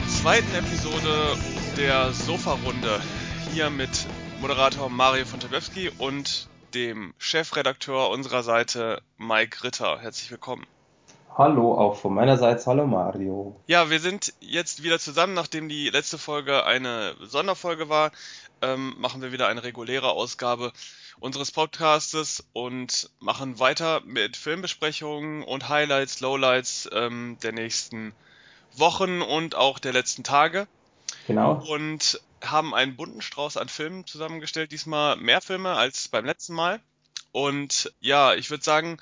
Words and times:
zur 0.00 0.08
zweiten 0.08 0.54
Episode 0.54 1.36
der 1.76 2.12
Sofa-Runde. 2.12 3.00
Hier 3.52 3.70
mit 3.70 4.06
Moderator 4.40 4.88
Mario 4.88 5.24
von 5.24 5.40
Tabewski 5.40 5.90
und 5.98 6.48
dem 6.74 7.14
Chefredakteur 7.18 8.10
unserer 8.10 8.42
Seite 8.42 9.02
Mike 9.18 9.64
Ritter. 9.64 9.98
Herzlich 10.00 10.30
willkommen. 10.30 10.66
Hallo, 11.36 11.76
auch 11.76 11.96
von 11.96 12.14
meiner 12.14 12.36
Seite. 12.36 12.64
Hallo 12.66 12.86
Mario. 12.86 13.56
Ja, 13.66 13.90
wir 13.90 14.00
sind 14.00 14.34
jetzt 14.40 14.82
wieder 14.82 14.98
zusammen, 14.98 15.34
nachdem 15.34 15.68
die 15.68 15.88
letzte 15.88 16.18
Folge 16.18 16.64
eine 16.64 17.14
Sonderfolge 17.20 17.88
war. 17.88 18.12
Ähm, 18.62 18.94
machen 18.98 19.22
wir 19.22 19.32
wieder 19.32 19.48
eine 19.48 19.62
reguläre 19.62 20.10
Ausgabe 20.10 20.72
unseres 21.18 21.52
Podcastes 21.52 22.44
und 22.52 23.10
machen 23.20 23.58
weiter 23.58 24.02
mit 24.04 24.36
Filmbesprechungen 24.36 25.42
und 25.42 25.68
Highlights, 25.68 26.20
Lowlights 26.20 26.88
ähm, 26.92 27.38
der 27.42 27.52
nächsten 27.52 28.12
Wochen 28.80 29.22
und 29.22 29.54
auch 29.54 29.78
der 29.78 29.92
letzten 29.92 30.24
Tage. 30.24 30.66
Genau. 31.26 31.62
Und 31.68 32.20
haben 32.42 32.74
einen 32.74 32.96
bunten 32.96 33.20
Strauß 33.20 33.56
an 33.56 33.68
Filmen 33.68 34.06
zusammengestellt. 34.06 34.72
Diesmal 34.72 35.16
mehr 35.16 35.40
Filme 35.40 35.74
als 35.74 36.08
beim 36.08 36.24
letzten 36.24 36.54
Mal. 36.54 36.80
Und 37.32 37.92
ja, 38.00 38.34
ich 38.34 38.50
würde 38.50 38.64
sagen, 38.64 38.98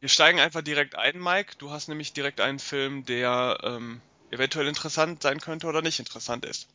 wir 0.00 0.08
steigen 0.08 0.40
einfach 0.40 0.62
direkt 0.62 0.96
ein, 0.96 1.18
Mike. 1.18 1.54
Du 1.58 1.70
hast 1.70 1.88
nämlich 1.88 2.12
direkt 2.12 2.40
einen 2.40 2.58
Film, 2.58 3.04
der 3.04 3.58
ähm, 3.62 4.00
eventuell 4.30 4.66
interessant 4.66 5.22
sein 5.22 5.40
könnte 5.40 5.66
oder 5.66 5.82
nicht 5.82 5.98
interessant 5.98 6.44
ist. 6.44 6.68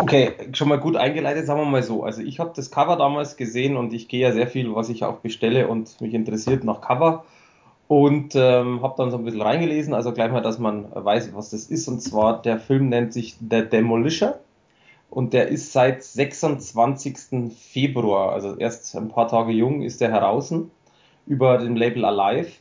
Okay, 0.00 0.34
schon 0.52 0.68
mal 0.68 0.78
gut 0.78 0.96
eingeleitet, 0.96 1.46
sagen 1.46 1.60
wir 1.60 1.66
mal 1.66 1.82
so. 1.82 2.04
Also 2.04 2.22
ich 2.22 2.38
habe 2.40 2.52
das 2.54 2.70
Cover 2.70 2.96
damals 2.96 3.36
gesehen 3.36 3.76
und 3.76 3.92
ich 3.92 4.08
gehe 4.08 4.20
ja 4.20 4.32
sehr 4.32 4.46
viel, 4.46 4.74
was 4.74 4.88
ich 4.88 5.04
auch 5.04 5.18
bestelle 5.18 5.68
und 5.68 6.00
mich 6.00 6.14
interessiert 6.14 6.64
nach 6.64 6.80
Cover 6.80 7.24
und 7.88 8.34
ähm, 8.34 8.82
habe 8.82 8.94
dann 8.96 9.10
so 9.10 9.18
ein 9.18 9.24
bisschen 9.24 9.42
reingelesen, 9.42 9.94
also 9.94 10.12
gleich 10.12 10.32
mal, 10.32 10.40
dass 10.40 10.58
man 10.58 10.86
weiß, 10.94 11.34
was 11.34 11.50
das 11.50 11.66
ist. 11.66 11.88
Und 11.88 12.00
zwar 12.00 12.40
der 12.40 12.58
Film 12.58 12.88
nennt 12.88 13.12
sich 13.12 13.36
The 13.38 13.68
Demolisher 13.68 14.40
und 15.10 15.32
der 15.32 15.48
ist 15.48 15.72
seit 15.72 16.02
26. 16.02 17.52
Februar, 17.56 18.32
also 18.32 18.56
erst 18.56 18.96
ein 18.96 19.08
paar 19.08 19.28
Tage 19.28 19.52
jung, 19.52 19.82
ist 19.82 20.00
der 20.00 20.10
heraus 20.10 20.52
über 21.26 21.58
dem 21.58 21.76
Label 21.76 22.04
Alive. 22.04 22.52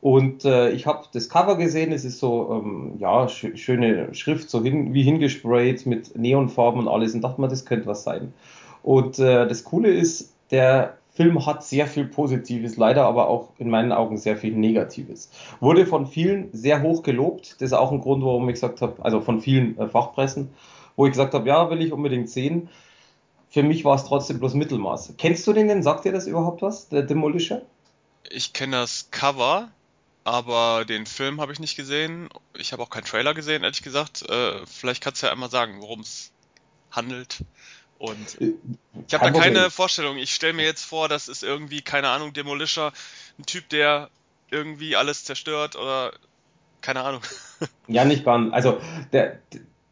Und 0.00 0.44
äh, 0.44 0.70
ich 0.70 0.86
habe 0.88 1.04
das 1.12 1.28
Cover 1.28 1.56
gesehen, 1.56 1.92
es 1.92 2.04
ist 2.04 2.18
so, 2.18 2.60
ähm, 2.64 2.94
ja, 2.98 3.28
sch 3.28 3.52
schöne 3.54 4.12
Schrift, 4.14 4.50
so 4.50 4.60
hin, 4.64 4.94
wie 4.94 5.04
hingesprayt 5.04 5.86
mit 5.86 6.18
Neonfarben 6.18 6.80
und 6.80 6.88
alles 6.88 7.14
und 7.14 7.20
dachte 7.20 7.40
mir, 7.40 7.46
das 7.46 7.64
könnte 7.64 7.86
was 7.86 8.02
sein. 8.02 8.34
Und 8.82 9.20
äh, 9.20 9.46
das 9.46 9.62
Coole 9.62 9.92
ist, 9.92 10.34
der 10.50 10.98
Film 11.14 11.44
hat 11.44 11.62
sehr 11.62 11.86
viel 11.86 12.06
Positives, 12.06 12.76
leider 12.76 13.04
aber 13.04 13.28
auch 13.28 13.50
in 13.58 13.68
meinen 13.68 13.92
Augen 13.92 14.16
sehr 14.16 14.36
viel 14.36 14.54
Negatives. 14.54 15.30
Wurde 15.60 15.86
von 15.86 16.06
vielen 16.06 16.48
sehr 16.52 16.80
hoch 16.80 17.02
gelobt, 17.02 17.56
das 17.60 17.68
ist 17.68 17.72
auch 17.74 17.92
ein 17.92 18.00
Grund, 18.00 18.24
warum 18.24 18.48
ich 18.48 18.54
gesagt 18.54 18.80
habe, 18.80 19.04
also 19.04 19.20
von 19.20 19.40
vielen 19.42 19.78
äh, 19.78 19.88
Fachpressen, 19.88 20.54
wo 20.96 21.04
ich 21.04 21.12
gesagt 21.12 21.34
habe, 21.34 21.46
ja, 21.48 21.68
will 21.70 21.82
ich 21.82 21.92
unbedingt 21.92 22.30
sehen. 22.30 22.70
Für 23.50 23.62
mich 23.62 23.84
war 23.84 23.96
es 23.96 24.04
trotzdem 24.04 24.38
bloß 24.38 24.54
Mittelmaß. 24.54 25.14
Kennst 25.18 25.46
du 25.46 25.52
den 25.52 25.68
denn? 25.68 25.82
Sagt 25.82 26.06
dir 26.06 26.12
das 26.12 26.26
überhaupt 26.26 26.62
was, 26.62 26.88
der 26.88 27.02
Demolisher? 27.02 27.60
Ich 28.30 28.54
kenne 28.54 28.76
das 28.76 29.10
Cover, 29.10 29.68
aber 30.24 30.86
den 30.86 31.04
Film 31.04 31.42
habe 31.42 31.52
ich 31.52 31.60
nicht 31.60 31.76
gesehen. 31.76 32.30
Ich 32.56 32.72
habe 32.72 32.82
auch 32.82 32.88
keinen 32.88 33.04
Trailer 33.04 33.34
gesehen, 33.34 33.62
ehrlich 33.62 33.82
gesagt. 33.82 34.22
Äh, 34.30 34.64
vielleicht 34.64 35.02
kannst 35.02 35.22
du 35.22 35.26
ja 35.26 35.32
einmal 35.32 35.50
sagen, 35.50 35.82
worum 35.82 36.00
es 36.00 36.32
handelt. 36.90 37.44
Und 38.02 38.40
äh, 38.40 38.54
ich 39.06 39.14
habe 39.14 39.30
da 39.30 39.38
keine 39.38 39.70
Vorstellung. 39.70 40.18
Ich 40.18 40.34
stelle 40.34 40.54
mir 40.54 40.64
jetzt 40.64 40.84
vor, 40.84 41.08
das 41.08 41.28
ist 41.28 41.44
irgendwie, 41.44 41.82
keine 41.82 42.08
Ahnung, 42.08 42.32
Demolisher, 42.32 42.92
ein 43.38 43.46
Typ, 43.46 43.68
der 43.68 44.10
irgendwie 44.50 44.96
alles 44.96 45.22
zerstört 45.22 45.76
oder 45.76 46.12
keine 46.80 47.02
Ahnung. 47.02 47.22
Ja, 47.86 48.04
nicht 48.04 48.24
ganz. 48.24 48.52
Also 48.52 48.80
der, 49.12 49.38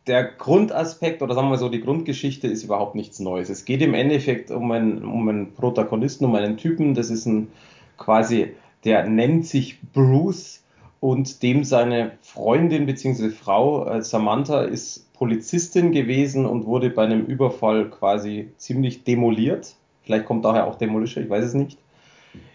der 0.08 0.24
Grundaspekt 0.24 1.22
oder 1.22 1.34
sagen 1.34 1.50
wir 1.50 1.58
so, 1.58 1.68
die 1.68 1.80
Grundgeschichte 1.80 2.48
ist 2.48 2.64
überhaupt 2.64 2.96
nichts 2.96 3.20
Neues. 3.20 3.48
Es 3.48 3.64
geht 3.64 3.80
im 3.80 3.94
Endeffekt 3.94 4.50
um 4.50 4.72
einen, 4.72 5.04
um 5.04 5.28
einen 5.28 5.54
Protagonisten, 5.54 6.24
um 6.24 6.34
einen 6.34 6.56
Typen. 6.56 6.94
Das 6.94 7.10
ist 7.10 7.26
ein 7.26 7.52
quasi, 7.96 8.56
der 8.84 9.04
nennt 9.04 9.46
sich 9.46 9.78
Bruce 9.92 10.64
und 11.00 11.42
dem 11.42 11.64
seine 11.64 12.12
Freundin 12.20 12.86
bzw. 12.86 13.30
Frau 13.30 13.86
äh, 13.86 14.02
Samantha 14.02 14.62
ist 14.62 15.12
Polizistin 15.14 15.92
gewesen 15.92 16.46
und 16.46 16.66
wurde 16.66 16.90
bei 16.90 17.04
einem 17.04 17.24
Überfall 17.24 17.90
quasi 17.90 18.50
ziemlich 18.56 19.04
demoliert. 19.04 19.74
Vielleicht 20.02 20.26
kommt 20.26 20.44
daher 20.44 20.66
auch 20.66 20.76
Demolisher, 20.76 21.22
ich 21.22 21.30
weiß 21.30 21.44
es 21.44 21.54
nicht. 21.54 21.78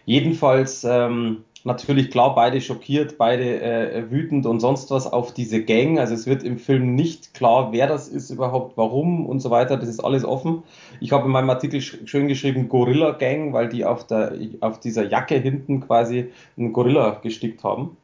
Jedenfalls 0.06 0.84
ähm, 0.84 1.44
natürlich 1.64 2.12
klar, 2.12 2.36
beide 2.36 2.62
schockiert, 2.62 3.18
beide 3.18 3.62
äh, 3.62 4.12
wütend 4.12 4.46
und 4.46 4.60
sonst 4.60 4.92
was 4.92 5.12
auf 5.12 5.34
diese 5.34 5.64
Gang. 5.64 6.00
Also 6.00 6.14
es 6.14 6.28
wird 6.28 6.44
im 6.44 6.60
Film 6.60 6.96
nicht 6.96 7.34
klar, 7.34 7.72
wer 7.72 7.88
das 7.88 8.08
ist 8.08 8.30
überhaupt, 8.30 8.78
warum 8.78 9.26
und 9.26 9.40
so 9.40 9.50
weiter. 9.50 9.76
Das 9.78 9.90
ist 9.90 10.00
alles 10.00 10.24
offen. 10.24 10.64
Ich 11.00 11.12
habe 11.12 11.26
in 11.26 11.32
meinem 11.32 11.50
Artikel 11.50 11.82
schön 11.82 12.28
geschrieben 12.28 12.70
Gorilla 12.70 13.12
Gang, 13.12 13.54
weil 13.54 13.70
die 13.70 13.84
auf, 13.84 14.06
der, 14.06 14.34
auf 14.62 14.80
dieser 14.80 15.08
Jacke 15.08 15.36
hinten 15.36 15.82
quasi 15.82 16.30
einen 16.56 16.72
Gorilla 16.72 17.20
gestickt 17.22 17.64
haben. 17.64 17.98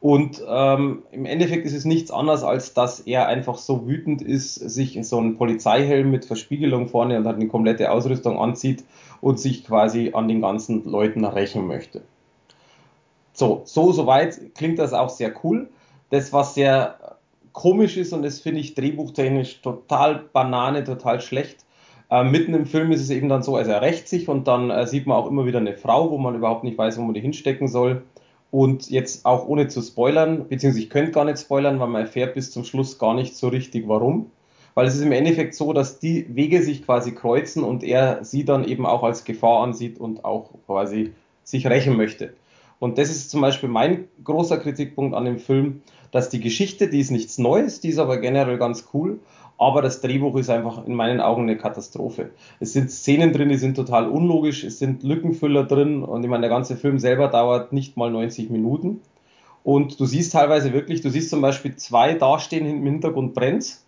Und 0.00 0.42
ähm, 0.46 1.02
im 1.10 1.24
Endeffekt 1.24 1.66
ist 1.66 1.74
es 1.74 1.84
nichts 1.84 2.10
anderes, 2.10 2.42
als 2.42 2.74
dass 2.74 3.00
er 3.00 3.26
einfach 3.28 3.56
so 3.56 3.86
wütend 3.86 4.20
ist, 4.22 4.54
sich 4.54 4.98
so 5.02 5.18
einen 5.18 5.36
Polizeihelm 5.36 6.10
mit 6.10 6.26
Verspiegelung 6.26 6.88
vorne 6.88 7.16
und 7.16 7.26
hat 7.26 7.36
eine 7.36 7.48
komplette 7.48 7.90
Ausrüstung 7.90 8.38
anzieht 8.38 8.84
und 9.20 9.40
sich 9.40 9.64
quasi 9.64 10.12
an 10.12 10.28
den 10.28 10.42
ganzen 10.42 10.84
Leuten 10.84 11.24
rächen 11.24 11.66
möchte. 11.66 12.02
So, 13.32 13.62
so, 13.64 13.92
soweit 13.92 14.54
klingt 14.54 14.78
das 14.78 14.92
auch 14.92 15.10
sehr 15.10 15.32
cool. 15.44 15.68
Das, 16.10 16.32
was 16.32 16.54
sehr 16.54 16.96
komisch 17.52 17.96
ist, 17.96 18.12
und 18.12 18.22
das 18.22 18.40
finde 18.40 18.60
ich 18.60 18.74
drehbuchtechnisch 18.74 19.62
total 19.62 20.24
Banane, 20.32 20.84
total 20.84 21.20
schlecht. 21.20 21.64
Äh, 22.10 22.24
mitten 22.24 22.54
im 22.54 22.66
Film 22.66 22.92
ist 22.92 23.00
es 23.00 23.10
eben 23.10 23.28
dann 23.28 23.42
so, 23.42 23.56
also 23.56 23.70
er 23.72 23.82
rächt 23.82 24.08
sich 24.08 24.28
und 24.28 24.46
dann 24.46 24.70
äh, 24.70 24.86
sieht 24.86 25.06
man 25.06 25.16
auch 25.16 25.26
immer 25.26 25.46
wieder 25.46 25.58
eine 25.58 25.74
Frau, 25.74 26.10
wo 26.10 26.18
man 26.18 26.34
überhaupt 26.34 26.64
nicht 26.64 26.78
weiß, 26.78 26.98
wo 26.98 27.02
man 27.02 27.14
die 27.14 27.20
hinstecken 27.20 27.66
soll. 27.66 28.02
Und 28.56 28.88
jetzt 28.88 29.26
auch 29.26 29.46
ohne 29.46 29.68
zu 29.68 29.82
spoilern, 29.82 30.48
beziehungsweise 30.48 30.82
ich 30.82 30.88
könnte 30.88 31.12
gar 31.12 31.26
nicht 31.26 31.38
spoilern, 31.38 31.78
weil 31.78 31.88
man 31.88 32.00
erfährt 32.00 32.32
bis 32.32 32.52
zum 32.52 32.64
Schluss 32.64 32.98
gar 32.98 33.12
nicht 33.12 33.36
so 33.36 33.48
richtig 33.48 33.86
warum. 33.86 34.30
Weil 34.72 34.86
es 34.86 34.94
ist 34.94 35.02
im 35.02 35.12
Endeffekt 35.12 35.54
so, 35.54 35.74
dass 35.74 35.98
die 35.98 36.34
Wege 36.34 36.62
sich 36.62 36.82
quasi 36.82 37.12
kreuzen 37.12 37.62
und 37.62 37.84
er 37.84 38.24
sie 38.24 38.46
dann 38.46 38.64
eben 38.64 38.86
auch 38.86 39.02
als 39.02 39.24
Gefahr 39.24 39.62
ansieht 39.62 40.00
und 40.00 40.24
auch 40.24 40.52
quasi 40.64 41.12
sich 41.44 41.66
rächen 41.66 41.98
möchte. 41.98 42.32
Und 42.78 42.96
das 42.96 43.10
ist 43.10 43.28
zum 43.28 43.42
Beispiel 43.42 43.68
mein 43.68 44.08
großer 44.24 44.56
Kritikpunkt 44.56 45.14
an 45.14 45.26
dem 45.26 45.38
Film, 45.38 45.82
dass 46.10 46.30
die 46.30 46.40
Geschichte, 46.40 46.88
die 46.88 47.00
ist 47.00 47.10
nichts 47.10 47.36
Neues, 47.36 47.80
die 47.80 47.90
ist 47.90 47.98
aber 47.98 48.16
generell 48.16 48.56
ganz 48.56 48.88
cool, 48.94 49.20
aber 49.58 49.82
das 49.82 50.00
Drehbuch 50.00 50.36
ist 50.36 50.50
einfach 50.50 50.86
in 50.86 50.94
meinen 50.94 51.20
Augen 51.20 51.42
eine 51.42 51.56
Katastrophe. 51.56 52.30
Es 52.60 52.72
sind 52.72 52.90
Szenen 52.90 53.32
drin, 53.32 53.48
die 53.48 53.56
sind 53.56 53.74
total 53.74 54.08
unlogisch, 54.08 54.64
es 54.64 54.78
sind 54.78 55.02
Lückenfüller 55.02 55.64
drin 55.64 56.02
und 56.02 56.22
ich 56.22 56.28
meine, 56.28 56.42
der 56.42 56.50
ganze 56.50 56.76
Film 56.76 56.98
selber 56.98 57.28
dauert 57.28 57.72
nicht 57.72 57.96
mal 57.96 58.10
90 58.10 58.50
Minuten. 58.50 59.00
Und 59.64 59.98
du 59.98 60.06
siehst 60.06 60.32
teilweise 60.32 60.72
wirklich, 60.72 61.00
du 61.00 61.10
siehst 61.10 61.30
zum 61.30 61.40
Beispiel 61.40 61.74
zwei 61.76 62.14
dastehen 62.14 62.66
im 62.66 62.84
Hintergrund 62.84 63.34
brennt 63.34 63.78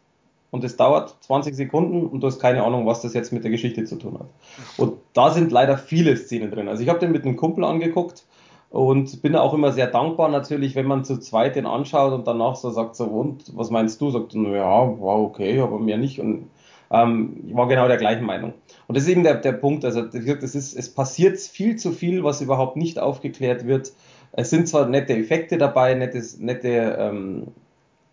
und 0.51 0.65
es 0.65 0.77
dauert 0.77 1.17
20 1.21 1.55
Sekunden 1.55 2.07
und 2.07 2.21
du 2.21 2.27
hast 2.27 2.41
keine 2.41 2.65
Ahnung, 2.65 2.87
was 2.87 3.03
das 3.03 3.15
jetzt 3.15 3.33
mit 3.33 3.45
der 3.45 3.51
Geschichte 3.51 3.85
zu 3.85 3.97
tun 3.97 4.19
hat. 4.19 4.29
Und 4.77 4.95
da 5.13 5.31
sind 5.31 5.53
leider 5.53 5.77
viele 5.77 6.17
Szenen 6.17 6.51
drin. 6.51 6.69
Also 6.69 6.83
ich 6.83 6.89
habe 6.89 6.99
den 6.99 7.13
mit 7.13 7.25
einem 7.25 7.37
Kumpel 7.37 7.65
angeguckt 7.65 8.25
und 8.71 9.23
bin 9.23 9.35
auch 9.35 9.55
immer 9.55 9.73
sehr 9.73 9.87
dankbar 9.87 10.29
natürlich, 10.29 10.75
wenn 10.75 10.87
man 10.87 11.05
zu 11.05 11.19
zweit 11.19 11.57
den 11.57 11.67
anschaut 11.67 12.13
und 12.13 12.27
danach 12.27 12.57
so 12.57 12.71
sagt, 12.71 12.97
so, 12.97 13.05
und 13.05 13.57
was 13.57 13.71
meinst 13.71 14.01
du? 14.01 14.11
Sagt, 14.11 14.35
ja, 14.35 14.43
war 14.43 15.21
okay, 15.21 15.61
aber 15.61 15.79
mehr 15.79 15.97
nicht. 15.97 16.21
Und 16.21 16.51
ähm, 16.91 17.45
ich 17.47 17.55
war 17.55 17.67
genau 17.67 17.89
der 17.89 17.97
gleichen 17.97 18.27
Meinung. 18.27 18.53
Und 18.87 18.97
das 18.97 19.05
ist 19.05 19.11
eben 19.11 19.23
der, 19.23 19.37
der 19.37 19.53
Punkt. 19.53 19.85
Also 19.85 20.03
das 20.03 20.55
ist, 20.55 20.77
es 20.77 20.95
passiert 20.95 21.39
viel 21.39 21.77
zu 21.77 21.93
viel, 21.93 22.25
was 22.25 22.43
überhaupt 22.43 22.77
nicht 22.77 22.99
aufgeklärt 22.99 23.67
wird. 23.67 23.93
Es 24.33 24.51
sind 24.51 24.69
zwar 24.69 24.87
nette 24.87 25.17
Effekte 25.17 25.57
dabei, 25.57 25.95
nettes, 25.95 26.39
nette, 26.39 26.97
ähm, 26.99 27.49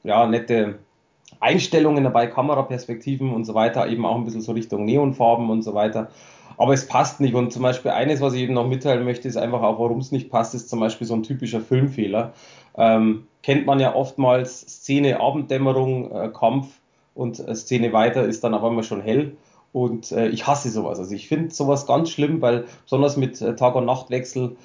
ja, 0.04 0.26
nette 0.26 0.80
Einstellungen 1.42 2.04
dabei, 2.04 2.28
Kameraperspektiven 2.28 3.34
und 3.34 3.44
so 3.44 3.54
weiter, 3.56 3.88
eben 3.88 4.06
auch 4.06 4.16
ein 4.16 4.24
bisschen 4.24 4.42
so 4.42 4.54
Richtung 4.54 4.86
Neonfarben 4.86 5.50
und 5.50 5.64
so 5.64 5.74
weiter. 5.74 6.10
Aber 6.58 6.74
es 6.74 6.88
passt 6.88 7.20
nicht. 7.20 7.36
Und 7.36 7.52
zum 7.52 7.62
Beispiel 7.62 7.92
eines, 7.92 8.22
was 8.22 8.34
ich 8.34 8.42
eben 8.42 8.54
noch 8.54 8.68
mitteilen 8.68 9.04
möchte, 9.04 9.28
ist 9.28 9.38
einfach 9.38 9.62
auch, 9.62 9.80
warum 9.80 10.00
es 10.00 10.12
nicht 10.12 10.30
passt, 10.30 10.56
ist 10.56 10.70
zum 10.70 10.80
Beispiel 10.80 11.08
so 11.08 11.16
ein 11.16 11.24
typischer 11.24 11.62
Filmfehler. 11.62 12.34
Ähm, 12.78 13.28
kennt 13.44 13.66
man 13.66 13.80
ja 13.80 13.96
oftmals 13.96 14.62
Szene 14.62 15.20
Abenddämmerung, 15.20 16.12
äh, 16.12 16.30
Kampf 16.30 16.80
und 17.14 17.40
äh, 17.40 17.56
Szene 17.56 17.94
weiter 17.94 18.26
ist 18.26 18.44
dann 18.44 18.54
auf 18.54 18.64
einmal 18.64 18.84
schon 18.84 19.02
hell. 19.02 19.38
Und 19.72 20.12
äh, 20.14 20.30
ich 20.30 20.48
hasse 20.48 20.70
sowas. 20.70 21.00
Also 21.00 21.14
ich 21.14 21.28
finde 21.28 21.54
sowas 21.54 21.86
ganz 21.86 22.10
schlimm, 22.10 22.42
weil 22.42 22.66
besonders 22.84 23.18
mit 23.18 23.42
äh, 23.42 23.56
Tag- 23.56 23.76
und 23.76 23.86
Nachtwechsel 23.86 24.56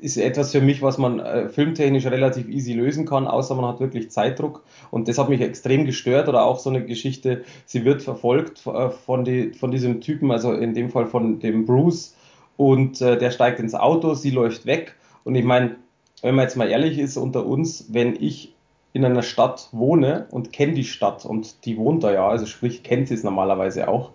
ist 0.00 0.16
etwas 0.16 0.52
für 0.52 0.60
mich, 0.60 0.82
was 0.82 0.98
man 0.98 1.20
äh, 1.20 1.48
filmtechnisch 1.48 2.06
relativ 2.06 2.48
easy 2.48 2.72
lösen 2.72 3.06
kann, 3.06 3.26
außer 3.26 3.54
man 3.54 3.66
hat 3.66 3.80
wirklich 3.80 4.10
Zeitdruck. 4.10 4.62
Und 4.90 5.08
das 5.08 5.18
hat 5.18 5.28
mich 5.28 5.40
extrem 5.40 5.84
gestört. 5.84 6.28
Oder 6.28 6.44
auch 6.44 6.58
so 6.58 6.70
eine 6.70 6.84
Geschichte, 6.84 7.44
sie 7.64 7.84
wird 7.84 8.02
verfolgt 8.02 8.66
äh, 8.66 8.90
von, 8.90 9.24
die, 9.24 9.52
von 9.52 9.70
diesem 9.70 10.00
Typen, 10.00 10.30
also 10.30 10.52
in 10.52 10.74
dem 10.74 10.90
Fall 10.90 11.06
von 11.06 11.40
dem 11.40 11.66
Bruce. 11.66 12.14
Und 12.56 13.00
äh, 13.00 13.18
der 13.18 13.30
steigt 13.30 13.60
ins 13.60 13.74
Auto, 13.74 14.14
sie 14.14 14.30
läuft 14.30 14.66
weg. 14.66 14.96
Und 15.24 15.34
ich 15.34 15.44
meine, 15.44 15.76
wenn 16.22 16.34
man 16.34 16.44
jetzt 16.44 16.56
mal 16.56 16.68
ehrlich 16.68 16.98
ist 16.98 17.16
unter 17.16 17.46
uns, 17.46 17.86
wenn 17.90 18.16
ich 18.16 18.54
in 18.92 19.04
einer 19.04 19.22
Stadt 19.22 19.68
wohne 19.72 20.26
und 20.30 20.52
kenne 20.52 20.72
die 20.72 20.84
Stadt 20.84 21.26
und 21.26 21.66
die 21.66 21.76
wohnt 21.76 22.02
da 22.02 22.12
ja, 22.12 22.26
also 22.26 22.46
sprich 22.46 22.82
kennt 22.82 23.08
sie 23.08 23.14
es 23.14 23.24
normalerweise 23.24 23.88
auch. 23.88 24.12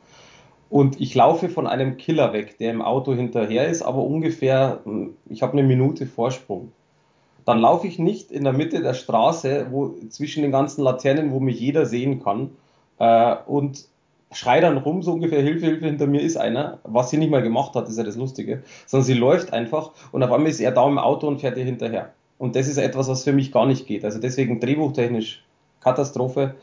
Und 0.72 1.02
ich 1.02 1.14
laufe 1.14 1.50
von 1.50 1.68
einem 1.68 1.98
Killer 1.98 2.32
weg, 2.32 2.58
der 2.58 2.72
im 2.72 2.82
Auto 2.82 3.14
hinterher 3.14 3.68
ist, 3.68 3.82
aber 3.82 4.06
ungefähr, 4.06 4.80
ich 5.28 5.42
habe 5.42 5.52
eine 5.52 5.64
Minute 5.64 6.06
Vorsprung. 6.06 6.72
Dann 7.44 7.60
laufe 7.60 7.88
ich 7.88 8.00
nicht 8.00 8.32
in 8.32 8.46
der 8.46 8.54
Mitte 8.54 8.82
der 8.82 8.94
Straße, 8.94 9.68
wo 9.70 9.96
zwischen 10.08 10.44
den 10.44 10.52
ganzen 10.54 10.82
Laternen, 10.82 11.34
wo 11.34 11.42
mich 11.42 11.60
jeder 11.60 11.86
sehen 11.86 12.24
kann, 12.24 12.52
äh, 13.00 13.36
und 13.48 13.86
schrei 14.32 14.62
dann 14.62 14.78
rum, 14.78 15.04
so 15.04 15.12
ungefähr 15.12 15.42
Hilfe, 15.42 15.66
Hilfe, 15.66 15.88
hinter 15.88 16.08
mir 16.08 16.22
ist 16.22 16.38
einer, 16.38 16.80
was 16.84 17.10
sie 17.10 17.18
nicht 17.18 17.32
mal 17.32 17.42
gemacht 17.42 17.76
hat, 17.76 17.90
ist 17.90 17.98
ja 17.98 18.06
das 18.06 18.16
Lustige, 18.16 18.64
sondern 18.86 19.06
sie 19.06 19.14
läuft 19.14 19.52
einfach 19.52 19.92
und 20.14 20.24
auf 20.24 20.32
einmal 20.32 20.52
ist 20.52 20.62
er 20.62 20.72
da 20.72 20.88
im 20.88 21.00
Auto 21.00 21.28
und 21.28 21.42
fährt 21.42 21.58
ihr 21.58 21.66
hinterher. 21.66 22.14
Und 22.38 22.56
das 22.56 22.70
ist 22.70 22.78
etwas, 22.78 23.10
was 23.10 23.26
für 23.26 23.34
mich 23.34 23.52
gar 23.52 23.66
nicht 23.66 23.88
geht. 23.88 24.06
Also 24.06 24.20
deswegen 24.20 24.62
drehbuchtechnisch 24.62 25.44
Katastrophe. 25.82 26.56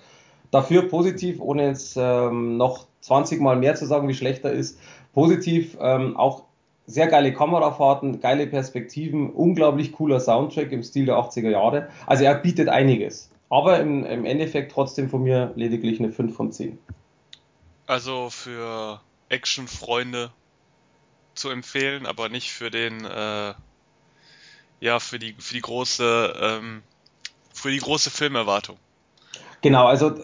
Dafür 0.51 0.89
positiv, 0.89 1.43
ohne 1.43 1.67
jetzt 1.67 1.97
ähm, 2.01 2.57
noch 2.57 2.88
20 3.01 3.41
Mal 3.41 3.57
mehr 3.57 3.75
zu 3.75 3.87
sagen, 3.87 4.09
wie 4.09 4.15
schlecht 4.15 4.45
er 4.45 4.53
ist. 4.53 4.79
Positiv 5.13 5.77
ähm, 5.81 6.17
auch 6.17 6.45
sehr 6.87 7.07
geile 7.07 7.33
Kamerafahrten, 7.33 8.21
geile 8.21 8.47
Perspektiven, 8.47 9.31
unglaublich 9.31 9.93
cooler 9.93 10.21
Soundtrack 10.21 10.73
im 10.73 10.83
Stil 10.83 11.07
der 11.07 11.17
80er 11.17 11.51
Jahre. 11.51 11.89
Also 12.07 12.25
er 12.25 12.35
bietet 12.35 12.69
einiges. 12.69 13.31
Aber 13.51 13.79
im, 13.79 14.05
im 14.05 14.25
Endeffekt 14.25 14.73
trotzdem 14.73 15.09
von 15.09 15.23
mir 15.23 15.53
lediglich 15.55 16.01
eine 16.01 16.13
5 16.13 16.35
von 16.35 16.53
10. 16.53 16.79
Also 17.87 18.31
für 18.31 19.01
Action-Freunde 19.29 20.31
zu 21.35 21.51
empfehlen, 21.51 22.07
aber 22.07 22.29
nicht 22.29 22.53
für 22.53 22.71
den, 22.71 23.05
äh, 23.05 23.55
ja, 24.81 24.99
für 24.99 25.19
die, 25.19 25.35
für 25.39 25.55
die 25.55 25.61
große, 25.61 26.35
ähm, 26.41 26.83
für 27.53 27.71
die 27.71 27.79
große 27.79 28.11
Filmerwartung. 28.11 28.77
Genau, 29.61 29.87
also 29.87 30.15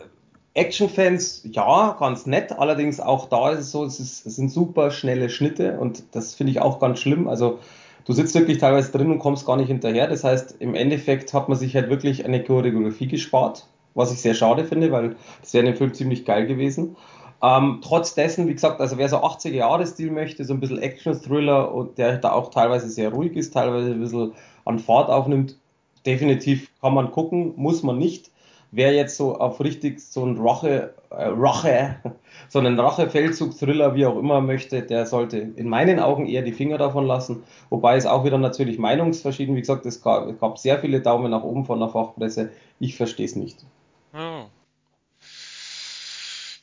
Action-Fans, 0.54 1.42
ja, 1.50 1.96
ganz 1.98 2.26
nett. 2.26 2.52
Allerdings 2.52 3.00
auch 3.00 3.28
da 3.28 3.50
ist 3.50 3.58
es 3.58 3.70
so, 3.72 3.84
es, 3.84 3.98
ist, 3.98 4.24
es 4.24 4.36
sind 4.36 4.50
super 4.50 4.90
schnelle 4.90 5.28
Schnitte 5.28 5.78
und 5.78 6.04
das 6.12 6.34
finde 6.34 6.52
ich 6.52 6.60
auch 6.60 6.78
ganz 6.78 7.00
schlimm. 7.00 7.28
Also 7.28 7.58
du 8.04 8.12
sitzt 8.12 8.34
wirklich 8.36 8.58
teilweise 8.58 8.92
drin 8.92 9.10
und 9.10 9.18
kommst 9.18 9.46
gar 9.46 9.56
nicht 9.56 9.66
hinterher. 9.66 10.06
Das 10.06 10.22
heißt, 10.22 10.56
im 10.60 10.74
Endeffekt 10.74 11.34
hat 11.34 11.48
man 11.48 11.58
sich 11.58 11.74
halt 11.74 11.90
wirklich 11.90 12.24
eine 12.24 12.42
Choreografie 12.42 13.08
gespart, 13.08 13.66
was 13.94 14.12
ich 14.12 14.20
sehr 14.20 14.34
schade 14.34 14.64
finde, 14.64 14.92
weil 14.92 15.16
das 15.40 15.52
wäre 15.54 15.66
in 15.66 15.72
dem 15.72 15.76
Film 15.76 15.92
ziemlich 15.92 16.24
geil 16.24 16.46
gewesen. 16.46 16.96
Ähm, 17.42 17.80
trotz 17.82 18.14
dessen, 18.14 18.46
wie 18.48 18.54
gesagt, 18.54 18.80
also 18.80 18.96
wer 18.96 19.08
so 19.08 19.16
80er-Jahre-Stil 19.16 20.12
möchte, 20.12 20.44
so 20.44 20.54
ein 20.54 20.60
bisschen 20.60 20.78
Action-Thriller 20.78 21.74
und 21.74 21.98
der 21.98 22.18
da 22.18 22.32
auch 22.32 22.50
teilweise 22.50 22.88
sehr 22.88 23.10
ruhig 23.12 23.36
ist, 23.36 23.52
teilweise 23.54 23.90
ein 23.90 24.00
bisschen 24.00 24.32
an 24.64 24.78
Fahrt 24.78 25.10
aufnimmt, 25.10 25.58
definitiv 26.06 26.70
kann 26.80 26.94
man 26.94 27.10
gucken, 27.10 27.54
muss 27.56 27.82
man 27.82 27.98
nicht. 27.98 28.30
Wer 28.76 28.92
jetzt 28.92 29.16
so 29.16 29.36
auf 29.36 29.60
richtig 29.60 30.00
so 30.00 30.24
ein 30.24 30.36
Rache, 30.36 30.94
äh, 31.10 31.26
Rache, 31.28 32.00
so 32.48 32.58
einen 32.58 32.78
Rache-Feldzug-Thriller, 32.78 33.94
wie 33.94 34.04
auch 34.06 34.18
immer 34.18 34.40
möchte, 34.40 34.82
der 34.82 35.06
sollte 35.06 35.38
in 35.38 35.68
meinen 35.68 36.00
Augen 36.00 36.26
eher 36.26 36.42
die 36.42 36.52
Finger 36.52 36.76
davon 36.76 37.06
lassen. 37.06 37.44
Wobei 37.70 37.96
es 37.96 38.04
auch 38.04 38.24
wieder 38.24 38.38
natürlich 38.38 38.78
meinungsverschieden, 38.78 39.54
wie 39.54 39.60
gesagt, 39.60 39.86
es 39.86 40.02
gab, 40.02 40.26
es 40.26 40.40
gab 40.40 40.58
sehr 40.58 40.80
viele 40.80 41.00
Daumen 41.00 41.30
nach 41.30 41.44
oben 41.44 41.64
von 41.64 41.78
der 41.78 41.88
Fachpresse. 41.88 42.50
Ich 42.80 42.96
verstehe 42.96 43.26
es 43.26 43.36
nicht. 43.36 43.64
Oh. 44.12 44.46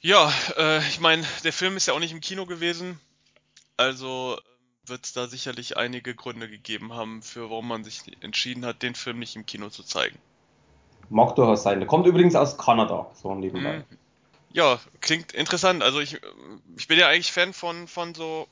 Ja, 0.01 0.33
äh, 0.57 0.79
ich 0.79 0.99
meine, 0.99 1.23
der 1.43 1.53
Film 1.53 1.77
ist 1.77 1.87
ja 1.87 1.93
auch 1.93 1.99
nicht 1.99 2.11
im 2.11 2.21
Kino 2.21 2.45
gewesen, 2.45 2.99
also 3.77 4.35
ähm, 4.37 4.89
wird 4.89 5.05
es 5.05 5.13
da 5.13 5.27
sicherlich 5.27 5.77
einige 5.77 6.15
Gründe 6.15 6.49
gegeben 6.49 6.93
haben, 6.93 7.21
für 7.21 7.49
warum 7.49 7.67
man 7.67 7.83
sich 7.83 8.01
entschieden 8.21 8.65
hat, 8.65 8.81
den 8.81 8.95
Film 8.95 9.19
nicht 9.19 9.35
im 9.35 9.45
Kino 9.45 9.69
zu 9.69 9.83
zeigen. 9.83 10.17
Mag 11.11 11.35
durchaus 11.35 11.63
sein. 11.63 11.79
Der 11.79 11.87
kommt 11.87 12.07
übrigens 12.07 12.35
aus 12.35 12.57
Kanada, 12.57 13.11
so 13.21 13.35
nebenbei. 13.35 13.79
Mhm. 13.79 13.97
Ja, 14.53 14.79
klingt 15.01 15.33
interessant. 15.33 15.83
Also 15.83 15.99
ich, 15.99 16.19
ich 16.77 16.87
bin 16.87 16.97
ja 16.97 17.09
eigentlich 17.09 17.33
Fan 17.33 17.53
von, 17.53 17.87
von 17.87 18.15
so 18.15 18.47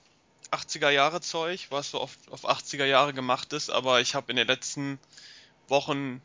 80er 0.52 0.90
Jahre 0.90 1.22
Zeug, 1.22 1.68
was 1.70 1.92
so 1.92 2.00
auf, 2.00 2.18
auf 2.30 2.48
80er 2.48 2.86
Jahre 2.86 3.14
gemacht 3.14 3.54
ist, 3.54 3.70
aber 3.70 4.02
ich 4.02 4.14
habe 4.14 4.30
in 4.32 4.36
den 4.36 4.48
letzten 4.48 5.00
Wochen 5.70 6.22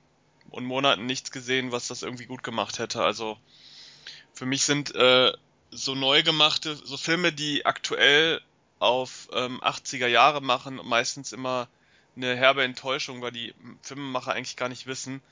und 0.51 0.65
Monaten 0.65 1.07
nichts 1.07 1.31
gesehen, 1.31 1.71
was 1.71 1.87
das 1.87 2.03
irgendwie 2.03 2.27
gut 2.27 2.43
gemacht 2.43 2.81
hätte. 2.81 3.03
Also 3.03 3.39
für 4.33 4.47
mich 4.47 4.65
sind 4.65 4.93
äh, 4.97 5.33
so 5.71 5.95
neu 5.95 6.25
gemachte, 6.25 6.75
so 6.75 6.97
Filme, 6.97 7.33
die 7.33 7.65
aktuell 7.65 8.41
auf 8.81 9.29
ähm, 9.33 9.61
80er 9.61 10.09
Jahre 10.09 10.41
machen, 10.41 10.81
meistens 10.83 11.33
immer 11.33 11.69
eine 12.17 12.35
herbe 12.35 12.65
Enttäuschung, 12.65 13.23
weil 13.23 13.33
die 13.33 13.55
Filmemacher 13.83 14.33
eigentlich 14.33 14.57
gar 14.57 14.69
nicht 14.69 14.87
wissen 14.87 15.23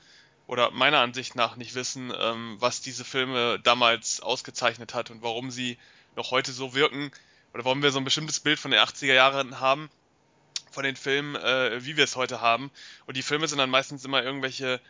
oder 0.47 0.71
meiner 0.71 0.99
Ansicht 0.99 1.35
nach 1.35 1.55
nicht 1.55 1.75
wissen, 1.75 2.13
ähm, 2.17 2.57
was 2.59 2.81
diese 2.81 3.05
Filme 3.05 3.59
damals 3.63 4.19
ausgezeichnet 4.19 4.93
hat 4.93 5.09
und 5.09 5.21
warum 5.21 5.51
sie 5.51 5.77
noch 6.15 6.31
heute 6.31 6.51
so 6.51 6.73
wirken 6.73 7.11
oder 7.53 7.65
warum 7.65 7.81
wir 7.81 7.91
so 7.91 7.99
ein 7.99 8.05
bestimmtes 8.05 8.39
Bild 8.39 8.59
von 8.59 8.71
den 8.71 8.79
80er 8.79 9.13
Jahren 9.13 9.59
haben 9.59 9.89
von 10.71 10.83
den 10.83 10.95
Filmen, 10.95 11.35
äh, 11.35 11.85
wie 11.85 11.97
wir 11.97 12.03
es 12.03 12.15
heute 12.15 12.41
haben. 12.41 12.71
Und 13.05 13.15
die 13.15 13.21
Filme 13.21 13.47
sind 13.47 13.59
dann 13.59 13.69
meistens 13.69 14.03
immer 14.05 14.23
irgendwelche 14.23 14.81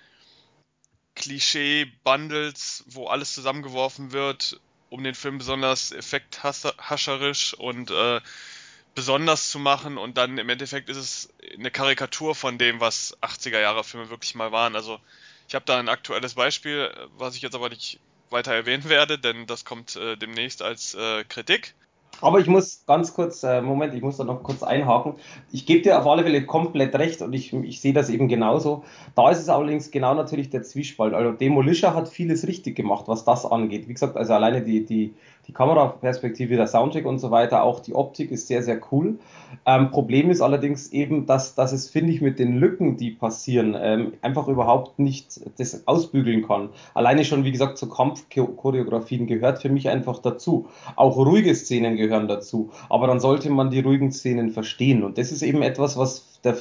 Klischee-Bundles, 1.15 2.85
wo 2.87 3.07
alles 3.07 3.33
zusammengeworfen 3.33 4.11
wird, 4.11 4.59
um 4.89 5.03
den 5.03 5.15
Film 5.15 5.37
besonders 5.37 5.91
effekthascherisch 5.91 7.53
und 7.55 7.91
äh, 7.91 8.21
besonders 8.95 9.49
zu 9.49 9.59
machen 9.59 9.97
und 9.97 10.17
dann 10.17 10.37
im 10.37 10.49
Endeffekt 10.49 10.89
ist 10.89 10.97
es 10.97 11.29
eine 11.57 11.71
Karikatur 11.71 12.35
von 12.35 12.57
dem, 12.57 12.79
was 12.79 13.17
80er 13.21 13.59
Jahre 13.59 13.83
Filme 13.83 14.09
wirklich 14.09 14.35
mal 14.35 14.51
waren. 14.51 14.75
Also 14.75 14.99
ich 15.47 15.55
habe 15.55 15.65
da 15.65 15.79
ein 15.79 15.89
aktuelles 15.89 16.35
Beispiel, 16.35 16.91
was 17.17 17.35
ich 17.35 17.41
jetzt 17.41 17.55
aber 17.55 17.69
nicht 17.69 17.99
weiter 18.29 18.53
erwähnen 18.53 18.89
werde, 18.89 19.19
denn 19.19 19.45
das 19.45 19.63
kommt 19.63 19.95
äh, 19.95 20.17
demnächst 20.17 20.61
als 20.61 20.95
äh, 20.95 21.23
Kritik. 21.23 21.75
Aber 22.21 22.39
ich 22.39 22.47
muss 22.47 22.83
ganz 22.85 23.13
kurz, 23.13 23.43
äh, 23.43 23.61
Moment, 23.61 23.93
ich 23.93 24.01
muss 24.01 24.17
da 24.17 24.23
noch 24.23 24.43
kurz 24.43 24.63
einhaken. 24.63 25.15
Ich 25.51 25.65
gebe 25.65 25.81
dir 25.81 25.99
auf 25.99 26.07
alle 26.07 26.23
Fälle 26.23 26.45
komplett 26.45 26.95
recht 26.95 27.21
und 27.21 27.33
ich, 27.33 27.53
ich 27.53 27.81
sehe 27.81 27.93
das 27.93 28.09
eben 28.09 28.27
genauso. 28.27 28.83
Da 29.15 29.29
ist 29.31 29.39
es 29.39 29.49
allerdings 29.49 29.91
genau 29.91 30.13
natürlich 30.13 30.49
der 30.49 30.63
Zwiespalt. 30.63 31.13
Also 31.13 31.31
Demolisher 31.31 31.93
hat 31.93 32.07
vieles 32.07 32.47
richtig 32.47 32.75
gemacht, 32.75 33.05
was 33.07 33.25
das 33.25 33.45
angeht. 33.45 33.87
Wie 33.87 33.93
gesagt, 33.93 34.15
also 34.15 34.33
alleine 34.33 34.61
die, 34.61 34.85
die, 34.85 35.13
die 35.47 35.51
Kameraperspektive, 35.51 36.55
der 36.55 36.67
Soundtrack 36.67 37.05
und 37.05 37.19
so 37.19 37.29
weiter, 37.29 37.63
auch 37.63 37.81
die 37.81 37.93
Optik 37.93 38.31
ist 38.31 38.47
sehr, 38.47 38.63
sehr 38.63 38.79
cool. 38.91 39.19
Ähm, 39.65 39.91
Problem 39.91 40.31
ist 40.31 40.41
allerdings 40.41 40.91
eben, 40.93 41.25
dass, 41.25 41.53
dass 41.53 41.73
es, 41.73 41.89
finde 41.89 42.13
ich, 42.13 42.21
mit 42.21 42.39
den 42.39 42.57
Lücken, 42.57 42.95
die 42.95 43.11
passieren, 43.11 43.75
ähm, 43.77 44.13
einfach 44.21 44.47
überhaupt 44.47 44.99
nicht 44.99 45.41
das 45.57 45.85
ausbügeln 45.85 46.47
kann. 46.47 46.69
Alleine 46.93 47.25
schon, 47.25 47.43
wie 47.43 47.51
gesagt, 47.51 47.77
zu 47.77 47.89
Kampfchoreografien 47.89 49.27
gehört 49.27 49.61
für 49.61 49.69
mich 49.69 49.89
einfach 49.89 50.19
dazu. 50.19 50.67
Auch 50.95 51.17
ruhige 51.17 51.53
Szenen 51.55 51.97
gehören 51.97 52.29
dazu. 52.29 52.71
Aber 52.89 53.07
dann 53.07 53.19
sollte 53.19 53.49
man 53.49 53.69
die 53.69 53.81
ruhigen 53.81 54.13
Szenen 54.13 54.51
verstehen. 54.51 55.03
Und 55.03 55.17
das 55.17 55.33
ist 55.33 55.41
eben 55.41 55.61
etwas, 55.61 55.97
was 55.97 56.39
der 56.43 56.55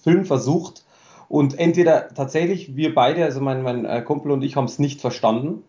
Film 0.00 0.24
versucht. 0.24 0.84
Und 1.28 1.58
entweder 1.58 2.08
tatsächlich 2.14 2.76
wir 2.76 2.94
beide, 2.94 3.24
also 3.24 3.40
mein, 3.40 3.62
mein 3.62 3.84
äh, 3.84 4.02
Kumpel 4.02 4.30
und 4.30 4.42
ich, 4.42 4.54
haben 4.54 4.66
es 4.66 4.78
nicht 4.78 5.00
verstanden 5.00 5.64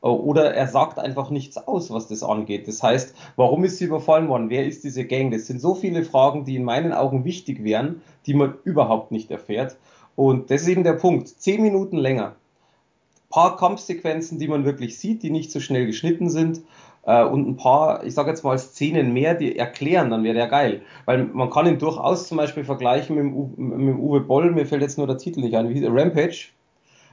oder 0.00 0.54
er 0.54 0.68
sagt 0.68 0.98
einfach 0.98 1.30
nichts 1.30 1.56
aus, 1.56 1.90
was 1.90 2.06
das 2.06 2.22
angeht. 2.22 2.68
Das 2.68 2.82
heißt, 2.82 3.14
warum 3.36 3.64
ist 3.64 3.78
sie 3.78 3.86
überfallen 3.86 4.28
worden? 4.28 4.50
Wer 4.50 4.64
ist 4.66 4.84
diese 4.84 5.04
Gang? 5.04 5.32
Das 5.32 5.46
sind 5.46 5.60
so 5.60 5.74
viele 5.74 6.04
Fragen, 6.04 6.44
die 6.44 6.56
in 6.56 6.64
meinen 6.64 6.92
Augen 6.92 7.24
wichtig 7.24 7.64
wären, 7.64 8.02
die 8.26 8.34
man 8.34 8.54
überhaupt 8.64 9.10
nicht 9.10 9.30
erfährt. 9.30 9.76
Und 10.14 10.50
das 10.50 10.62
ist 10.62 10.68
eben 10.68 10.84
der 10.84 10.94
Punkt. 10.94 11.28
Zehn 11.28 11.62
Minuten 11.62 11.96
länger. 11.96 12.26
Ein 12.26 13.30
paar 13.30 13.56
Kampfsequenzen, 13.56 14.38
die 14.38 14.48
man 14.48 14.64
wirklich 14.64 14.98
sieht, 14.98 15.22
die 15.22 15.30
nicht 15.30 15.50
so 15.50 15.60
schnell 15.60 15.86
geschnitten 15.86 16.30
sind. 16.30 16.62
Äh, 17.02 17.24
und 17.24 17.48
ein 17.48 17.56
paar, 17.56 18.04
ich 18.04 18.14
sage 18.14 18.30
jetzt 18.30 18.44
mal, 18.44 18.58
Szenen 18.58 19.12
mehr, 19.12 19.34
die 19.34 19.56
erklären, 19.56 20.10
dann 20.10 20.24
wäre 20.24 20.34
der 20.34 20.48
geil. 20.48 20.82
Weil 21.06 21.24
man 21.24 21.50
kann 21.50 21.66
ihn 21.66 21.78
durchaus 21.78 22.28
zum 22.28 22.36
Beispiel 22.38 22.64
vergleichen 22.64 23.16
mit 23.16 23.24
dem, 23.24 23.78
mit 23.78 23.94
dem 23.94 24.00
Uwe 24.00 24.20
Boll, 24.20 24.52
mir 24.52 24.66
fällt 24.66 24.82
jetzt 24.82 24.98
nur 24.98 25.06
der 25.06 25.18
Titel 25.18 25.40
nicht 25.40 25.56
ein, 25.56 25.68
wie 25.68 25.84
Rampage. 25.84 26.50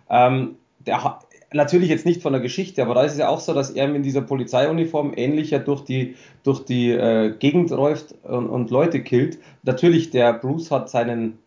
Ähm, 0.09 0.57
der, 0.79 1.19
natürlich 1.53 1.89
jetzt 1.89 2.05
nicht 2.05 2.21
von 2.21 2.33
der 2.33 2.41
Geschichte, 2.41 2.81
aber 2.81 2.93
da 2.95 3.03
ist 3.03 3.13
es 3.13 3.17
ja 3.17 3.29
auch 3.29 3.39
so, 3.39 3.53
dass 3.53 3.71
er 3.71 3.93
in 3.93 4.03
dieser 4.03 4.21
Polizeiuniform 4.21 5.13
ähnlicher 5.15 5.59
durch 5.59 5.83
die, 5.83 6.15
durch 6.43 6.65
die 6.65 6.91
äh, 6.91 7.35
Gegend 7.37 7.69
läuft 7.69 8.15
und, 8.23 8.47
und, 8.47 8.71
Leute 8.71 9.03
killt. 9.03 9.39
Natürlich, 9.63 10.11
der 10.11 10.33
Bruce 10.33 10.71
hat 10.71 10.89
seinen, 10.89 11.39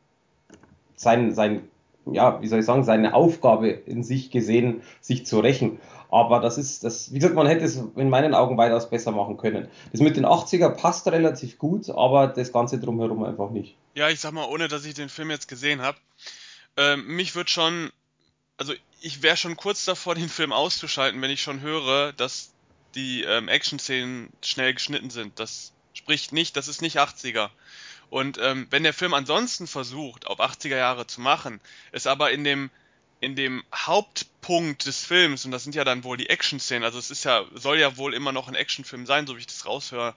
seinen, 0.97 1.35
sein, 1.35 1.63
ja, 2.07 2.41
wie 2.41 2.47
soll 2.49 2.61
ich 2.61 2.65
sagen, 2.65 2.85
seine 2.85 3.15
Aufgabe 3.15 3.69
in 3.69 4.03
sich 4.03 4.31
gesehen, 4.31 4.83
sich 5.01 5.27
zu 5.27 5.41
rächen. 5.41 5.81
Aber 6.11 6.41
das 6.41 6.57
ist, 6.57 6.85
das, 6.85 7.13
wie 7.13 7.19
gesagt, 7.19 7.35
man 7.35 7.47
hätte 7.47 7.67
es 7.67 7.83
in 7.97 8.09
meinen 8.09 8.33
Augen 8.33 8.57
weitaus 8.57 8.89
besser 8.89 9.13
machen 9.13 9.37
können. 9.37 9.69
Das 9.93 10.01
mit 10.01 10.17
den 10.17 10.25
80er 10.25 10.71
passt 10.71 11.07
relativ 11.09 11.59
gut, 11.59 11.91
aber 11.91 12.29
das 12.29 12.51
Ganze 12.51 12.79
drumherum 12.79 13.25
einfach 13.25 13.51
nicht. 13.51 13.77
Ja, 13.95 14.09
ich 14.09 14.21
sag 14.21 14.33
mal, 14.33 14.47
ohne 14.49 14.69
dass 14.69 14.87
ich 14.87 14.95
den 14.95 15.11
Film 15.11 15.31
jetzt 15.31 15.49
gesehen 15.49 15.83
habe, 15.83 15.99
äh, 16.79 16.97
mich 16.97 17.35
wird 17.35 17.51
schon 17.51 17.91
also 18.59 18.75
ich 19.01 19.23
wäre 19.23 19.37
schon 19.37 19.57
kurz 19.57 19.85
davor, 19.85 20.15
den 20.17 20.29
Film 20.29 20.53
auszuschalten, 20.53 21.21
wenn 21.23 21.31
ich 21.31 21.43
schon 21.43 21.61
höre, 21.61 22.13
dass 22.13 22.53
die 22.95 23.23
ähm, 23.23 23.49
Action-Szenen 23.49 24.31
schnell 24.43 24.75
geschnitten 24.75 25.11
sind. 25.11 25.39
Das 25.39 25.73
spricht 25.93 26.33
nicht, 26.33 26.57
das 26.57 26.69
ist 26.69 26.83
nicht 26.83 26.99
80er. 26.99 27.51
Und 28.11 28.39
ähm, 28.39 28.67
wenn 28.71 28.83
der 28.83 28.95
Film 28.95 29.13
ansonsten 29.13 29.67
versucht, 29.67 30.27
auf 30.27 30.41
80er 30.41 30.77
Jahre 30.77 31.07
zu 31.07 31.21
machen, 31.21 31.61
es 31.93 32.07
aber 32.07 32.31
in 32.31 32.45
dem 32.45 32.71
in 33.21 33.35
dem 33.35 33.65
Hauptpunkt 33.75 34.87
des 34.87 35.05
Films, 35.05 35.45
und 35.45 35.51
das 35.51 35.65
sind 35.65 35.75
ja 35.75 35.85
dann 35.85 36.05
wohl 36.05 36.17
die 36.17 36.31
Action-Szenen, 36.31 36.85
also 36.85 36.99
es 36.99 37.11
ist 37.11 37.25
ja, 37.25 37.45
soll 37.55 37.79
ja 37.79 37.97
wohl 37.97 38.15
immer 38.15 38.33
noch 38.33 38.49
ein 38.49 38.55
Actionfilm 38.55 39.07
sein, 39.07 39.27
so 39.27 39.35
wie 39.37 39.41
ich 39.41 39.47
das 39.47 39.67
raushöre. 39.67 40.15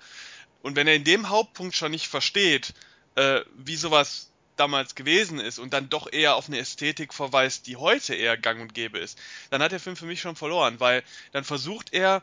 Und 0.62 0.76
wenn 0.76 0.88
er 0.88 0.96
in 0.96 1.04
dem 1.04 1.30
Hauptpunkt 1.30 1.76
schon 1.76 1.92
nicht 1.92 2.08
versteht, 2.08 2.74
äh, 3.16 3.42
wie 3.56 3.76
sowas 3.76 4.31
damals 4.62 4.94
gewesen 4.94 5.40
ist 5.40 5.58
und 5.58 5.74
dann 5.74 5.90
doch 5.90 6.12
eher 6.12 6.36
auf 6.36 6.48
eine 6.48 6.60
Ästhetik 6.60 7.14
verweist, 7.16 7.66
die 7.66 7.78
heute 7.78 8.14
eher 8.14 8.38
gang 8.38 8.62
und 8.62 8.76
gäbe 8.76 9.00
ist, 9.00 9.18
dann 9.50 9.64
hat 9.64 9.72
der 9.72 9.80
Film 9.80 9.96
für 9.96 10.06
mich 10.06 10.22
schon 10.22 10.36
verloren, 10.36 10.80
weil 10.80 11.04
dann 11.32 11.44
versucht 11.44 11.94
er 11.94 12.22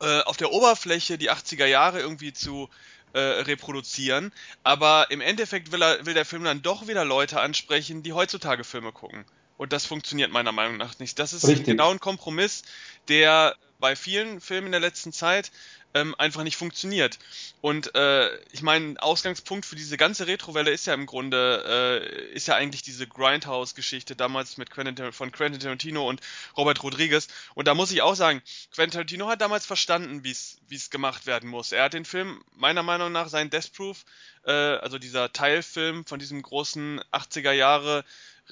äh, 0.00 0.22
auf 0.22 0.38
der 0.38 0.50
Oberfläche 0.50 1.18
die 1.18 1.30
80er 1.30 1.66
Jahre 1.66 2.00
irgendwie 2.00 2.32
zu 2.32 2.70
äh, 3.12 3.18
reproduzieren, 3.18 4.32
aber 4.62 5.10
im 5.10 5.20
Endeffekt 5.20 5.72
will, 5.72 5.82
er, 5.82 6.06
will 6.06 6.14
der 6.14 6.24
Film 6.24 6.44
dann 6.44 6.62
doch 6.62 6.88
wieder 6.88 7.04
Leute 7.04 7.38
ansprechen, 7.40 8.02
die 8.02 8.14
heutzutage 8.14 8.64
Filme 8.64 8.92
gucken. 8.92 9.26
Und 9.58 9.74
das 9.74 9.84
funktioniert 9.84 10.32
meiner 10.32 10.52
Meinung 10.52 10.78
nach 10.78 10.98
nicht. 11.00 11.18
Das 11.18 11.34
ist 11.34 11.46
Richtig. 11.46 11.66
genau 11.66 11.90
ein 11.90 12.00
Kompromiss, 12.00 12.62
der 13.08 13.54
bei 13.80 13.96
vielen 13.96 14.40
Filmen 14.40 14.66
in 14.66 14.72
der 14.72 14.80
letzten 14.80 15.12
Zeit 15.12 15.50
ähm, 15.94 16.14
einfach 16.18 16.44
nicht 16.44 16.56
funktioniert. 16.56 17.18
Und 17.60 17.94
äh, 17.94 18.34
ich 18.52 18.62
meine, 18.62 19.02
Ausgangspunkt 19.02 19.66
für 19.66 19.76
diese 19.76 19.96
ganze 19.96 20.26
Retrowelle 20.26 20.70
ist 20.70 20.86
ja 20.86 20.94
im 20.94 21.06
Grunde, 21.06 21.64
äh, 21.66 22.34
ist 22.34 22.46
ja 22.48 22.54
eigentlich 22.54 22.82
diese 22.82 23.06
Grindhouse-Geschichte 23.06 24.14
damals 24.14 24.56
mit 24.56 24.70
Quentin, 24.70 25.12
von 25.12 25.32
Quentin 25.32 25.60
Tarantino 25.60 26.08
und 26.08 26.20
Robert 26.56 26.82
Rodriguez. 26.82 27.28
Und 27.54 27.66
da 27.66 27.74
muss 27.74 27.90
ich 27.90 28.02
auch 28.02 28.14
sagen, 28.14 28.42
Quentin 28.72 28.92
Tarantino 28.92 29.28
hat 29.28 29.40
damals 29.40 29.66
verstanden, 29.66 30.22
wie 30.22 30.30
es 30.30 30.90
gemacht 30.90 31.26
werden 31.26 31.48
muss. 31.48 31.72
Er 31.72 31.84
hat 31.84 31.94
den 31.94 32.04
Film 32.04 32.42
meiner 32.54 32.82
Meinung 32.82 33.10
nach 33.10 33.28
seinen 33.28 33.50
Death 33.50 33.72
Proof, 33.72 34.04
äh, 34.44 34.52
also 34.52 34.98
dieser 34.98 35.32
Teilfilm 35.32 36.04
von 36.06 36.18
diesem 36.18 36.40
großen 36.42 37.00
80er 37.12 37.52
Jahre, 37.52 38.04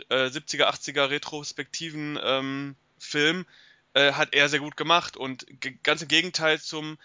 äh, 0.08 0.26
70er, 0.26 0.66
80er 0.66 1.11
retrospektiven 1.11 2.18
ähm, 2.23 2.76
Film, 2.99 3.47
äh, 3.99 4.12
hat 4.12 4.35
er 4.35 4.49
sehr 4.49 4.61
gut 4.61 4.76
gemacht. 4.76 5.17
Und 5.17 5.47
ganz 5.83 6.02
im 6.02 6.09
Gegenteil 6.09 6.61
zum 6.61 6.99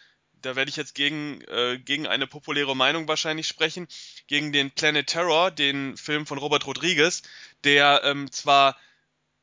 da 0.43 0.57
werde 0.57 0.69
ich 0.69 0.75
jetzt 0.75 0.93
gegen, 0.93 1.41
äh, 1.43 1.79
gegen 1.79 2.05
eine 2.05 2.27
populäre 2.27 2.75
Meinung 2.75 3.07
wahrscheinlich 3.07 3.47
sprechen, 3.47 3.87
gegen 4.27 4.51
den 4.51 4.71
Planet 4.71 5.07
Terror, 5.07 5.51
den 5.51 5.97
Film 5.97 6.25
von 6.25 6.37
Robert 6.37 6.67
Rodriguez, 6.67 7.23
der 7.63 8.01
ähm, 8.03 8.29
zwar 8.31 8.77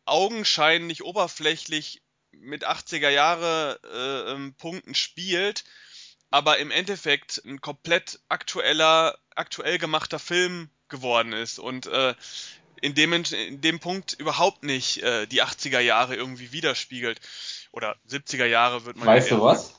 augenscheinlich 0.04 1.02
oberflächlich 1.02 2.02
mit 2.32 2.66
80er 2.66 3.08
Jahre 3.08 3.80
äh, 3.84 4.32
ähm, 4.32 4.54
Punkten 4.54 4.94
spielt, 4.94 5.64
aber 6.30 6.58
im 6.58 6.70
Endeffekt 6.70 7.42
ein 7.44 7.60
komplett 7.60 8.20
aktueller, 8.28 9.18
aktuell 9.34 9.78
gemachter 9.78 10.18
Film 10.18 10.70
geworden 10.88 11.32
ist. 11.32 11.58
Und 11.58 11.86
äh, 11.86 12.14
in, 12.80 12.94
dem, 12.94 13.12
in 13.12 13.60
dem 13.60 13.80
Punkt 13.80 14.14
überhaupt 14.14 14.62
nicht 14.62 15.02
äh, 15.02 15.26
die 15.26 15.42
80er 15.42 15.80
Jahre 15.80 16.16
irgendwie 16.16 16.52
widerspiegelt. 16.52 17.20
Oder 17.72 17.96
70er 18.08 18.46
Jahre 18.46 18.84
wird 18.84 18.96
man. 18.96 19.06
Weißt 19.06 19.30
ja 19.30 19.36
du 19.36 19.42
was? 19.42 19.78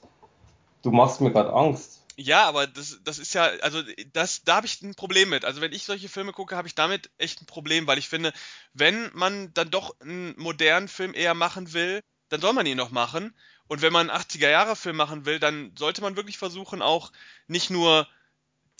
Du 0.81 0.91
machst 0.91 1.21
mir 1.21 1.31
gerade 1.31 1.53
Angst. 1.53 2.01
Ja, 2.17 2.45
aber 2.45 2.67
das, 2.67 2.99
das 3.03 3.19
ist 3.19 3.33
ja, 3.33 3.45
also 3.61 3.81
das, 4.13 4.43
da 4.43 4.57
habe 4.57 4.67
ich 4.67 4.81
ein 4.81 4.95
Problem 4.95 5.29
mit. 5.29 5.45
Also 5.45 5.61
wenn 5.61 5.71
ich 5.71 5.85
solche 5.85 6.09
Filme 6.09 6.33
gucke, 6.33 6.55
habe 6.55 6.67
ich 6.67 6.75
damit 6.75 7.09
echt 7.17 7.41
ein 7.41 7.45
Problem, 7.45 7.87
weil 7.87 7.97
ich 7.97 8.09
finde, 8.09 8.33
wenn 8.73 9.09
man 9.13 9.53
dann 9.53 9.71
doch 9.71 9.95
einen 10.01 10.35
modernen 10.37 10.87
Film 10.87 11.13
eher 11.13 11.33
machen 11.33 11.73
will, 11.73 12.01
dann 12.29 12.41
soll 12.41 12.53
man 12.53 12.65
ihn 12.65 12.77
noch 12.77 12.91
machen. 12.91 13.33
Und 13.67 13.81
wenn 13.81 13.93
man 13.93 14.09
einen 14.09 14.19
80er-Jahre-Film 14.19 14.97
machen 14.97 15.25
will, 15.25 15.39
dann 15.39 15.73
sollte 15.77 16.01
man 16.01 16.15
wirklich 16.15 16.37
versuchen, 16.37 16.81
auch 16.81 17.11
nicht 17.47 17.69
nur 17.69 18.07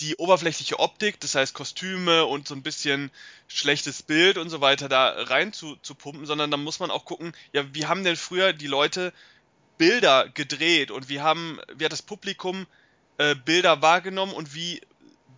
die 0.02 0.16
oberflächliche 0.16 0.80
Optik, 0.80 1.20
das 1.20 1.36
heißt 1.36 1.54
Kostüme 1.54 2.26
und 2.26 2.48
so 2.48 2.56
ein 2.56 2.64
bisschen 2.64 3.12
schlechtes 3.48 4.02
Bild 4.02 4.38
und 4.38 4.50
so 4.50 4.60
weiter 4.60 4.90
da 4.90 5.10
rein 5.10 5.54
zu, 5.54 5.76
zu 5.78 5.96
pumpen, 5.96 6.26
sondern 6.26 6.50
dann 6.50 6.64
muss 6.64 6.80
man 6.80 6.92
auch 6.92 7.06
gucken, 7.06 7.34
ja, 7.54 7.64
wie 7.74 7.86
haben 7.86 8.04
denn 8.04 8.16
früher 8.16 8.52
die 8.52 8.68
Leute 8.68 9.14
Bilder 9.78 10.28
gedreht 10.30 10.92
und 10.92 11.08
wie 11.08 11.22
haben, 11.22 11.60
wie 11.76 11.86
hat 11.86 11.92
das 11.92 12.02
Publikum 12.02 12.68
äh, 13.18 13.36
Bilder 13.36 13.82
wahrgenommen 13.82 14.34
und 14.34 14.56
wie 14.56 14.82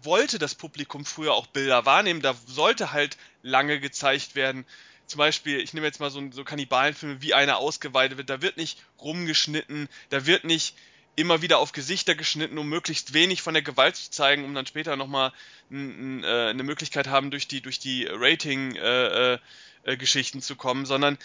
wollte 0.01 0.39
das 0.39 0.55
Publikum 0.55 1.05
früher 1.05 1.34
auch 1.34 1.48
Bilder 1.48 1.86
wahrnehmen. 1.86 2.22
Da 2.22 2.36
sollte 2.46 2.91
halt 2.91 3.17
lange 3.41 3.79
gezeigt 3.79 4.36
werden. 4.36 4.65
Zum 5.05 5.17
Beispiel, 5.17 5.60
ich 5.60 5.74
nehme 5.74 5.86
jetzt 5.86 6.00
mal 6.00 6.10
so, 6.12 6.22
so 6.32 6.43
Kannibalenfilme, 6.43 7.22
wie 7.22 7.34
einer 7.34 7.58
ausgeweitet 7.58 8.17
wird. 8.17 8.29
Da 8.29 8.41
wird 8.41 8.58
nicht 8.58 8.82
rumgeschnitten, 9.00 9.89
da 10.10 10.25
wird 10.25 10.43
nicht 10.43 10.75
immer 11.15 11.41
wieder 11.41 11.60
auf 11.60 11.72
Gesichter 11.72 12.15
geschnitten, 12.15 12.58
um 12.58 12.67
möglichst 12.67 13.13
wenig 13.13 13.41
von 13.41 13.53
der 13.53 13.63
Gewalt 13.63 13.96
zu 13.96 14.12
zeigen, 14.12 14.43
um 14.46 14.53
dann 14.53 14.65
später 14.65 14.96
nochmal 14.96 15.32
äh, 15.72 15.75
eine 15.75 16.63
Möglichkeit 16.63 17.08
haben, 17.08 17.32
durch 17.32 17.48
die, 17.48 17.62
durch 17.62 17.79
die 17.79 18.08
Rating-Geschichten 18.10 20.38
äh, 20.38 20.41
äh, 20.41 20.43
zu 20.43 20.55
kommen, 20.55 20.86
sondern 20.86 21.17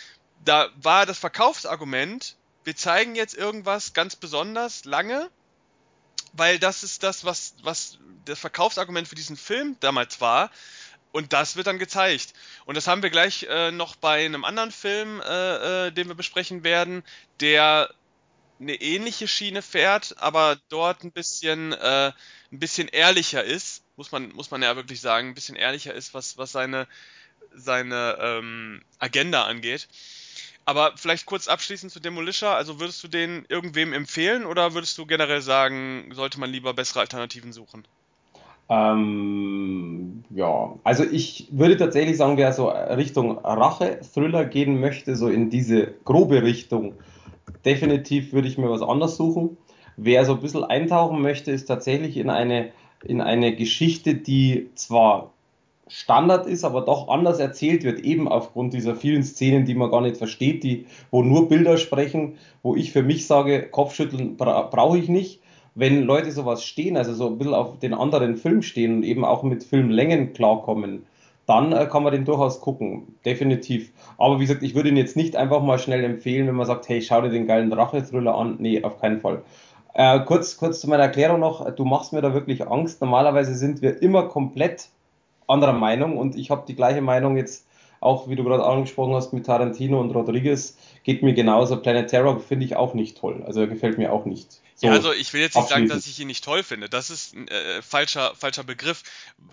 da 0.45 0.69
war 0.77 1.07
das 1.07 1.19
Verkaufsargument, 1.19 2.37
wir 2.65 2.77
zeigen 2.77 3.15
jetzt 3.15 3.35
irgendwas 3.35 3.95
ganz 3.95 4.15
besonders 4.15 4.85
lange, 4.85 5.31
weil 6.35 6.59
das 6.59 6.83
ist 6.83 7.03
das, 7.03 7.25
was, 7.25 7.55
was 7.63 7.99
das 8.27 8.39
Verkaufsargument 8.39 9.09
für 9.09 9.15
diesen 9.15 9.37
Film 9.37 9.77
damals 9.81 10.21
war. 10.21 10.51
Und 11.11 11.33
das 11.33 11.57
wird 11.57 11.67
dann 11.67 11.79
gezeigt. 11.79 12.35
Und 12.67 12.77
das 12.77 12.87
haben 12.87 13.03
wir 13.03 13.09
gleich 13.09 13.47
äh, 13.49 13.71
noch 13.71 13.97
bei 13.97 14.27
einem 14.27 14.45
anderen 14.45 14.71
Film, 14.71 15.23
äh, 15.23 15.87
äh, 15.87 15.91
den 15.91 16.09
wir 16.09 16.15
besprechen 16.15 16.65
werden, 16.65 17.03
der 17.41 17.89
eine 18.61 18.75
ähnliche 18.75 19.29
Schiene 19.29 19.63
fährt, 19.63 20.17
aber 20.19 20.57
dort 20.69 21.05
ein 21.05 21.13
bisschen, 21.13 21.73
äh, 21.73 22.13
ein 22.53 22.59
bisschen 22.59 22.89
ehrlicher 22.89 23.45
ist, 23.45 23.83
muss 23.97 24.13
man, 24.13 24.33
muss 24.33 24.51
man 24.51 24.63
ja 24.63 24.77
wirklich 24.77 25.01
sagen, 25.01 25.29
ein 25.29 25.35
bisschen 25.35 25.57
ehrlicher 25.57 25.95
ist, 25.95 26.15
was, 26.15 26.39
was 26.39 26.53
seine, 26.53 26.87
seine 27.55 28.19
ähm, 28.21 28.83
Agenda 28.99 29.45
angeht. 29.45 29.89
Aber 30.65 30.93
vielleicht 30.97 31.25
kurz 31.25 31.49
abschließend 31.49 31.91
zu 31.91 31.99
Demolisher, 31.99 32.55
also 32.55 32.79
würdest 32.79 33.03
du 33.03 33.09
den 33.09 33.47
irgendwem 33.49 33.93
empfehlen 33.93 34.45
oder 34.45 34.75
würdest 34.75 34.99
du 34.99 35.07
generell 35.07 35.41
sagen, 35.41 36.11
sollte 36.13 36.39
man 36.39 36.51
lieber 36.51 36.75
bessere 36.75 37.01
Alternativen 37.01 37.53
suchen? 37.53 37.85
Ähm, 38.69 40.25
ja, 40.29 40.75
also 40.85 41.05
ich 41.05 41.49
würde 41.51 41.79
tatsächlich 41.79 42.19
sagen, 42.19 42.37
wer 42.37 42.53
so 42.53 42.69
Richtung 42.69 43.39
Rache-Thriller 43.39 44.45
gehen 44.45 44.79
möchte, 44.79 45.17
so 45.17 45.29
in 45.29 45.49
diese 45.49 45.95
grobe 46.05 46.43
Richtung, 46.43 46.95
definitiv 47.65 48.33
würde 48.33 48.49
ich 48.49 48.59
mir 48.59 48.71
was 48.71 48.83
anderes 48.83 49.17
suchen. 49.17 49.57
Wer 49.97 50.25
so 50.25 50.35
ein 50.35 50.41
bisschen 50.41 50.65
eintauchen 50.65 51.21
möchte, 51.21 51.51
ist 51.51 51.67
tatsächlich 51.67 52.17
in 52.17 52.31
eine, 52.31 52.71
in 53.05 53.21
eine 53.21 53.55
Geschichte, 53.55 54.15
die 54.15 54.71
zwar 54.75 55.33
Standard 55.89 56.47
ist, 56.47 56.65
aber 56.65 56.83
doch 56.83 57.09
anders 57.09 57.39
erzählt 57.39 57.83
wird, 57.83 58.01
eben 58.01 58.29
aufgrund 58.29 58.75
dieser 58.75 58.95
vielen 58.95 59.23
Szenen, 59.23 59.65
die 59.65 59.75
man 59.75 59.91
gar 59.91 60.03
nicht 60.03 60.19
versteht, 60.19 60.63
die, 60.63 60.87
wo 61.11 61.23
nur 61.23 61.49
Bilder 61.49 61.79
sprechen, 61.79 62.35
wo 62.63 62.77
ich 62.77 62.93
für 62.93 63.03
mich 63.03 63.27
sage, 63.27 63.69
Kopfschütteln 63.71 64.37
bra 64.37 64.63
brauche 64.63 64.99
ich 64.99 65.09
nicht. 65.09 65.41
Wenn 65.75 66.03
Leute 66.03 66.31
sowas 66.33 66.65
stehen, 66.65 66.97
also 66.97 67.15
so 67.15 67.29
ein 67.29 67.39
bisschen 67.39 67.55
auf 67.55 67.79
den 67.79 67.95
anderen 67.95 68.37
Film 68.37 68.63
stehen 68.63 68.97
und 68.97 69.03
eben 69.05 69.25
auch 69.25 69.43
mit 69.43 69.65
Filmlängen 69.65 70.33
klarkommen, 70.33 71.07
dann 71.49 71.73
äh, 71.73 71.87
kann 71.87 72.03
man 72.03 72.13
den 72.13 72.27
durchaus 72.27 72.61
gucken, 72.61 73.17
definitiv. 73.25 73.91
Aber 74.19 74.37
wie 74.39 74.45
gesagt, 74.45 74.63
ich 74.63 74.75
würde 74.75 74.91
ihn 74.91 74.99
jetzt 74.99 75.17
nicht 75.17 75.35
einfach 75.35 75.63
mal 75.63 75.79
schnell 75.79 76.05
empfehlen, 76.05 76.47
wenn 76.47 76.55
man 76.55 76.67
sagt, 76.67 76.89
hey, 76.91 77.01
schau 77.01 77.23
dir 77.23 77.31
den 77.31 77.47
geilen 77.47 77.73
Rache-Thriller 77.73 78.35
an. 78.37 78.57
Nee, 78.59 78.85
auf 78.85 79.01
keinen 79.01 79.21
Fall. 79.21 79.43
Äh, 79.95 80.21
kurz, 80.21 80.59
kurz 80.59 80.81
zu 80.81 80.89
meiner 80.91 81.05
Erklärung 81.05 81.41
noch, 81.41 81.75
du 81.75 81.85
machst 81.87 82.13
mir 82.13 82.21
da 82.21 82.35
wirklich 82.35 82.69
Angst. 82.69 83.01
Normalerweise 83.01 83.55
sind 83.55 83.81
wir 83.81 84.03
immer 84.03 84.29
komplett 84.29 84.91
anderer 85.47 85.73
Meinung 85.73 86.19
und 86.19 86.37
ich 86.37 86.51
habe 86.51 86.65
die 86.69 86.77
gleiche 86.77 87.01
Meinung 87.01 87.39
jetzt 87.39 87.67
auch, 88.01 88.29
wie 88.29 88.37
du 88.37 88.45
gerade 88.45 88.65
angesprochen 88.65 89.15
hast, 89.15 89.33
mit 89.33 89.47
Tarantino 89.47 89.99
und 90.01 90.15
Rodriguez, 90.15 90.77
geht 91.03 91.23
mir 91.23 91.33
genauso. 91.33 91.81
Planet 91.81 92.11
Terror 92.11 92.39
finde 92.41 92.67
ich 92.67 92.77
auch 92.77 92.93
nicht 92.93 93.17
toll. 93.17 93.43
Also 93.47 93.67
gefällt 93.67 93.97
mir 93.97 94.13
auch 94.13 94.27
nicht. 94.27 94.61
So, 94.81 94.87
ja, 94.87 94.93
also 94.93 95.13
ich 95.13 95.33
will 95.33 95.41
jetzt 95.41 95.57
nicht 95.57 95.69
sagen, 95.69 95.89
dass 95.89 96.07
ich 96.07 96.21
ihn 96.21 96.29
nicht 96.29 96.45
toll 96.45 96.63
finde. 96.63 96.89
Das 96.89 97.11
ist 97.11 97.35
ein 97.35 97.49
äh, 97.49 97.83
falscher, 97.83 98.37
falscher 98.37 98.63
Begriff. 98.63 99.03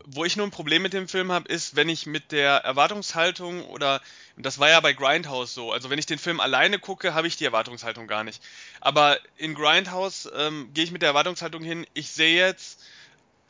Wo 0.06 0.24
ich 0.24 0.38
nur 0.38 0.46
ein 0.46 0.52
Problem 0.52 0.84
mit 0.84 0.94
dem 0.94 1.08
Film 1.08 1.32
habe, 1.32 1.50
ist, 1.50 1.76
wenn 1.76 1.90
ich 1.90 2.06
mit 2.06 2.32
der 2.32 2.58
Erwartungshaltung 2.58 3.66
oder, 3.66 4.02
das 4.38 4.60
war 4.60 4.70
ja 4.70 4.80
bei 4.82 4.94
Grindhouse 4.94 5.56
so, 5.56 5.72
also 5.72 5.90
wenn 5.90 5.98
ich 5.98 6.06
den 6.06 6.20
Film 6.20 6.40
alleine 6.40 6.78
gucke, 6.78 7.16
habe 7.16 7.28
ich 7.28 7.38
die 7.38 7.46
Erwartungshaltung 7.46 8.06
gar 8.06 8.24
nicht. 8.24 8.40
Aber 8.82 9.18
in 9.36 9.56
Grindhouse 9.56 10.30
ähm, 10.36 10.70
gehe 10.76 10.84
ich 10.84 10.92
mit 10.92 11.02
der 11.02 11.10
Erwartungshaltung 11.10 11.64
hin, 11.64 11.88
ich 11.96 12.12
sehe 12.12 12.38
jetzt 12.38 12.84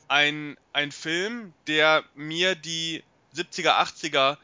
ein, 0.08 0.58
ein 0.72 0.94
Film, 0.94 1.51
der 1.67 2.05
mir 2.15 2.55
die 2.55 3.03
70er, 3.36 3.72
80er 3.72 4.38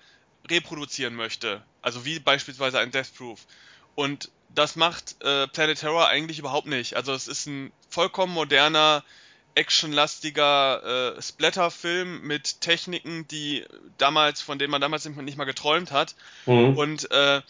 reproduzieren 0.50 1.16
möchte. 1.16 1.64
Also 1.82 2.04
wie 2.04 2.20
beispielsweise 2.20 2.80
ein 2.80 2.92
Death 2.92 3.16
Proof. 3.16 3.40
Und 3.96 4.30
das 4.54 4.76
macht 4.76 5.22
äh, 5.24 5.48
Planet 5.48 5.80
Terror 5.80 6.08
eigentlich 6.08 6.40
überhaupt 6.40 6.68
nicht. 6.68 6.96
Also 6.96 7.14
es 7.14 7.28
ist 7.28 7.48
ein 7.48 7.72
vollkommen 7.90 8.34
moderner, 8.34 9.04
actionlastiger 9.54 11.16
äh, 11.18 11.22
Splatter-Film 11.22 12.22
mit 12.22 12.62
Techniken, 12.62 13.28
die 13.28 13.66
damals, 13.98 14.42
von 14.42 14.60
denen 14.60 14.72
man 14.72 14.82
damals 14.82 15.06
nicht 15.06 15.38
mal 15.38 15.46
geträumt 15.46 15.92
hat. 15.92 16.16
Mhm. 16.46 16.78
Und 16.78 17.12
äh, 17.12 17.42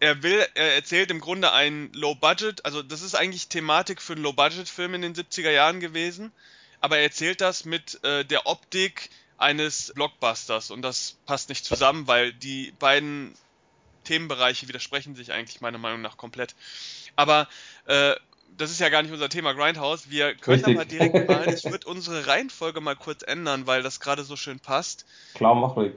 er 0.00 0.22
will, 0.22 0.44
er 0.54 0.74
erzählt 0.74 1.10
im 1.10 1.20
Grunde 1.20 1.52
ein 1.52 1.90
Low-Budget, 1.92 2.64
also 2.64 2.82
das 2.82 3.02
ist 3.02 3.14
eigentlich 3.14 3.48
Thematik 3.48 4.02
für 4.02 4.14
einen 4.14 4.22
Low-Budget-Film 4.22 4.94
in 4.94 5.02
den 5.02 5.14
70er 5.14 5.50
Jahren 5.50 5.80
gewesen 5.80 6.32
aber 6.84 6.98
er 6.98 7.04
erzählt 7.04 7.40
das 7.40 7.64
mit 7.64 8.04
äh, 8.04 8.26
der 8.26 8.46
Optik 8.46 9.08
eines 9.38 9.90
Blockbusters 9.94 10.70
und 10.70 10.82
das 10.82 11.16
passt 11.24 11.48
nicht 11.48 11.64
zusammen, 11.64 12.06
weil 12.06 12.34
die 12.34 12.74
beiden 12.78 13.34
Themenbereiche 14.04 14.68
widersprechen 14.68 15.14
sich 15.14 15.32
eigentlich 15.32 15.60
meiner 15.60 15.78
Meinung 15.78 16.02
nach 16.02 16.16
komplett. 16.16 16.54
Aber 17.16 17.48
äh, 17.86 18.14
das 18.56 18.70
ist 18.70 18.80
ja 18.80 18.88
gar 18.88 19.02
nicht 19.02 19.12
unser 19.12 19.28
Thema 19.28 19.52
Grindhouse. 19.52 20.10
Wir 20.10 20.34
können 20.34 20.64
Richtig. 20.64 20.76
aber 20.76 20.84
direkt 20.84 21.28
mal, 21.28 21.52
ich 21.52 21.64
würde 21.64 21.86
unsere 21.88 22.26
Reihenfolge 22.26 22.80
mal 22.80 22.96
kurz 22.96 23.22
ändern, 23.22 23.66
weil 23.66 23.82
das 23.82 24.00
gerade 24.00 24.24
so 24.24 24.36
schön 24.36 24.60
passt. 24.60 25.06
Klar, 25.34 25.54
mach 25.54 25.76
ruhig. 25.76 25.92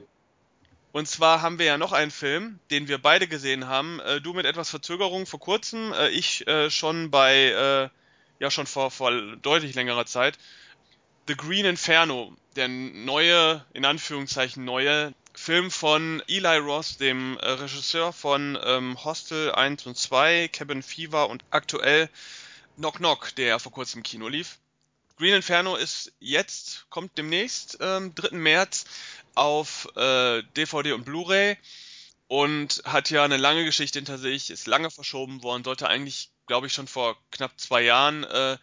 Und 0.92 1.06
zwar 1.06 1.42
haben 1.42 1.58
wir 1.58 1.66
ja 1.66 1.78
noch 1.78 1.92
einen 1.92 2.10
Film, 2.10 2.58
den 2.70 2.88
wir 2.88 2.98
beide 2.98 3.28
gesehen 3.28 3.68
haben. 3.68 4.00
Äh, 4.00 4.20
du 4.20 4.32
mit 4.32 4.46
etwas 4.46 4.70
Verzögerung 4.70 5.26
vor 5.26 5.38
kurzem, 5.38 5.92
äh, 5.92 6.08
ich 6.08 6.46
äh, 6.48 6.70
schon 6.70 7.10
bei, 7.10 7.34
äh, 7.50 7.88
ja 8.40 8.50
schon 8.50 8.66
vor, 8.66 8.90
vor 8.90 9.12
deutlich 9.12 9.74
längerer 9.74 10.06
Zeit. 10.06 10.38
The 11.28 11.36
Green 11.36 11.66
Inferno, 11.66 12.34
der 12.56 12.68
neue, 12.68 13.64
in 13.74 13.84
Anführungszeichen 13.84 14.64
neue 14.64 15.12
Film 15.38 15.70
von 15.70 16.22
Eli 16.26 16.58
Ross, 16.58 16.98
dem 16.98 17.38
äh, 17.38 17.50
Regisseur 17.50 18.12
von 18.12 18.58
ähm, 18.62 19.02
Hostel 19.02 19.52
1 19.52 19.86
und 19.86 19.96
2, 19.96 20.48
Cabin 20.48 20.82
Fever 20.82 21.30
und 21.30 21.44
aktuell 21.50 22.10
Knock 22.76 22.96
Knock, 22.96 23.34
der 23.36 23.58
vor 23.58 23.72
kurzem 23.72 24.00
im 24.00 24.02
Kino 24.02 24.28
lief. 24.28 24.58
Green 25.16 25.34
Inferno 25.34 25.76
ist 25.76 26.12
jetzt, 26.18 26.86
kommt 26.90 27.16
demnächst, 27.16 27.78
ähm, 27.80 28.14
3. 28.14 28.36
März, 28.36 28.84
auf 29.36 29.88
äh, 29.96 30.42
DVD 30.56 30.92
und 30.92 31.04
Blu-ray 31.04 31.56
und 32.26 32.82
hat 32.84 33.08
ja 33.10 33.24
eine 33.24 33.36
lange 33.36 33.64
Geschichte 33.64 34.00
hinter 34.00 34.18
sich, 34.18 34.50
ist 34.50 34.66
lange 34.66 34.90
verschoben 34.90 35.42
worden, 35.44 35.64
sollte 35.64 35.88
eigentlich, 35.88 36.30
glaube 36.46 36.66
ich, 36.66 36.74
schon 36.74 36.88
vor 36.88 37.16
knapp 37.30 37.58
zwei 37.58 37.82
Jahren 37.82 38.24
äh, 38.24 38.58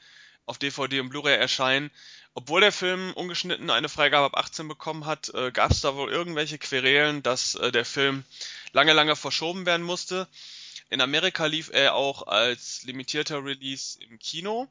auf 0.46 0.60
DVD 0.60 1.00
und 1.00 1.10
Blu-ray 1.10 1.38
erscheinen. 1.38 1.90
Obwohl 2.38 2.60
der 2.60 2.74
Film 2.74 3.14
ungeschnitten 3.14 3.70
eine 3.70 3.88
Freigabe 3.88 4.26
ab 4.26 4.38
18 4.38 4.68
bekommen 4.68 5.06
hat, 5.06 5.34
äh, 5.34 5.52
gab 5.54 5.72
es 5.72 5.80
da 5.80 5.96
wohl 5.96 6.12
irgendwelche 6.12 6.58
Querelen, 6.58 7.24
dass 7.24 7.56
äh, 7.56 7.72
der 7.72 7.86
Film 7.86 8.26
lange, 8.74 8.92
lange 8.92 9.16
verschoben 9.16 9.66
werden 9.66 9.86
musste. 9.86 10.28
In 10.90 11.00
Amerika 11.00 11.46
lief 11.46 11.70
er 11.72 11.96
auch 11.96 12.28
als 12.28 12.84
limitierter 12.84 13.44
Release 13.44 13.98
im 14.02 14.20
Kino. 14.20 14.68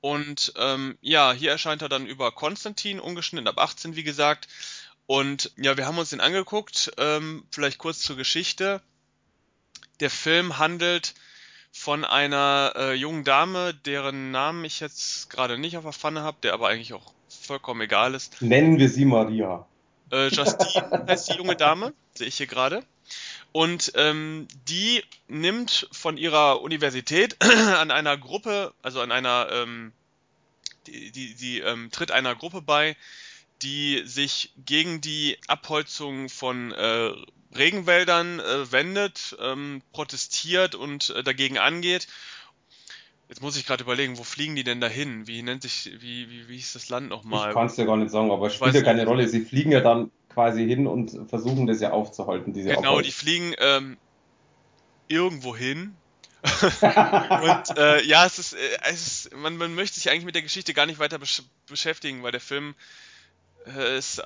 Und 0.00 0.54
ähm, 0.56 0.96
ja, 1.02 1.34
hier 1.34 1.50
erscheint 1.50 1.82
er 1.82 1.90
dann 1.90 2.06
über 2.06 2.32
Konstantin, 2.32 2.98
ungeschnitten 2.98 3.46
ab 3.46 3.58
18, 3.58 3.94
wie 3.94 4.02
gesagt. 4.02 4.48
Und 5.06 5.52
ja, 5.58 5.76
wir 5.76 5.84
haben 5.84 5.98
uns 5.98 6.10
den 6.10 6.20
angeguckt. 6.22 6.92
Ähm, 6.96 7.46
vielleicht 7.50 7.76
kurz 7.76 8.00
zur 8.00 8.16
Geschichte. 8.16 8.80
Der 10.00 10.10
Film 10.10 10.56
handelt 10.56 11.12
von 11.76 12.04
einer 12.04 12.72
äh, 12.74 12.94
jungen 12.94 13.22
Dame, 13.22 13.74
deren 13.74 14.30
Namen 14.30 14.64
ich 14.64 14.80
jetzt 14.80 15.28
gerade 15.30 15.58
nicht 15.58 15.76
auf 15.76 15.84
der 15.84 15.92
Pfanne 15.92 16.22
habe, 16.22 16.38
der 16.42 16.54
aber 16.54 16.68
eigentlich 16.68 16.94
auch 16.94 17.12
vollkommen 17.28 17.82
egal 17.82 18.14
ist. 18.14 18.40
Nennen 18.40 18.78
wir 18.78 18.88
sie 18.88 19.04
Maria. 19.04 19.66
Äh, 20.10 20.28
Justine 20.28 21.04
heißt 21.06 21.30
die 21.30 21.36
junge 21.36 21.54
Dame, 21.54 21.92
sehe 22.14 22.26
ich 22.26 22.38
hier 22.38 22.46
gerade. 22.46 22.82
Und 23.52 23.92
ähm, 23.94 24.48
die 24.66 25.04
nimmt 25.28 25.88
von 25.92 26.16
ihrer 26.16 26.62
Universität 26.62 27.36
an 27.78 27.90
einer 27.90 28.16
Gruppe, 28.16 28.72
also 28.82 29.00
an 29.00 29.12
einer, 29.12 29.48
ähm, 29.52 29.92
die, 30.86 31.12
die, 31.12 31.34
die 31.34 31.60
ähm, 31.60 31.90
tritt 31.92 32.10
einer 32.10 32.34
Gruppe 32.34 32.62
bei, 32.62 32.96
die 33.62 34.02
sich 34.06 34.52
gegen 34.64 35.02
die 35.02 35.38
Abholzung 35.46 36.30
von 36.30 36.72
äh, 36.72 37.12
Regenwäldern 37.58 38.40
äh, 38.40 38.72
wendet, 38.72 39.36
ähm, 39.40 39.82
protestiert 39.92 40.74
und 40.74 41.10
äh, 41.10 41.22
dagegen 41.22 41.58
angeht. 41.58 42.06
Jetzt 43.28 43.42
muss 43.42 43.56
ich 43.56 43.66
gerade 43.66 43.82
überlegen, 43.82 44.18
wo 44.18 44.24
fliegen 44.24 44.54
die 44.54 44.62
denn 44.62 44.80
dahin? 44.80 45.26
Wie 45.26 45.42
nennt 45.42 45.62
sich, 45.62 45.90
wie, 45.98 46.30
wie, 46.30 46.48
wie 46.48 46.58
ist 46.58 46.76
das 46.76 46.88
Land 46.88 47.08
nochmal? 47.08 47.48
Ich 47.48 47.54
kann 47.54 47.66
es 47.66 47.74
dir 47.74 47.84
gar 47.86 47.96
nicht 47.96 48.10
sagen, 48.10 48.30
aber 48.30 48.46
es 48.46 48.54
spielt 48.54 48.74
ja 48.74 48.82
keine 48.82 49.00
nicht. 49.00 49.08
Rolle. 49.08 49.26
Sie 49.28 49.40
fliegen 49.40 49.72
ja 49.72 49.80
dann 49.80 50.12
quasi 50.32 50.64
hin 50.66 50.86
und 50.86 51.28
versuchen 51.28 51.66
das 51.66 51.80
ja 51.80 51.90
aufzuhalten, 51.90 52.52
diese 52.52 52.68
Genau, 52.68 52.80
Abholzung. 52.80 53.02
die 53.02 53.10
fliegen 53.12 53.54
ähm, 53.58 53.96
irgendwo 55.08 55.56
hin. 55.56 55.96
und 56.82 57.78
äh, 57.78 58.04
ja, 58.04 58.24
es 58.26 58.38
ist, 58.38 58.52
äh, 58.52 58.58
es 58.84 59.24
ist 59.24 59.36
man, 59.36 59.56
man 59.56 59.74
möchte 59.74 59.96
sich 59.98 60.10
eigentlich 60.10 60.26
mit 60.26 60.36
der 60.36 60.42
Geschichte 60.42 60.74
gar 60.74 60.86
nicht 60.86 61.00
weiter 61.00 61.18
besch 61.18 61.42
beschäftigen, 61.66 62.22
weil 62.22 62.30
der 62.30 62.40
Film 62.40 62.76
es 63.66 64.18
äh, 64.18 64.22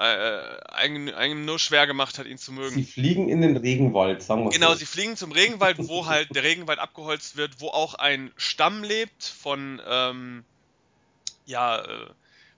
einem, 0.68 1.08
einem 1.14 1.44
nur 1.44 1.58
schwer 1.58 1.86
gemacht 1.86 2.18
hat, 2.18 2.26
ihn 2.26 2.38
zu 2.38 2.52
mögen. 2.52 2.74
Sie 2.74 2.84
fliegen 2.84 3.28
in 3.28 3.40
den 3.40 3.56
Regenwald, 3.56 4.22
sagen 4.22 4.44
wir 4.44 4.50
Genau, 4.50 4.72
so. 4.72 4.76
sie 4.76 4.86
fliegen 4.86 5.16
zum 5.16 5.32
Regenwald, 5.32 5.78
wo 5.78 6.06
halt 6.06 6.34
der 6.34 6.42
Regenwald 6.42 6.78
abgeholzt 6.78 7.36
wird, 7.36 7.60
wo 7.60 7.68
auch 7.68 7.94
ein 7.94 8.30
Stamm 8.36 8.82
lebt 8.84 9.24
von, 9.24 9.80
ähm, 9.88 10.44
ja, 11.46 11.80
äh, 11.80 12.06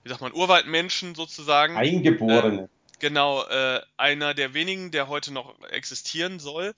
wie 0.03 0.09
sagt 0.09 0.21
man, 0.21 0.33
Urwaldmenschen 0.33 1.15
sozusagen. 1.15 1.77
Eingeborene. 1.77 2.63
Äh, 2.63 2.67
genau, 2.99 3.43
äh, 3.43 3.81
einer 3.95 4.33
der 4.33 4.53
wenigen, 4.53 4.91
der 4.91 5.07
heute 5.07 5.33
noch 5.33 5.55
existieren 5.69 6.39
soll. 6.39 6.73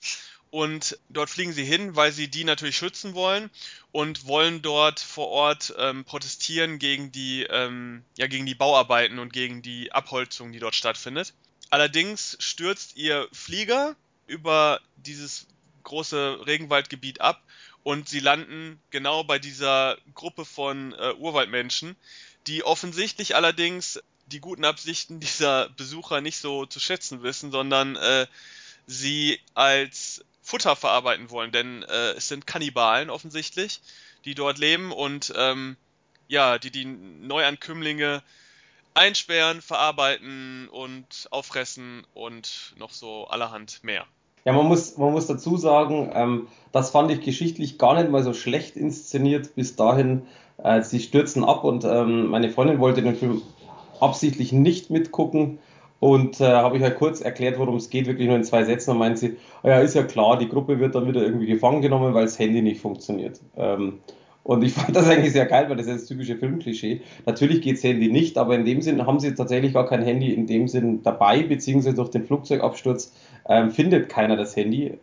Und 0.50 0.98
dort 1.08 1.28
fliegen 1.28 1.52
sie 1.52 1.64
hin, 1.64 1.96
weil 1.96 2.12
sie 2.12 2.28
die 2.28 2.44
natürlich 2.44 2.76
schützen 2.76 3.14
wollen 3.14 3.50
und 3.92 4.26
wollen 4.26 4.62
dort 4.62 5.00
vor 5.00 5.28
Ort 5.28 5.74
ähm, 5.76 6.04
protestieren 6.04 6.78
gegen 6.78 7.12
die, 7.12 7.42
ähm, 7.42 8.04
ja, 8.16 8.26
gegen 8.26 8.46
die 8.46 8.54
Bauarbeiten 8.54 9.18
und 9.18 9.32
gegen 9.32 9.60
die 9.60 9.92
Abholzung, 9.92 10.52
die 10.52 10.58
dort 10.58 10.74
stattfindet. 10.74 11.34
Allerdings 11.70 12.36
stürzt 12.40 12.96
ihr 12.96 13.28
Flieger 13.32 13.96
über 14.26 14.80
dieses 14.96 15.46
große 15.82 16.46
Regenwaldgebiet 16.46 17.20
ab 17.20 17.42
und 17.82 18.08
sie 18.08 18.20
landen 18.20 18.80
genau 18.90 19.24
bei 19.24 19.38
dieser 19.38 19.96
Gruppe 20.14 20.44
von 20.44 20.92
äh, 20.92 21.12
Urwaldmenschen, 21.14 21.96
die 22.46 22.64
offensichtlich 22.64 23.36
allerdings 23.36 24.00
die 24.26 24.40
guten 24.40 24.64
Absichten 24.64 25.20
dieser 25.20 25.68
Besucher 25.70 26.20
nicht 26.20 26.38
so 26.38 26.66
zu 26.66 26.80
schätzen 26.80 27.22
wissen, 27.22 27.50
sondern 27.50 27.96
äh, 27.96 28.26
sie 28.86 29.40
als 29.54 30.24
Futter 30.46 30.76
verarbeiten 30.76 31.28
wollen, 31.30 31.50
denn 31.50 31.82
äh, 31.82 32.12
es 32.12 32.28
sind 32.28 32.46
Kannibalen 32.46 33.10
offensichtlich, 33.10 33.80
die 34.24 34.36
dort 34.36 34.58
leben 34.58 34.92
und 34.92 35.34
ähm, 35.36 35.76
ja, 36.28 36.58
die 36.58 36.70
die 36.70 36.84
Neuankömmlinge 36.84 38.22
einsperren, 38.94 39.60
verarbeiten 39.60 40.68
und 40.68 41.26
auffressen 41.32 42.06
und 42.14 42.76
noch 42.78 42.92
so 42.92 43.26
allerhand 43.26 43.82
mehr. 43.82 44.04
Ja, 44.44 44.52
man 44.52 44.66
muss, 44.66 44.96
man 44.96 45.10
muss 45.10 45.26
dazu 45.26 45.56
sagen, 45.56 46.12
ähm, 46.14 46.46
das 46.70 46.90
fand 46.90 47.10
ich 47.10 47.22
geschichtlich 47.22 47.76
gar 47.76 48.00
nicht 48.00 48.08
mal 48.08 48.22
so 48.22 48.32
schlecht 48.32 48.76
inszeniert 48.76 49.56
bis 49.56 49.74
dahin. 49.74 50.28
Äh, 50.58 50.82
sie 50.82 51.00
stürzen 51.00 51.42
ab 51.42 51.64
und 51.64 51.82
ähm, 51.84 52.28
meine 52.28 52.50
Freundin 52.50 52.78
wollte 52.78 53.02
den 53.02 53.16
Film 53.16 53.42
absichtlich 53.98 54.52
nicht 54.52 54.90
mitgucken 54.90 55.58
und 55.98 56.40
äh, 56.40 56.44
habe 56.44 56.76
ich 56.76 56.82
halt 56.82 56.96
kurz 56.96 57.20
erklärt, 57.20 57.58
worum 57.58 57.76
es 57.76 57.88
geht, 57.88 58.06
wirklich 58.06 58.26
nur 58.26 58.36
in 58.36 58.44
zwei 58.44 58.64
Sätzen. 58.64 58.90
Und 58.90 58.98
meint 58.98 59.18
sie, 59.18 59.36
oh 59.62 59.68
ja, 59.68 59.78
ist 59.80 59.94
ja 59.94 60.02
klar, 60.02 60.38
die 60.38 60.48
Gruppe 60.48 60.78
wird 60.78 60.94
dann 60.94 61.08
wieder 61.08 61.22
irgendwie 61.22 61.46
gefangen 61.46 61.80
genommen, 61.80 62.12
weil 62.14 62.24
das 62.24 62.38
Handy 62.38 62.60
nicht 62.62 62.80
funktioniert. 62.80 63.40
Ähm, 63.56 64.00
und 64.42 64.62
ich 64.62 64.72
fand 64.74 64.94
das 64.94 65.08
eigentlich 65.08 65.32
sehr 65.32 65.46
geil, 65.46 65.68
weil 65.68 65.76
das 65.76 65.86
ist 65.86 66.02
das 66.02 66.06
typische 66.06 66.36
Filmklischee. 66.36 67.00
Natürlich 67.24 67.62
geht 67.62 67.76
das 67.76 67.84
Handy 67.84 68.08
nicht, 68.08 68.38
aber 68.38 68.54
in 68.54 68.64
dem 68.64 68.82
Sinn 68.82 69.06
haben 69.06 69.20
sie 69.20 69.34
tatsächlich 69.34 69.72
gar 69.72 69.86
kein 69.86 70.02
Handy 70.02 70.32
in 70.32 70.46
dem 70.46 70.68
Sinn 70.68 71.02
dabei, 71.02 71.42
beziehungsweise 71.42 71.96
durch 71.96 72.10
den 72.10 72.24
Flugzeugabsturz 72.24 73.12
ähm, 73.48 73.70
findet 73.70 74.08
keiner 74.08 74.36
das 74.36 74.54
Handy 74.54 74.98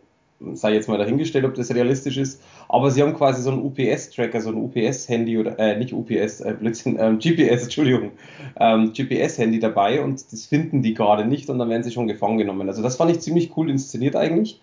sei 0.54 0.74
jetzt 0.74 0.88
mal 0.88 0.98
dahingestellt, 0.98 1.44
ob 1.44 1.54
das 1.54 1.74
realistisch 1.74 2.16
ist, 2.16 2.42
aber 2.68 2.90
sie 2.90 3.02
haben 3.02 3.14
quasi 3.14 3.42
so 3.42 3.50
einen 3.50 3.62
UPS-Tracker, 3.62 4.40
so 4.40 4.50
ein 4.50 4.56
UPS-Handy 4.56 5.38
oder, 5.38 5.58
äh, 5.58 5.78
nicht 5.78 5.92
UPS, 5.92 6.40
äh, 6.40 6.54
Blödsinn, 6.58 6.96
ähm, 7.00 7.18
GPS, 7.18 7.64
Entschuldigung, 7.64 8.12
ähm, 8.58 8.92
GPS-Handy 8.92 9.58
dabei 9.58 10.02
und 10.02 10.32
das 10.32 10.46
finden 10.46 10.82
die 10.82 10.94
gerade 10.94 11.24
nicht 11.24 11.48
und 11.50 11.58
dann 11.58 11.68
werden 11.68 11.82
sie 11.82 11.92
schon 11.92 12.06
gefangen 12.06 12.38
genommen. 12.38 12.68
Also 12.68 12.82
das 12.82 12.96
fand 12.96 13.10
ich 13.10 13.20
ziemlich 13.20 13.56
cool 13.56 13.70
inszeniert 13.70 14.16
eigentlich. 14.16 14.60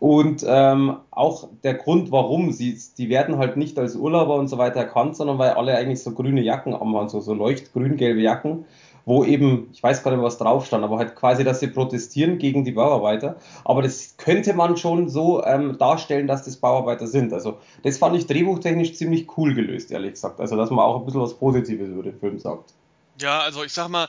Und 0.00 0.44
ähm, 0.46 0.96
auch 1.12 1.48
der 1.62 1.74
Grund, 1.74 2.10
warum 2.10 2.50
sie, 2.52 2.78
die 2.98 3.08
werden 3.08 3.38
halt 3.38 3.56
nicht 3.56 3.78
als 3.78 3.96
Urlauber 3.96 4.34
und 4.34 4.48
so 4.48 4.58
weiter 4.58 4.80
erkannt, 4.80 5.16
sondern 5.16 5.38
weil 5.38 5.50
alle 5.50 5.76
eigentlich 5.76 6.02
so 6.02 6.10
grüne 6.10 6.42
Jacken 6.42 6.74
haben, 6.74 7.08
so, 7.08 7.20
so 7.20 7.32
leuchtgrün-gelbe 7.32 8.20
Jacken 8.20 8.64
wo 9.06 9.24
eben, 9.24 9.68
ich 9.72 9.82
weiß 9.82 10.02
gar 10.02 10.12
nicht, 10.12 10.22
was 10.22 10.38
drauf 10.38 10.66
stand, 10.66 10.82
aber 10.84 10.98
halt 10.98 11.14
quasi, 11.14 11.44
dass 11.44 11.60
sie 11.60 11.66
protestieren 11.66 12.38
gegen 12.38 12.64
die 12.64 12.72
Bauarbeiter. 12.72 13.36
Aber 13.64 13.82
das 13.82 14.16
könnte 14.16 14.54
man 14.54 14.76
schon 14.76 15.08
so 15.08 15.44
ähm, 15.44 15.76
darstellen, 15.78 16.26
dass 16.26 16.44
das 16.44 16.56
Bauarbeiter 16.56 17.06
sind. 17.06 17.32
Also 17.32 17.58
das 17.82 17.98
fand 17.98 18.16
ich 18.16 18.26
drehbuchtechnisch 18.26 18.94
ziemlich 18.94 19.36
cool 19.36 19.54
gelöst, 19.54 19.90
ehrlich 19.90 20.12
gesagt. 20.12 20.40
Also 20.40 20.56
dass 20.56 20.70
man 20.70 20.80
auch 20.80 21.00
ein 21.00 21.04
bisschen 21.04 21.20
was 21.20 21.34
Positives 21.34 21.88
über 21.88 22.02
den 22.02 22.18
Film 22.18 22.38
sagt. 22.38 22.72
Ja, 23.20 23.40
also 23.40 23.62
ich 23.62 23.72
sag 23.72 23.88
mal, 23.88 24.08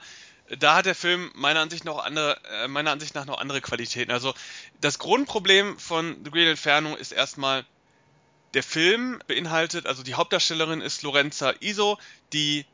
da 0.59 0.77
hat 0.77 0.85
der 0.85 0.95
Film 0.95 1.31
meiner 1.35 1.59
Ansicht, 1.59 1.85
noch 1.85 2.03
andere, 2.03 2.37
äh, 2.63 2.67
meiner 2.67 2.91
Ansicht 2.91 3.15
nach 3.15 3.25
noch 3.25 3.39
andere 3.39 3.61
Qualitäten. 3.61 4.11
Also 4.11 4.33
das 4.79 4.99
Grundproblem 4.99 5.77
von 5.77 6.15
The 6.23 6.31
Great 6.31 6.47
Inferno 6.47 6.95
ist 6.95 7.11
erstmal, 7.11 7.65
der 8.53 8.63
Film 8.63 9.19
beinhaltet, 9.27 9.85
also 9.85 10.01
die 10.01 10.13
Hauptdarstellerin 10.13 10.79
ist 10.79 11.03
Lorenza 11.03 11.53
Iso, 11.59 11.97
die 12.31 12.65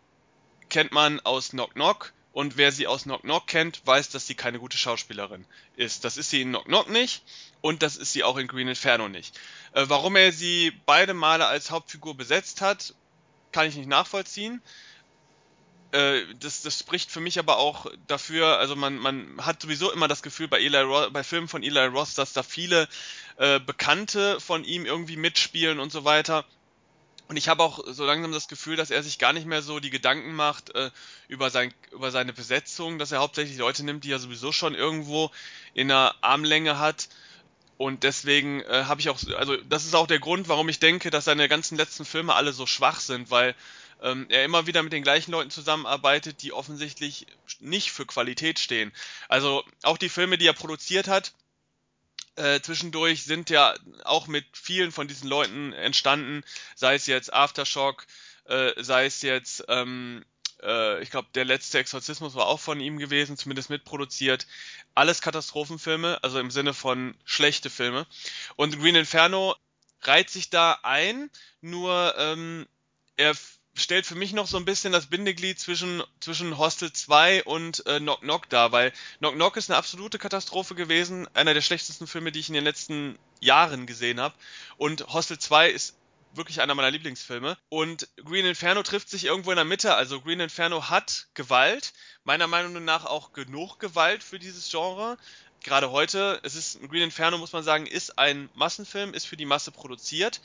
kennt 0.71 0.91
man 0.91 1.19
aus 1.19 1.49
Knock 1.49 1.75
Knock 1.75 2.13
und 2.33 2.57
wer 2.57 2.71
sie 2.71 2.87
aus 2.87 3.03
Knock 3.03 3.21
Knock 3.21 3.45
kennt, 3.45 3.85
weiß, 3.85 4.09
dass 4.09 4.25
sie 4.25 4.35
keine 4.35 4.57
gute 4.57 4.77
Schauspielerin 4.77 5.45
ist. 5.75 6.05
Das 6.05 6.17
ist 6.17 6.29
sie 6.31 6.41
in 6.41 6.49
Knock 6.49 6.65
Knock 6.65 6.89
nicht 6.89 7.23
und 7.59 7.83
das 7.83 7.97
ist 7.97 8.13
sie 8.13 8.23
auch 8.23 8.37
in 8.37 8.47
Green 8.47 8.69
Inferno 8.69 9.09
nicht. 9.09 9.37
Äh, 9.73 9.85
warum 9.87 10.15
er 10.15 10.31
sie 10.31 10.71
beide 10.85 11.13
Male 11.13 11.45
als 11.45 11.69
Hauptfigur 11.69 12.15
besetzt 12.15 12.61
hat, 12.61 12.95
kann 13.51 13.67
ich 13.67 13.75
nicht 13.75 13.89
nachvollziehen. 13.89 14.61
äh, 15.91 16.21
das, 16.39 16.61
das 16.61 16.79
spricht 16.79 17.11
für 17.11 17.19
mich 17.19 17.37
aber 17.37 17.57
auch 17.57 17.85
dafür, 18.07 18.57
also 18.57 18.75
man, 18.75 18.97
man 18.97 19.45
hat 19.45 19.61
sowieso 19.61 19.91
immer 19.91 20.07
das 20.07 20.23
Gefühl 20.23 20.47
bei, 20.47 20.59
Eli 20.61 20.79
Ross, 20.79 21.11
bei 21.11 21.23
Filmen 21.23 21.47
von 21.49 21.63
Eli 21.63 21.85
Ross, 21.87 22.13
dass 22.15 22.33
da 22.33 22.43
viele 22.43 22.87
äh, 23.37 23.59
Bekannte 23.59 24.39
von 24.39 24.63
ihm 24.63 24.85
irgendwie 24.85 25.17
mitspielen 25.17 25.79
und 25.79 25.91
so 25.91 26.05
weiter. 26.05 26.45
Und 27.31 27.37
ich 27.37 27.47
habe 27.47 27.63
auch 27.63 27.79
so 27.87 28.03
langsam 28.03 28.33
das 28.33 28.49
Gefühl, 28.49 28.75
dass 28.75 28.91
er 28.91 29.03
sich 29.03 29.17
gar 29.17 29.31
nicht 29.31 29.47
mehr 29.47 29.61
so 29.61 29.79
die 29.79 29.89
Gedanken 29.89 30.35
macht 30.35 30.75
äh, 30.75 30.91
über, 31.29 31.49
sein, 31.49 31.73
über 31.93 32.11
seine 32.11 32.33
Besetzung, 32.33 32.99
dass 32.99 33.13
er 33.13 33.19
hauptsächlich 33.19 33.57
Leute 33.57 33.85
nimmt, 33.85 34.03
die 34.03 34.11
er 34.11 34.19
sowieso 34.19 34.51
schon 34.51 34.75
irgendwo 34.75 35.31
in 35.73 35.89
einer 35.89 36.13
Armlänge 36.19 36.77
hat. 36.77 37.07
Und 37.77 38.03
deswegen 38.03 38.59
äh, 38.63 38.83
habe 38.83 38.99
ich 38.99 39.09
auch, 39.09 39.17
also 39.37 39.55
das 39.55 39.85
ist 39.85 39.95
auch 39.95 40.07
der 40.07 40.19
Grund, 40.19 40.49
warum 40.49 40.67
ich 40.67 40.79
denke, 40.79 41.09
dass 41.09 41.23
seine 41.23 41.47
ganzen 41.47 41.77
letzten 41.77 42.03
Filme 42.03 42.33
alle 42.33 42.51
so 42.51 42.65
schwach 42.65 42.99
sind, 42.99 43.31
weil 43.31 43.55
ähm, 44.01 44.25
er 44.27 44.43
immer 44.43 44.67
wieder 44.67 44.83
mit 44.83 44.91
den 44.91 45.03
gleichen 45.03 45.31
Leuten 45.31 45.51
zusammenarbeitet, 45.51 46.41
die 46.41 46.51
offensichtlich 46.51 47.27
nicht 47.61 47.93
für 47.93 48.05
Qualität 48.05 48.59
stehen. 48.59 48.91
Also 49.29 49.63
auch 49.83 49.97
die 49.97 50.09
Filme, 50.09 50.37
die 50.37 50.47
er 50.47 50.53
produziert 50.53 51.07
hat, 51.07 51.31
äh, 52.35 52.61
zwischendurch 52.61 53.23
sind 53.23 53.49
ja 53.49 53.75
auch 54.03 54.27
mit 54.27 54.45
vielen 54.53 54.91
von 54.91 55.07
diesen 55.07 55.27
Leuten 55.27 55.73
entstanden, 55.73 56.43
sei 56.75 56.95
es 56.95 57.07
jetzt 57.07 57.33
Aftershock, 57.33 58.05
äh, 58.45 58.71
sei 58.81 59.05
es 59.05 59.21
jetzt, 59.21 59.65
ähm, 59.67 60.23
äh, 60.61 61.01
ich 61.01 61.11
glaube, 61.11 61.27
der 61.35 61.45
letzte 61.45 61.79
Exorzismus 61.79 62.35
war 62.35 62.47
auch 62.47 62.59
von 62.59 62.79
ihm 62.79 62.97
gewesen, 62.97 63.37
zumindest 63.37 63.69
mitproduziert. 63.69 64.47
Alles 64.95 65.21
Katastrophenfilme, 65.21 66.19
also 66.23 66.39
im 66.39 66.51
Sinne 66.51 66.73
von 66.73 67.15
schlechte 67.25 67.69
Filme. 67.69 68.05
Und 68.55 68.79
Green 68.79 68.95
Inferno 68.95 69.55
reiht 70.01 70.29
sich 70.29 70.49
da 70.49 70.79
ein, 70.83 71.29
nur 71.61 72.15
ähm, 72.17 72.67
er 73.17 73.35
stellt 73.73 74.05
für 74.05 74.15
mich 74.15 74.33
noch 74.33 74.47
so 74.47 74.57
ein 74.57 74.65
bisschen 74.65 74.91
das 74.91 75.07
Bindeglied 75.07 75.59
zwischen, 75.59 76.03
zwischen 76.19 76.57
Hostel 76.57 76.91
2 76.91 77.43
und 77.43 77.85
äh, 77.87 77.99
Knock 77.99 78.21
Knock 78.21 78.49
da, 78.49 78.71
weil 78.71 78.91
Knock 79.19 79.35
Knock 79.35 79.57
ist 79.57 79.69
eine 79.69 79.77
absolute 79.77 80.19
Katastrophe 80.19 80.75
gewesen, 80.75 81.27
einer 81.33 81.53
der 81.53 81.61
schlechtesten 81.61 82.07
Filme, 82.07 82.31
die 82.31 82.39
ich 82.39 82.49
in 82.49 82.55
den 82.55 82.63
letzten 82.63 83.17
Jahren 83.39 83.85
gesehen 83.85 84.19
habe. 84.19 84.35
Und 84.77 85.07
Hostel 85.13 85.39
2 85.39 85.69
ist 85.69 85.95
wirklich 86.33 86.61
einer 86.61 86.75
meiner 86.75 86.91
Lieblingsfilme. 86.91 87.57
Und 87.69 88.07
Green 88.23 88.45
Inferno 88.45 88.83
trifft 88.83 89.09
sich 89.09 89.25
irgendwo 89.25 89.51
in 89.51 89.57
der 89.57 89.65
Mitte. 89.65 89.95
Also 89.95 90.21
Green 90.21 90.39
Inferno 90.39 90.89
hat 90.89 91.27
Gewalt, 91.33 91.93
meiner 92.23 92.47
Meinung 92.47 92.83
nach 92.85 93.05
auch 93.05 93.33
genug 93.33 93.79
Gewalt 93.79 94.23
für 94.23 94.39
dieses 94.39 94.69
Genre. 94.69 95.17
Gerade 95.63 95.91
heute, 95.91 96.39
es 96.43 96.55
ist 96.55 96.79
Green 96.89 97.03
Inferno, 97.03 97.37
muss 97.37 97.53
man 97.53 97.63
sagen, 97.63 97.85
ist 97.85 98.17
ein 98.17 98.49
Massenfilm, 98.55 99.13
ist 99.13 99.27
für 99.27 99.37
die 99.37 99.45
Masse 99.45 99.71
produziert 99.71 100.41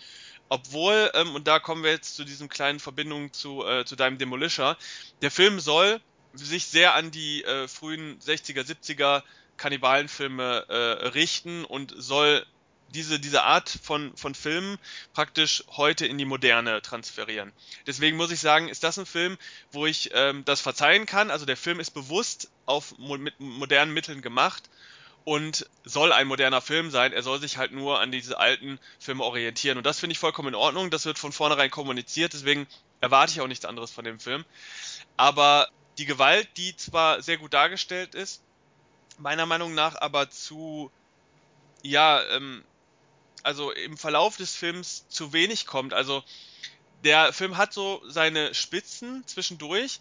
obwohl, 0.49 1.11
ähm, 1.15 1.35
und 1.35 1.47
da 1.47 1.59
kommen 1.59 1.83
wir 1.83 1.91
jetzt 1.91 2.17
zu 2.17 2.25
diesen 2.25 2.49
kleinen 2.49 2.81
Verbindungen 2.81 3.33
zu, 3.33 3.65
äh, 3.67 3.85
zu 3.85 3.97
deinem 3.97 4.19
Demolisher, 4.19 4.77
der 5.23 5.31
Film 5.31 5.61
soll 5.61 6.01
sich 6.35 6.67
sehr 6.67 6.95
an 6.95 7.11
die 7.11 7.45
äh, 7.45 7.67
frühen 7.69 8.19
60er, 8.21 8.63
70er 8.63 9.23
Kannibalenfilme 9.57 10.67
äh, 10.69 11.09
richten 11.09 11.65
und 11.65 11.95
soll 11.97 12.45
diese, 12.95 13.19
diese 13.19 13.43
Art 13.43 13.69
von, 13.83 14.17
von 14.17 14.35
Filmen 14.35 14.79
praktisch 15.13 15.65
heute 15.77 16.07
in 16.07 16.19
die 16.19 16.25
Moderne 16.25 16.83
transferieren. 16.83 17.53
Deswegen 17.87 18.17
muss 18.17 18.31
ich 18.31 18.41
sagen, 18.41 18.69
ist 18.69 18.85
das 18.85 18.99
ein 18.99 19.07
Film, 19.07 19.39
wo 19.73 19.87
ich 19.87 20.11
ähm, 20.13 20.45
das 20.45 20.61
verzeihen 20.61 21.07
kann. 21.07 21.31
Also 21.31 21.47
der 21.47 21.57
Film 21.57 21.81
ist 21.81 21.91
bewusst 21.91 22.51
auf 22.65 22.97
mit 22.99 23.41
modernen 23.41 23.93
Mitteln 23.93 24.23
gemacht 24.23 24.69
und 25.27 25.69
soll 25.83 26.13
ein 26.13 26.29
moderner 26.29 26.61
Film 26.61 26.93
sein. 26.93 27.13
Er 27.13 27.25
soll 27.25 27.41
sich 27.41 27.57
halt 27.57 27.73
nur 27.73 27.99
an 27.99 28.13
diese 28.13 28.39
alten 28.39 28.79
Filme 29.01 29.25
orientieren. 29.25 29.77
Und 29.77 29.85
das 29.85 29.99
finde 29.99 30.13
ich 30.13 30.21
vollkommen 30.21 30.51
in 30.51 30.55
Ordnung. 30.55 30.89
Das 30.89 31.05
wird 31.05 31.19
von 31.19 31.33
vornherein 31.33 31.69
kommuniziert. 31.69 32.33
Deswegen 32.33 32.69
erwarte 33.01 33.33
ich 33.33 33.41
auch 33.41 33.49
nichts 33.49 33.65
anderes 33.65 33.91
von 33.91 34.05
dem 34.05 34.21
Film. 34.21 34.45
Aber 35.17 35.69
die 35.99 36.07
Gewalt, 36.07 36.49
die 36.57 36.77
zwar 36.77 37.23
sehr 37.23 37.39
gut 37.39 37.55
dargestellt 37.55 38.15
ist, 38.15 38.41
meiner 39.19 39.47
Meinung 39.47 39.75
nach 39.75 39.97
aber 39.97 40.31
zu, 40.31 40.93
ja, 41.83 42.23
ähm, 42.31 42.63
also 43.43 43.73
im 43.73 43.97
Verlauf 43.97 44.37
des 44.37 44.55
Films 44.55 45.09
zu 45.09 45.33
wenig 45.33 45.67
kommt. 45.67 45.93
Also 45.93 46.23
der 47.03 47.33
Film 47.33 47.57
hat 47.57 47.73
so 47.73 48.01
seine 48.07 48.55
Spitzen 48.55 49.27
zwischendurch, 49.27 49.99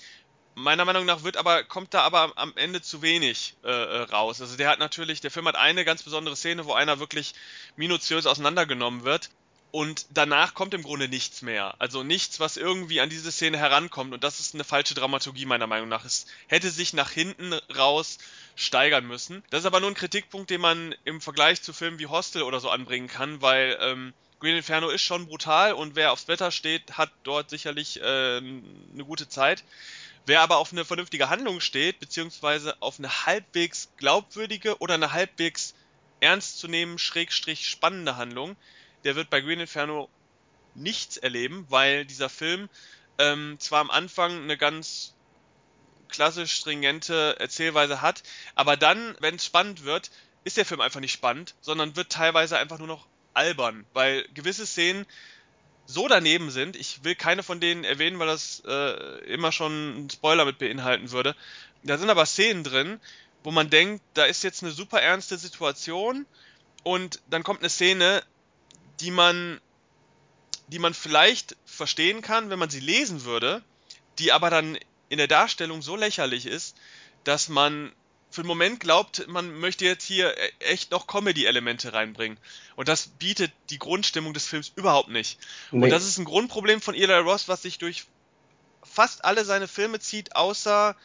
meiner 0.55 0.85
Meinung 0.85 1.05
nach 1.05 1.23
wird 1.23 1.37
aber, 1.37 1.63
kommt 1.63 1.93
da 1.93 2.01
aber 2.01 2.33
am 2.35 2.53
Ende 2.55 2.81
zu 2.81 3.01
wenig 3.01 3.55
äh, 3.63 3.69
äh, 3.69 4.01
raus. 4.03 4.41
Also 4.41 4.55
der 4.57 4.69
hat 4.69 4.79
natürlich, 4.79 5.21
der 5.21 5.31
Film 5.31 5.47
hat 5.47 5.55
eine 5.55 5.85
ganz 5.85 6.03
besondere 6.03 6.35
Szene, 6.35 6.65
wo 6.65 6.73
einer 6.73 6.99
wirklich 6.99 7.33
minutiös 7.75 8.25
auseinandergenommen 8.25 9.03
wird. 9.03 9.29
Und 9.71 10.05
danach 10.11 10.53
kommt 10.53 10.73
im 10.73 10.83
Grunde 10.83 11.09
nichts 11.09 11.41
mehr. 11.41 11.75
Also 11.79 12.01
nichts, 12.01 12.39
was 12.39 12.55
irgendwie 12.55 13.01
an 13.01 13.09
diese 13.09 13.29
Szene 13.29 13.57
herankommt. 13.57 14.13
Und 14.13 14.23
das 14.23 14.39
ist 14.39 14.53
eine 14.53 14.63
falsche 14.63 14.95
Dramaturgie 14.95 15.45
meiner 15.45 15.67
Meinung 15.67 15.89
nach. 15.89 16.05
Es 16.05 16.27
hätte 16.47 16.69
sich 16.69 16.93
nach 16.93 17.11
hinten 17.11 17.51
raus 17.75 18.17
steigern 18.55 19.05
müssen. 19.05 19.43
Das 19.49 19.59
ist 19.59 19.65
aber 19.65 19.81
nur 19.81 19.91
ein 19.91 19.95
Kritikpunkt, 19.95 20.49
den 20.49 20.61
man 20.61 20.95
im 21.03 21.19
Vergleich 21.19 21.61
zu 21.61 21.73
Filmen 21.73 21.99
wie 21.99 22.07
Hostel 22.07 22.43
oder 22.43 22.61
so 22.61 22.69
anbringen 22.69 23.09
kann, 23.09 23.41
weil 23.41 23.77
ähm, 23.81 24.13
Green 24.39 24.55
Inferno 24.55 24.89
ist 24.89 25.01
schon 25.01 25.27
brutal 25.27 25.73
und 25.73 25.95
wer 25.95 26.11
aufs 26.11 26.27
Wetter 26.27 26.51
steht, 26.51 26.97
hat 26.97 27.11
dort 27.23 27.49
sicherlich 27.49 27.99
äh, 27.99 28.37
eine 28.37 29.03
gute 29.05 29.27
Zeit. 29.27 29.63
Wer 30.25 30.41
aber 30.41 30.57
auf 30.57 30.71
eine 30.71 30.85
vernünftige 30.85 31.29
Handlung 31.29 31.59
steht, 31.59 31.99
beziehungsweise 31.99 32.81
auf 32.81 32.97
eine 32.97 33.25
halbwegs 33.25 33.89
glaubwürdige 33.97 34.79
oder 34.79 34.95
eine 34.95 35.11
halbwegs 35.11 35.75
ernstzunehmend 36.19 36.99
schrägstrich 36.99 37.67
spannende 37.67 38.17
Handlung, 38.17 38.55
der 39.03 39.15
wird 39.15 39.29
bei 39.29 39.41
Green 39.41 39.59
Inferno 39.59 40.09
nichts 40.73 41.17
erleben, 41.17 41.65
weil 41.69 42.05
dieser 42.05 42.29
Film 42.29 42.69
ähm, 43.19 43.57
zwar 43.59 43.81
am 43.81 43.91
Anfang 43.91 44.43
eine 44.43 44.57
ganz 44.57 45.13
klassisch 46.09 46.55
stringente 46.55 47.35
Erzählweise 47.39 48.01
hat, 48.01 48.23
aber 48.55 48.77
dann, 48.77 49.15
wenn 49.19 49.35
es 49.35 49.45
spannend 49.45 49.83
wird, 49.83 50.11
ist 50.43 50.57
der 50.57 50.65
Film 50.65 50.81
einfach 50.81 50.99
nicht 50.99 51.11
spannend, 51.11 51.55
sondern 51.61 51.95
wird 51.95 52.11
teilweise 52.11 52.57
einfach 52.57 52.79
nur 52.79 52.87
noch 52.87 53.07
albern, 53.33 53.85
weil 53.93 54.27
gewisse 54.33 54.65
Szenen 54.65 55.05
so 55.85 56.07
daneben 56.07 56.49
sind. 56.51 56.75
Ich 56.75 57.03
will 57.03 57.15
keine 57.15 57.43
von 57.43 57.59
denen 57.59 57.83
erwähnen, 57.83 58.19
weil 58.19 58.27
das 58.27 58.63
äh, 58.65 59.23
immer 59.25 59.51
schon 59.51 59.71
einen 59.71 60.09
Spoiler 60.09 60.45
mit 60.45 60.57
beinhalten 60.57 61.11
würde. 61.11 61.35
Da 61.83 61.97
sind 61.97 62.09
aber 62.09 62.25
Szenen 62.25 62.63
drin, 62.63 62.99
wo 63.43 63.51
man 63.51 63.69
denkt, 63.69 64.03
da 64.15 64.25
ist 64.25 64.43
jetzt 64.43 64.63
eine 64.63 64.71
super 64.71 65.01
ernste 65.01 65.37
Situation 65.37 66.25
und 66.83 67.21
dann 67.29 67.43
kommt 67.43 67.59
eine 67.59 67.69
Szene, 67.69 68.23
die 68.99 69.11
man, 69.11 69.61
die 70.67 70.79
man 70.79 70.93
vielleicht 70.93 71.55
verstehen 71.65 72.21
kann, 72.21 72.49
wenn 72.49 72.59
man 72.59 72.69
sie 72.69 72.79
lesen 72.79 73.23
würde, 73.23 73.61
die 74.17 74.31
aber 74.31 74.49
dann 74.49 74.77
in 75.09 75.17
der 75.19 75.27
Darstellung 75.27 75.81
so 75.81 75.95
lächerlich 75.95 76.47
ist, 76.47 76.75
dass 77.23 77.49
man 77.49 77.91
für 78.35 78.43
den 78.43 78.47
Moment 78.47 78.81
glaubt, 78.81 79.27
man 79.27 79.57
möchte 79.59 79.85
jetzt 79.85 80.03
hier 80.03 80.37
e-, 80.37 80.51
echt 80.59 80.91
noch 80.91 81.07
Comedy-Elemente 81.07 81.93
reinbringen. 81.93 82.37
Und 82.75 82.89
das 82.89 83.07
bietet 83.07 83.51
die 83.69 83.79
Grundstimmung 83.79 84.33
des 84.33 84.45
Films 84.45 84.71
überhaupt 84.75 85.09
nicht. 85.09 85.39
Nee. 85.71 85.85
Und 85.85 85.89
das 85.89 86.05
ist 86.05 86.17
ein 86.17 86.25
Grundproblem 86.25 86.81
von 86.81 86.95
Eli 86.95 87.13
Ross, 87.13 87.47
was 87.47 87.61
sich 87.61 87.77
durch 87.77 88.05
fast 88.83 89.23
alle 89.23 89.45
seine 89.45 89.67
Filme 89.67 89.99
zieht, 89.99 90.35
außer 90.35 90.95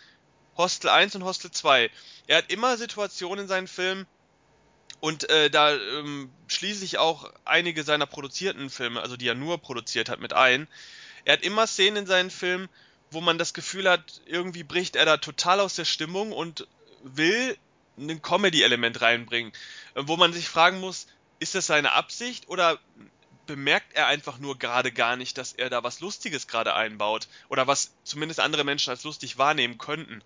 Hostel 0.56 0.90
1 0.90 1.14
und 1.14 1.24
Hostel 1.24 1.50
2. 1.50 1.90
Er 2.26 2.38
hat 2.38 2.50
immer 2.50 2.76
Situationen 2.76 3.44
in 3.44 3.48
seinen 3.48 3.68
Filmen, 3.68 4.06
und 5.00 5.30
äh, 5.30 5.48
da 5.48 5.74
ähm, 5.74 6.30
schließe 6.48 6.84
ich 6.84 6.98
auch 6.98 7.32
einige 7.46 7.84
seiner 7.84 8.04
produzierten 8.04 8.68
Filme, 8.68 9.00
also 9.00 9.16
die 9.16 9.28
er 9.28 9.34
nur 9.34 9.56
produziert 9.58 10.10
hat, 10.10 10.20
mit 10.20 10.34
ein. 10.34 10.68
Er 11.24 11.34
hat 11.34 11.42
immer 11.42 11.66
Szenen 11.66 11.98
in 11.98 12.06
seinen 12.06 12.30
Filmen, 12.30 12.68
wo 13.10 13.20
man 13.20 13.38
das 13.38 13.54
Gefühl 13.54 13.88
hat, 13.88 14.20
irgendwie 14.26 14.62
bricht 14.62 14.96
er 14.96 15.06
da 15.06 15.16
total 15.16 15.60
aus 15.60 15.74
der 15.74 15.86
Stimmung 15.86 16.32
und 16.32 16.66
will 17.02 17.56
ein 17.98 18.22
Comedy-Element 18.22 19.00
reinbringen, 19.00 19.52
äh, 19.94 20.02
wo 20.06 20.16
man 20.16 20.32
sich 20.32 20.48
fragen 20.48 20.80
muss, 20.80 21.06
ist 21.38 21.54
das 21.54 21.66
seine 21.66 21.92
Absicht 21.92 22.48
oder 22.48 22.78
bemerkt 23.46 23.94
er 23.94 24.06
einfach 24.06 24.38
nur 24.38 24.58
gerade 24.58 24.92
gar 24.92 25.16
nicht, 25.16 25.36
dass 25.36 25.52
er 25.52 25.70
da 25.70 25.82
was 25.82 26.00
Lustiges 26.00 26.46
gerade 26.46 26.74
einbaut 26.74 27.26
oder 27.48 27.66
was 27.66 27.92
zumindest 28.04 28.38
andere 28.38 28.62
Menschen 28.62 28.90
als 28.90 29.02
lustig 29.02 29.38
wahrnehmen 29.38 29.76
könnten. 29.76 30.22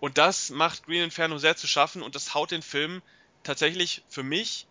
Und 0.00 0.18
das 0.18 0.50
macht 0.50 0.86
Green 0.86 1.04
Inferno 1.04 1.38
sehr 1.38 1.56
zu 1.56 1.66
schaffen 1.66 2.02
und 2.02 2.14
das 2.14 2.34
haut 2.34 2.50
den 2.50 2.62
Film 2.62 3.00
tatsächlich 3.44 4.02
für 4.08 4.22
mich 4.22 4.66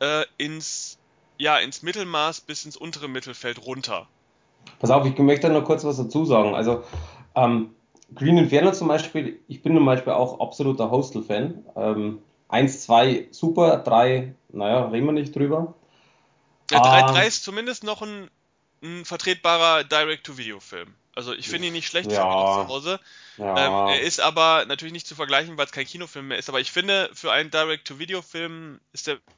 äh, 0.00 0.24
ins 0.38 0.98
ja 1.36 1.58
ins 1.58 1.82
Mittelmaß 1.82 2.40
bis 2.40 2.64
ins 2.64 2.76
untere 2.76 3.08
Mittelfeld 3.08 3.58
runter. 3.66 4.08
Pass 4.78 4.90
auf, 4.90 5.04
ich 5.06 5.18
möchte 5.18 5.50
noch 5.50 5.64
kurz 5.64 5.84
was 5.84 5.96
dazu 5.96 6.24
sagen. 6.24 6.54
Also 6.54 6.84
ähm, 7.34 7.74
Green 8.14 8.38
Inferno 8.38 8.72
zum 8.72 8.88
Beispiel, 8.88 9.40
ich 9.48 9.62
bin 9.62 9.74
zum 9.74 9.86
Beispiel 9.86 10.12
auch 10.12 10.40
absoluter 10.40 10.90
Hostel-Fan. 10.90 11.64
Ähm, 11.76 12.22
eins, 12.48 12.82
zwei, 12.82 13.28
super, 13.30 13.78
drei, 13.78 14.34
naja, 14.50 14.86
reden 14.88 15.06
wir 15.06 15.12
nicht 15.12 15.34
drüber. 15.34 15.74
Der 16.70 16.80
3, 16.80 17.00
ähm, 17.00 17.06
3 17.08 17.26
ist 17.26 17.44
zumindest 17.44 17.84
noch 17.84 18.02
ein, 18.02 18.30
ein 18.82 19.04
vertretbarer 19.04 19.84
Direct-to-Video-Film. 19.84 20.94
Also 21.14 21.34
ich 21.34 21.48
finde 21.48 21.68
ihn 21.68 21.74
nicht 21.74 21.88
schlecht 21.88 22.10
ja. 22.10 22.22
zu 22.22 22.68
Hause. 22.68 23.00
Ja. 23.36 23.88
Ähm, 23.88 23.94
er 23.94 24.00
ist 24.00 24.20
aber 24.20 24.64
natürlich 24.66 24.92
nicht 24.92 25.06
zu 25.06 25.14
vergleichen, 25.14 25.56
weil 25.58 25.66
es 25.66 25.72
kein 25.72 25.84
Kinofilm 25.84 26.28
mehr 26.28 26.38
ist. 26.38 26.48
Aber 26.48 26.60
ich 26.60 26.72
finde, 26.72 27.10
für 27.12 27.32
einen 27.32 27.50
Direct-to-Video-Film 27.50 28.80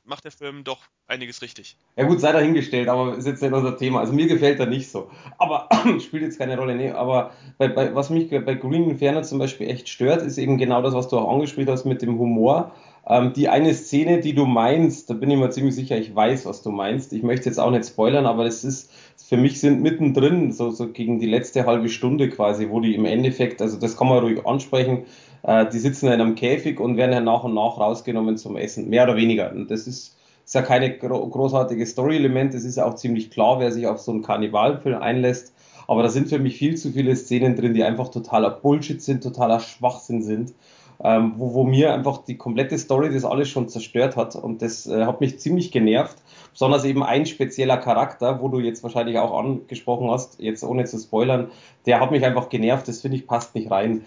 macht 0.05 0.25
der 0.25 0.33
Film 0.33 0.63
doch 0.63 0.79
einiges 1.07 1.43
richtig. 1.43 1.77
Ja 1.97 2.05
gut, 2.05 2.21
sei 2.21 2.33
dahingestellt, 2.33 2.89
aber 2.89 3.17
ist 3.17 3.27
jetzt 3.27 3.43
nicht 3.43 3.53
unser 3.53 3.77
Thema. 3.77 4.01
Also 4.01 4.13
mir 4.13 4.27
gefällt 4.27 4.61
er 4.61 4.67
nicht 4.67 4.91
so. 4.91 5.11
Aber 5.39 5.69
spielt 6.01 6.23
jetzt 6.23 6.39
keine 6.39 6.57
Rolle. 6.57 6.75
Nee, 6.75 6.93
aber 6.93 7.33
bei, 7.59 7.69
bei, 7.69 7.95
was 7.95 8.11
mich 8.11 8.31
bei 8.31 8.55
Green 8.55 8.91
Inferno 8.91 9.23
zum 9.23 9.39
Beispiel 9.39 9.69
echt 9.69 9.89
stört, 9.89 10.23
ist 10.23 10.39
eben 10.39 10.59
genau 10.59 10.81
das, 10.81 10.95
was 10.95 11.09
du 11.09 11.19
auch 11.19 11.33
angespielt 11.33 11.69
hast 11.69 11.85
mit 11.85 12.03
dem 12.03 12.19
Humor. 12.19 12.73
Ähm, 13.07 13.33
die 13.35 13.49
eine 13.49 13.75
Szene, 13.75 14.21
die 14.21 14.35
du 14.35 14.47
meinst, 14.47 15.11
da 15.11 15.15
bin 15.15 15.31
ich 15.31 15.37
mir 15.37 15.51
ziemlich 15.51 15.75
sicher, 15.75 15.99
ich 15.99 16.15
weiß, 16.15 16.47
was 16.47 16.63
du 16.63 16.71
meinst. 16.71 17.13
Ich 17.13 17.23
möchte 17.23 17.49
jetzt 17.49 17.59
auch 17.59 17.71
nicht 17.71 17.87
spoilern, 17.87 18.25
aber 18.25 18.45
das 18.45 18.65
ist, 18.65 18.91
für 19.17 19.37
mich 19.37 19.61
sind 19.61 19.83
mittendrin, 19.83 20.53
so, 20.53 20.71
so 20.71 20.89
gegen 20.89 21.19
die 21.19 21.27
letzte 21.27 21.67
halbe 21.67 21.91
Stunde 21.91 22.31
quasi, 22.31 22.71
wo 22.71 22.81
die 22.81 22.95
im 22.95 23.05
Endeffekt, 23.05 23.61
also 23.61 23.79
das 23.79 23.97
kann 23.97 24.09
man 24.09 24.21
ruhig 24.21 24.47
ansprechen, 24.47 25.05
äh, 25.43 25.67
die 25.69 25.79
sitzen 25.79 26.07
in 26.07 26.13
einem 26.13 26.35
Käfig 26.35 26.81
und 26.81 26.97
werden 26.97 27.13
ja 27.13 27.21
nach 27.21 27.45
und 27.45 27.55
nach 27.55 27.79
rausgenommen 27.79 28.39
zum 28.39 28.57
Essen, 28.57 28.89
mehr 28.89 29.05
oder 29.05 29.17
weniger. 29.17 29.53
Und 29.53 29.71
das 29.71 29.87
ist, 29.87 30.17
ist 30.45 30.55
ja 30.55 30.63
keine 30.63 30.97
gro 30.97 31.29
großartige 31.29 31.85
Story-Element, 31.85 32.55
es 32.55 32.65
ist 32.65 32.77
ja 32.77 32.87
auch 32.87 32.95
ziemlich 32.95 33.31
klar, 33.31 33.61
wer 33.61 33.71
sich 33.71 33.87
auf 33.87 34.01
so 34.01 34.13
einen 34.13 34.23
Karnevalfilm 34.23 35.01
einlässt. 35.01 35.53
Aber 35.87 36.03
da 36.03 36.09
sind 36.09 36.31
für 36.31 36.39
mich 36.39 36.57
viel 36.57 36.79
zu 36.79 36.93
viele 36.93 37.15
Szenen 37.15 37.57
drin, 37.57 37.75
die 37.75 37.85
einfach 37.85 38.09
totaler 38.09 38.49
Bullshit 38.49 39.03
sind, 39.03 39.23
totaler 39.23 39.61
Schwachsinn 39.61 40.23
sind 40.23 40.55
ähm, 41.03 41.35
wo, 41.37 41.55
wo 41.55 41.65
mir 41.65 41.93
einfach 41.93 42.25
die 42.25 42.37
komplette 42.37 42.79
Story 42.79 43.13
das 43.13 43.25
alles 43.25 43.49
schon 43.49 43.69
zerstört 43.69 44.17
hat 44.17 44.37
und 44.37 44.63
das 44.63 44.87
äh, 44.87 45.05
hat 45.05 45.21
mich 45.21 45.39
ziemlich 45.39 45.73
genervt. 45.73 46.17
Besonders 46.53 46.85
eben 46.85 47.03
ein 47.03 47.27
spezieller 47.27 47.79
Charakter, 47.79 48.41
wo 48.41 48.49
du 48.49 48.61
jetzt 48.61 48.83
wahrscheinlich 48.83 49.19
auch 49.19 49.37
angesprochen 49.37 50.11
hast, 50.11 50.41
jetzt 50.41 50.63
ohne 50.63 50.85
zu 50.85 50.99
spoilern, 50.99 51.51
der 51.87 52.01
hat 52.01 52.11
mich 52.11 52.25
einfach 52.25 52.49
genervt, 52.49 52.87
das 52.89 53.01
finde 53.01 53.17
ich 53.17 53.27
passt 53.27 53.55
nicht 53.55 53.71
rein. 53.71 54.05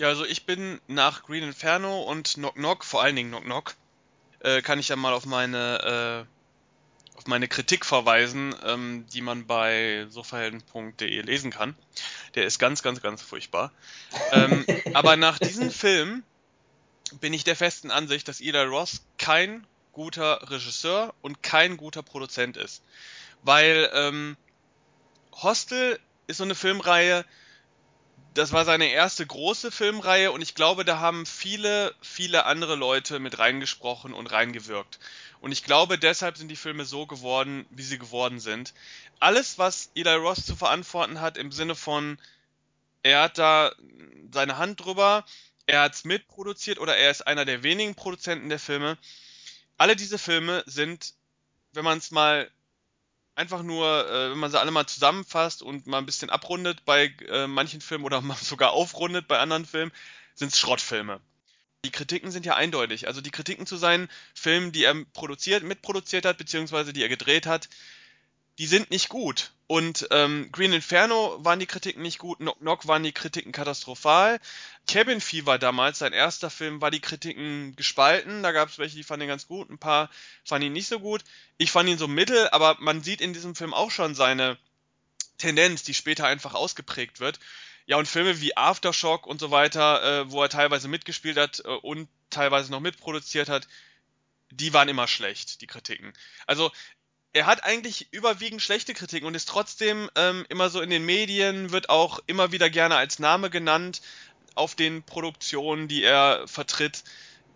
Ja, 0.00 0.08
also 0.08 0.24
ich 0.24 0.46
bin 0.46 0.80
nach 0.86 1.24
Green 1.24 1.42
Inferno 1.42 2.02
und 2.02 2.34
Knock 2.34 2.54
Knock, 2.54 2.84
vor 2.84 3.02
allen 3.02 3.16
Dingen 3.16 3.30
Knock 3.30 3.44
Knock, 3.44 3.74
äh, 4.40 4.62
kann 4.62 4.78
ich 4.78 4.88
ja 4.88 4.96
mal 4.96 5.12
auf 5.12 5.26
meine 5.26 6.26
äh, 6.26 6.37
auf 7.18 7.26
meine 7.26 7.48
Kritik 7.48 7.84
verweisen, 7.84 8.54
ähm, 8.64 9.04
die 9.12 9.22
man 9.22 9.46
bei 9.46 10.06
sofahelden.de 10.08 11.20
lesen 11.22 11.50
kann. 11.50 11.74
Der 12.36 12.44
ist 12.44 12.60
ganz, 12.60 12.82
ganz, 12.82 13.02
ganz 13.02 13.22
furchtbar. 13.22 13.72
ähm, 14.30 14.64
aber 14.94 15.16
nach 15.16 15.40
diesem 15.40 15.72
Film 15.72 16.22
bin 17.20 17.32
ich 17.32 17.42
der 17.42 17.56
festen 17.56 17.90
Ansicht, 17.90 18.28
dass 18.28 18.40
Eli 18.40 18.62
Ross 18.62 19.02
kein 19.18 19.66
guter 19.92 20.48
Regisseur 20.48 21.12
und 21.20 21.42
kein 21.42 21.76
guter 21.76 22.04
Produzent 22.04 22.56
ist. 22.56 22.84
Weil 23.42 23.90
ähm, 23.94 24.36
Hostel 25.32 25.98
ist 26.28 26.36
so 26.36 26.44
eine 26.44 26.54
Filmreihe, 26.54 27.24
das 28.34 28.52
war 28.52 28.64
seine 28.64 28.90
erste 28.90 29.26
große 29.26 29.72
Filmreihe 29.72 30.30
und 30.30 30.42
ich 30.42 30.54
glaube, 30.54 30.84
da 30.84 31.00
haben 31.00 31.26
viele, 31.26 31.92
viele 32.00 32.44
andere 32.44 32.76
Leute 32.76 33.18
mit 33.18 33.40
reingesprochen 33.40 34.14
und 34.14 34.28
reingewirkt. 34.28 35.00
Und 35.40 35.52
ich 35.52 35.62
glaube, 35.62 35.98
deshalb 35.98 36.36
sind 36.36 36.48
die 36.48 36.56
Filme 36.56 36.84
so 36.84 37.06
geworden, 37.06 37.66
wie 37.70 37.82
sie 37.82 37.98
geworden 37.98 38.40
sind. 38.40 38.74
Alles, 39.20 39.58
was 39.58 39.90
Eli 39.94 40.14
Ross 40.14 40.44
zu 40.44 40.56
verantworten 40.56 41.20
hat, 41.20 41.36
im 41.36 41.52
Sinne 41.52 41.74
von, 41.74 42.18
er 43.02 43.22
hat 43.22 43.38
da 43.38 43.72
seine 44.32 44.58
Hand 44.58 44.84
drüber, 44.84 45.24
er 45.66 45.82
hat 45.82 45.94
es 45.94 46.04
mitproduziert 46.04 46.78
oder 46.78 46.96
er 46.96 47.10
ist 47.10 47.26
einer 47.26 47.44
der 47.44 47.62
wenigen 47.62 47.94
Produzenten 47.94 48.48
der 48.48 48.58
Filme. 48.58 48.98
Alle 49.76 49.94
diese 49.94 50.18
Filme 50.18 50.64
sind, 50.66 51.14
wenn 51.72 51.84
man 51.84 51.98
es 51.98 52.10
mal 52.10 52.50
einfach 53.36 53.62
nur, 53.62 54.08
äh, 54.08 54.30
wenn 54.32 54.38
man 54.38 54.50
sie 54.50 54.58
alle 54.58 54.72
mal 54.72 54.86
zusammenfasst 54.86 55.62
und 55.62 55.86
mal 55.86 55.98
ein 55.98 56.06
bisschen 56.06 56.30
abrundet 56.30 56.84
bei 56.84 57.14
äh, 57.28 57.46
manchen 57.46 57.80
Filmen 57.80 58.04
oder 58.04 58.22
sogar 58.40 58.72
aufrundet 58.72 59.28
bei 59.28 59.38
anderen 59.38 59.66
Filmen, 59.66 59.92
sind 60.34 60.52
es 60.52 60.58
Schrottfilme 60.58 61.20
die 61.84 61.90
Kritiken 61.90 62.30
sind 62.30 62.44
ja 62.44 62.56
eindeutig. 62.56 63.06
Also 63.06 63.20
die 63.20 63.30
Kritiken 63.30 63.66
zu 63.66 63.76
seinen 63.76 64.08
Filmen, 64.34 64.72
die 64.72 64.84
er 64.84 64.94
produziert, 65.12 65.62
mitproduziert 65.62 66.24
hat, 66.24 66.38
beziehungsweise 66.38 66.92
die 66.92 67.02
er 67.02 67.08
gedreht 67.08 67.46
hat, 67.46 67.68
die 68.58 68.66
sind 68.66 68.90
nicht 68.90 69.08
gut. 69.08 69.52
Und 69.68 70.08
ähm, 70.10 70.48
Green 70.50 70.72
Inferno 70.72 71.36
waren 71.40 71.60
die 71.60 71.66
Kritiken 71.66 72.02
nicht 72.02 72.18
gut, 72.18 72.38
Knock 72.38 72.58
Knock 72.58 72.88
waren 72.88 73.04
die 73.04 73.12
Kritiken 73.12 73.52
katastrophal. 73.52 74.40
Cabin 74.88 75.20
Fever 75.20 75.58
damals, 75.58 75.98
sein 76.00 76.12
erster 76.12 76.50
Film, 76.50 76.80
war 76.80 76.90
die 76.90 77.00
Kritiken 77.00 77.76
gespalten. 77.76 78.42
Da 78.42 78.50
gab 78.50 78.70
es 78.70 78.78
welche, 78.78 78.96
die 78.96 79.04
fanden 79.04 79.26
ihn 79.26 79.28
ganz 79.28 79.46
gut, 79.46 79.70
ein 79.70 79.78
paar 79.78 80.10
fanden 80.44 80.68
ihn 80.68 80.72
nicht 80.72 80.88
so 80.88 80.98
gut. 80.98 81.22
Ich 81.58 81.70
fand 81.70 81.88
ihn 81.88 81.98
so 81.98 82.08
mittel, 82.08 82.48
aber 82.48 82.76
man 82.80 83.02
sieht 83.02 83.20
in 83.20 83.34
diesem 83.34 83.54
Film 83.54 83.74
auch 83.74 83.92
schon 83.92 84.16
seine 84.16 84.58
Tendenz, 85.36 85.84
die 85.84 85.94
später 85.94 86.26
einfach 86.26 86.54
ausgeprägt 86.54 87.20
wird. 87.20 87.38
Ja, 87.88 87.96
und 87.96 88.06
Filme 88.06 88.38
wie 88.42 88.54
Aftershock 88.54 89.26
und 89.26 89.40
so 89.40 89.50
weiter, 89.50 90.02
äh, 90.02 90.30
wo 90.30 90.42
er 90.42 90.50
teilweise 90.50 90.88
mitgespielt 90.88 91.38
hat 91.38 91.62
äh, 91.64 91.68
und 91.68 92.06
teilweise 92.28 92.70
noch 92.70 92.80
mitproduziert 92.80 93.48
hat, 93.48 93.66
die 94.50 94.74
waren 94.74 94.90
immer 94.90 95.08
schlecht, 95.08 95.62
die 95.62 95.66
Kritiken. 95.66 96.12
Also 96.46 96.70
er 97.32 97.46
hat 97.46 97.64
eigentlich 97.64 98.08
überwiegend 98.12 98.60
schlechte 98.60 98.92
Kritiken 98.92 99.26
und 99.26 99.34
ist 99.34 99.48
trotzdem 99.48 100.10
ähm, 100.16 100.44
immer 100.50 100.68
so 100.68 100.82
in 100.82 100.90
den 100.90 101.06
Medien, 101.06 101.72
wird 101.72 101.88
auch 101.88 102.20
immer 102.26 102.52
wieder 102.52 102.68
gerne 102.68 102.96
als 102.96 103.20
Name 103.20 103.48
genannt 103.48 104.02
auf 104.54 104.74
den 104.74 105.02
Produktionen, 105.02 105.88
die 105.88 106.02
er 106.02 106.46
vertritt, 106.46 107.04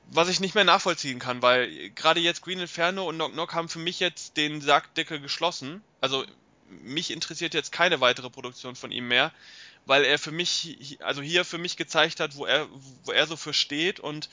was 0.06 0.30
ich 0.30 0.40
nicht 0.40 0.54
mehr 0.54 0.64
nachvollziehen 0.64 1.18
kann, 1.18 1.42
weil 1.42 1.90
gerade 1.90 2.20
jetzt 2.20 2.40
Green 2.40 2.60
Inferno 2.60 3.06
und 3.06 3.16
Knock 3.16 3.32
Knock 3.32 3.52
haben 3.52 3.68
für 3.68 3.80
mich 3.80 4.00
jetzt 4.00 4.38
den 4.38 4.62
Sackdeckel 4.62 5.20
geschlossen. 5.20 5.82
Also 6.00 6.24
mich 6.70 7.10
interessiert 7.10 7.52
jetzt 7.52 7.70
keine 7.70 8.00
weitere 8.00 8.30
Produktion 8.30 8.76
von 8.76 8.92
ihm 8.92 9.08
mehr 9.08 9.30
weil 9.86 10.04
er 10.04 10.18
für 10.18 10.32
mich, 10.32 10.98
also 11.02 11.22
hier 11.22 11.44
für 11.44 11.58
mich 11.58 11.76
gezeigt 11.76 12.20
hat, 12.20 12.36
wo 12.36 12.46
er, 12.46 12.68
wo 13.04 13.12
er 13.12 13.26
so 13.26 13.36
für 13.36 13.52
steht 13.52 14.00
und 14.00 14.28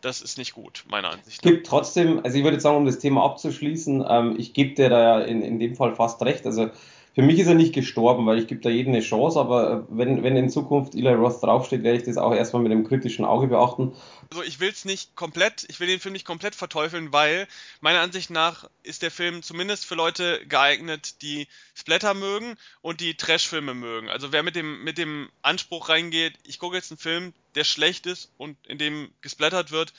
das 0.00 0.20
ist 0.20 0.38
nicht 0.38 0.54
gut, 0.54 0.84
meiner 0.88 1.10
Ansicht 1.10 1.44
nach. 1.44 1.50
Gibt 1.50 1.66
trotzdem, 1.66 2.20
also 2.24 2.38
ich 2.38 2.44
würde 2.44 2.60
sagen, 2.60 2.76
um 2.76 2.86
das 2.86 2.98
Thema 2.98 3.24
abzuschließen, 3.24 4.04
ähm, 4.08 4.36
ich 4.38 4.52
gebe 4.52 4.74
dir 4.74 4.88
da 4.88 5.20
in, 5.20 5.42
in 5.42 5.58
dem 5.58 5.74
Fall 5.74 5.94
fast 5.96 6.22
recht. 6.22 6.46
Also 6.46 6.70
für 7.14 7.22
mich 7.22 7.38
ist 7.38 7.48
er 7.48 7.54
nicht 7.54 7.74
gestorben, 7.74 8.26
weil 8.26 8.38
ich 8.38 8.46
gebe 8.46 8.60
da 8.60 8.68
jedem 8.70 8.92
eine 8.92 9.02
Chance, 9.02 9.40
aber 9.40 9.72
äh, 9.72 9.82
wenn, 9.88 10.22
wenn 10.22 10.36
in 10.36 10.50
Zukunft 10.50 10.94
Eli 10.94 11.12
Roth 11.12 11.42
draufsteht, 11.42 11.82
werde 11.82 11.98
ich 11.98 12.04
das 12.04 12.16
auch 12.16 12.34
erstmal 12.34 12.62
mit 12.62 12.72
einem 12.72 12.86
kritischen 12.86 13.24
Auge 13.24 13.48
beachten. 13.48 13.92
Also 14.30 14.42
ich 14.42 14.60
will 14.60 14.68
es 14.68 14.84
nicht 14.84 15.16
komplett, 15.16 15.66
ich 15.68 15.80
will 15.80 15.88
den 15.88 16.00
Film 16.00 16.12
nicht 16.12 16.26
komplett 16.26 16.54
verteufeln, 16.54 17.12
weil 17.12 17.48
meiner 17.80 18.00
Ansicht 18.00 18.30
nach 18.30 18.68
ist 18.82 19.02
der 19.02 19.10
Film 19.10 19.42
zumindest 19.42 19.84
für 19.84 19.94
Leute 19.94 20.40
geeignet, 20.46 21.22
die 21.22 21.48
Splatter 21.74 22.14
mögen 22.14 22.54
und 22.82 23.00
die 23.00 23.14
Trash-Filme 23.14 23.74
mögen. 23.74 24.08
Also 24.08 24.32
wer 24.32 24.42
mit 24.42 24.54
dem, 24.54 24.84
mit 24.84 24.98
dem 24.98 25.28
Anspruch 25.42 25.88
reingeht, 25.88 26.34
ich 26.44 26.58
gucke 26.58 26.76
jetzt 26.76 26.90
einen 26.90 26.98
Film, 26.98 27.32
der 27.54 27.64
schlecht 27.64 28.06
ist 28.06 28.30
und 28.36 28.56
in 28.66 28.78
dem 28.78 29.10
gesplattert 29.22 29.72
wird, 29.72 29.92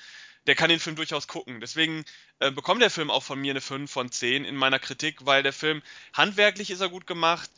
der 0.47 0.56
kann 0.56 0.69
den 0.69 0.80
Film 0.80 0.95
durchaus 0.95 1.28
gucken. 1.28 1.62
Deswegen 1.62 2.06
äh, 2.39 2.52
bekommt 2.52 2.82
der 2.82 2.89
Film 2.89 3.12
auch 3.12 3.23
von 3.23 3.39
mir 3.39 3.52
eine 3.52 3.62
5 3.62 3.91
von 3.91 4.12
10 4.12 4.45
in 4.45 4.56
meiner 4.56 4.80
Kritik, 4.80 5.25
weil 5.25 5.43
der 5.43 5.54
Film 5.54 5.82
handwerklich 6.13 6.71
ist 6.71 6.82
er 6.82 6.89
gut 6.89 7.08
gemacht. 7.08 7.49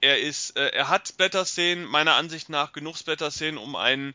Er 0.00 0.20
ist, 0.20 0.56
äh, 0.56 0.68
er 0.68 0.88
hat 0.88 1.08
Splatter-Szenen, 1.08 1.84
meiner 1.84 2.14
Ansicht 2.14 2.48
nach 2.48 2.72
genug 2.72 2.96
Splatter-Szenen, 2.96 3.58
um 3.58 3.76
einen 3.76 4.14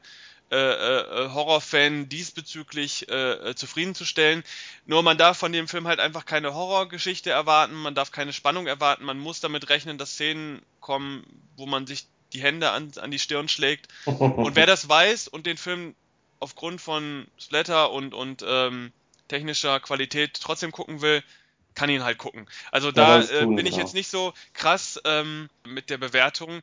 äh, 0.54 0.56
äh, 0.56 1.30
Horrorfan 1.34 2.10
diesbezüglich 2.10 3.10
äh, 3.10 3.32
äh, 3.32 3.56
zufriedenzustellen. 3.56 4.44
Nur 4.86 5.02
man 5.02 5.18
darf 5.18 5.40
von 5.40 5.52
dem 5.52 5.68
Film 5.68 5.88
halt 5.88 6.00
einfach 6.00 6.26
keine 6.26 6.54
Horrorgeschichte 6.54 7.32
erwarten, 7.32 7.74
man 7.74 7.96
darf 7.96 8.12
keine 8.12 8.34
Spannung 8.34 8.68
erwarten, 8.68 9.04
man 9.04 9.18
muss 9.18 9.40
damit 9.40 9.70
rechnen, 9.70 9.98
dass 9.98 10.12
Szenen 10.12 10.62
kommen, 10.80 11.26
wo 11.58 11.66
man 11.66 11.88
sich 11.88 12.06
die 12.34 12.42
Hände 12.42 12.70
an, 12.70 12.92
an 12.98 13.10
die 13.10 13.18
Stirn 13.18 13.50
schlägt. 13.50 13.88
Und 14.06 14.56
wer 14.56 14.68
das 14.68 14.88
weiß 14.88 15.28
und 15.28 15.48
den 15.48 15.58
Film 15.58 15.96
aufgrund 16.44 16.82
von 16.82 17.28
Splatter 17.40 17.92
und, 17.92 18.14
und 18.14 18.44
ähm, 18.48 18.92
technischer 19.28 19.80
Qualität 19.80 20.40
trotzdem 20.42 20.72
gucken 20.72 21.02
will, 21.02 21.24
kann 21.74 21.90
ihn 21.90 22.04
halt 22.04 22.18
gucken. 22.18 22.48
Also 22.72 22.92
da 22.92 23.22
ja, 23.22 23.42
äh, 23.42 23.46
bin 23.46 23.66
ich 23.66 23.76
jetzt 23.76 23.94
nicht 23.94 24.10
so 24.10 24.34
krass 24.54 25.02
ähm, 25.06 25.50
mit 25.66 25.90
der 25.90 25.98
Bewertung, 25.98 26.62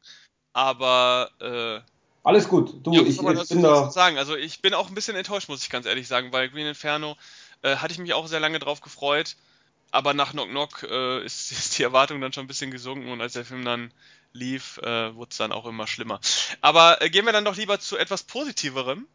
aber 0.53 1.31
äh, 1.41 1.81
alles 2.23 2.49
gut. 2.49 2.75
Du, 2.85 2.93
ja, 2.93 3.01
ich, 3.01 3.19
ich 3.21 3.49
bin 3.49 3.63
da. 3.63 3.91
Sagen. 3.91 4.19
Also 4.19 4.37
ich 4.37 4.61
bin 4.61 4.75
auch 4.75 4.89
ein 4.89 4.95
bisschen 4.95 5.17
enttäuscht, 5.17 5.49
muss 5.49 5.63
ich 5.63 5.71
ganz 5.71 5.87
ehrlich 5.87 6.07
sagen, 6.07 6.33
weil 6.33 6.51
Green 6.51 6.67
Inferno 6.67 7.17
äh, 7.63 7.77
hatte 7.77 7.93
ich 7.93 7.99
mich 7.99 8.13
auch 8.13 8.27
sehr 8.27 8.41
lange 8.41 8.59
drauf 8.59 8.83
gefreut, 8.83 9.37
aber 9.91 10.13
nach 10.13 10.33
Knock 10.33 10.51
Knock 10.51 10.83
äh, 10.83 11.25
ist, 11.25 11.51
ist, 11.53 11.79
die 11.79 11.83
Erwartung 11.83 12.21
dann 12.21 12.33
schon 12.33 12.45
ein 12.45 12.49
bisschen 12.49 12.71
gesunken 12.71 13.11
und 13.11 13.21
als 13.21 13.33
der 13.33 13.45
Film 13.45 13.65
dann 13.65 13.93
lief, 14.33 14.79
äh, 14.79 15.15
wurde 15.15 15.31
es 15.31 15.39
dann 15.39 15.53
auch 15.53 15.67
immer 15.67 15.87
schlimmer. 15.87 16.21
Aber 16.61 17.01
äh, 17.03 17.11
gehen 17.11 17.25
wir 17.25 17.33
dann 17.33 17.45
doch 17.45 17.57
lieber 17.57 17.81
zu 17.81 17.97
etwas 17.97 18.23
Positiverem. 18.23 19.07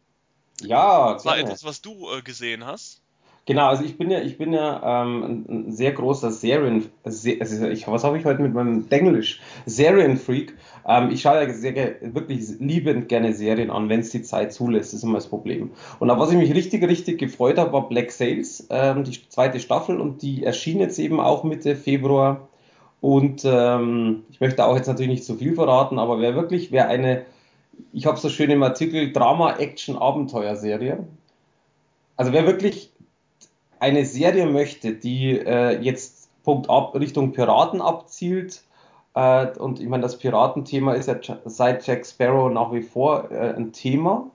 Ja, 0.62 1.14
das 1.14 1.24
war 1.24 1.38
etwas, 1.38 1.64
was 1.64 1.82
du 1.82 2.10
äh, 2.10 2.22
gesehen 2.22 2.64
hast. 2.64 3.02
Genau, 3.48 3.68
also 3.68 3.84
ich 3.84 3.96
bin 3.96 4.10
ja, 4.10 4.20
ich 4.22 4.38
bin 4.38 4.52
ja 4.52 5.02
ähm, 5.04 5.44
ein 5.48 5.72
sehr 5.72 5.92
großer 5.92 6.32
Serien, 6.32 6.90
also 7.04 7.28
ich, 7.28 7.86
was 7.86 8.02
habe 8.02 8.18
ich 8.18 8.24
heute 8.24 8.42
mit 8.42 8.54
meinem 8.54 8.88
Denglisch? 8.88 9.40
Serienfreak. 9.66 10.56
Ähm, 10.84 11.10
ich 11.10 11.20
schaue 11.22 11.44
ja 11.44 11.52
sehr, 11.54 11.96
wirklich 12.00 12.58
liebend 12.58 13.08
gerne 13.08 13.32
Serien 13.34 13.70
an, 13.70 13.88
wenn 13.88 14.00
es 14.00 14.10
die 14.10 14.22
Zeit 14.22 14.52
zulässt, 14.52 14.92
das 14.92 14.98
ist 14.98 15.04
immer 15.04 15.14
das 15.14 15.28
Problem. 15.28 15.70
Und 16.00 16.10
auf 16.10 16.18
was 16.18 16.32
ich 16.32 16.38
mich 16.38 16.52
richtig, 16.54 16.82
richtig 16.82 17.18
gefreut 17.18 17.58
habe, 17.58 17.72
war 17.72 17.88
Black 17.88 18.10
Sails, 18.10 18.66
ähm, 18.70 19.04
die 19.04 19.28
zweite 19.28 19.60
Staffel 19.60 20.00
und 20.00 20.22
die 20.22 20.42
erschien 20.42 20.80
jetzt 20.80 20.98
eben 20.98 21.20
auch 21.20 21.44
Mitte 21.44 21.76
Februar 21.76 22.48
Und 23.00 23.42
ähm, 23.44 24.24
ich 24.30 24.40
möchte 24.40 24.64
auch 24.64 24.76
jetzt 24.76 24.86
natürlich 24.88 25.10
nicht 25.10 25.24
zu 25.24 25.36
viel 25.36 25.54
verraten, 25.54 25.98
aber 25.98 26.20
wer 26.20 26.34
wirklich, 26.34 26.72
wer 26.72 26.88
eine, 26.88 27.24
ich 27.92 28.06
habe 28.06 28.18
so 28.18 28.28
schön 28.28 28.50
im 28.50 28.62
Artikel 28.62 29.12
Drama, 29.12 29.56
Action, 29.56 29.96
Abenteuer-Serie. 29.96 31.06
Also 32.16 32.32
wer 32.32 32.46
wirklich 32.46 32.92
eine 33.78 34.04
Serie 34.04 34.46
möchte, 34.46 34.92
die 34.94 35.38
äh, 35.38 35.80
jetzt 35.80 36.30
Punkt 36.44 36.70
ab 36.70 36.94
Richtung 36.94 37.32
Piraten 37.32 37.80
abzielt, 37.80 38.62
äh, 39.14 39.48
und 39.58 39.80
ich 39.80 39.88
meine, 39.88 40.02
das 40.02 40.18
Piratenthema 40.18 40.94
ist 40.94 41.08
ja 41.08 41.16
seit 41.44 41.86
Jack 41.86 42.06
Sparrow 42.06 42.50
nach 42.50 42.72
wie 42.72 42.82
vor 42.82 43.30
äh, 43.30 43.54
ein 43.54 43.72
Thema 43.72 44.30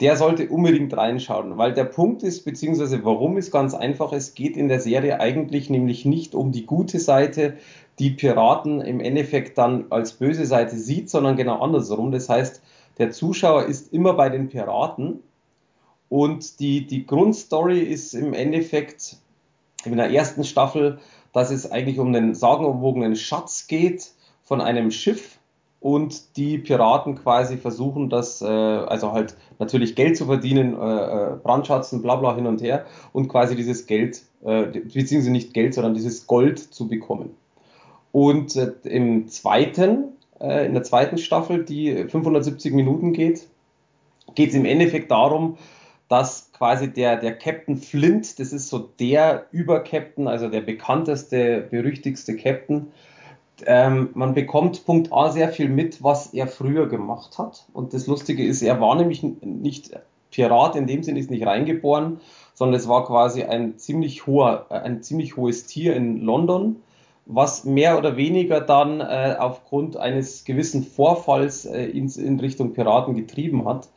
der 0.00 0.16
sollte 0.16 0.48
unbedingt 0.48 0.96
reinschauen, 0.96 1.56
weil 1.56 1.72
der 1.72 1.84
Punkt 1.84 2.22
ist, 2.22 2.44
beziehungsweise 2.44 3.04
warum 3.04 3.36
ist 3.36 3.52
ganz 3.52 3.74
einfach, 3.74 4.12
es 4.12 4.34
geht 4.34 4.56
in 4.56 4.68
der 4.68 4.80
Serie 4.80 5.20
eigentlich 5.20 5.70
nämlich 5.70 6.04
nicht 6.04 6.34
um 6.34 6.50
die 6.50 6.66
gute 6.66 6.98
Seite, 6.98 7.54
die 8.00 8.10
Piraten 8.10 8.80
im 8.80 8.98
Endeffekt 8.98 9.56
dann 9.56 9.86
als 9.90 10.14
böse 10.14 10.46
Seite 10.46 10.76
sieht, 10.76 11.10
sondern 11.10 11.36
genau 11.36 11.60
andersrum. 11.60 12.10
Das 12.10 12.28
heißt, 12.28 12.60
der 12.98 13.10
Zuschauer 13.10 13.64
ist 13.64 13.92
immer 13.92 14.14
bei 14.14 14.28
den 14.28 14.48
Piraten 14.48 15.20
und 16.08 16.60
die, 16.60 16.86
die 16.86 17.06
Grundstory 17.06 17.80
ist 17.80 18.14
im 18.14 18.34
Endeffekt 18.34 19.16
in 19.84 19.96
der 19.96 20.10
ersten 20.10 20.44
Staffel, 20.44 20.98
dass 21.32 21.50
es 21.50 21.70
eigentlich 21.70 21.98
um 21.98 22.12
den 22.12 22.34
sagenumwogenen 22.34 23.16
Schatz 23.16 23.66
geht 23.66 24.12
von 24.44 24.60
einem 24.60 24.90
Schiff, 24.90 25.38
und 25.84 26.38
die 26.38 26.56
Piraten 26.56 27.14
quasi 27.14 27.58
versuchen, 27.58 28.08
das, 28.08 28.40
äh, 28.40 28.46
also 28.46 29.12
halt 29.12 29.36
natürlich 29.58 29.94
Geld 29.94 30.16
zu 30.16 30.24
verdienen, 30.24 30.72
äh, 30.72 30.78
äh, 30.78 31.36
Brandschatzen, 31.42 32.00
bla 32.00 32.16
bla 32.16 32.34
hin 32.34 32.46
und 32.46 32.62
her 32.62 32.86
und 33.12 33.28
quasi 33.28 33.54
dieses 33.54 33.84
Geld, 33.84 34.22
äh, 34.44 34.64
beziehungsweise 34.64 35.30
nicht 35.30 35.52
Geld, 35.52 35.74
sondern 35.74 35.92
dieses 35.92 36.26
Gold 36.26 36.58
zu 36.58 36.88
bekommen. 36.88 37.36
Und 38.12 38.56
äh, 38.56 38.72
im 38.84 39.28
zweiten, 39.28 40.13
äh, 40.44 40.66
in 40.66 40.74
der 40.74 40.82
zweiten 40.82 41.18
Staffel, 41.18 41.64
die 41.64 42.06
570 42.08 42.72
Minuten 42.72 43.12
geht, 43.12 43.46
geht 44.34 44.50
es 44.50 44.54
im 44.54 44.64
Endeffekt 44.64 45.10
darum, 45.10 45.56
dass 46.08 46.52
quasi 46.52 46.92
der, 46.92 47.16
der 47.16 47.36
Captain 47.36 47.76
Flint, 47.76 48.38
das 48.38 48.52
ist 48.52 48.68
so 48.68 48.78
der 48.78 49.46
Übercaptain, 49.52 50.28
also 50.28 50.48
der 50.48 50.60
bekannteste, 50.60 51.66
berüchtigste 51.70 52.36
Captain, 52.36 52.88
ähm, 53.66 54.10
man 54.14 54.34
bekommt 54.34 54.84
Punkt 54.84 55.12
A 55.12 55.30
sehr 55.30 55.48
viel 55.48 55.68
mit, 55.68 56.02
was 56.02 56.34
er 56.34 56.46
früher 56.48 56.88
gemacht 56.88 57.38
hat. 57.38 57.66
Und 57.72 57.94
das 57.94 58.06
Lustige 58.06 58.44
ist, 58.44 58.62
er 58.62 58.80
war 58.80 58.94
nämlich 58.96 59.22
nicht 59.22 59.98
Pirat 60.30 60.74
in 60.76 60.86
dem 60.86 61.02
Sinne, 61.02 61.20
ist 61.20 61.30
nicht 61.30 61.46
reingeboren, 61.46 62.20
sondern 62.54 62.78
es 62.78 62.88
war 62.88 63.06
quasi 63.06 63.44
ein 63.44 63.78
ziemlich 63.78 64.26
hoher, 64.26 64.66
äh, 64.70 64.74
ein 64.74 65.02
ziemlich 65.02 65.36
hohes 65.36 65.66
Tier 65.66 65.94
in 65.94 66.20
London, 66.20 66.76
was 67.26 67.64
mehr 67.64 67.98
oder 67.98 68.16
weniger 68.16 68.60
dann 68.60 69.00
äh, 69.00 69.36
aufgrund 69.38 69.96
eines 69.96 70.44
gewissen 70.44 70.84
Vorfalls 70.84 71.64
äh, 71.64 71.84
in, 71.84 72.08
in 72.08 72.38
Richtung 72.38 72.74
Piraten 72.74 73.14
getrieben 73.14 73.66
hat. 73.66 73.88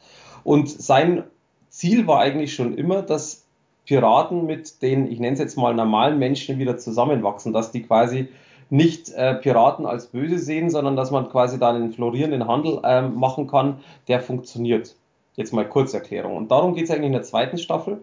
Und 0.44 0.70
sein 0.70 1.24
Ziel 1.70 2.08
war 2.08 2.20
eigentlich 2.20 2.54
schon 2.54 2.78
immer, 2.78 3.02
dass 3.02 3.46
Piraten 3.86 4.46
mit 4.46 4.82
den, 4.82 5.12
ich 5.12 5.20
nenne 5.20 5.34
es 5.34 5.40
jetzt 5.40 5.58
mal 5.58 5.74
normalen 5.74 6.20
Menschen 6.20 6.60
wieder 6.60 6.78
zusammenwachsen, 6.78 7.54
dass 7.54 7.72
die 7.72 7.84
quasi 7.84 8.28
nicht 8.70 9.10
äh, 9.14 9.36
Piraten 9.36 9.86
als 9.86 10.08
böse 10.08 10.40
sehen, 10.40 10.70
sondern 10.70 10.96
dass 10.96 11.12
man 11.12 11.30
quasi 11.30 11.58
da 11.58 11.70
einen 11.70 11.94
florierenden 11.94 12.48
Handel 12.48 12.82
ähm, 12.84 13.16
machen 13.16 13.48
kann, 13.48 13.80
der 14.08 14.20
funktioniert. 14.22 14.96
Jetzt 15.36 15.54
mal 15.54 15.68
Kurzerklärung. 15.68 16.36
Und 16.36 16.52
darum 16.52 16.74
geht 16.74 16.86
es 16.86 16.92
eigentlich 16.92 17.08
in 17.08 17.14
der 17.14 17.24
zweiten 17.24 17.58
Staffel. 17.58 18.02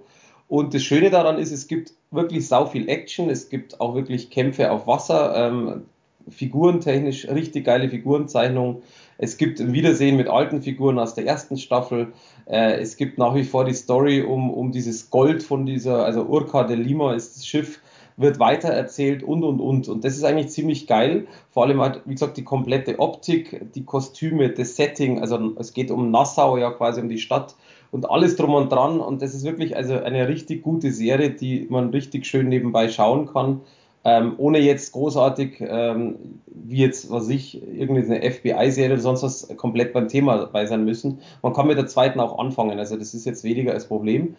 Und 0.49 0.75
das 0.75 0.83
Schöne 0.83 1.11
daran 1.11 1.39
ist, 1.39 1.53
es 1.53 1.67
gibt 1.67 1.95
wirklich 2.11 2.47
sau 2.47 2.67
viel 2.67 2.89
Action, 2.89 3.31
es 3.31 3.49
gibt 3.49 3.81
auch 3.81 3.95
wirklich 3.95 4.31
Kämpfe 4.31 4.71
auf 4.71 4.87
Wasser, 4.87 5.35
ähm, 5.35 5.85
figurentechnisch 6.29 7.29
richtig 7.29 7.65
geile 7.65 7.89
Figurenzeichnungen. 7.89 8.83
Es 9.19 9.37
gibt 9.37 9.61
ein 9.61 9.73
Wiedersehen 9.73 10.17
mit 10.17 10.29
alten 10.29 10.63
Figuren 10.63 10.99
aus 10.99 11.15
der 11.15 11.27
ersten 11.27 11.57
Staffel. 11.57 12.13
Äh, 12.47 12.81
es 12.81 12.97
gibt 12.97 13.19
nach 13.19 13.35
wie 13.35 13.45
vor 13.45 13.65
die 13.65 13.75
Story 13.75 14.23
um, 14.23 14.51
um 14.51 14.73
dieses 14.73 15.11
Gold 15.11 15.43
von 15.43 15.67
dieser, 15.67 16.05
also 16.05 16.25
Urca 16.25 16.65
de 16.65 16.77
Lima 16.77 17.15
ist 17.15 17.37
das 17.37 17.47
Schiff, 17.47 17.81
wird 18.17 18.39
weitererzählt 18.39 19.23
und 19.23 19.45
und 19.45 19.61
und. 19.61 19.89
Und 19.89 20.05
das 20.05 20.17
ist 20.17 20.25
eigentlich 20.25 20.49
ziemlich 20.49 20.87
geil. 20.87 21.27
Vor 21.51 21.65
allem 21.65 21.81
halt, 21.81 22.03
wie 22.07 22.15
gesagt, 22.15 22.37
die 22.37 22.45
komplette 22.45 22.99
Optik, 22.99 23.73
die 23.75 23.85
Kostüme, 23.85 24.51
das 24.51 24.77
Setting. 24.77 25.21
Also 25.21 25.55
es 25.59 25.73
geht 25.73 25.91
um 25.91 26.11
Nassau, 26.11 26.57
ja 26.57 26.71
quasi 26.71 27.01
um 27.01 27.09
die 27.09 27.19
Stadt 27.19 27.55
und 27.95 28.11
alles 28.11 28.35
drum 28.35 28.55
und 28.55 28.73
dran. 28.73 28.99
Und 28.99 29.23
das 29.23 29.35
ist 29.35 29.45
wirklich 29.45 29.77
also 29.77 29.95
eine 29.95 30.27
richtig 30.27 30.65
gute 30.65 30.91
Serie, 30.91 31.31
die 31.31 31.69
man 31.71 31.91
richtig 31.91 32.27
schön 32.27 32.49
nebenbei 32.49 32.89
schauen 32.89 33.27
kann. 33.33 33.61
Ähm, 34.05 34.35
ohne 34.37 34.59
jetzt 34.59 34.93
großartig, 34.93 35.61
ähm, 35.61 36.17
wie 36.47 36.79
jetzt, 36.79 37.09
was 37.09 37.29
ich, 37.29 37.63
irgendeine 37.63 38.29
FBI-Serie 38.29 38.95
oder 38.95 39.01
sonst 39.01 39.23
was 39.23 39.49
komplett 39.57 39.93
beim 39.93 40.09
Thema 40.09 40.39
dabei 40.39 40.67
sein 40.67 40.85
müssen. 40.85 41.21
Man 41.41 41.53
kann 41.53 41.69
mit 41.69 41.79
der 41.79 41.87
zweiten 41.87 42.19
auch 42.19 42.37
anfangen, 42.41 42.81
also 42.81 42.97
das 42.97 43.15
ist 43.15 43.27
jetzt 43.27 43.45
weniger 43.45 43.73
als 43.73 43.87
Problem. 43.87 44.35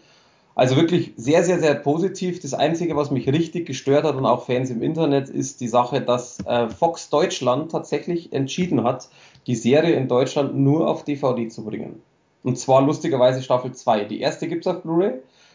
Also 0.54 0.76
wirklich 0.76 1.14
sehr, 1.16 1.44
sehr, 1.44 1.60
sehr 1.60 1.76
positiv. 1.76 2.42
Das 2.42 2.54
Einzige, 2.54 2.98
was 2.98 3.10
mich 3.10 3.28
richtig 3.28 3.66
gestört 3.66 4.04
hat 4.04 4.16
und 4.16 4.26
auch 4.26 4.46
Fans 4.46 4.70
im 4.70 4.84
Internet, 4.84 5.30
ist 5.30 5.62
die 5.62 5.70
Sache, 5.70 6.02
dass 6.02 6.46
äh, 6.46 6.70
Fox 6.70 7.10
Deutschland 7.10 7.72
tatsächlich 7.72 8.34
entschieden 8.34 8.84
hat, 8.84 9.10
die 9.48 9.56
Serie 9.56 9.96
in 9.96 10.10
Deutschland 10.10 10.58
nur 10.58 10.90
auf 10.90 11.06
DVD 11.06 11.48
zu 11.48 11.64
bringen. 11.64 12.02
Und 12.46 12.60
zwar 12.60 12.84
lustigerweise 12.84 13.42
Staffel 13.42 13.72
2. 13.72 14.06
Die 14.06 14.22
erste 14.22 14.48
gibt's 14.48 14.68
auf 14.68 14.84
Blu-ray, 14.84 15.14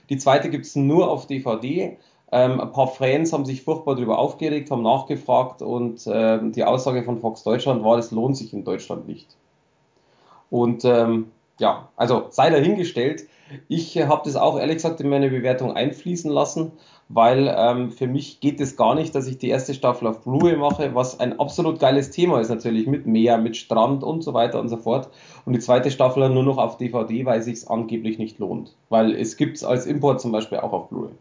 die 0.09 0.19
zweite 0.19 0.51
gibt's 0.51 0.75
nur 0.75 1.09
auf 1.09 1.29
DVD. 1.29 1.97
Ähm, 2.33 2.61
ein 2.61 2.73
paar 2.73 2.89
Fans 2.89 3.33
haben 3.33 3.45
sich 3.45 3.63
furchtbar 3.63 3.95
darüber 3.95 4.19
aufgeregt, 4.19 4.73
haben 4.73 4.83
nachgefragt 4.83 5.63
und 5.63 6.03
ähm, 6.13 6.51
die 6.51 6.65
Aussage 6.65 7.05
von 7.05 7.21
Fox 7.21 7.45
Deutschland 7.45 7.85
war, 7.85 7.97
es 7.97 8.11
lohnt 8.11 8.37
sich 8.37 8.53
in 8.53 8.65
Deutschland 8.65 9.07
nicht. 9.07 9.37
Und 10.51 10.85
ähm, 10.85 11.31
ja, 11.61 11.89
also 11.97 12.27
sei 12.31 12.51
dahingestellt. 12.51 13.29
Ich 13.69 13.97
äh, 13.97 14.07
habe 14.07 14.23
das 14.25 14.37
auch 14.37 14.59
ehrlich 14.59 14.77
gesagt 14.77 15.01
in 15.01 15.09
meine 15.09 15.29
Bewertung 15.29 15.77
einfließen 15.77 16.31
lassen, 16.31 16.73
weil 17.09 17.53
ähm, 17.57 17.91
für 17.91 18.07
mich 18.07 18.41
geht 18.41 18.61
es 18.61 18.77
gar 18.77 18.95
nicht, 18.95 19.15
dass 19.15 19.27
ich 19.27 19.39
die 19.39 19.49
erste 19.49 19.75
Staffel 19.75 20.07
auf 20.07 20.23
Blu-ray 20.23 20.57
mache, 20.57 20.95
was 20.95 21.21
ein 21.21 21.39
absolut 21.39 21.81
geiles 21.81 22.11
Thema 22.11 22.41
ist 22.41 22.49
natürlich 22.49 22.87
mit 22.87 23.07
Meer, 23.07 23.39
mit 23.39 23.57
Strand 23.57 24.03
und 24.03 24.23
so 24.23 24.33
weiter 24.33 24.61
und 24.61 24.69
so 24.69 24.77
fort. 24.77 25.11
Und 25.45 25.53
die 25.53 25.59
zweite 25.59 25.91
Staffel 25.91 26.29
nur 26.31 26.45
noch 26.45 26.59
auf 26.59 26.77
DVD, 26.79 27.27
weil 27.27 27.43
sich 27.43 27.69
angeblich 27.69 28.19
nicht 28.19 28.39
lohnt, 28.39 28.75
weil 28.89 29.15
es 29.15 29.37
gibt 29.37 29.57
es 29.57 29.65
als 29.65 29.87
Import 29.87 30.21
zum 30.21 30.33
Beispiel 30.33 30.59
auch 30.59 30.73
auf 30.73 30.89
Blu-ray. 30.89 31.13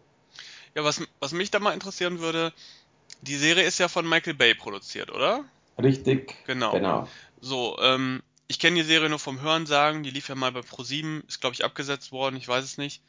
Ja, 0.75 0.83
was, 0.83 1.01
was 1.19 1.33
mich 1.33 1.51
da 1.51 1.59
mal 1.59 1.73
interessieren 1.73 2.19
würde, 2.19 2.53
die 3.21 3.35
Serie 3.35 3.63
ist 3.63 3.79
ja 3.79 3.87
von 3.87 4.07
Michael 4.07 4.35
Bay 4.35 4.53
produziert, 4.53 5.11
oder? 5.11 5.43
Richtig. 5.81 6.35
Genau. 6.45 6.71
genau. 6.71 7.07
So, 7.41 7.77
ähm, 7.81 8.21
ich 8.49 8.59
kenne 8.59 8.75
die 8.75 8.83
Serie 8.83 9.09
nur 9.09 9.19
vom 9.19 9.41
Hören 9.41 9.65
sagen, 9.65 10.03
die 10.03 10.09
lief 10.09 10.27
ja 10.27 10.35
mal 10.35 10.51
bei 10.51 10.59
Pro7, 10.59 11.25
ist 11.27 11.39
glaube 11.39 11.53
ich 11.53 11.63
abgesetzt 11.63 12.11
worden, 12.11 12.35
ich 12.35 12.47
weiß 12.47 12.65
es 12.65 12.77
nicht. 12.77 13.01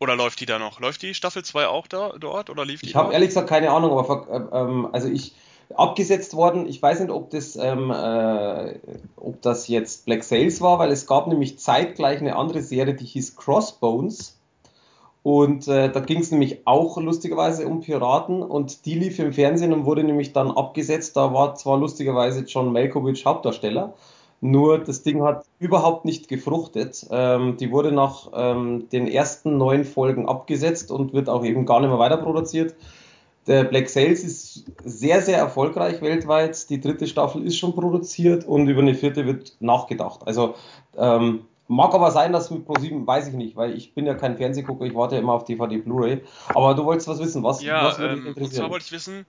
Oder 0.00 0.16
läuft 0.16 0.40
die 0.40 0.46
da 0.46 0.58
noch? 0.58 0.80
Läuft 0.80 1.02
die 1.02 1.14
Staffel 1.14 1.44
2 1.44 1.66
auch 1.66 1.86
da, 1.86 2.14
dort 2.18 2.50
oder 2.50 2.64
lief 2.64 2.80
die? 2.80 2.86
Ich 2.86 2.94
habe 2.96 3.12
ehrlich 3.12 3.28
gesagt 3.28 3.48
keine 3.48 3.70
Ahnung, 3.70 3.98
aber 3.98 4.26
äh, 4.30 4.56
ähm, 4.56 4.88
also 4.92 5.08
ich 5.08 5.34
abgesetzt 5.74 6.34
worden. 6.34 6.66
Ich 6.66 6.80
weiß 6.80 7.00
nicht, 7.00 7.10
ob 7.10 7.30
das, 7.30 7.56
ähm, 7.56 7.90
äh, 7.90 8.78
ob 9.16 9.42
das 9.42 9.68
jetzt 9.68 10.06
Black 10.06 10.24
Sails 10.24 10.60
war, 10.60 10.78
weil 10.78 10.90
es 10.90 11.06
gab 11.06 11.26
nämlich 11.26 11.58
zeitgleich 11.58 12.20
eine 12.20 12.36
andere 12.36 12.62
Serie, 12.62 12.94
die 12.94 13.04
hieß 13.04 13.36
Crossbones. 13.36 14.38
Und 15.22 15.68
äh, 15.68 15.90
da 15.90 16.00
ging 16.00 16.20
es 16.20 16.30
nämlich 16.30 16.66
auch 16.66 16.96
lustigerweise 16.96 17.66
um 17.66 17.80
Piraten 17.80 18.42
und 18.42 18.86
die 18.86 18.94
lief 18.94 19.18
im 19.18 19.32
Fernsehen 19.32 19.74
und 19.74 19.84
wurde 19.84 20.04
nämlich 20.04 20.32
dann 20.32 20.50
abgesetzt. 20.50 21.16
Da 21.16 21.34
war 21.34 21.54
zwar 21.54 21.76
lustigerweise 21.76 22.44
John 22.44 22.72
Malkovich 22.72 23.26
Hauptdarsteller, 23.26 23.94
nur 24.40 24.78
das 24.78 25.02
Ding 25.02 25.22
hat 25.22 25.44
überhaupt 25.58 26.04
nicht 26.04 26.28
gefruchtet. 26.28 27.06
Ähm, 27.10 27.56
die 27.56 27.70
wurde 27.70 27.92
nach 27.92 28.28
ähm, 28.34 28.88
den 28.90 29.08
ersten 29.08 29.56
neun 29.56 29.84
Folgen 29.84 30.28
abgesetzt 30.28 30.90
und 30.90 31.12
wird 31.12 31.28
auch 31.28 31.44
eben 31.44 31.66
gar 31.66 31.80
nicht 31.80 31.90
mehr 31.90 31.98
weiter 31.98 32.18
produziert. 32.18 32.74
Der 33.46 33.64
Black 33.64 33.88
Sales 33.88 34.22
ist 34.22 34.64
sehr, 34.84 35.22
sehr 35.22 35.38
erfolgreich 35.38 36.02
weltweit. 36.02 36.68
Die 36.68 36.80
dritte 36.80 37.06
Staffel 37.06 37.44
ist 37.46 37.56
schon 37.56 37.74
produziert 37.74 38.44
und 38.44 38.68
über 38.68 38.82
eine 38.82 38.94
vierte 38.94 39.26
wird 39.26 39.56
nachgedacht. 39.60 40.20
Also 40.26 40.54
ähm, 40.96 41.44
mag 41.66 41.94
aber 41.94 42.10
sein, 42.10 42.32
dass 42.32 42.50
mit 42.50 42.66
Pro7, 42.66 43.06
weiß 43.06 43.28
ich 43.28 43.34
nicht, 43.34 43.56
weil 43.56 43.74
ich 43.74 43.94
bin 43.94 44.06
ja 44.06 44.14
kein 44.14 44.36
Fernsehgucker, 44.36 44.84
ich 44.84 44.94
warte 44.94 45.16
ja 45.16 45.22
immer 45.22 45.32
auf 45.32 45.44
DVD 45.44 45.78
Blu-ray. 45.78 46.20
Aber 46.54 46.74
du 46.74 46.84
wolltest 46.84 47.08
was 47.08 47.20
wissen, 47.20 47.42
was, 47.42 47.62
ja, 47.62 47.84
was 47.84 47.98
würde 47.98 48.16
dich 48.16 48.26
interessieren? 48.26 48.44
Und 48.44 48.54
zwar 48.54 48.70
wollte 48.70 48.84
ich 48.84 48.92
wissen, 48.92 49.26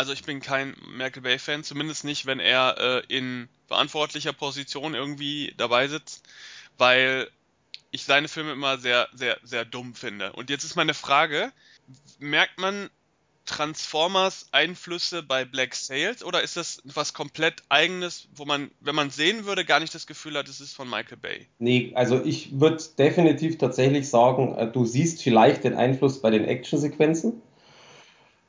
also 0.00 0.14
ich 0.14 0.24
bin 0.24 0.40
kein 0.40 0.74
Michael 0.96 1.20
Bay-Fan, 1.20 1.62
zumindest 1.62 2.04
nicht, 2.04 2.24
wenn 2.24 2.40
er 2.40 2.78
äh, 2.78 3.14
in 3.14 3.50
verantwortlicher 3.66 4.32
Position 4.32 4.94
irgendwie 4.94 5.52
dabei 5.58 5.88
sitzt, 5.88 6.26
weil 6.78 7.28
ich 7.90 8.04
seine 8.04 8.28
Filme 8.28 8.52
immer 8.52 8.78
sehr, 8.78 9.08
sehr, 9.12 9.36
sehr 9.42 9.66
dumm 9.66 9.94
finde. 9.94 10.32
Und 10.32 10.48
jetzt 10.48 10.64
ist 10.64 10.74
meine 10.74 10.94
Frage, 10.94 11.52
merkt 12.18 12.58
man 12.58 12.88
Transformers 13.44 14.48
Einflüsse 14.52 15.22
bei 15.22 15.44
Black 15.44 15.74
Sails 15.74 16.24
oder 16.24 16.40
ist 16.40 16.56
das 16.56 16.80
was 16.84 17.12
komplett 17.12 17.62
eigenes, 17.68 18.26
wo 18.34 18.46
man, 18.46 18.70
wenn 18.80 18.94
man 18.94 19.10
sehen 19.10 19.44
würde, 19.44 19.66
gar 19.66 19.80
nicht 19.80 19.94
das 19.94 20.06
Gefühl 20.06 20.38
hat, 20.38 20.48
es 20.48 20.62
ist 20.62 20.72
von 20.72 20.88
Michael 20.88 21.18
Bay? 21.18 21.46
Nee, 21.58 21.92
also 21.94 22.24
ich 22.24 22.58
würde 22.58 22.82
definitiv 22.96 23.58
tatsächlich 23.58 24.08
sagen, 24.08 24.54
äh, 24.56 24.66
du 24.66 24.86
siehst 24.86 25.22
vielleicht 25.22 25.64
den 25.64 25.74
Einfluss 25.74 26.22
bei 26.22 26.30
den 26.30 26.46
Actionsequenzen. 26.46 27.42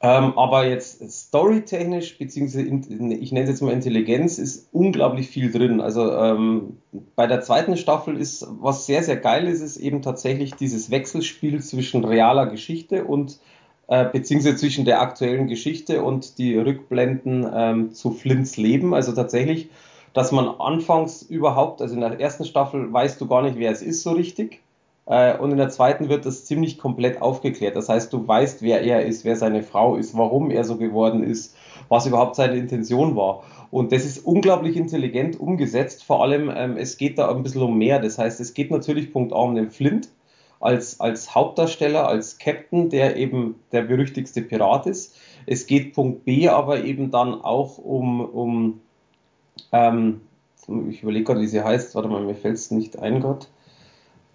Ähm, 0.04 0.36
aber 0.36 0.66
jetzt 0.66 1.08
storytechnisch, 1.12 2.18
beziehungsweise 2.18 2.64
in, 2.64 3.12
ich 3.12 3.32
nenne 3.32 3.44
es 3.44 3.52
jetzt 3.52 3.62
mal 3.62 3.72
Intelligenz, 3.72 4.40
ist 4.40 4.68
unglaublich 4.72 5.30
viel 5.30 5.52
drin. 5.52 5.80
Also 5.80 6.12
ähm, 6.12 6.78
bei 7.16 7.28
der 7.28 7.42
zweiten 7.42 7.78
Staffel 7.78 8.18
ist, 8.18 8.48
was 8.62 8.88
sehr, 8.88 9.04
sehr 9.04 9.18
geil 9.18 9.48
ist, 9.48 9.62
ist 9.62 9.78
eben 9.78 10.02
tatsächlich 10.02 10.56
dieses 10.56 10.90
Wechselspiel 10.90 11.62
zwischen 11.62 12.04
realer 12.04 12.48
Geschichte 12.48 13.06
und 13.06 13.40
äh, 13.88 14.06
beziehungsweise 14.06 14.56
zwischen 14.56 14.86
der 14.86 15.02
aktuellen 15.02 15.48
Geschichte 15.48 16.02
und 16.02 16.40
die 16.40 16.58
Rückblenden 16.58 17.48
ähm, 17.54 17.94
zu 17.94 18.10
Flints 18.10 18.58
Leben. 18.58 18.96
Also 18.96 19.12
tatsächlich, 19.12 19.70
dass 20.14 20.32
man 20.32 20.48
anfangs 20.48 21.22
überhaupt, 21.22 21.80
also 21.80 21.94
in 21.94 22.02
der 22.02 22.20
ersten 22.20 22.46
Staffel 22.46 22.92
weißt 22.92 23.22
du 23.22 23.28
gar 23.28 23.44
nicht, 23.44 23.60
wer 23.60 23.72
es 23.72 23.84
ist 23.84 24.02
so 24.02 24.14
richtig. 24.14 24.62
Äh, 25.06 25.38
und 25.38 25.52
in 25.52 25.58
der 25.58 25.70
zweiten 25.70 26.10
wird 26.10 26.26
das 26.26 26.46
ziemlich 26.46 26.78
komplett 26.78 27.22
aufgeklärt. 27.22 27.76
Das 27.76 27.90
heißt, 27.90 28.12
du 28.14 28.28
weißt, 28.28 28.62
wer 28.62 28.82
er 28.82 29.06
ist, 29.06 29.26
wer 29.26 29.36
seine 29.36 29.64
Frau 29.64 29.96
ist, 29.96 30.18
warum 30.18 30.52
er 30.52 30.64
so 30.64 30.78
geworden 30.78 31.24
ist, 31.24 31.56
was 31.90 32.06
überhaupt 32.06 32.36
seine 32.36 32.58
Intention 32.58 33.16
war. 33.16 33.44
Und 33.72 33.92
das 33.92 34.06
ist 34.06 34.26
unglaublich 34.26 34.76
intelligent 34.76 35.40
umgesetzt. 35.40 36.04
Vor 36.04 36.22
allem, 36.22 36.52
ähm, 36.54 36.78
es 36.78 36.98
geht 36.98 37.18
da 37.18 37.30
ein 37.30 37.44
bisschen 37.44 37.64
um 37.64 37.78
mehr. 37.78 38.00
Das 38.00 38.18
heißt, 38.18 38.40
es 38.40 38.54
geht 38.54 38.72
natürlich 38.72 39.12
Punkt 39.12 39.34
A 39.34 39.38
um 39.38 39.56
den 39.56 39.72
Flint 39.72 40.10
als, 40.60 41.00
als 41.00 41.34
Hauptdarsteller, 41.34 42.08
als 42.08 42.38
Captain, 42.38 42.90
der 42.90 43.16
eben 43.18 43.56
der 43.72 43.82
berüchtigste 43.82 44.42
Pirat 44.42 44.86
ist. 44.86 45.16
Es 45.48 45.66
geht 45.66 45.94
Punkt 45.94 46.24
B 46.24 46.48
aber 46.48 46.84
eben 46.84 47.12
dann 47.12 47.42
auch 47.42 47.78
um, 47.80 48.22
um 48.22 48.82
ähm, 49.72 50.22
ich 50.90 51.02
überlege 51.02 51.26
gerade, 51.26 51.42
wie 51.42 51.48
sie 51.48 51.64
heißt, 51.64 51.96
warte 51.96 52.08
mal, 52.08 52.22
mir 52.22 52.36
fällt 52.36 52.56
es 52.56 52.72
nicht 52.72 53.00
ein, 53.00 53.22
Gott. 53.22 53.50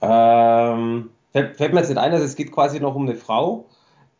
Ähm, 0.00 1.10
fällt, 1.32 1.56
fällt, 1.56 1.72
mir 1.72 1.80
jetzt 1.80 1.88
nicht 1.88 1.98
ein, 1.98 2.12
also 2.12 2.24
es 2.24 2.36
geht 2.36 2.52
quasi 2.52 2.80
noch 2.80 2.94
um 2.94 3.02
eine 3.02 3.14
Frau, 3.14 3.66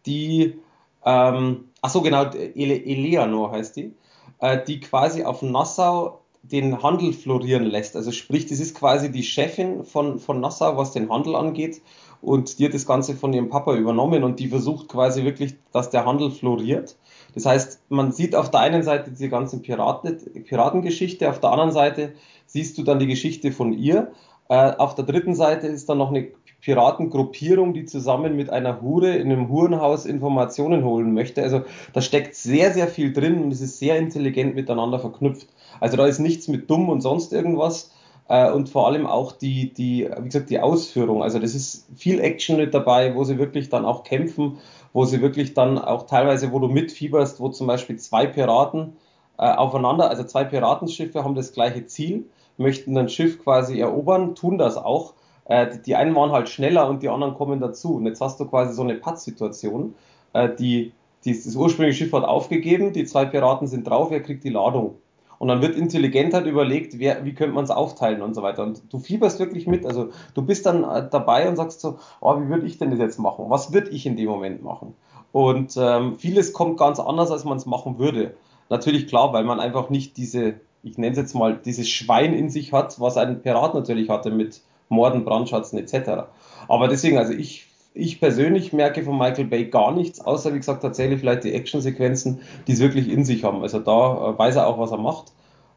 die, 0.07 0.59
ähm, 1.05 1.69
ach 1.83 1.91
so 1.91 2.03
genau, 2.03 2.25
Ele 2.31 2.85
Eleanor 2.85 3.53
heißt 3.53 3.77
die, 3.77 3.95
äh, 4.41 4.59
die 4.67 4.81
quasi 4.81 5.25
auf 5.25 5.43
Nassau 5.43 6.21
den 6.51 6.83
Handel 6.83 7.13
florieren 7.13 7.65
lässt. 7.65 7.97
Also 7.97 8.13
sprich, 8.13 8.47
das 8.47 8.61
ist 8.61 8.77
quasi 8.77 9.11
die 9.11 9.23
Chefin 9.23 9.85
von, 9.85 10.19
von 10.19 10.41
Nassau, 10.41 10.77
was 10.77 10.93
den 10.93 11.11
Handel 11.11 11.35
angeht. 11.35 11.83
Und 12.23 12.59
die 12.59 12.65
hat 12.65 12.75
das 12.75 12.87
Ganze 12.87 13.15
von 13.15 13.33
ihrem 13.33 13.51
Papa 13.51 13.75
übernommen 13.75 14.25
und 14.25 14.41
die 14.41 14.49
versucht 14.49 14.89
quasi 14.89 15.25
wirklich, 15.25 15.55
dass 15.73 15.91
der 15.91 16.07
Handel 16.07 16.31
floriert. 16.31 16.97
Das 17.35 17.45
heißt, 17.45 17.81
man 17.91 18.13
sieht 18.13 18.35
auf 18.35 18.51
der 18.51 18.61
einen 18.61 18.83
Seite 18.83 19.11
diese 19.11 19.29
ganze 19.29 19.61
Piraten, 19.61 20.17
Piratengeschichte, 20.45 21.29
auf 21.29 21.41
der 21.41 21.51
anderen 21.51 21.73
Seite 21.73 22.15
siehst 22.47 22.79
du 22.79 22.83
dann 22.83 22.99
die 22.99 23.07
Geschichte 23.07 23.53
von 23.53 23.73
ihr 23.73 24.13
auf 24.49 24.95
der 24.95 25.05
dritten 25.05 25.35
Seite 25.35 25.67
ist 25.67 25.89
dann 25.89 25.99
noch 25.99 26.11
eine 26.11 26.29
Piratengruppierung, 26.61 27.75
die 27.75 27.85
zusammen 27.85 28.35
mit 28.35 28.51
einer 28.51 28.83
Hure 28.83 29.15
in 29.15 29.31
einem 29.31 29.49
Hurenhaus 29.49 30.05
Informationen 30.05 30.85
holen 30.85 31.15
möchte. 31.15 31.43
Also 31.43 31.63
da 31.93 32.01
steckt 32.01 32.35
sehr, 32.35 32.73
sehr 32.73 32.89
viel 32.89 33.13
drin 33.13 33.43
und 33.43 33.53
es 33.53 33.61
ist 33.61 33.79
sehr 33.79 33.97
intelligent 33.97 34.55
miteinander 34.55 34.99
verknüpft. 34.99 35.49
Also 35.81 35.97
da 35.97 36.07
ist 36.07 36.19
nichts 36.19 36.49
mit 36.49 36.69
dumm 36.69 36.89
und 36.89 37.03
sonst 37.03 37.33
irgendwas. 37.33 37.93
Äh, 38.29 38.51
und 38.51 38.69
vor 38.69 38.89
allem 38.89 39.07
auch 39.07 39.33
die, 39.33 39.73
die, 39.73 40.09
wie 40.19 40.25
gesagt, 40.25 40.51
die 40.51 40.59
Ausführung. 40.59 41.23
Also 41.23 41.39
das 41.39 41.55
ist 41.55 41.87
viel 41.95 42.21
Action 42.21 42.57
mit 42.57 42.75
dabei, 42.75 43.15
wo 43.15 43.23
sie 43.25 43.39
wirklich 43.39 43.69
dann 43.69 43.85
auch 43.85 44.03
kämpfen, 44.03 44.59
wo 44.93 45.05
sie 45.05 45.21
wirklich 45.21 45.55
dann 45.55 45.79
auch 45.79 46.07
teilweise, 46.07 46.51
wo 46.53 46.59
du 46.59 46.69
mitfieberst, 46.69 47.39
wo 47.39 47.49
zum 47.51 47.67
Beispiel 47.69 47.97
zwei 47.97 48.27
Piraten 48.27 48.95
äh, 49.39 49.53
aufeinander, 49.53 50.11
also 50.11 50.25
zwei 50.25 50.45
Piratenschiffe 50.45 51.23
haben 51.23 51.35
das 51.35 51.53
gleiche 51.53 51.87
Ziel 51.87 52.25
möchten 52.59 52.97
ein 52.97 53.09
Schiff 53.09 53.43
quasi 53.43 53.81
erobern, 53.81 54.35
tun 54.35 54.59
das 54.59 54.77
auch. 54.77 55.15
Äh, 55.45 55.79
die 55.85 55.95
einen 55.95 56.15
waren 56.15 56.33
halt 56.33 56.49
schneller 56.49 56.89
und 56.89 57.03
die 57.03 57.09
anderen 57.09 57.35
kommen 57.35 57.61
dazu. 57.61 57.97
Und 57.97 58.07
jetzt 58.07 58.21
hast 58.21 58.41
du 58.41 58.47
quasi 58.47 58.75
so 58.75 58.83
eine 58.83 58.95
Pattsituation. 58.95 59.95
Äh, 60.33 60.55
die, 60.55 60.93
die, 61.25 61.33
das 61.33 61.55
ursprüngliche 61.55 62.05
Schiff 62.05 62.13
hat 62.13 62.25
aufgegeben, 62.25 62.93
die 62.93 63.05
zwei 63.05 63.25
Piraten 63.25 63.69
sind 63.69 63.89
drauf, 63.89 64.11
wer 64.11 64.23
kriegt 64.23 64.45
die 64.45 64.51
Ladung? 64.51 64.97
Und 65.39 65.49
dann 65.49 65.61
wird 65.61 65.77
intelligent 65.77 66.33
halt 66.33 66.47
überlegt, 66.47 66.99
wer, 66.99 67.25
wie 67.25 67.35
könnte 67.35 67.55
man 67.55 67.65
es 67.65 67.71
aufteilen 67.71 68.23
und 68.23 68.35
so 68.35 68.43
weiter. 68.43 68.63
Und 68.63 68.83
du 68.91 68.99
fieberst 68.99 69.39
wirklich 69.39 69.67
mit. 69.67 69.85
Also 69.85 70.09
du 70.35 70.43
bist 70.43 70.65
dann 70.67 70.83
äh, 70.83 71.09
dabei 71.11 71.49
und 71.49 71.57
sagst 71.57 71.81
so, 71.81 71.99
oh, 72.21 72.41
wie 72.41 72.49
würde 72.49 72.67
ich 72.67 72.79
denn 72.79 72.91
das 72.91 72.99
jetzt 72.99 73.19
machen? 73.19 73.47
Was 73.49 73.73
würde 73.73 73.91
ich 73.91 74.07
in 74.07 74.17
dem 74.17 74.29
Moment 74.29 74.63
machen? 74.63 74.95
Und 75.33 75.77
ähm, 75.79 76.17
vieles 76.17 76.53
kommt 76.55 76.79
ganz 76.79 76.99
anders, 76.99 77.31
als 77.31 77.45
man 77.45 77.59
es 77.59 77.67
machen 77.67 77.99
würde. 77.99 78.35
Natürlich 78.71 79.07
klar, 79.07 79.33
weil 79.33 79.45
man 79.45 79.61
einfach 79.61 79.91
nicht 79.91 80.17
diese 80.17 80.55
ich 80.87 80.99
nenne 80.99 81.13
es 81.13 81.19
jetzt 81.19 81.35
mal, 81.35 81.57
dieses 81.57 81.89
Schwein 81.89 82.33
in 82.33 82.49
sich 82.49 82.73
hat, 82.73 83.01
was 83.01 83.17
ein 83.17 83.43
Pirat 83.43 83.75
natürlich 83.75 84.09
hatte 84.09 84.31
mit 84.31 84.61
Morden, 84.89 85.25
Brandschatzen 85.25 85.79
etc. 85.79 86.29
Aber 86.69 86.87
deswegen, 86.87 87.19
also 87.19 87.33
ich, 87.33 87.67
ich 87.93 88.21
persönlich 88.21 88.73
merke 88.73 89.03
von 89.03 89.19
Michael 89.19 89.47
Bay 89.47 89.67
gar 89.67 89.93
nichts, 89.93 90.21
außer 90.21 90.55
wie 90.55 90.59
gesagt 90.59 90.83
tatsächlich 90.83 91.19
vielleicht 91.19 91.43
die 91.43 91.53
Actionsequenzen, 91.55 92.41
die 92.69 92.73
es 92.73 92.79
wirklich 92.79 93.09
in 93.09 93.25
sich 93.25 93.43
haben. 93.43 93.63
Also 93.63 93.81
da 93.81 94.31
äh, 94.31 94.39
weiß 94.39 94.57
er 94.57 94.69
auch, 94.69 94.79
was 94.79 94.93
er 94.93 94.99
macht. 94.99 95.33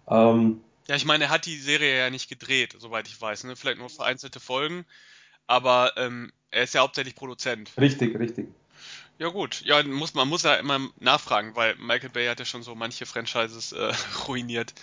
Ähm, 0.08 0.62
ja, 0.88 0.96
ich 0.96 1.06
meine, 1.06 1.26
er 1.26 1.30
hat 1.32 1.48
die 1.48 1.58
Serie 1.58 1.98
ja 1.98 2.10
nicht 2.12 2.30
gedreht, 2.30 2.76
soweit 2.78 3.08
ich 3.08 3.20
weiß. 3.20 3.46
Ne? 3.46 3.56
Vielleicht 3.56 3.80
nur 3.80 3.90
vereinzelte 3.90 4.40
Folgen, 4.40 4.86
aber 5.48 5.94
ähm, 5.98 6.32
er 6.52 6.64
ist 6.64 6.76
ja 6.76 6.82
hauptsächlich 6.82 7.16
Produzent. 7.16 7.72
Richtig, 7.80 8.18
richtig. 8.20 8.48
Ja 9.20 9.28
gut, 9.28 9.62
ja, 9.66 9.84
muss, 9.84 10.14
man 10.14 10.30
muss 10.30 10.44
ja 10.44 10.56
immer 10.56 10.80
nachfragen, 10.98 11.54
weil 11.54 11.76
Michael 11.76 12.10
Bay 12.10 12.28
hat 12.28 12.40
ja 12.40 12.46
schon 12.46 12.64
so 12.64 12.74
manche 12.74 13.06
Franchises 13.06 13.74
äh, 13.74 13.94
ruiniert. 14.28 14.74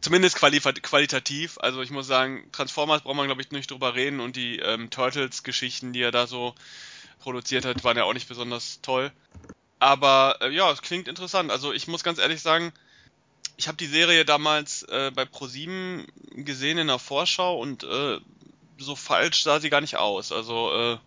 Zumindest 0.00 0.36
qualitativ. 0.36 1.58
Also 1.58 1.82
ich 1.82 1.90
muss 1.90 2.06
sagen, 2.06 2.48
Transformers 2.52 3.02
braucht 3.02 3.16
man 3.16 3.26
glaube 3.26 3.42
ich 3.42 3.50
nicht 3.50 3.70
drüber 3.70 3.94
reden 3.94 4.20
und 4.20 4.36
die 4.36 4.58
ähm, 4.60 4.88
Turtles-Geschichten, 4.88 5.92
die 5.92 6.00
er 6.00 6.10
da 6.10 6.26
so 6.26 6.54
produziert 7.18 7.66
hat, 7.66 7.84
waren 7.84 7.98
ja 7.98 8.04
auch 8.04 8.14
nicht 8.14 8.28
besonders 8.28 8.80
toll. 8.80 9.12
Aber 9.78 10.38
äh, 10.40 10.48
ja, 10.48 10.70
es 10.72 10.80
klingt 10.80 11.06
interessant. 11.06 11.50
Also 11.50 11.74
ich 11.74 11.86
muss 11.86 12.02
ganz 12.02 12.18
ehrlich 12.18 12.40
sagen, 12.40 12.72
ich 13.58 13.68
habe 13.68 13.76
die 13.76 13.86
Serie 13.86 14.24
damals 14.24 14.84
äh, 14.84 15.10
bei 15.14 15.26
ProSieben 15.26 16.06
gesehen 16.30 16.78
in 16.78 16.86
der 16.86 16.98
Vorschau 16.98 17.58
und 17.58 17.84
äh, 17.84 18.20
so 18.78 18.96
falsch 18.96 19.42
sah 19.42 19.60
sie 19.60 19.68
gar 19.68 19.82
nicht 19.82 19.98
aus. 19.98 20.32
Also 20.32 20.72
äh, 20.72 20.98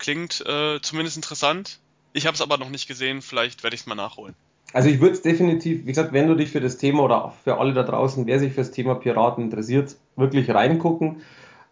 Klingt 0.00 0.42
äh, 0.46 0.80
zumindest 0.80 1.16
interessant. 1.16 1.78
Ich 2.14 2.26
habe 2.26 2.34
es 2.34 2.40
aber 2.40 2.56
noch 2.56 2.70
nicht 2.70 2.88
gesehen, 2.88 3.20
vielleicht 3.20 3.62
werde 3.62 3.74
ich 3.74 3.82
es 3.82 3.86
mal 3.86 3.94
nachholen. 3.94 4.34
Also 4.72 4.88
ich 4.88 4.98
würde 5.00 5.12
es 5.12 5.22
definitiv, 5.22 5.82
wie 5.82 5.88
gesagt, 5.88 6.14
wenn 6.14 6.26
du 6.26 6.34
dich 6.34 6.50
für 6.50 6.60
das 6.60 6.78
Thema 6.78 7.02
oder 7.02 7.24
auch 7.26 7.34
für 7.44 7.58
alle 7.58 7.74
da 7.74 7.82
draußen, 7.82 8.26
wer 8.26 8.38
sich 8.38 8.54
für 8.54 8.62
das 8.62 8.70
Thema 8.70 8.94
Piraten 8.94 9.44
interessiert, 9.44 9.96
wirklich 10.16 10.48
reingucken. 10.48 11.20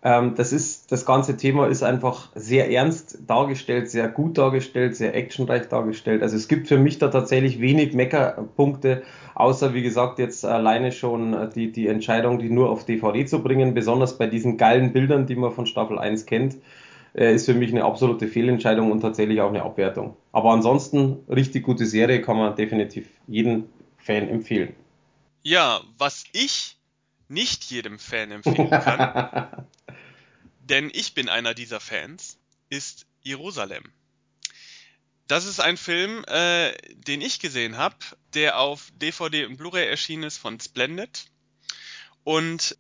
Ähm, 0.03 0.35
das 0.37 0.53
ist, 0.53 0.93
das 0.93 1.07
ganze 1.07 1.39
Thema 1.39 1.69
ist 1.69 1.83
einfach 1.83 2.29
sehr 2.35 2.71
ernst 2.71 3.19
dargestellt, 3.27 3.91
sehr 3.91 4.09
gut 4.09 4.37
dargestellt, 4.37 4.95
sehr 4.95 5.17
actionreich 5.17 5.69
dargestellt. 5.69 6.23
Also 6.23 6.37
es 6.37 6.49
gibt 6.49 6.69
für 6.69 6.79
mich 6.79 6.99
da 6.99 7.09
tatsächlich 7.09 7.63
wenig 7.63 7.95
Meckerpunkte, 7.95 9.05
außer 9.37 9.73
wie 9.73 9.83
gesagt 9.83 10.19
jetzt 10.19 10.45
alleine 10.45 10.93
schon 10.93 11.51
die, 11.55 11.73
die 11.73 11.87
Entscheidung, 11.87 12.39
die 12.39 12.51
nur 12.51 12.69
auf 12.69 12.85
DVD 12.85 13.25
zu 13.25 13.43
bringen, 13.43 13.73
besonders 13.73 14.19
bei 14.19 14.27
diesen 14.27 14.59
geilen 14.59 14.93
Bildern, 14.93 15.27
die 15.27 15.37
man 15.37 15.53
von 15.53 15.65
Staffel 15.65 15.99
1 15.99 16.27
kennt 16.27 16.57
äh, 17.15 17.35
ist 17.35 17.47
für 17.47 17.55
mich 17.55 17.71
eine 17.71 17.85
absolute 17.85 18.29
Fehlentscheidung 18.29 18.91
und 18.91 19.01
tatsächlich 19.01 19.41
auch 19.41 19.49
eine 19.49 19.63
Abwertung. 19.63 20.17
Aber 20.33 20.53
ansonsten, 20.53 21.19
richtig 21.29 21.65
gute 21.65 21.87
Serie 21.87 22.23
kann 22.23 22.37
man 22.37 22.57
definitiv 22.57 23.09
jedem 23.27 23.65
Fan 23.99 24.29
empfehlen. 24.29 24.75
Ja, 25.43 25.81
was 25.97 26.25
ich 26.33 26.77
nicht 27.29 27.65
jedem 27.65 27.99
Fan 27.99 28.31
empfehlen 28.31 28.71
kann, 28.71 29.67
denn 30.61 30.91
ich 30.93 31.15
bin 31.15 31.29
einer 31.29 31.55
dieser 31.55 31.81
Fans, 31.81 32.39
ist 32.71 33.07
Jerusalem. 33.23 33.85
Das 35.27 35.45
ist 35.45 35.61
ein 35.61 35.77
Film, 35.77 36.25
äh, 36.27 36.73
den 36.95 37.21
ich 37.21 37.39
gesehen 37.39 37.77
habe, 37.77 37.97
der 38.33 38.59
auf 38.59 38.91
DVD 38.97 39.45
und 39.45 39.59
Blu-ray 39.59 39.87
erschienen 39.87 40.23
ist 40.23 40.39
von 40.39 40.59
Splendid. 40.59 41.27
Und 42.25 42.79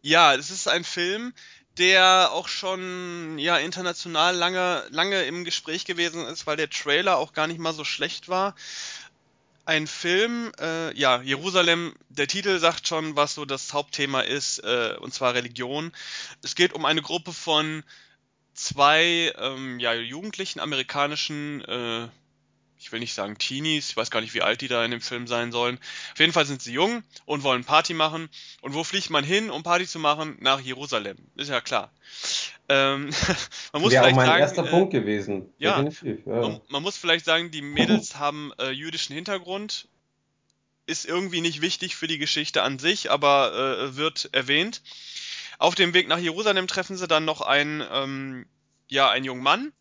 ja, 0.00 0.34
es 0.34 0.50
ist 0.50 0.66
ein 0.66 0.82
Film, 0.82 1.34
der 1.78 2.30
auch 2.32 2.48
schon 2.48 3.38
ja 3.38 3.56
international 3.58 4.36
lange 4.36 4.84
lange 4.90 5.22
im 5.24 5.44
Gespräch 5.44 5.84
gewesen 5.84 6.26
ist, 6.26 6.46
weil 6.46 6.56
der 6.56 6.70
Trailer 6.70 7.16
auch 7.18 7.32
gar 7.32 7.46
nicht 7.46 7.60
mal 7.60 7.72
so 7.72 7.84
schlecht 7.84 8.28
war. 8.28 8.54
Ein 9.64 9.86
Film, 9.86 10.52
äh, 10.60 10.92
ja, 10.98 11.22
Jerusalem, 11.22 11.94
der 12.08 12.26
Titel 12.26 12.58
sagt 12.58 12.88
schon, 12.88 13.14
was 13.14 13.34
so 13.34 13.44
das 13.44 13.72
Hauptthema 13.72 14.20
ist, 14.20 14.58
äh, 14.58 14.96
und 15.00 15.14
zwar 15.14 15.34
Religion. 15.34 15.92
Es 16.42 16.56
geht 16.56 16.72
um 16.72 16.84
eine 16.84 17.00
Gruppe 17.00 17.32
von 17.32 17.84
zwei 18.54 19.32
ähm, 19.38 19.78
ja, 19.78 19.94
jugendlichen 19.94 20.58
amerikanischen 20.60 21.62
äh, 21.62 22.08
ich 22.82 22.90
will 22.90 22.98
nicht 22.98 23.14
sagen 23.14 23.38
Teenies, 23.38 23.90
ich 23.90 23.96
weiß 23.96 24.10
gar 24.10 24.20
nicht, 24.20 24.34
wie 24.34 24.42
alt 24.42 24.60
die 24.60 24.66
da 24.66 24.84
in 24.84 24.90
dem 24.90 25.00
Film 25.00 25.28
sein 25.28 25.52
sollen. 25.52 25.78
Auf 26.12 26.18
jeden 26.18 26.32
Fall 26.32 26.46
sind 26.46 26.62
sie 26.62 26.72
jung 26.72 27.04
und 27.26 27.44
wollen 27.44 27.64
Party 27.64 27.94
machen. 27.94 28.28
Und 28.60 28.74
wo 28.74 28.82
fliegt 28.82 29.08
man 29.08 29.22
hin, 29.22 29.50
um 29.50 29.62
Party 29.62 29.86
zu 29.86 30.00
machen? 30.00 30.36
Nach 30.40 30.60
Jerusalem. 30.60 31.16
Ist 31.36 31.48
ja 31.48 31.60
klar. 31.60 31.92
Ähm, 32.68 33.10
man 33.72 33.82
muss 33.82 33.92
Wäre 33.92 34.02
vielleicht 34.02 34.14
auch 34.14 34.16
mein 34.16 34.26
sagen, 34.26 34.40
erster 34.40 34.64
äh, 34.66 34.70
Punkt 34.70 34.90
gewesen. 34.90 35.48
Ja, 35.58 35.80
ja. 35.80 36.14
Man, 36.24 36.60
man, 36.68 36.82
muss 36.82 36.96
vielleicht 36.96 37.24
sagen, 37.24 37.52
die 37.52 37.62
Mädels 37.62 38.18
haben 38.18 38.52
äh, 38.58 38.70
jüdischen 38.70 39.14
Hintergrund. 39.14 39.86
Ist 40.86 41.06
irgendwie 41.06 41.40
nicht 41.40 41.60
wichtig 41.60 41.94
für 41.94 42.08
die 42.08 42.18
Geschichte 42.18 42.62
an 42.62 42.80
sich, 42.80 43.12
aber 43.12 43.52
äh, 43.54 43.96
wird 43.96 44.28
erwähnt. 44.32 44.82
Auf 45.58 45.76
dem 45.76 45.94
Weg 45.94 46.08
nach 46.08 46.18
Jerusalem 46.18 46.66
treffen 46.66 46.96
sie 46.96 47.06
dann 47.06 47.24
noch 47.24 47.42
einen, 47.42 47.84
ähm, 47.92 48.46
ja, 48.88 49.08
einen 49.08 49.24
jungen 49.24 49.44
Mann, 49.44 49.72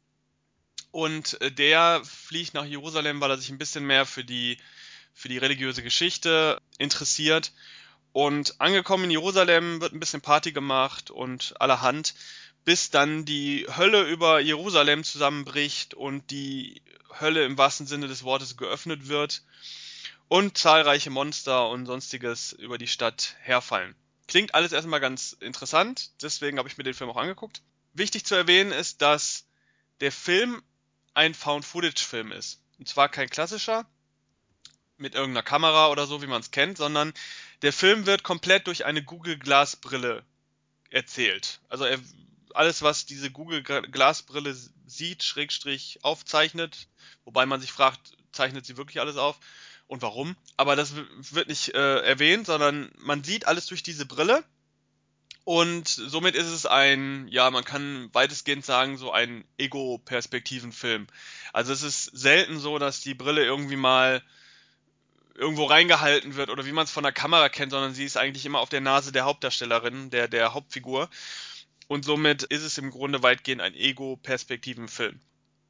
Und 0.91 1.39
äh, 1.41 1.51
der 1.51 2.01
fliegt 2.03 2.53
nach 2.53 2.65
Jerusalem, 2.65 3.21
weil 3.21 3.31
er 3.31 3.37
sich 3.37 3.49
ein 3.49 3.57
bisschen 3.57 3.85
mehr 3.85 4.05
für 4.05 4.23
die, 4.23 4.57
für 5.13 5.29
die 5.29 5.37
religiöse 5.37 5.83
Geschichte 5.83 6.61
interessiert. 6.77 7.51
Und 8.13 8.59
angekommen 8.59 9.05
in 9.05 9.11
Jerusalem 9.11 9.79
wird 9.79 9.93
ein 9.93 9.99
bisschen 9.99 10.21
Party 10.21 10.51
gemacht 10.51 11.11
und 11.11 11.53
allerhand, 11.61 12.13
bis 12.65 12.89
dann 12.89 13.25
die 13.25 13.65
Hölle 13.77 14.03
über 14.03 14.39
Jerusalem 14.39 15.03
zusammenbricht 15.03 15.93
und 15.93 16.29
die 16.29 16.81
Hölle 17.19 17.45
im 17.45 17.57
wahrsten 17.57 17.87
Sinne 17.87 18.07
des 18.07 18.23
Wortes 18.23 18.57
geöffnet 18.57 19.07
wird 19.07 19.43
und 20.27 20.57
zahlreiche 20.57 21.09
Monster 21.09 21.69
und 21.69 21.85
sonstiges 21.85 22.53
über 22.53 22.77
die 22.77 22.87
Stadt 22.87 23.35
herfallen. 23.39 23.95
Klingt 24.27 24.55
alles 24.55 24.71
erstmal 24.71 24.99
ganz 24.99 25.35
interessant, 25.39 26.11
deswegen 26.21 26.57
habe 26.57 26.69
ich 26.69 26.77
mir 26.77 26.83
den 26.83 26.93
Film 26.93 27.09
auch 27.09 27.17
angeguckt. 27.17 27.61
Wichtig 27.93 28.25
zu 28.25 28.35
erwähnen 28.35 28.71
ist, 28.71 29.01
dass 29.01 29.45
der 29.99 30.11
Film 30.11 30.61
ein 31.13 31.33
Found-Footage-Film 31.33 32.31
ist. 32.31 32.61
Und 32.79 32.87
zwar 32.87 33.09
kein 33.09 33.29
klassischer 33.29 33.85
mit 34.97 35.15
irgendeiner 35.15 35.43
Kamera 35.43 35.89
oder 35.89 36.05
so, 36.05 36.21
wie 36.21 36.27
man 36.27 36.41
es 36.41 36.51
kennt, 36.51 36.77
sondern 36.77 37.13
der 37.63 37.73
Film 37.73 38.05
wird 38.05 38.23
komplett 38.23 38.67
durch 38.67 38.85
eine 38.85 39.03
Google 39.03 39.37
Glass 39.37 39.75
Brille 39.75 40.23
erzählt. 40.89 41.59
Also 41.69 41.85
er, 41.85 41.99
alles, 42.53 42.81
was 42.81 43.05
diese 43.05 43.31
Google 43.31 43.63
Glass 43.63 44.23
Brille 44.23 44.55
sieht, 44.85 45.23
Schrägstrich 45.23 45.99
aufzeichnet, 46.03 46.87
wobei 47.25 47.45
man 47.45 47.61
sich 47.61 47.71
fragt, 47.71 48.17
zeichnet 48.31 48.65
sie 48.65 48.77
wirklich 48.77 48.99
alles 48.99 49.17
auf 49.17 49.39
und 49.87 50.01
warum? 50.01 50.35
Aber 50.57 50.75
das 50.75 50.93
wird 50.95 51.47
nicht 51.47 51.73
äh, 51.73 52.01
erwähnt, 52.01 52.45
sondern 52.45 52.91
man 52.99 53.23
sieht 53.23 53.47
alles 53.47 53.65
durch 53.65 53.83
diese 53.83 54.05
Brille 54.05 54.43
und 55.43 55.87
somit 55.87 56.35
ist 56.35 56.47
es 56.47 56.65
ein, 56.65 57.27
ja, 57.29 57.49
man 57.49 57.63
kann 57.63 58.09
weitestgehend 58.13 58.63
sagen, 58.63 58.97
so 58.97 59.11
ein 59.11 59.43
Ego-Perspektiven-Film. 59.57 61.07
Also 61.51 61.73
es 61.73 61.81
ist 61.81 62.05
selten 62.05 62.59
so, 62.59 62.77
dass 62.77 63.01
die 63.01 63.15
Brille 63.15 63.43
irgendwie 63.43 63.75
mal 63.75 64.21
irgendwo 65.35 65.65
reingehalten 65.65 66.35
wird 66.35 66.49
oder 66.49 66.65
wie 66.65 66.71
man 66.71 66.85
es 66.85 66.91
von 66.91 67.03
der 67.03 67.11
Kamera 67.11 67.49
kennt, 67.49 67.71
sondern 67.71 67.95
sie 67.95 68.05
ist 68.05 68.17
eigentlich 68.17 68.45
immer 68.45 68.59
auf 68.59 68.69
der 68.69 68.81
Nase 68.81 69.11
der 69.11 69.25
Hauptdarstellerin, 69.25 70.11
der, 70.11 70.27
der 70.27 70.53
Hauptfigur. 70.53 71.09
Und 71.87 72.05
somit 72.05 72.43
ist 72.43 72.63
es 72.63 72.77
im 72.77 72.91
Grunde 72.91 73.23
weitgehend 73.23 73.61
ein 73.61 73.73
Ego-Perspektiven-Film. 73.73 75.19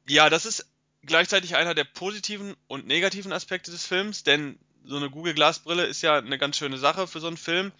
Ja, 0.08 0.28
das 0.28 0.44
ist 0.44 0.66
gleichzeitig 1.04 1.56
einer 1.56 1.74
der 1.74 1.84
positiven 1.84 2.54
und 2.66 2.86
negativen 2.86 3.32
Aspekte 3.32 3.70
des 3.70 3.86
Films, 3.86 4.22
denn 4.22 4.58
so 4.84 4.96
eine 4.96 5.10
Google 5.10 5.34
Glass 5.34 5.60
Brille 5.60 5.84
ist 5.86 6.02
ja 6.02 6.18
eine 6.18 6.38
ganz 6.38 6.58
schöne 6.58 6.76
Sache 6.76 7.06
für 7.06 7.20
so 7.20 7.28
einen 7.28 7.36
Film 7.36 7.72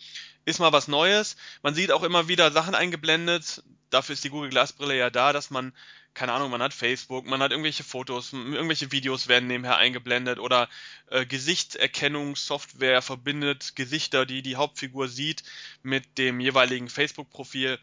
ist 0.45 0.59
mal 0.59 0.73
was 0.73 0.89
Neues. 0.89 1.37
Man 1.63 1.75
sieht 1.75 1.93
auch 1.93 2.03
immer 2.03 2.29
wieder 2.29 2.51
Sachen 2.51 2.75
eingeblendet. 2.75 3.63
Dafür 3.91 4.15
ist 4.15 4.25
die 4.25 4.31
Google 4.31 4.51
Glass 4.51 4.73
Brille 4.73 4.97
ja 4.97 5.11
da, 5.11 5.33
dass 5.33 5.51
man, 5.51 5.73
keine 6.15 6.33
Ahnung, 6.33 6.51
man 6.51 6.63
hat 6.63 6.75
Facebook, 6.75 7.27
man 7.27 7.43
hat 7.43 7.51
irgendwelche 7.51 7.85
Fotos, 7.85 8.33
irgendwelche 8.33 8.91
Videos 8.91 9.29
werden 9.29 9.49
nebenher 9.49 9.77
eingeblendet 9.77 10.39
oder 10.39 10.69
äh, 11.11 11.27
Gesichtserkennungssoftware 11.27 13.03
verbindet 13.03 13.77
Gesichter, 13.77 14.27
die 14.27 14.43
die 14.43 14.57
Hauptfigur 14.57 15.09
sieht, 15.09 15.43
mit 15.83 16.19
dem 16.19 16.41
jeweiligen 16.41 16.89
Facebook-Profil 16.89 17.79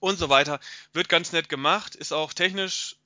und 0.00 0.18
so 0.18 0.28
weiter. 0.28 0.60
Wird 0.92 1.08
ganz 1.08 1.32
nett 1.32 1.48
gemacht, 1.48 1.94
ist 1.94 2.12
auch 2.12 2.32
technisch 2.32 2.96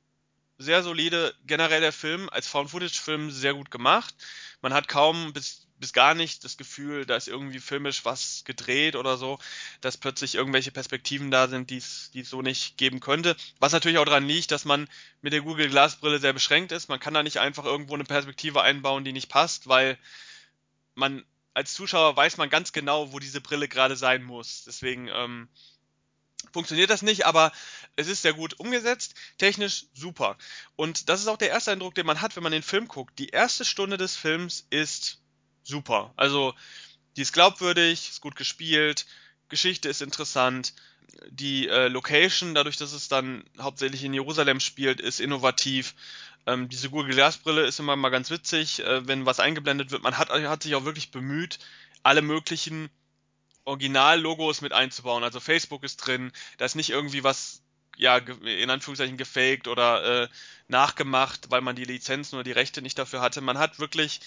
sehr 0.59 0.83
solide. 0.83 1.35
Generell 1.47 1.81
der 1.81 1.93
Film 1.93 2.29
als 2.31 2.47
Found-Footage-Film 2.49 3.31
sehr 3.31 3.55
gut 3.55 3.71
gemacht. 3.71 4.15
Man 4.61 4.75
hat 4.75 4.89
kaum 4.89 5.33
bis 5.33 5.69
bis 5.79 5.93
gar 5.93 6.15
nicht 6.15 6.45
das 6.45 6.57
Gefühl, 6.57 7.07
da 7.07 7.17
ist 7.17 7.29
irgendwie 7.29 7.61
filmisch 7.61 8.05
was 8.05 8.43
gedreht 8.45 8.97
oder 8.97 9.17
so, 9.17 9.39
dass 9.81 9.97
plötzlich 9.97 10.35
irgendwelche 10.35 10.71
Perspektiven 10.71 11.31
da 11.31 11.49
sind, 11.49 11.71
die 11.71 11.77
es 11.77 12.11
so 12.25 12.43
nicht 12.43 12.77
geben 12.77 13.01
könnte. 13.01 13.37
Was 13.59 13.73
natürlich 13.73 13.99
auch 13.99 14.05
daran 14.05 14.27
liegt, 14.27 14.51
dass 14.51 14.65
man 14.65 14.89
mit 15.23 15.33
der 15.33 15.43
Google 15.43 15.69
Glass 15.69 15.97
Brille 15.97 16.19
sehr 16.19 16.33
beschränkt 16.33 16.73
ist. 16.73 16.89
Man 16.89 17.01
kann 17.01 17.15
da 17.15 17.23
nicht 17.23 17.39
einfach 17.39 17.65
irgendwo 17.65 17.95
eine 17.95 18.05
Perspektive 18.05 18.63
einbauen, 18.63 19.05
die 19.05 19.13
nicht 19.13 19.29
passt, 19.29 19.69
weil 19.69 19.99
man 20.95 21.25
als 21.55 21.75
Zuschauer 21.75 22.17
weiß 22.17 22.37
man 22.37 22.51
ganz 22.51 22.73
genau, 22.73 23.13
wo 23.13 23.19
diese 23.19 23.41
Brille 23.41 23.69
gerade 23.69 23.97
sein 23.97 24.23
muss. 24.23 24.65
Deswegen 24.65 25.09
ähm, 25.09 25.49
funktioniert 26.53 26.91
das 26.91 27.03
nicht, 27.03 27.27
aber 27.27 27.53
es 27.99 28.07
ist 28.07 28.23
sehr 28.23 28.33
gut 28.33 28.61
umgesetzt, 28.61 29.15
technisch 29.39 29.87
super. 29.93 30.39
Und 30.77 31.09
das 31.09 31.21
ist 31.21 31.27
auch 31.27 31.37
der 31.37 31.51
erste 31.51 31.73
Eindruck, 31.73 31.97
den 31.97 32.07
man 32.07 32.21
hat, 32.21 32.37
wenn 32.37 32.45
man 32.45 32.53
den 32.53 32.63
Film 32.63 32.87
guckt. 32.87 33.19
Die 33.19 33.31
erste 33.31 33.65
Stunde 33.65 33.97
des 33.97 34.17
Films 34.17 34.67
ist 34.71 35.21
super. 35.65 36.13
Also, 36.17 36.55
die 37.17 37.23
ist 37.23 37.33
glaubwürdig, 37.33 38.09
ist 38.09 38.21
gut 38.21 38.37
gespielt, 38.37 39.05
Geschichte 39.49 39.89
ist 39.89 40.01
interessant, 40.01 40.75
die 41.29 41.69
äh, 41.69 41.89
Location, 41.89 42.55
dadurch, 42.55 42.77
dass 42.77 42.93
es 42.93 43.09
dann 43.09 43.43
hauptsächlich 43.59 44.05
in 44.05 44.15
Jerusalem 44.15 44.61
spielt, 44.61 45.01
ist 45.01 45.19
innovativ. 45.19 45.97
Ähm, 46.47 46.69
diese 46.69 46.91
Google 46.91 47.15
Glass 47.15 47.39
Brille 47.39 47.67
ist 47.67 47.81
immer 47.81 47.97
mal 47.97 48.11
ganz 48.11 48.31
witzig, 48.31 48.81
äh, 48.81 49.09
wenn 49.09 49.27
was 49.27 49.41
eingeblendet 49.41 49.91
wird. 49.91 50.05
Man 50.05 50.19
hat, 50.19 50.31
hat 50.31 50.63
sich 50.63 50.77
auch 50.77 50.85
wirklich 50.85 51.11
bemüht, 51.11 51.59
alle 52.05 52.23
möglichen 52.23 52.91
Original-Logos 53.65 54.61
mit 54.61 54.73
einzubauen. 54.73 55.25
Also 55.25 55.41
Facebook 55.41 55.83
ist 55.83 55.97
drin, 55.97 56.31
da 56.59 56.65
ist 56.65 56.77
nicht 56.77 56.91
irgendwie 56.91 57.25
was, 57.25 57.63
ja, 57.99 58.17
in 58.17 58.71
Anführungszeichen 58.71 59.17
gefaked 59.17 59.69
oder 59.69 60.23
äh, 60.23 60.29
nachgemacht, 60.69 61.51
weil 61.51 61.61
man 61.61 61.77
die 61.77 61.85
Lizenzen 61.85 62.37
oder 62.37 62.45
die 62.45 62.53
Rechte 62.53 62.81
nicht 62.81 62.99
dafür 62.99 63.21
hatte. 63.21 63.41
Man 63.41 63.59
hat 63.59 63.79
wirklich 63.79 64.21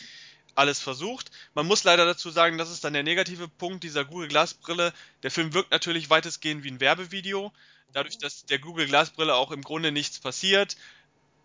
alles 0.53 0.79
versucht. 0.79 1.31
Man 1.53 1.65
muss 1.65 1.83
leider 1.83 2.05
dazu 2.05 2.29
sagen, 2.29 2.57
das 2.57 2.69
ist 2.69 2.83
dann 2.83 2.93
der 2.93 3.03
negative 3.03 3.47
Punkt 3.47 3.83
dieser 3.83 4.03
Google 4.05 4.27
Glass 4.27 4.53
Brille. 4.53 4.93
Der 5.23 5.31
Film 5.31 5.53
wirkt 5.53 5.71
natürlich 5.71 6.09
weitestgehend 6.09 6.63
wie 6.63 6.71
ein 6.71 6.81
Werbevideo. 6.81 7.53
Dadurch, 7.93 8.17
dass 8.17 8.45
der 8.45 8.59
Google 8.59 8.87
Glass 8.87 9.11
Brille 9.11 9.35
auch 9.35 9.51
im 9.51 9.63
Grunde 9.63 9.91
nichts 9.91 10.19
passiert, 10.19 10.77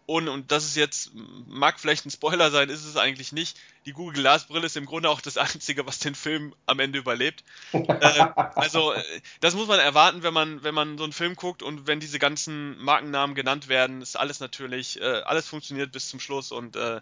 und, 0.06 0.28
und 0.28 0.52
das 0.52 0.64
ist 0.64 0.76
jetzt, 0.76 1.10
mag 1.14 1.80
vielleicht 1.80 2.06
ein 2.06 2.12
Spoiler 2.12 2.52
sein, 2.52 2.68
ist 2.68 2.84
es 2.84 2.96
eigentlich 2.96 3.32
nicht. 3.32 3.58
Die 3.86 3.92
Google 3.92 4.22
Glass 4.22 4.46
Brille 4.46 4.66
ist 4.66 4.76
im 4.76 4.86
Grunde 4.86 5.10
auch 5.10 5.20
das 5.20 5.36
Einzige, 5.36 5.84
was 5.84 5.98
den 5.98 6.14
Film 6.14 6.54
am 6.64 6.78
Ende 6.78 7.00
überlebt. 7.00 7.42
äh, 7.72 8.26
also, 8.54 8.92
äh, 8.92 9.02
das 9.40 9.54
muss 9.54 9.66
man 9.66 9.80
erwarten, 9.80 10.22
wenn 10.22 10.32
man, 10.32 10.62
wenn 10.62 10.74
man 10.74 10.96
so 10.96 11.02
einen 11.02 11.12
Film 11.12 11.34
guckt 11.34 11.62
und 11.62 11.88
wenn 11.88 11.98
diese 11.98 12.20
ganzen 12.20 12.78
Markennamen 12.78 13.34
genannt 13.34 13.66
werden, 13.66 14.00
ist 14.00 14.16
alles 14.16 14.38
natürlich, 14.38 15.00
äh, 15.00 15.22
alles 15.24 15.48
funktioniert 15.48 15.90
bis 15.90 16.08
zum 16.08 16.20
Schluss 16.20 16.52
und 16.52 16.76
äh, 16.76 17.00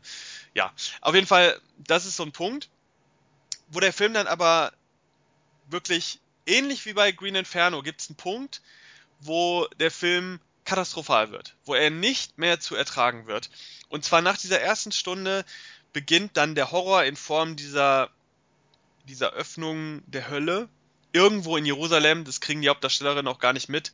ja. 0.55 0.73
Auf 1.03 1.15
jeden 1.15 1.27
Fall, 1.27 1.61
das 1.77 2.07
ist 2.07 2.17
so 2.17 2.23
ein 2.23 2.33
Punkt, 2.33 2.71
wo 3.69 3.81
der 3.81 3.93
Film 3.93 4.15
dann 4.15 4.27
aber 4.27 4.73
wirklich 5.69 6.21
ähnlich 6.47 6.87
wie 6.87 6.95
bei 6.95 7.13
Green 7.13 7.35
Inferno 7.35 7.83
gibt 7.83 8.01
es 8.01 8.09
einen 8.09 8.17
Punkt, 8.17 8.63
wo 9.21 9.67
der 9.79 9.91
Film 9.91 10.41
katastrophal 10.65 11.31
wird, 11.31 11.55
wo 11.65 11.75
er 11.75 11.91
nicht 11.91 12.39
mehr 12.39 12.61
zu 12.61 12.75
ertragen 12.75 13.27
wird. 13.27 13.51
Und 13.89 14.05
zwar 14.05 14.23
nach 14.23 14.39
dieser 14.39 14.61
ersten 14.61 14.93
Stunde 14.93 15.45
beginnt 15.93 16.37
dann 16.37 16.55
der 16.55 16.73
Horror 16.73 17.05
in 17.05 17.17
Form 17.17 17.57
dieser, 17.57 18.11
dieser 19.09 19.33
Öffnung 19.33 20.03
der 20.07 20.29
Hölle. 20.29 20.69
Irgendwo 21.13 21.57
in 21.57 21.67
Jerusalem, 21.67 22.25
das 22.25 22.41
kriegen 22.41 22.63
die 22.63 22.69
Hauptdarstellerinnen 22.69 23.29
auch 23.29 23.39
gar 23.39 23.53
nicht 23.53 23.69
mit. 23.69 23.93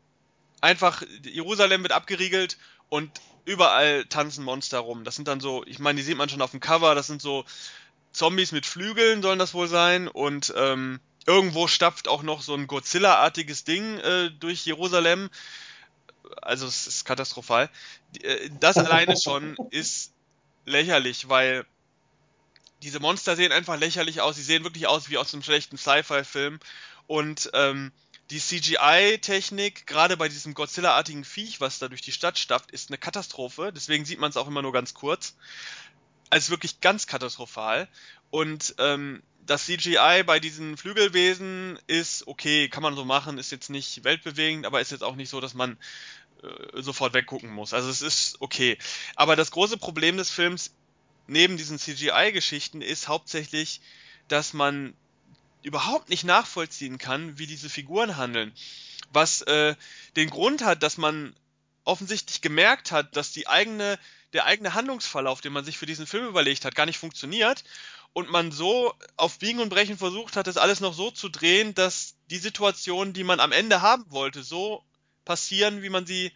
Einfach, 0.61 1.03
Jerusalem 1.23 1.83
wird 1.83 1.93
abgeriegelt 1.93 2.57
und 2.89 3.11
überall 3.45 4.05
tanzen 4.07 4.45
Monster 4.45 4.79
rum. 4.79 5.05
Das 5.05 5.17
sind 5.17 5.29
dann 5.29 5.41
so, 5.41 5.65
ich 5.67 5.79
meine, 5.79 5.99
die 5.99 6.03
sieht 6.03 6.17
man 6.17 6.29
schon 6.29 6.43
auf 6.43 6.53
dem 6.53 6.61
Cover, 6.61 6.95
das 6.95 7.07
sind 7.07 7.21
so 7.21 7.45
Zombies 8.13 8.53
mit 8.53 8.67
Flügeln, 8.67 9.23
sollen 9.23 9.39
das 9.39 9.55
wohl 9.55 9.69
sein. 9.69 10.09
Und 10.09 10.53
ähm, 10.57 11.01
irgendwo 11.27 11.67
stapft 11.67 12.09
auch 12.09 12.23
noch 12.23 12.43
so 12.43 12.55
ein 12.55 12.67
Godzilla-artiges 12.67 13.65
Ding 13.65 13.99
äh, 13.99 14.31
durch 14.31 14.65
Jerusalem 14.65 15.31
also 16.43 16.67
es 16.67 16.87
ist 16.87 17.05
katastrophal. 17.05 17.71
Äh, 18.23 18.51
das 18.61 18.77
alleine 18.77 19.17
schon 19.17 19.57
ist 19.71 20.13
lächerlich, 20.65 21.29
weil 21.29 21.67
diese 22.83 23.01
Monster 23.01 23.37
sehen 23.37 23.53
einfach 23.53 23.79
lächerlich 23.79 24.21
aus. 24.21 24.37
Sie 24.37 24.43
sehen 24.43 24.65
wirklich 24.65 24.87
aus 24.87 25.11
wie 25.11 25.19
aus 25.19 25.33
einem 25.33 25.43
schlechten 25.43 25.77
Sci-Fi-Film. 25.77 26.61
Und 27.07 27.51
ähm, 27.55 27.93
die 28.31 28.39
CGI-Technik, 28.39 29.87
gerade 29.87 30.17
bei 30.17 30.29
diesem 30.29 30.55
Godzilla-artigen 30.55 31.25
Viech, 31.25 31.61
was 31.61 31.79
da 31.79 31.89
durch 31.89 32.01
die 32.01 32.13
Stadt 32.13 32.39
stafft, 32.39 32.71
ist 32.71 32.91
eine 32.91 32.99
Katastrophe. 32.99 33.73
Deswegen 33.75 34.05
sieht 34.05 34.21
man 34.21 34.31
es 34.31 34.37
auch 34.37 34.47
immer 34.47 34.63
nur 34.63 34.73
ganz 34.73 34.95
kurz. 34.95 35.35
Also 36.31 36.51
wirklich 36.51 36.81
ganz 36.81 37.07
katastrophal. 37.07 37.89
Und 38.31 38.75
ähm, 38.79 39.23
das 39.47 39.67
CGI 39.67 40.23
bei 40.25 40.39
diesen 40.39 40.77
Flügelwesen 40.77 41.79
ist 41.87 42.27
okay, 42.27 42.69
kann 42.69 42.83
man 42.83 42.95
so 42.95 43.05
machen, 43.05 43.39
ist 43.39 43.53
jetzt 43.53 43.71
nicht 43.71 44.05
weltbewegend, 44.05 44.67
aber 44.67 44.81
ist 44.81 44.93
jetzt 44.93 45.05
auch 45.05 45.17
nicht 45.17 45.29
so, 45.29 45.41
dass 45.41 45.55
man 45.55 45.77
äh, 46.43 46.83
sofort 46.83 47.15
weggucken 47.15 47.51
muss. 47.51 47.75
Also 47.75 47.91
es 47.91 48.03
ist 48.03 48.37
okay. 48.41 48.79
Aber 49.17 49.37
das 49.37 49.51
große 49.51 49.77
Problem 49.77 50.17
des 50.17 50.31
Films 50.31 50.73
neben 51.27 51.57
diesen 51.57 51.79
CGI-Geschichten 51.79 52.83
ist 52.83 53.09
hauptsächlich, 53.09 53.81
dass 54.29 54.53
man 54.53 54.95
überhaupt 55.63 56.09
nicht 56.09 56.25
nachvollziehen 56.25 56.99
kann, 56.99 57.39
wie 57.39 57.47
diese 57.47 57.69
Figuren 57.69 58.17
handeln. 58.17 58.53
Was 59.13 59.43
äh, 59.43 59.75
den 60.17 60.31
Grund 60.31 60.65
hat, 60.65 60.83
dass 60.83 60.97
man 60.97 61.35
offensichtlich 61.91 62.41
gemerkt 62.41 62.93
hat, 62.93 63.17
dass 63.17 63.33
die 63.33 63.49
eigene, 63.49 63.99
der 64.33 64.47
eigene 64.47 64.75
Handlungsverlauf, 64.75 65.41
den 65.41 65.53
man 65.53 65.65
sich 65.65 65.77
für 65.77 65.87
diesen 65.87 66.07
Film 66.07 66.27
überlegt 66.27 66.65
hat, 66.65 66.75
gar 66.75 66.87
nicht 66.87 66.99
funktioniert 66.99 67.65
und 68.13 68.31
man 68.31 68.53
so 68.53 68.95
auf 69.17 69.39
Biegen 69.39 69.61
und 69.61 69.69
Brechen 69.69 69.99
versucht 69.99 70.37
hat, 70.37 70.47
das 70.47 70.57
alles 70.57 70.81
noch 70.81 70.95
so 70.95 71.11
zu 71.11 71.29
drehen, 71.29 71.75
dass 71.75 72.15
die 72.31 72.39
Situation, 72.39 73.13
die 73.13 73.25
man 73.25 73.41
am 73.41 73.53
Ende 73.53 73.83
haben 73.83 74.05
wollte, 74.09 74.43
so 74.43 74.85
passieren, 75.25 75.83
wie 75.83 75.91
man 75.91 76.07
sie 76.07 76.33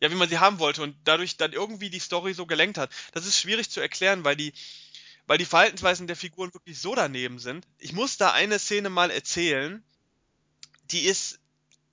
ja, 0.00 0.10
wie 0.10 0.16
man 0.16 0.28
sie 0.28 0.38
haben 0.38 0.58
wollte 0.58 0.82
und 0.82 0.94
dadurch 1.04 1.36
dann 1.36 1.52
irgendwie 1.52 1.90
die 1.90 1.98
Story 1.98 2.34
so 2.34 2.46
gelenkt 2.46 2.78
hat. 2.78 2.90
Das 3.12 3.26
ist 3.26 3.38
schwierig 3.38 3.70
zu 3.70 3.80
erklären, 3.80 4.24
weil 4.24 4.36
die, 4.36 4.52
weil 5.26 5.38
die 5.38 5.46
Verhaltensweisen 5.46 6.06
der 6.06 6.16
Figuren 6.16 6.52
wirklich 6.52 6.78
so 6.78 6.94
daneben 6.94 7.38
sind. 7.38 7.66
Ich 7.78 7.92
muss 7.92 8.18
da 8.18 8.32
eine 8.32 8.58
Szene 8.58 8.90
mal 8.90 9.10
erzählen, 9.10 9.82
die 10.90 11.06
ist, 11.06 11.38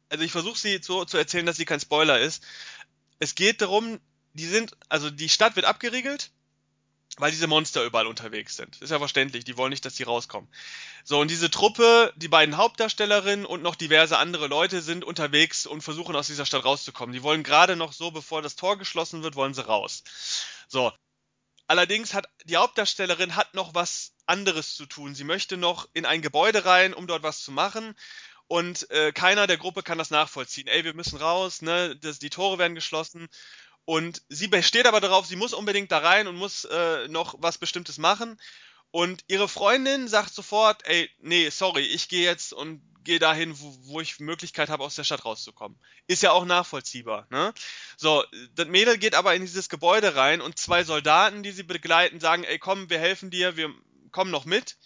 also 0.09 0.23
ich 0.23 0.31
versuche 0.31 0.59
sie 0.59 0.79
so 0.81 1.05
zu 1.05 1.17
erzählen, 1.17 1.45
dass 1.45 1.57
sie 1.57 1.65
kein 1.65 1.79
Spoiler 1.79 2.19
ist. 2.19 2.43
Es 3.23 3.35
geht 3.35 3.61
darum, 3.61 4.01
die 4.33 4.45
sind, 4.45 4.75
also 4.89 5.09
die 5.09 5.29
Stadt 5.29 5.55
wird 5.55 5.65
abgeriegelt, 5.65 6.31
weil 7.15 7.31
diese 7.31 7.47
Monster 7.47 7.85
überall 7.85 8.05
unterwegs 8.05 8.57
sind. 8.57 8.81
Ist 8.81 8.89
ja 8.89 8.99
verständlich, 8.99 9.45
die 9.45 9.55
wollen 9.55 9.69
nicht, 9.69 9.85
dass 9.85 9.95
die 9.95 10.03
rauskommen. 10.03 10.49
So, 11.05 11.21
und 11.21 11.31
diese 11.31 11.49
Truppe, 11.49 12.11
die 12.17 12.27
beiden 12.27 12.57
Hauptdarstellerinnen 12.57 13.45
und 13.45 13.63
noch 13.63 13.75
diverse 13.75 14.17
andere 14.17 14.47
Leute 14.47 14.81
sind 14.81 15.05
unterwegs 15.05 15.65
und 15.65 15.83
versuchen 15.83 16.17
aus 16.17 16.27
dieser 16.27 16.45
Stadt 16.45 16.65
rauszukommen. 16.65 17.13
Die 17.13 17.23
wollen 17.23 17.43
gerade 17.43 17.77
noch 17.77 17.93
so, 17.93 18.11
bevor 18.11 18.41
das 18.41 18.57
Tor 18.57 18.77
geschlossen 18.77 19.23
wird, 19.23 19.37
wollen 19.37 19.53
sie 19.53 19.65
raus. 19.65 20.03
So. 20.67 20.91
Allerdings 21.67 22.13
hat 22.13 22.27
die 22.43 22.57
Hauptdarstellerin 22.57 23.37
hat 23.37 23.53
noch 23.53 23.73
was 23.73 24.11
anderes 24.25 24.75
zu 24.75 24.85
tun. 24.85 25.15
Sie 25.15 25.23
möchte 25.23 25.55
noch 25.55 25.87
in 25.93 26.05
ein 26.05 26.21
Gebäude 26.21 26.65
rein, 26.65 26.93
um 26.93 27.07
dort 27.07 27.23
was 27.23 27.41
zu 27.41 27.53
machen. 27.53 27.95
Und 28.47 28.89
äh, 28.91 29.11
keiner 29.11 29.47
der 29.47 29.57
Gruppe 29.57 29.83
kann 29.83 29.97
das 29.97 30.11
nachvollziehen. 30.11 30.67
Ey, 30.67 30.83
wir 30.83 30.93
müssen 30.93 31.17
raus, 31.17 31.61
ne? 31.61 31.95
Das, 31.95 32.19
die 32.19 32.29
Tore 32.29 32.57
werden 32.57 32.75
geschlossen. 32.75 33.29
Und 33.85 34.21
sie 34.29 34.47
besteht 34.47 34.85
aber 34.85 35.01
darauf, 35.01 35.25
sie 35.25 35.35
muss 35.35 35.53
unbedingt 35.53 35.91
da 35.91 35.99
rein 35.99 36.27
und 36.27 36.35
muss 36.35 36.65
äh, 36.65 37.07
noch 37.07 37.35
was 37.39 37.57
Bestimmtes 37.57 37.97
machen. 37.97 38.39
Und 38.91 39.23
ihre 39.27 39.49
Freundin 39.49 40.07
sagt 40.07 40.33
sofort, 40.33 40.85
ey, 40.85 41.09
nee, 41.19 41.49
sorry, 41.49 41.81
ich 41.81 42.09
gehe 42.09 42.23
jetzt 42.23 42.53
und 42.53 42.81
gehe 43.03 43.19
dahin, 43.19 43.59
wo, 43.59 43.75
wo 43.81 44.01
ich 44.01 44.19
Möglichkeit 44.19 44.69
habe, 44.69 44.83
aus 44.83 44.95
der 44.95 45.03
Stadt 45.03 45.25
rauszukommen. 45.25 45.77
Ist 46.07 46.23
ja 46.23 46.31
auch 46.31 46.45
nachvollziehbar, 46.45 47.27
ne? 47.29 47.53
So, 47.97 48.23
das 48.55 48.67
Mädel 48.67 48.97
geht 48.97 49.15
aber 49.15 49.35
in 49.35 49.41
dieses 49.41 49.67
Gebäude 49.67 50.15
rein 50.15 50.41
und 50.41 50.59
zwei 50.59 50.83
Soldaten, 50.83 51.43
die 51.43 51.51
sie 51.51 51.63
begleiten, 51.63 52.19
sagen, 52.19 52.43
ey, 52.43 52.59
komm, 52.59 52.89
wir 52.89 52.99
helfen 52.99 53.29
dir, 53.29 53.57
wir 53.57 53.73
kommen 54.11 54.31
noch 54.31 54.45
mit. 54.45 54.77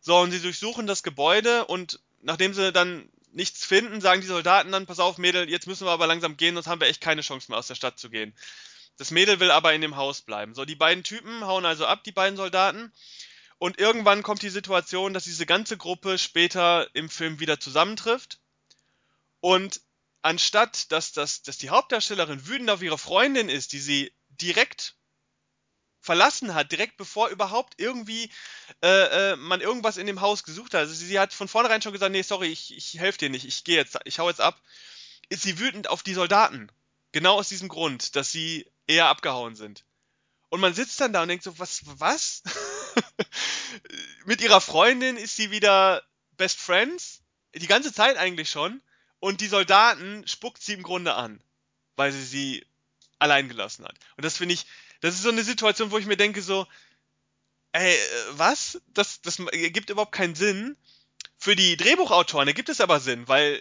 So, 0.00 0.18
und 0.18 0.30
sie 0.30 0.40
durchsuchen 0.40 0.86
das 0.86 1.02
Gebäude 1.02 1.64
und 1.64 2.00
nachdem 2.22 2.54
sie 2.54 2.72
dann 2.72 3.08
nichts 3.32 3.64
finden, 3.64 4.00
sagen 4.00 4.20
die 4.20 4.26
Soldaten 4.26 4.72
dann, 4.72 4.86
pass 4.86 4.98
auf, 4.98 5.18
Mädel, 5.18 5.48
jetzt 5.48 5.66
müssen 5.66 5.86
wir 5.86 5.90
aber 5.90 6.06
langsam 6.06 6.36
gehen, 6.36 6.54
sonst 6.54 6.66
haben 6.66 6.80
wir 6.80 6.88
echt 6.88 7.00
keine 7.00 7.22
Chance 7.22 7.50
mehr 7.50 7.58
aus 7.58 7.66
der 7.66 7.74
Stadt 7.74 7.98
zu 7.98 8.10
gehen. 8.10 8.34
Das 8.98 9.10
Mädel 9.10 9.40
will 9.40 9.50
aber 9.50 9.72
in 9.72 9.80
dem 9.80 9.96
Haus 9.96 10.20
bleiben. 10.22 10.54
So, 10.54 10.64
die 10.64 10.74
beiden 10.74 11.02
Typen 11.02 11.44
hauen 11.44 11.64
also 11.64 11.86
ab, 11.86 12.04
die 12.04 12.12
beiden 12.12 12.36
Soldaten. 12.36 12.92
Und 13.58 13.78
irgendwann 13.78 14.22
kommt 14.22 14.42
die 14.42 14.50
Situation, 14.50 15.14
dass 15.14 15.24
diese 15.24 15.46
ganze 15.46 15.76
Gruppe 15.76 16.18
später 16.18 16.88
im 16.94 17.08
Film 17.08 17.40
wieder 17.40 17.58
zusammentrifft. 17.58 18.40
Und 19.40 19.80
anstatt, 20.20 20.92
dass, 20.92 21.12
dass, 21.12 21.42
dass 21.42 21.58
die 21.58 21.70
Hauptdarstellerin 21.70 22.46
wütend 22.46 22.70
auf 22.70 22.82
ihre 22.82 22.98
Freundin 22.98 23.48
ist, 23.48 23.72
die 23.72 23.78
sie 23.78 24.12
direkt 24.28 24.96
verlassen 26.02 26.54
hat, 26.54 26.72
direkt 26.72 26.96
bevor 26.96 27.28
überhaupt 27.28 27.74
irgendwie 27.78 28.28
äh, 28.82 29.32
äh, 29.32 29.36
man 29.36 29.60
irgendwas 29.60 29.96
in 29.96 30.06
dem 30.06 30.20
Haus 30.20 30.42
gesucht 30.42 30.74
hat. 30.74 30.80
Also 30.80 30.92
sie, 30.92 31.06
sie 31.06 31.18
hat 31.18 31.32
von 31.32 31.48
vornherein 31.48 31.80
schon 31.80 31.92
gesagt, 31.92 32.12
nee, 32.12 32.22
sorry, 32.22 32.48
ich, 32.48 32.76
ich 32.76 32.98
helfe 32.98 33.18
dir 33.18 33.30
nicht, 33.30 33.46
ich 33.46 33.64
gehe 33.64 33.76
jetzt, 33.76 33.98
ich 34.04 34.18
hau 34.18 34.28
jetzt 34.28 34.40
ab. 34.40 34.60
Ist 35.28 35.42
sie 35.42 35.60
wütend 35.60 35.88
auf 35.88 36.02
die 36.02 36.14
Soldaten. 36.14 36.70
Genau 37.12 37.38
aus 37.38 37.48
diesem 37.48 37.68
Grund, 37.68 38.16
dass 38.16 38.32
sie 38.32 38.66
eher 38.86 39.06
abgehauen 39.06 39.54
sind. 39.54 39.84
Und 40.48 40.60
man 40.60 40.74
sitzt 40.74 41.00
dann 41.00 41.12
da 41.12 41.22
und 41.22 41.28
denkt 41.28 41.44
so, 41.44 41.58
was, 41.58 41.82
was? 41.84 42.42
Mit 44.26 44.42
ihrer 44.42 44.60
Freundin 44.60 45.16
ist 45.16 45.36
sie 45.36 45.50
wieder 45.50 46.02
Best 46.32 46.58
Friends? 46.58 47.22
Die 47.54 47.66
ganze 47.68 47.92
Zeit 47.92 48.16
eigentlich 48.16 48.50
schon. 48.50 48.82
Und 49.20 49.40
die 49.40 49.46
Soldaten 49.46 50.26
spuckt 50.26 50.62
sie 50.62 50.72
im 50.72 50.82
Grunde 50.82 51.14
an, 51.14 51.42
weil 51.94 52.10
sie 52.10 52.24
sie 52.24 52.66
allein 53.20 53.48
gelassen 53.48 53.84
hat. 53.84 53.94
Und 54.16 54.24
das 54.24 54.36
finde 54.36 54.54
ich, 54.54 54.66
das 55.02 55.16
ist 55.16 55.22
so 55.22 55.28
eine 55.28 55.42
Situation, 55.42 55.90
wo 55.90 55.98
ich 55.98 56.06
mir 56.06 56.16
denke 56.16 56.40
so, 56.40 56.66
ey, 57.72 57.92
äh, 57.92 57.98
was? 58.30 58.80
Das, 58.94 59.20
das 59.20 59.36
gibt 59.36 59.90
überhaupt 59.90 60.12
keinen 60.12 60.36
Sinn. 60.36 60.76
Für 61.36 61.56
die 61.56 61.76
Drehbuchautoren 61.76 62.48
ergibt 62.48 62.68
es 62.68 62.80
aber 62.80 63.00
Sinn, 63.00 63.26
weil 63.26 63.60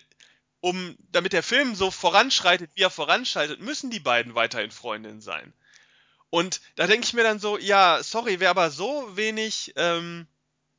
um, 0.60 0.96
damit 1.12 1.34
der 1.34 1.42
Film 1.42 1.74
so 1.74 1.89
voranschreitet, 1.89 2.70
wie 2.76 2.84
er 2.84 2.92
voranschreitet, 2.92 3.60
müssen 3.60 3.89
die 3.89 4.00
beiden 4.00 4.36
weiterhin 4.36 4.70
Freundinnen 4.70 5.20
sein. 5.20 5.52
Und 6.30 6.62
da 6.76 6.86
denke 6.86 7.06
ich 7.08 7.14
mir 7.14 7.24
dann 7.24 7.39
so, 7.39 7.58
ja, 7.58 8.04
sorry, 8.04 8.39
wer 8.39 8.52
aber 8.52 8.70
so 8.70 9.18
wenig, 9.18 9.74
ähm, 9.76 10.28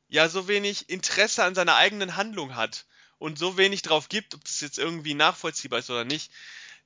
ja, 0.07 0.29
so 0.29 0.47
wenig 0.47 0.89
Interesse 0.89 1.43
an 1.43 1.55
seiner 1.55 1.75
eigenen 1.75 2.15
Handlung 2.15 2.55
hat 2.55 2.85
und 3.17 3.37
so 3.37 3.57
wenig 3.57 3.81
drauf 3.81 4.07
gibt, 4.07 4.33
ob 4.33 4.43
das 4.45 4.61
jetzt 4.61 4.79
irgendwie 4.79 5.13
nachvollziehbar 5.13 5.79
ist 5.79 5.89
oder 5.89 6.05
nicht, 6.05 6.31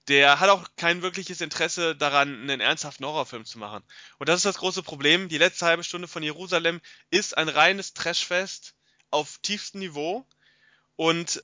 der 0.08 0.40
hat 0.40 0.50
auch 0.50 0.68
kein 0.78 1.02
wirkliches 1.02 1.42
Interesse 1.42 1.96
daran, 1.96 2.42
einen 2.42 2.62
ernsthaften 2.62 3.06
Horrorfilm 3.06 3.46
zu 3.46 3.60
machen. 3.60 3.84
Und 4.20 4.30
das 4.30 4.38
ist 4.38 4.46
das 4.46 4.58
große 4.58 4.84
Problem. 4.84 5.28
Die 5.28 5.38
letzte 5.38 5.66
halbe 5.66 5.84
Stunde 5.84 6.08
von 6.08 6.24
Jerusalem 6.24 6.82
ist 7.10 7.38
ein 7.38 7.50
reines 7.50 7.94
Trashfest 7.94 8.74
auf 9.12 9.38
tiefstem 9.40 9.82
Niveau 9.82 10.26
und 10.96 11.44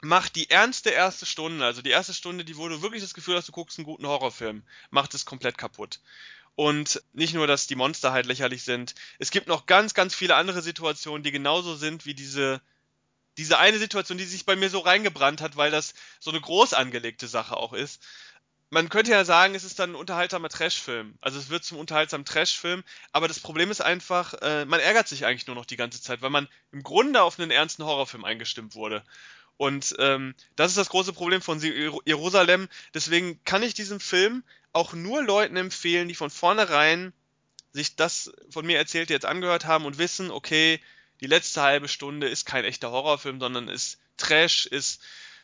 macht 0.00 0.34
die 0.34 0.50
ernste 0.50 0.90
erste 0.90 1.26
Stunde, 1.26 1.64
also 1.64 1.80
die 1.80 1.90
erste 1.90 2.12
Stunde, 2.12 2.44
die 2.44 2.56
wo 2.56 2.68
du 2.68 2.82
wirklich 2.82 3.02
das 3.02 3.14
Gefühl 3.14 3.36
hast, 3.36 3.48
du 3.48 3.52
guckst 3.52 3.78
einen 3.78 3.86
guten 3.86 4.06
Horrorfilm, 4.06 4.64
macht 4.90 5.14
es 5.14 5.24
komplett 5.24 5.56
kaputt. 5.56 6.00
Und 6.54 7.02
nicht 7.12 7.34
nur, 7.34 7.46
dass 7.46 7.66
die 7.66 7.76
Monster 7.76 8.12
halt 8.12 8.26
lächerlich 8.26 8.64
sind. 8.64 8.94
Es 9.18 9.30
gibt 9.30 9.46
noch 9.46 9.64
ganz, 9.64 9.94
ganz 9.94 10.14
viele 10.14 10.34
andere 10.34 10.60
Situationen, 10.60 11.22
die 11.22 11.30
genauso 11.30 11.76
sind 11.76 12.04
wie 12.04 12.14
diese 12.14 12.60
diese 13.38 13.58
eine 13.58 13.78
Situation, 13.78 14.18
die 14.18 14.24
sich 14.24 14.44
bei 14.44 14.56
mir 14.56 14.70
so 14.70 14.80
reingebrannt 14.80 15.40
hat, 15.40 15.56
weil 15.56 15.70
das 15.70 15.94
so 16.20 16.30
eine 16.30 16.40
groß 16.40 16.74
angelegte 16.74 17.26
Sache 17.26 17.56
auch 17.56 17.72
ist. 17.72 18.02
Man 18.70 18.88
könnte 18.88 19.10
ja 19.10 19.24
sagen, 19.24 19.54
es 19.54 19.64
ist 19.64 19.78
dann 19.78 19.90
ein 19.90 19.96
unterhaltsamer 19.96 20.48
Trashfilm. 20.48 21.18
Also 21.20 21.38
es 21.38 21.50
wird 21.50 21.62
zum 21.62 21.78
unterhaltsamen 21.78 22.24
Trashfilm, 22.24 22.84
aber 23.12 23.28
das 23.28 23.38
Problem 23.38 23.70
ist 23.70 23.82
einfach, 23.82 24.32
äh, 24.40 24.64
man 24.64 24.80
ärgert 24.80 25.08
sich 25.08 25.26
eigentlich 25.26 25.46
nur 25.46 25.56
noch 25.56 25.66
die 25.66 25.76
ganze 25.76 26.00
Zeit, 26.00 26.22
weil 26.22 26.30
man 26.30 26.48
im 26.72 26.82
Grunde 26.82 27.22
auf 27.22 27.38
einen 27.38 27.50
ernsten 27.50 27.84
Horrorfilm 27.84 28.24
eingestimmt 28.24 28.74
wurde. 28.74 29.04
Und 29.58 29.94
ähm, 29.98 30.34
das 30.56 30.70
ist 30.70 30.78
das 30.78 30.88
große 30.88 31.12
Problem 31.12 31.42
von 31.42 31.60
Jerusalem. 32.04 32.68
Deswegen 32.94 33.42
kann 33.44 33.62
ich 33.62 33.74
diesen 33.74 34.00
Film 34.00 34.42
auch 34.72 34.94
nur 34.94 35.22
Leuten 35.22 35.56
empfehlen, 35.56 36.08
die 36.08 36.14
von 36.14 36.30
vornherein 36.30 37.12
sich 37.72 37.96
das 37.96 38.32
von 38.50 38.66
mir 38.66 38.78
erzählt 38.78 39.10
jetzt 39.10 39.26
angehört 39.26 39.66
haben 39.66 39.84
und 39.84 39.98
wissen, 39.98 40.30
okay, 40.30 40.80
die 41.22 41.28
letzte 41.28 41.62
halbe 41.62 41.86
Stunde 41.88 42.28
ist 42.28 42.44
kein 42.46 42.64
echter 42.64 42.90
Horrorfilm, 42.90 43.38
sondern 43.38 43.68
ist 43.68 43.98
Trash, 44.16 44.66
ist 44.66 45.00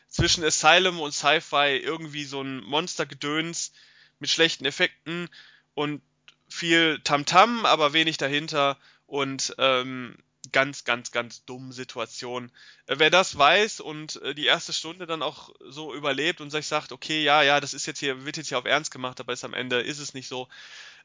zwischen 0.09 0.43
Asylum 0.43 0.99
und 0.99 1.13
Sci-Fi 1.13 1.77
irgendwie 1.77 2.25
so 2.25 2.41
ein 2.41 2.61
Monstergedöns 2.63 3.71
mit 4.19 4.29
schlechten 4.29 4.65
Effekten 4.65 5.29
und 5.75 6.01
viel 6.49 6.99
Tamtam, 7.03 7.61
-Tam, 7.61 7.65
aber 7.65 7.93
wenig 7.93 8.17
dahinter 8.17 8.77
und 9.05 9.55
ähm, 9.57 10.17
ganz, 10.51 10.83
ganz, 10.83 11.11
ganz 11.11 11.45
dumme 11.45 11.71
Situation. 11.71 12.51
Äh, 12.87 12.95
wer 12.97 13.09
das 13.09 13.37
weiß 13.37 13.79
und 13.79 14.21
äh, 14.21 14.35
die 14.35 14.47
erste 14.47 14.73
Stunde 14.73 15.07
dann 15.07 15.21
auch 15.21 15.49
so 15.61 15.93
überlebt 15.93 16.41
und 16.41 16.49
sich 16.49 16.67
sagt, 16.67 16.91
okay, 16.91 17.23
ja, 17.23 17.41
ja, 17.41 17.61
das 17.61 17.73
ist 17.73 17.85
jetzt 17.85 17.99
hier, 17.99 18.25
wird 18.25 18.35
jetzt 18.35 18.49
hier 18.49 18.57
auf 18.57 18.65
Ernst 18.65 18.91
gemacht, 18.91 19.21
aber 19.21 19.31
ist 19.31 19.45
am 19.45 19.53
Ende 19.53 19.79
ist 19.79 19.99
es 19.99 20.13
nicht 20.13 20.27
so. 20.27 20.49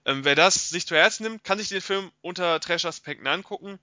Ähm, 0.04 0.24
wer 0.24 0.34
das 0.34 0.70
sich 0.70 0.86
zu 0.86 0.96
Herzen 0.96 1.22
nimmt, 1.22 1.44
kann 1.44 1.58
sich 1.58 1.68
den 1.68 1.80
Film 1.80 2.10
unter 2.22 2.58
Trash-Aspekten 2.58 3.28
angucken 3.28 3.78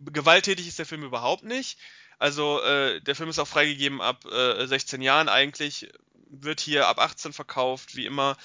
gewalttätig 0.00 0.66
ist 0.66 0.78
der 0.78 0.86
Film 0.86 1.02
überhaupt 1.02 1.44
nicht. 1.44 1.78
Also 2.18 2.60
äh, 2.62 3.00
der 3.00 3.14
Film 3.14 3.30
ist 3.30 3.38
auch 3.38 3.48
freigegeben 3.48 4.00
ab 4.00 4.24
äh, 4.26 4.66
16 4.66 5.00
Jahren 5.00 5.28
eigentlich, 5.28 5.90
wird 6.28 6.60
hier 6.60 6.86
ab 6.86 6.98
18 6.98 7.32
verkauft, 7.32 7.96
wie 7.96 8.06
immer. 8.06 8.36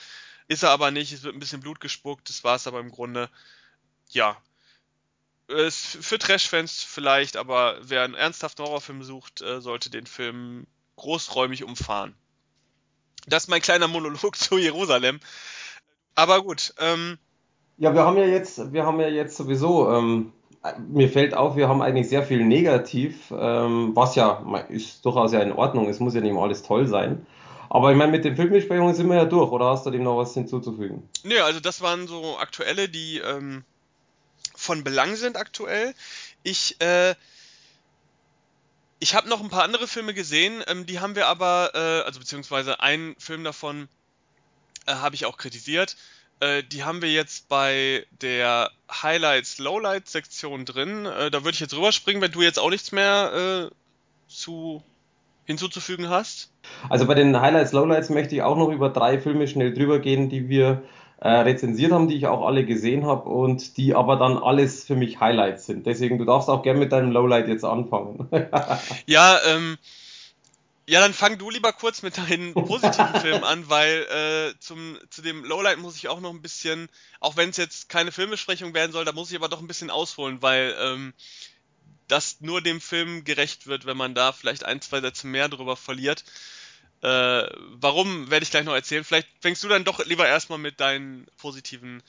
Ist 0.48 0.64
er 0.64 0.70
aber 0.70 0.92
nicht, 0.92 1.12
es 1.12 1.24
wird 1.24 1.36
ein 1.36 1.40
bisschen 1.40 1.62
Blut 1.62 1.80
gespuckt, 1.80 2.30
das 2.30 2.44
war 2.44 2.56
es 2.56 2.68
aber 2.68 2.80
im 2.80 2.92
Grunde. 2.92 3.30
Ja. 4.10 4.38
Ist 5.48 5.98
für 6.02 6.18
Trash-Fans 6.18 6.84
vielleicht, 6.84 7.38
aber 7.38 7.78
wer 7.82 8.04
einen 8.04 8.16
ernsthaften 8.16 8.64
Horrorfilm 8.66 9.04
sucht, 9.04 9.42
äh, 9.42 9.62
sollte 9.62 9.90
den 9.90 10.08
Film 10.08 10.66
großräumig 10.96 11.64
umfahren. 11.64 12.16
Das 13.28 13.44
ist 13.44 13.50
mein 13.50 13.62
kleiner 13.62 13.88
Monolog 13.88 14.36
zu 14.38 14.58
Jerusalem. 14.58 15.20
Aber 16.16 16.42
gut. 16.42 16.74
Ähm, 16.80 17.18
ja, 17.78 17.94
wir 17.94 18.06
haben 18.06 18.18
ja 18.18 18.26
jetzt, 18.26 18.72
wir 18.72 18.86
haben 18.86 19.00
ja 19.02 19.10
jetzt 19.10 19.36
sowieso 19.36 19.92
ähm, 19.92 20.32
mir 20.88 21.10
fällt 21.10 21.34
auf, 21.34 21.56
wir 21.56 21.68
haben 21.68 21.82
eigentlich 21.82 22.10
sehr 22.10 22.24
viel 22.24 22.44
Negativ, 22.44 23.32
ähm, 23.32 23.92
was 23.96 24.16
ja 24.16 24.44
ist 24.70 25.06
durchaus 25.06 25.34
ja 25.34 25.42
in 25.42 25.52
Ordnung, 25.52 25.90
es 25.90 26.00
muss 26.00 26.16
ja 26.16 26.22
nicht 26.22 26.32
immer 26.32 26.44
alles 26.44 26.64
toll 26.64 26.88
sein. 26.88 27.26
Aber 27.70 27.92
ich 27.92 27.98
meine, 27.98 28.12
mit 28.12 28.24
den 28.26 28.36
Filmbesprechungen 28.36 28.96
sind 28.96 29.08
wir 29.10 29.16
ja 29.16 29.26
durch, 29.26 29.52
oder 29.52 29.66
hast 29.66 29.86
du 29.86 29.92
dem 29.92 30.04
noch 30.04 30.18
was 30.18 30.34
hinzuzufügen? 30.34 31.10
Nö, 31.24 31.42
also 31.42 31.60
das 31.60 31.82
waren 31.82 32.08
so 32.08 32.38
aktuelle, 32.38 32.88
die 32.90 33.18
ähm, 33.18 33.64
von 34.56 34.84
Belang 34.84 35.16
sind 35.16 35.38
aktuell. 35.38 35.94
Ich, 36.44 36.80
äh, 36.80 37.16
ich 39.00 39.16
habe 39.16 39.30
noch 39.30 39.42
ein 39.42 39.50
paar 39.50 39.64
andere 39.64 39.88
Filme 39.88 40.14
gesehen, 40.14 40.64
ähm, 40.68 40.86
die 40.86 41.00
haben 41.00 41.16
wir 41.16 41.28
aber, 41.28 41.72
äh, 41.74 42.06
also 42.06 42.20
beziehungsweise 42.20 42.80
einen 42.80 43.16
Film 43.18 43.44
davon 43.44 43.88
äh, 44.86 44.94
habe 44.94 45.16
ich 45.16 45.26
auch 45.26 45.38
kritisiert. 45.38 45.98
Äh, 46.40 46.64
die 46.64 46.84
haben 46.84 47.02
wir 47.02 47.12
jetzt 47.12 47.48
bei 47.50 48.06
der 48.22 48.72
Highlights, 48.92 49.58
Lowlights 49.58 50.12
Sektion 50.12 50.66
drin. 50.66 51.06
Äh, 51.06 51.32
da 51.32 51.44
würde 51.44 51.56
ich 51.56 51.60
jetzt 51.60 51.76
rüberspringen, 51.76 52.22
wenn 52.22 52.32
du 52.32 52.42
jetzt 52.42 52.60
auch 52.60 52.70
nichts 52.70 52.92
mehr 52.92 53.70
äh, 53.72 53.76
zu 54.28 54.84
hinzuzufügen 55.46 56.10
hast? 56.10 56.52
Also 56.90 57.06
bei 57.06 57.14
den 57.14 57.40
Highlights, 57.40 57.72
Lowlights 57.72 58.10
möchte 58.10 58.36
ich 58.36 58.42
auch 58.42 58.58
noch 58.58 58.70
über 58.70 58.90
drei 58.90 59.20
Filme 59.20 59.48
schnell 59.48 59.74
drüber 59.74 60.00
gehen, 60.00 60.30
die 60.30 60.50
wir 60.50 60.82
äh, 61.22 61.30
rezensiert 61.30 61.92
haben, 61.92 62.08
die 62.08 62.16
ich 62.16 62.28
auch 62.28 62.46
alle 62.46 62.66
gesehen 62.66 63.06
habe 63.06 63.30
und 63.30 63.78
die 63.78 63.96
aber 63.96 64.18
dann 64.18 64.38
alles 64.38 64.84
für 64.84 64.96
mich 64.96 65.20
Highlights 65.20 65.66
sind. 65.66 65.86
Deswegen, 65.86 66.18
du 66.18 66.26
darfst 66.26 66.50
auch 66.50 66.64
gerne 66.64 66.80
mit 66.80 66.92
deinem 66.92 67.12
Lowlight 67.12 67.48
jetzt 67.48 67.64
anfangen. 67.64 68.28
ja, 69.06 69.38
ähm, 69.48 69.78
ja, 70.88 71.00
dann 71.00 71.14
fang 71.14 71.38
du 71.38 71.50
lieber 71.50 71.74
kurz 71.74 72.04
mit 72.04 72.18
deinen 72.18 72.54
positiven 72.54 73.16
Filmen 73.22 73.44
an, 73.44 73.70
weil 73.70 74.54
äh, 74.56 74.60
zum, 74.60 75.00
zu 75.10 75.22
dem 75.22 75.44
Lowlight 75.44 75.80
muss 75.80 75.96
ich 75.96 76.08
auch 76.08 76.20
noch 76.20 76.32
ein 76.32 76.42
bisschen, 76.42 76.90
auch 77.20 77.38
wenn 77.38 77.50
es 77.50 77.58
jetzt 77.58 77.90
keine 77.90 78.12
Filmbesprechung 78.12 78.74
werden 78.74 78.92
soll, 78.92 79.06
da 79.06 79.12
muss 79.12 79.32
ich 79.32 79.38
aber 79.38 79.50
doch 79.50 79.60
ein 79.60 79.68
bisschen 79.68 79.90
ausholen, 79.90 80.42
weil 80.42 80.76
ähm, 80.80 81.14
das 82.08 82.42
nur 82.42 82.62
dem 82.62 82.82
Film 82.82 83.24
gerecht 83.24 83.66
wird, 83.66 83.86
wenn 83.86 83.98
man 83.98 84.14
da 84.14 84.32
vielleicht 84.32 84.64
ein, 84.64 84.82
zwei 84.82 85.02
Sätze 85.02 85.26
mehr 85.26 85.50
drüber 85.50 85.76
verliert. 85.76 86.24
Äh, 87.02 87.48
warum, 87.72 88.30
werde 88.30 88.44
ich 88.44 88.52
gleich 88.52 88.64
noch 88.64 88.74
erzählen. 88.74 89.04
Vielleicht 89.04 89.28
fängst 89.40 89.64
du 89.64 89.68
dann 89.68 89.84
doch 89.84 90.06
lieber 90.06 90.28
erstmal 90.28 90.60
mit 90.60 90.80
deinen 90.80 91.26
positiven 91.38 92.04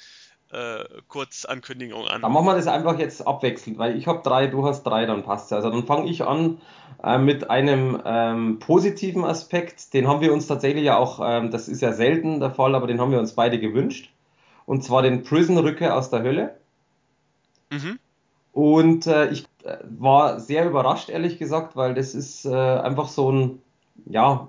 äh, 0.52 0.84
Kurzankündigungen 1.08 2.08
an. 2.08 2.22
Dann 2.22 2.32
machen 2.32 2.46
wir 2.46 2.54
das 2.54 2.66
einfach 2.66 2.98
jetzt 2.98 3.26
abwechselnd, 3.26 3.78
weil 3.78 3.96
ich 3.96 4.06
habe 4.06 4.22
drei, 4.22 4.46
du 4.46 4.64
hast 4.64 4.84
drei, 4.84 5.06
dann 5.06 5.22
passt 5.22 5.46
es. 5.46 5.52
Also 5.52 5.70
dann 5.70 5.84
fange 5.84 6.08
ich 6.08 6.24
an 6.24 6.58
äh, 7.02 7.18
mit 7.18 7.50
einem 7.50 8.00
ähm, 8.04 8.58
positiven 8.58 9.24
Aspekt. 9.24 9.92
Den 9.94 10.06
haben 10.08 10.20
wir 10.20 10.32
uns 10.32 10.46
tatsächlich 10.46 10.84
ja 10.84 10.96
auch, 10.96 11.20
ähm, 11.22 11.50
das 11.50 11.68
ist 11.68 11.82
ja 11.82 11.92
selten 11.92 12.40
der 12.40 12.50
Fall, 12.50 12.74
aber 12.74 12.86
den 12.86 13.00
haben 13.00 13.12
wir 13.12 13.18
uns 13.18 13.32
beide 13.32 13.58
gewünscht. 13.58 14.10
Und 14.66 14.82
zwar 14.82 15.02
den 15.02 15.22
Prison 15.22 15.58
Rücke 15.58 15.94
aus 15.94 16.10
der 16.10 16.22
Hölle. 16.22 16.56
Mhm. 17.70 17.98
Und 18.52 19.06
äh, 19.06 19.28
ich 19.28 19.44
äh, 19.64 19.76
war 19.82 20.40
sehr 20.40 20.66
überrascht, 20.66 21.08
ehrlich 21.08 21.38
gesagt, 21.38 21.76
weil 21.76 21.94
das 21.94 22.14
ist 22.14 22.44
äh, 22.46 22.54
einfach 22.54 23.08
so 23.08 23.30
ein, 23.30 23.62
ja, 24.06 24.48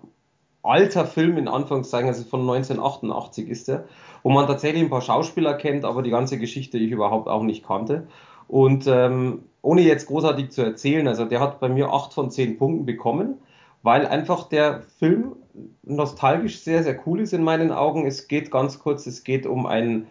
alter 0.67 1.05
Film 1.05 1.37
in 1.37 1.47
Anführungszeichen, 1.47 2.07
also 2.07 2.23
von 2.23 2.41
1988 2.41 3.49
ist 3.49 3.67
der, 3.67 3.85
wo 4.23 4.29
man 4.29 4.47
tatsächlich 4.47 4.83
ein 4.83 4.89
paar 4.89 5.01
Schauspieler 5.01 5.53
kennt, 5.53 5.85
aber 5.85 6.01
die 6.01 6.09
ganze 6.09 6.37
Geschichte 6.37 6.77
ich 6.77 6.91
überhaupt 6.91 7.27
auch 7.27 7.43
nicht 7.43 7.65
kannte. 7.65 8.07
Und 8.47 8.87
ähm, 8.87 9.43
ohne 9.61 9.81
jetzt 9.81 10.07
großartig 10.07 10.51
zu 10.51 10.61
erzählen, 10.61 11.07
also 11.07 11.25
der 11.25 11.39
hat 11.39 11.59
bei 11.59 11.69
mir 11.69 11.91
acht 11.91 12.13
von 12.13 12.31
zehn 12.31 12.57
Punkten 12.57 12.85
bekommen, 12.85 13.35
weil 13.83 14.05
einfach 14.07 14.47
der 14.47 14.81
Film 14.99 15.35
nostalgisch 15.83 16.59
sehr, 16.59 16.83
sehr 16.83 16.99
cool 17.05 17.21
ist 17.21 17.33
in 17.33 17.43
meinen 17.43 17.71
Augen. 17.71 18.05
Es 18.05 18.27
geht 18.27 18.51
ganz 18.51 18.79
kurz, 18.79 19.05
es 19.07 19.23
geht 19.23 19.45
um 19.45 19.65
einen 19.65 20.07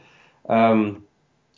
ähm, 0.49 1.03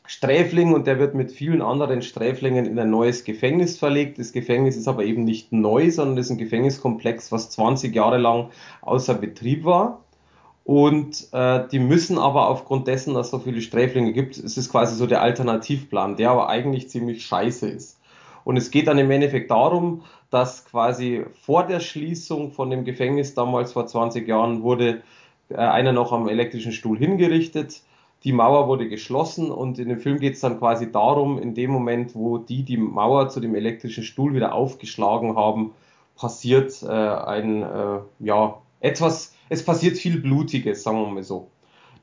Sträfling 0.09 0.73
und 0.73 0.87
der 0.87 0.99
wird 0.99 1.15
mit 1.15 1.31
vielen 1.31 1.61
anderen 1.61 2.01
Sträflingen 2.01 2.65
in 2.65 2.79
ein 2.79 2.89
neues 2.89 3.25
Gefängnis 3.25 3.79
verlegt. 3.79 4.19
Das 4.19 4.33
Gefängnis 4.33 4.75
ist 4.75 4.89
aber 4.89 5.05
eben 5.05 5.23
nicht 5.23 5.53
neu, 5.53 5.91
sondern 5.91 6.17
ist 6.17 6.31
ein 6.31 6.39
Gefängniskomplex, 6.39 7.31
was 7.31 7.51
20 7.51 7.95
Jahre 7.95 8.17
lang 8.17 8.49
außer 8.81 9.13
Betrieb 9.13 9.67
war. 9.67 10.01
Und 10.65 11.29
äh, 11.33 11.69
die 11.71 11.79
müssen 11.79 12.17
aber 12.17 12.49
aufgrund 12.49 12.87
dessen, 12.87 13.13
dass 13.13 13.27
es 13.27 13.33
so 13.33 13.39
viele 13.39 13.61
Sträflinge 13.61 14.15
gibt, 14.15 14.39
es 14.39 14.57
ist 14.57 14.71
quasi 14.71 14.97
so 14.97 15.07
der 15.07 15.21
Alternativplan, 15.21 16.17
der 16.17 16.31
aber 16.31 16.49
eigentlich 16.49 16.89
ziemlich 16.89 17.27
scheiße 17.27 17.69
ist. 17.69 18.01
Und 18.45 18.57
es 18.57 18.71
geht 18.71 18.87
dann 18.87 18.97
im 18.97 19.11
Endeffekt 19.11 19.51
darum, 19.51 20.05
dass 20.31 20.65
quasi 20.65 21.27
vor 21.43 21.67
der 21.67 21.81
Schließung 21.81 22.53
von 22.53 22.71
dem 22.71 22.85
Gefängnis 22.85 23.35
damals 23.35 23.75
vor 23.75 23.87
20 23.87 24.27
Jahren 24.27 24.63
wurde 24.63 25.03
äh, 25.51 25.57
einer 25.57 25.93
noch 25.93 26.13
am 26.13 26.29
elektrischen 26.29 26.73
Stuhl 26.73 26.97
hingerichtet 26.97 27.83
die 28.25 28.33
Mauer 28.33 28.67
wurde 28.67 28.89
geschlossen 28.89 29.51
und 29.51 29.79
in 29.79 29.89
dem 29.89 30.01
Film 30.01 30.19
geht 30.19 30.35
es 30.35 30.41
dann 30.41 30.59
quasi 30.59 30.91
darum, 30.91 31.39
in 31.39 31.55
dem 31.55 31.71
Moment, 31.71 32.15
wo 32.15 32.39
die 32.39 32.65
die 32.65 32.77
Mauer 32.77 33.29
zu 33.29 33.41
dem 33.41 33.55
elektrischen 33.55 34.03
Stuhl 34.03 34.35
wieder 34.35 34.55
aufgeschlagen 34.55 35.37
haben, 35.37 35.73
passiert 36.17 36.83
äh, 36.83 36.89
ein, 36.89 37.63
äh, 37.63 38.01
ja, 38.19 38.59
etwas, 38.81 39.35
es 39.49 39.65
passiert 39.65 39.97
viel 39.97 40.21
Blutiges, 40.21 40.83
sagen 40.83 41.01
wir 41.01 41.07
mal 41.09 41.23
so. 41.23 41.49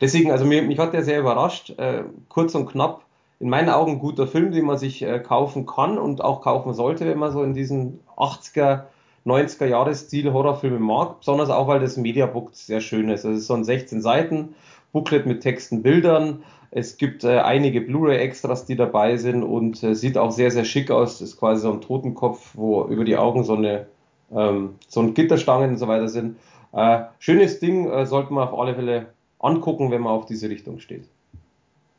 Deswegen, 0.02 0.32
also 0.32 0.46
mir, 0.46 0.62
mich 0.62 0.80
hat 0.80 0.94
der 0.94 1.04
sehr 1.04 1.20
überrascht, 1.20 1.72
äh, 1.78 2.04
kurz 2.30 2.56
und 2.56 2.68
knapp, 2.68 3.02
in 3.40 3.50
meinen 3.50 3.70
Augen 3.70 3.94
ein 3.94 4.00
guter 4.00 4.28
Film, 4.28 4.52
den 4.52 4.66
man 4.66 4.78
sich 4.78 5.02
äh, 5.02 5.20
kaufen 5.20 5.66
kann 5.66 5.98
und 5.98 6.24
auch 6.24 6.42
kaufen 6.42 6.74
sollte, 6.74 7.06
wenn 7.06 7.20
man 7.20 7.32
so 7.32 7.44
in 7.44 7.54
diesen 7.54 8.00
80er, 8.16 8.84
90er 9.26 9.66
Jahresstil 9.66 10.32
Horrorfilme 10.32 10.80
mag, 10.80 11.20
besonders 11.20 11.50
auch, 11.50 11.68
weil 11.68 11.80
das 11.80 11.98
Mediabook 11.98 12.54
sehr 12.54 12.80
schön 12.80 13.10
ist. 13.10 13.26
Also 13.26 13.36
es 13.36 13.42
ist 13.42 13.48
so 13.48 13.56
ein 13.56 13.64
16 13.64 14.02
Seiten, 14.02 14.56
Booklet 14.96 15.26
mit 15.26 15.42
Texten, 15.42 15.84
Bildern. 15.84 16.44
Es 16.72 16.96
gibt 16.96 17.26
äh, 17.26 17.40
einige 17.40 17.82
Blu-ray-Extras, 17.82 18.66
die 18.66 18.78
dabei 18.78 19.18
sind 19.18 19.44
und 19.44 19.84
äh, 19.84 19.94
sieht 19.94 20.18
auch 20.18 20.32
sehr, 20.32 20.52
sehr 20.52 20.64
schick 20.64 20.90
aus. 20.90 21.20
Das 21.20 21.30
ist 21.30 21.38
quasi 21.38 21.64
so 21.64 21.74
ein 21.74 21.82
Totenkopf, 21.82 22.52
wo 22.54 22.86
über 22.86 23.04
die 23.04 23.18
Augen 23.18 23.44
so 23.44 23.56
eine 23.56 23.88
ähm, 24.32 24.76
so 24.88 25.02
ein 25.02 25.14
Gitterstangen 25.14 25.72
und 25.72 25.78
so 25.78 25.90
weiter 25.90 26.08
sind. 26.08 26.38
Äh, 26.72 27.02
schönes 27.20 27.60
Ding, 27.60 27.92
äh, 27.92 28.06
sollte 28.06 28.32
man 28.32 28.48
auf 28.48 28.58
alle 28.58 28.74
Fälle 28.74 29.08
angucken, 29.40 29.92
wenn 29.92 30.02
man 30.02 30.14
auf 30.14 30.28
diese 30.28 30.50
Richtung 30.50 30.80
steht. 30.80 31.04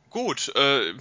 Gut, 0.09 0.51
äh, 0.57 0.95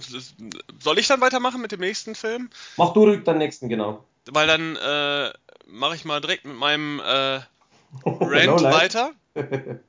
soll 0.78 0.98
ich 0.98 1.08
dann 1.08 1.22
weitermachen 1.22 1.62
mit 1.62 1.72
dem 1.72 1.80
nächsten 1.80 2.14
Film? 2.14 2.50
Mach 2.76 2.92
du 2.92 3.04
ruhig 3.04 3.24
den 3.24 3.38
nächsten, 3.38 3.70
genau. 3.70 4.04
Weil 4.30 4.46
dann 4.46 4.76
äh, 4.76 5.30
mache 5.66 5.94
ich 5.94 6.04
mal 6.04 6.20
direkt 6.20 6.44
mit 6.44 6.56
meinem 6.56 7.00
äh, 7.00 7.40
Rant 8.04 8.62
weiter. 8.62 9.12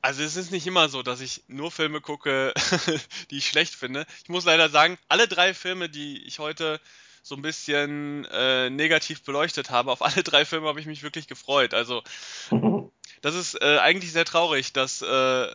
Also 0.00 0.22
es 0.22 0.36
ist 0.36 0.52
nicht 0.52 0.66
immer 0.66 0.88
so, 0.88 1.02
dass 1.02 1.20
ich 1.20 1.42
nur 1.48 1.70
Filme 1.70 2.00
gucke, 2.00 2.54
die 3.30 3.38
ich 3.38 3.48
schlecht 3.48 3.74
finde. 3.74 4.06
Ich 4.22 4.28
muss 4.28 4.44
leider 4.44 4.68
sagen, 4.68 4.96
alle 5.08 5.26
drei 5.26 5.54
Filme, 5.54 5.88
die 5.88 6.22
ich 6.24 6.38
heute 6.38 6.80
so 7.22 7.34
ein 7.34 7.42
bisschen 7.42 8.24
äh, 8.26 8.70
negativ 8.70 9.22
beleuchtet 9.22 9.70
habe, 9.70 9.90
auf 9.90 10.02
alle 10.02 10.22
drei 10.22 10.44
Filme 10.44 10.68
habe 10.68 10.80
ich 10.80 10.86
mich 10.86 11.02
wirklich 11.02 11.26
gefreut. 11.26 11.74
Also 11.74 12.02
das 13.22 13.34
ist 13.34 13.60
äh, 13.60 13.78
eigentlich 13.78 14.12
sehr 14.12 14.24
traurig, 14.24 14.72
dass, 14.72 15.02
äh, 15.02 15.48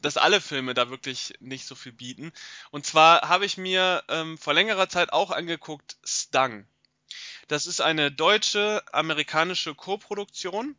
dass 0.00 0.16
alle 0.16 0.40
Filme 0.40 0.72
da 0.74 0.88
wirklich 0.88 1.34
nicht 1.40 1.66
so 1.66 1.74
viel 1.74 1.92
bieten. 1.92 2.32
Und 2.70 2.86
zwar 2.86 3.28
habe 3.28 3.46
ich 3.46 3.58
mir 3.58 4.04
ähm, 4.08 4.38
vor 4.38 4.54
längerer 4.54 4.88
Zeit 4.88 5.12
auch 5.12 5.32
angeguckt 5.32 5.96
Stung. 6.04 6.66
Das 7.48 7.66
ist 7.66 7.80
eine 7.80 8.12
deutsche 8.12 8.82
amerikanische 8.92 9.74
Koproduktion, 9.74 10.76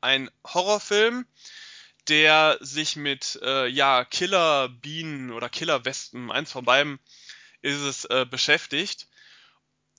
ein 0.00 0.30
Horrorfilm 0.46 1.26
der 2.08 2.58
sich 2.60 2.96
mit 2.96 3.38
äh, 3.42 3.66
ja 3.66 4.04
Killerbienen 4.04 5.32
oder 5.32 5.48
Killerwespen, 5.48 6.30
eins 6.30 6.52
von 6.52 6.64
beiden 6.64 6.98
ist 7.62 7.80
es, 7.80 8.04
äh, 8.06 8.26
beschäftigt. 8.28 9.08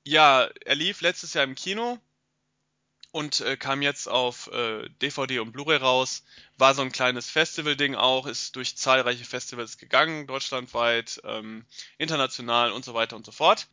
Ja, 0.03 0.49
er 0.65 0.75
lief 0.75 1.01
letztes 1.01 1.33
Jahr 1.33 1.43
im 1.43 1.55
Kino 1.55 1.99
und 3.11 3.39
äh, 3.41 3.57
kam 3.57 3.81
jetzt 3.81 4.07
auf 4.07 4.51
äh, 4.51 4.89
DVD 5.01 5.39
und 5.39 5.51
Blu-ray 5.53 5.77
raus. 5.77 6.23
War 6.57 6.75
so 6.75 6.81
ein 6.81 6.91
kleines 6.91 7.29
Festival-Ding 7.29 7.95
auch, 7.95 8.27
ist 8.27 8.55
durch 8.57 8.75
zahlreiche 8.75 9.23
Festivals 9.23 9.77
gegangen, 9.77 10.27
deutschlandweit, 10.27 11.21
ähm, 11.23 11.65
international 11.97 12.71
und 12.71 12.83
so 12.83 12.93
weiter 12.93 13.15
und 13.15 13.25
so 13.25 13.31
fort. 13.31 13.67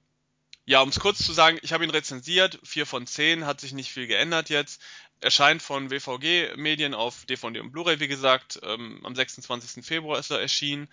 Ja, 0.65 0.81
um 0.81 0.91
es 0.91 1.01
kurz 1.01 1.25
zu 1.25 1.33
sagen, 1.33 1.59
ich 1.63 1.73
habe 1.73 1.85
ihn 1.85 1.91
rezensiert, 1.91 2.61
4 2.63 2.87
von 2.87 3.07
10, 3.07 3.47
hat 3.47 3.61
sich 3.61 3.73
nicht 3.73 3.91
viel 3.91 4.07
geändert 4.07 4.49
jetzt. 4.49 4.81
Erscheint 5.21 5.61
von 5.61 5.91
WVG 5.91 6.55
Medien 6.57 6.95
auf 6.95 7.25
DVD 7.27 7.61
und 7.61 7.73
Blu-ray, 7.73 7.99
wie 7.99 8.09
gesagt, 8.09 8.61
ähm, 8.63 9.01
am 9.05 9.15
26. 9.15 9.85
Februar 9.85 10.19
ist 10.19 10.31
er 10.31 10.41
erschienen. 10.41 10.89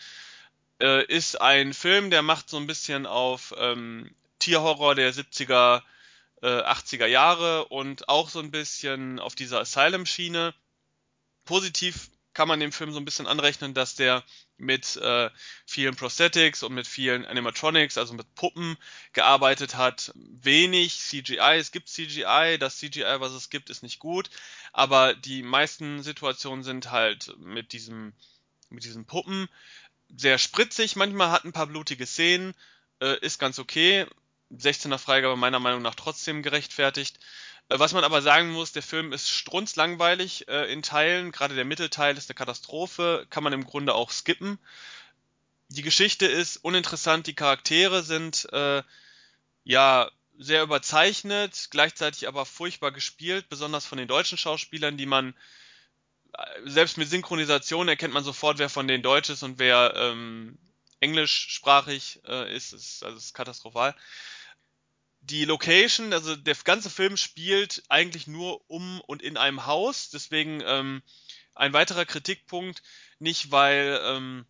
Äh, 0.82 1.06
ist 1.06 1.40
ein 1.40 1.74
Film, 1.74 2.10
der 2.10 2.24
macht 2.24 2.50
so 2.50 2.58
ein 2.58 2.68
bisschen 2.68 3.06
auf 3.06 3.54
ähm, 3.58 4.10
Tierhorror 4.40 4.96
der 4.96 5.14
70er, 5.14 5.84
äh, 6.42 6.48
80er 6.48 7.06
Jahre 7.06 7.66
und 7.66 8.10
auch 8.10 8.30
so 8.30 8.40
ein 8.40 8.52
bisschen 8.52 9.20
auf 9.20 9.36
dieser 9.36 9.60
Asylum-Schiene. 9.60 10.54
Positiv 11.46 12.10
kann 12.40 12.48
man 12.48 12.62
dem 12.62 12.72
Film 12.72 12.94
so 12.94 13.02
ein 13.02 13.04
bisschen 13.04 13.28
anrechnen, 13.28 13.74
dass 13.74 13.96
der 13.96 14.24
mit 14.56 14.96
äh, 14.96 15.30
vielen 15.66 15.98
Prosthetics 15.98 16.64
und 16.64 16.74
mit 16.74 16.88
vielen 16.88 17.26
Animatronics, 17.26 17.98
also 17.98 18.14
mit 18.14 18.34
Puppen 18.34 18.78
gearbeitet 19.12 19.76
hat. 19.76 20.14
Wenig 20.16 20.98
CGI. 21.00 21.58
Es 21.58 21.74
gibt 21.74 21.90
CGI. 21.90 22.56
Das 22.58 22.78
CGI, 22.78 23.18
was 23.20 23.34
es 23.34 23.50
gibt, 23.50 23.70
ist 23.70 23.84
nicht 23.84 24.00
gut. 24.00 24.30
Aber 24.72 25.16
die 25.16 25.44
meisten 25.44 26.02
Situationen 26.02 26.64
sind 26.64 26.92
halt 26.92 27.36
mit 27.40 27.74
diesem, 27.74 28.14
mit 28.70 28.86
diesen 28.86 29.04
Puppen 29.04 29.50
sehr 30.08 30.38
spritzig. 30.38 30.96
Manchmal 30.96 31.32
hat 31.32 31.44
ein 31.44 31.52
paar 31.52 31.68
blutige 31.68 32.06
Szenen. 32.06 32.54
Äh, 33.02 33.20
ist 33.20 33.40
ganz 33.40 33.60
okay. 33.60 34.06
16er 34.50 34.98
Freigabe 34.98 35.36
meiner 35.36 35.60
Meinung 35.60 35.82
nach 35.82 35.96
trotzdem 35.96 36.42
gerechtfertigt. 36.42 37.20
Äh, 37.70 37.80
was 37.80 37.94
man 37.94 38.04
aber 38.04 38.22
sagen 38.22 38.50
muss, 38.50 38.72
der 38.72 38.84
Film 38.84 39.14
ist 39.14 39.30
strunzlangweilig 39.30 40.48
äh, 40.48 40.72
in 40.72 40.82
Teilen. 40.82 41.32
Gerade 41.32 41.56
der 41.56 41.66
Mittelteil 41.66 42.18
ist 42.18 42.30
eine 42.30 42.36
Katastrophe. 42.36 43.26
Kann 43.30 43.44
man 43.44 43.54
im 43.54 43.66
Grunde 43.66 43.94
auch 43.94 44.12
skippen. 44.12 44.60
Die 45.70 45.84
Geschichte 45.84 46.26
ist 46.26 46.58
uninteressant. 46.58 47.28
Die 47.28 47.36
Charaktere 47.36 48.04
sind 48.04 48.52
äh, 48.52 48.84
ja 49.64 50.10
sehr 50.38 50.64
überzeichnet, 50.64 51.68
gleichzeitig 51.70 52.28
aber 52.28 52.46
furchtbar 52.46 52.92
gespielt, 52.92 53.50
besonders 53.50 53.86
von 53.86 53.98
den 53.98 54.08
deutschen 54.08 54.38
Schauspielern, 54.38 54.98
die 54.98 55.06
man 55.06 55.36
äh, 56.34 56.44
selbst 56.66 56.98
mit 56.98 57.10
Synchronisation 57.10 57.88
erkennt 57.88 58.14
man 58.14 58.24
sofort, 58.24 58.58
wer 58.58 58.70
von 58.70 58.88
denen 58.88 59.04
Deutsch 59.04 59.30
ist 59.30 59.44
und 59.44 59.60
wer 59.60 59.94
ähm, 59.96 60.58
englischsprachig 61.02 62.22
äh, 62.26 62.56
ist. 62.56 62.74
ist. 62.74 63.04
Also 63.04 63.18
ist 63.18 63.34
katastrophal 63.34 63.96
die 65.30 65.46
Location, 65.46 66.12
also 66.14 66.36
der 66.36 66.56
ganze 66.64 66.90
Film 66.90 67.18
spielt 67.18 67.84
eigentlich 67.88 68.28
nur 68.28 68.62
um 68.70 69.02
und 69.02 69.22
in 69.22 69.38
einem 69.38 69.66
Haus. 69.66 70.10
Deswegen 70.10 70.62
ähm, 70.66 71.02
ein 71.56 71.74
weiterer 71.74 72.06
Kritikpunkt, 72.06 72.82
nicht 73.20 73.52
weil, 73.52 74.00
ähm, 74.04 74.46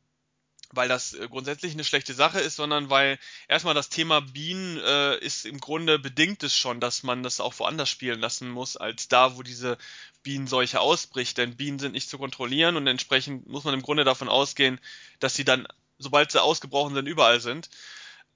weil 0.71 0.88
das 0.88 1.13
äh, 1.13 1.27
grundsätzlich 1.27 1.73
eine 1.73 1.84
schlechte 1.84 2.13
Sache 2.13 2.39
ist, 2.39 2.55
sondern 2.55 2.89
weil 2.89 3.19
erstmal 3.47 3.73
das 3.73 3.89
Thema 3.89 4.21
Bienen 4.21 4.77
äh, 4.77 5.17
ist 5.17 5.45
im 5.45 5.59
Grunde 5.59 5.99
bedingt 5.99 6.43
es 6.43 6.55
schon, 6.55 6.80
dass 6.80 7.03
man 7.03 7.23
das 7.23 7.41
auch 7.41 7.57
woanders 7.59 7.89
spielen 7.89 8.19
lassen 8.19 8.49
muss, 8.49 8.77
als 8.77 9.09
da, 9.09 9.36
wo 9.36 9.43
diese 9.43 9.77
Bienenseuche 10.23 10.80
ausbricht. 10.80 11.38
Denn 11.38 11.57
Bienen 11.57 11.80
sind 11.80 11.91
nicht 11.91 12.09
zu 12.09 12.17
kontrollieren 12.17 12.77
und 12.77 12.88
entsprechend 12.88 13.47
muss 13.47 13.65
man 13.65 13.73
im 13.73 13.82
Grunde 13.82 14.05
davon 14.05 14.30
ausgehen, 14.30 14.80
dass 15.19 15.36
sie 15.36 15.43
dann, 15.43 15.67
sobald 15.97 16.32
sie 16.32 16.41
ausgebrochen 16.41 16.93
sind, 16.93 17.07
überall 17.07 17.41
sind. 17.41 17.69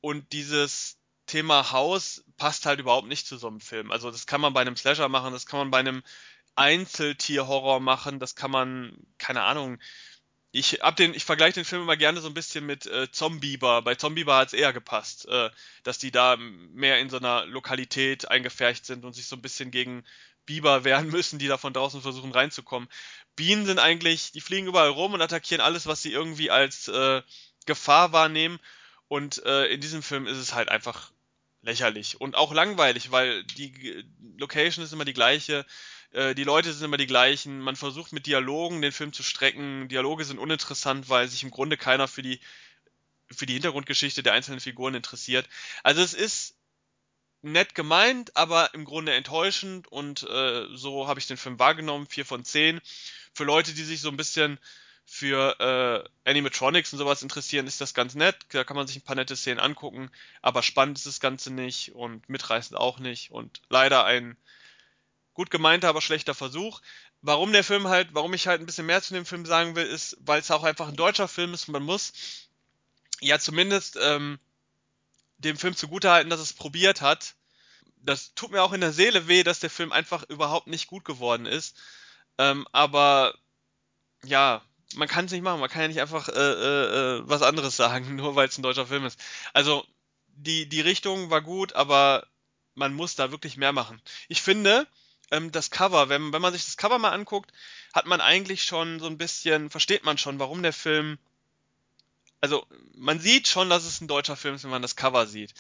Und 0.02 0.34
dieses 0.34 0.98
Thema 1.26 1.72
Haus 1.72 2.24
passt 2.38 2.66
halt 2.66 2.80
überhaupt 2.80 3.08
nicht 3.08 3.28
zu 3.28 3.38
so 3.38 3.48
einem 3.48 3.62
Film. 3.62 3.92
Also 3.92 4.12
das 4.12 4.28
kann 4.28 4.42
man 4.42 4.54
bei 4.54 4.62
einem 4.62 4.76
Slasher 4.76 5.10
machen, 5.10 5.34
das 5.34 5.46
kann 5.46 5.60
man 5.60 5.72
bei 5.72 5.80
einem 5.80 6.04
Einzeltierhorror 6.56 7.80
machen, 7.80 8.20
das 8.20 8.36
kann 8.36 8.52
man, 8.52 8.98
keine 9.18 9.44
Ahnung. 9.44 9.80
Ich 10.52 10.82
hab 10.82 10.96
den, 10.96 11.16
ich 11.16 11.26
vergleiche 11.26 11.56
den 11.56 11.66
Film 11.66 11.82
immer 11.82 11.98
gerne 11.98 12.22
so 12.22 12.28
ein 12.28 12.36
bisschen 12.36 12.66
mit 12.66 12.86
äh, 12.86 13.10
Zombieber. 13.12 13.82
Bei 13.82 13.96
Zombieber 13.96 14.38
hat 14.38 14.50
es 14.50 14.54
eher 14.54 14.72
gepasst, 14.72 15.28
äh, 15.28 15.50
dass 15.84 15.98
die 15.98 16.12
da 16.12 16.38
mehr 16.38 17.00
in 17.00 17.10
so 17.10 17.18
einer 17.18 17.46
Lokalität 17.48 18.30
eingefärcht 18.30 18.86
sind 18.86 19.04
und 19.04 19.14
sich 19.14 19.28
so 19.28 19.36
ein 19.36 19.42
bisschen 19.42 19.72
gegen 19.72 20.04
Biber 20.46 20.84
wehren 20.84 21.08
müssen, 21.10 21.40
die 21.40 21.48
da 21.48 21.58
von 21.58 21.74
draußen 21.74 22.02
versuchen 22.02 22.32
reinzukommen. 22.32 22.88
Bienen 23.36 23.66
sind 23.66 23.80
eigentlich, 23.80 24.32
die 24.32 24.42
fliegen 24.42 24.68
überall 24.68 24.90
rum 24.90 25.14
und 25.14 25.22
attackieren 25.22 25.62
alles, 25.62 25.88
was 25.88 26.04
sie 26.04 26.12
irgendwie 26.12 26.52
als 26.52 26.88
äh, 26.88 27.24
Gefahr 27.66 28.12
wahrnehmen. 28.12 28.60
Und 29.14 29.46
äh, 29.46 29.66
in 29.68 29.80
diesem 29.80 30.02
Film 30.02 30.26
ist 30.26 30.40
es 30.40 30.56
halt 30.56 30.70
einfach 30.70 31.12
lächerlich 31.62 32.20
und 32.20 32.34
auch 32.34 32.52
langweilig, 32.52 33.12
weil 33.12 33.44
die 33.44 34.04
Location 34.40 34.84
ist 34.84 34.92
immer 34.92 35.06
die 35.06 35.14
gleiche, 35.14 35.68
äh, 36.14 36.34
die 36.34 36.44
Leute 36.44 36.74
sind 36.74 36.84
immer 36.84 36.98
die 36.98 37.06
gleichen, 37.06 37.60
man 37.60 37.76
versucht 37.76 38.12
mit 38.12 38.26
Dialogen 38.26 38.82
den 38.82 38.92
Film 38.92 39.14
zu 39.14 39.22
strecken, 39.22 39.88
Dialoge 39.88 40.26
sind 40.26 40.40
uninteressant, 40.40 41.10
weil 41.10 41.28
sich 41.28 41.44
im 41.44 41.52
Grunde 41.52 41.78
keiner 41.78 42.08
für 42.08 42.24
die 42.24 42.40
für 43.30 43.46
die 43.46 43.54
Hintergrundgeschichte 43.54 44.24
der 44.24 44.34
einzelnen 44.34 44.60
Figuren 44.60 44.96
interessiert. 44.96 45.48
Also 45.84 46.02
es 46.02 46.16
ist 46.16 46.56
nett 47.44 47.76
gemeint, 47.76 48.36
aber 48.36 48.74
im 48.74 48.84
Grunde 48.84 49.14
enttäuschend 49.14 49.88
und 49.90 50.24
äh, 50.24 50.66
so 50.74 51.08
habe 51.08 51.20
ich 51.20 51.28
den 51.28 51.38
Film 51.38 51.60
wahrgenommen, 51.60 52.08
vier 52.08 52.26
von 52.26 52.44
zehn. 52.46 52.82
Für 53.36 53.44
Leute, 53.44 53.76
die 53.76 53.84
sich 53.84 54.02
so 54.02 54.10
ein 54.10 54.18
bisschen 54.18 54.58
für 55.06 55.60
äh, 55.60 56.30
Animatronics 56.30 56.94
und 56.94 57.00
sowas 57.00 57.22
interessieren, 57.22 57.68
ist 57.68 57.82
das 57.82 57.94
ganz 57.94 58.16
nett. 58.16 58.38
Da 58.50 58.64
kann 58.64 58.78
man 58.78 58.88
sich 58.88 58.98
ein 58.98 59.02
paar 59.04 59.16
nette 59.16 59.36
Szenen 59.36 59.60
angucken, 59.60 60.10
aber 60.42 60.64
spannend 60.64 60.98
ist 60.98 61.06
das 61.06 61.20
Ganze 61.20 61.52
nicht 61.52 61.94
und 61.94 62.28
mitreißend 62.30 62.78
auch 62.78 63.00
nicht 63.00 63.32
und 63.32 63.62
leider 63.70 64.06
ein 64.06 64.38
gut 65.34 65.50
gemeinter, 65.50 65.90
aber 65.90 66.02
schlechter 66.02 66.34
Versuch. 66.34 66.82
Warum 67.22 67.52
der 67.52 67.64
Film 67.64 67.88
halt, 67.88 68.10
warum 68.14 68.34
ich 68.34 68.48
halt 68.48 68.62
ein 68.62 68.66
bisschen 68.66 68.86
mehr 68.86 69.02
zu 69.02 69.14
dem 69.14 69.26
Film 69.26 69.46
sagen 69.46 69.76
will, 69.76 69.86
ist, 69.86 70.18
weil 70.22 70.40
es 70.40 70.52
auch 70.52 70.64
einfach 70.64 70.88
ein 70.88 70.96
deutscher 70.96 71.28
Film 71.28 71.54
ist 71.54 71.68
und 71.68 71.74
man 71.74 71.84
muss 71.84 72.14
ja 73.22 73.40
zumindest 73.40 73.98
ähm, 74.02 74.40
dem 75.38 75.58
Film 75.58 75.76
zugutehalten, 75.76 76.30
dass 76.30 76.40
es 76.40 76.54
probiert 76.54 77.02
hat. 77.02 77.36
Das 77.98 78.34
tut 78.36 78.52
mir 78.52 78.62
auch 78.62 78.74
in 78.74 78.82
der 78.82 78.92
Seele 78.92 79.28
weh, 79.28 79.44
dass 79.44 79.60
der 79.60 79.70
Film 79.70 79.92
einfach 79.92 80.24
überhaupt 80.24 80.68
nicht 80.68 80.88
gut 80.88 81.06
geworden 81.06 81.46
ist. 81.46 81.78
Ähm, 82.38 82.68
aber 82.72 83.34
ja, 84.26 84.64
man 84.96 85.08
kann 85.08 85.26
es 85.26 85.32
nicht 85.32 85.44
machen. 85.44 85.60
Man 85.60 85.70
kann 85.70 85.82
ja 85.84 85.88
nicht 85.88 86.02
einfach 86.02 86.30
äh, 86.30 86.32
äh, 86.34 87.18
äh 87.20 87.22
was 87.26 87.42
anderes 87.42 87.76
sagen, 87.76 88.16
nur 88.16 88.36
weil 88.36 88.48
es 88.48 88.58
ein 88.58 88.64
deutscher 88.64 88.88
Film 88.88 89.06
ist. 89.06 89.20
Also 89.54 89.86
die 90.36 90.68
die 90.68 90.82
Richtung 90.82 91.30
war 91.30 91.42
gut, 91.42 91.74
aber 91.74 92.28
man 92.76 92.94
muss 92.94 93.16
da 93.16 93.32
wirklich 93.32 93.58
mehr 93.58 93.72
machen. 93.72 94.02
Ich 94.28 94.42
finde, 94.42 94.88
ähm, 95.32 95.52
das 95.52 95.72
Cover, 95.72 96.10
wenn 96.10 96.34
wenn 96.34 96.42
man 96.42 96.54
sich 96.54 96.66
das 96.66 96.78
Cover 96.78 97.00
mal 97.00 97.12
anguckt, 97.12 97.52
hat 97.94 98.06
man 98.06 98.22
eigentlich 98.22 98.64
schon 98.64 99.00
so 99.00 99.08
ein 99.08 99.18
bisschen 99.18 99.70
versteht 99.70 100.04
man 100.04 100.18
schon, 100.18 100.40
warum 100.40 100.64
der 100.64 100.74
Film 100.74 101.18
also 102.42 102.68
man 102.96 103.22
sieht 103.22 103.48
schon, 103.48 103.70
dass 103.70 103.86
es 103.86 104.02
ein 104.02 104.10
deutscher 104.10 104.36
Film 104.36 104.56
ist, 104.56 104.64
wenn 104.66 104.72
man 104.72 104.82
das 104.82 104.98
Cover 104.98 105.28
sieht, 105.28 105.54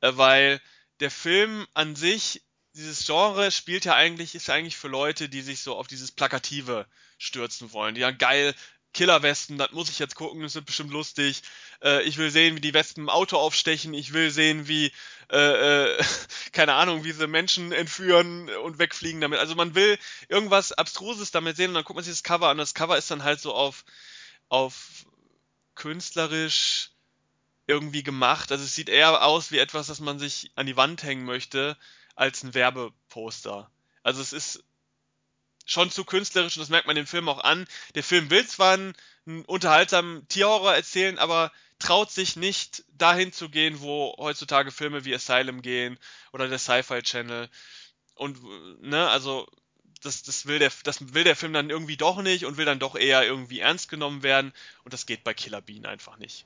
äh, 0.00 0.12
weil 0.14 0.62
der 1.00 1.10
Film 1.10 1.66
an 1.74 1.94
sich 1.94 2.42
dieses 2.74 3.04
Genre 3.04 3.50
spielt 3.50 3.84
ja 3.84 3.94
eigentlich, 3.94 4.34
ist 4.34 4.48
ja 4.48 4.54
eigentlich 4.54 4.76
für 4.76 4.88
Leute, 4.88 5.28
die 5.28 5.42
sich 5.42 5.60
so 5.60 5.76
auf 5.76 5.86
dieses 5.86 6.10
Plakative 6.10 6.86
stürzen 7.18 7.72
wollen. 7.72 7.94
Die 7.94 8.00
ja 8.00 8.10
geil, 8.10 8.54
Killerwesten, 8.92 9.58
das 9.58 9.72
muss 9.72 9.88
ich 9.88 9.98
jetzt 9.98 10.14
gucken, 10.14 10.42
das 10.42 10.54
wird 10.54 10.66
bestimmt 10.66 10.92
lustig. 10.92 11.42
Äh, 11.82 12.02
ich 12.02 12.18
will 12.18 12.30
sehen, 12.30 12.56
wie 12.56 12.60
die 12.60 12.74
Wespen 12.74 13.04
im 13.04 13.08
Auto 13.08 13.38
aufstechen. 13.38 13.94
Ich 13.94 14.12
will 14.12 14.30
sehen, 14.30 14.68
wie, 14.68 14.92
äh, 15.30 15.92
äh, 15.94 16.04
keine 16.52 16.74
Ahnung, 16.74 17.04
wie 17.04 17.12
sie 17.12 17.26
Menschen 17.26 17.72
entführen 17.72 18.50
und 18.50 18.78
wegfliegen 18.78 19.20
damit. 19.20 19.38
Also 19.38 19.54
man 19.54 19.74
will 19.74 19.98
irgendwas 20.28 20.72
Abstruses 20.72 21.30
damit 21.30 21.56
sehen 21.56 21.68
und 21.68 21.74
dann 21.74 21.84
guckt 21.84 21.96
man 21.96 22.04
sich 22.04 22.12
das 22.12 22.22
Cover 22.22 22.48
an. 22.48 22.58
Das 22.58 22.74
Cover 22.74 22.98
ist 22.98 23.10
dann 23.10 23.24
halt 23.24 23.40
so 23.40 23.54
auf, 23.54 23.84
auf 24.48 25.06
künstlerisch 25.74 26.90
irgendwie 27.66 28.02
gemacht. 28.02 28.52
Also 28.52 28.64
es 28.64 28.74
sieht 28.74 28.90
eher 28.90 29.24
aus 29.24 29.50
wie 29.52 29.58
etwas, 29.58 29.86
das 29.86 30.00
man 30.00 30.18
sich 30.18 30.50
an 30.54 30.66
die 30.66 30.76
Wand 30.76 31.02
hängen 31.02 31.24
möchte, 31.24 31.78
als 32.14 32.42
ein 32.42 32.54
Werbeposter. 32.54 33.70
Also 34.02 34.20
es 34.20 34.32
ist 34.32 34.64
schon 35.64 35.90
zu 35.90 36.04
künstlerisch 36.04 36.56
und 36.56 36.60
das 36.60 36.70
merkt 36.70 36.86
man 36.86 36.96
dem 36.96 37.06
Film 37.06 37.28
auch 37.28 37.42
an. 37.42 37.66
Der 37.94 38.02
Film 38.02 38.30
will 38.30 38.46
zwar 38.46 38.74
einen, 38.74 38.94
einen 39.26 39.44
unterhaltsamen 39.44 40.26
Tierhorror 40.28 40.74
erzählen, 40.74 41.18
aber 41.18 41.52
traut 41.78 42.10
sich 42.10 42.36
nicht 42.36 42.84
dahin 42.96 43.32
zu 43.32 43.48
gehen, 43.48 43.80
wo 43.80 44.14
heutzutage 44.18 44.70
Filme 44.70 45.04
wie 45.04 45.14
Asylum 45.14 45.62
gehen 45.62 45.98
oder 46.32 46.48
der 46.48 46.58
Sci-Fi 46.58 47.02
Channel. 47.02 47.48
Und 48.14 48.40
ne, 48.82 49.08
also 49.08 49.48
das, 50.02 50.22
das, 50.22 50.46
will 50.46 50.58
der, 50.58 50.70
das 50.84 51.14
will 51.14 51.24
der 51.24 51.36
Film 51.36 51.52
dann 51.52 51.70
irgendwie 51.70 51.96
doch 51.96 52.22
nicht 52.22 52.44
und 52.44 52.56
will 52.56 52.64
dann 52.64 52.78
doch 52.78 52.96
eher 52.96 53.24
irgendwie 53.24 53.60
ernst 53.60 53.88
genommen 53.88 54.22
werden. 54.22 54.52
Und 54.84 54.92
das 54.92 55.06
geht 55.06 55.24
bei 55.24 55.34
Killer 55.34 55.60
Bean 55.60 55.86
einfach 55.86 56.18
nicht. 56.18 56.44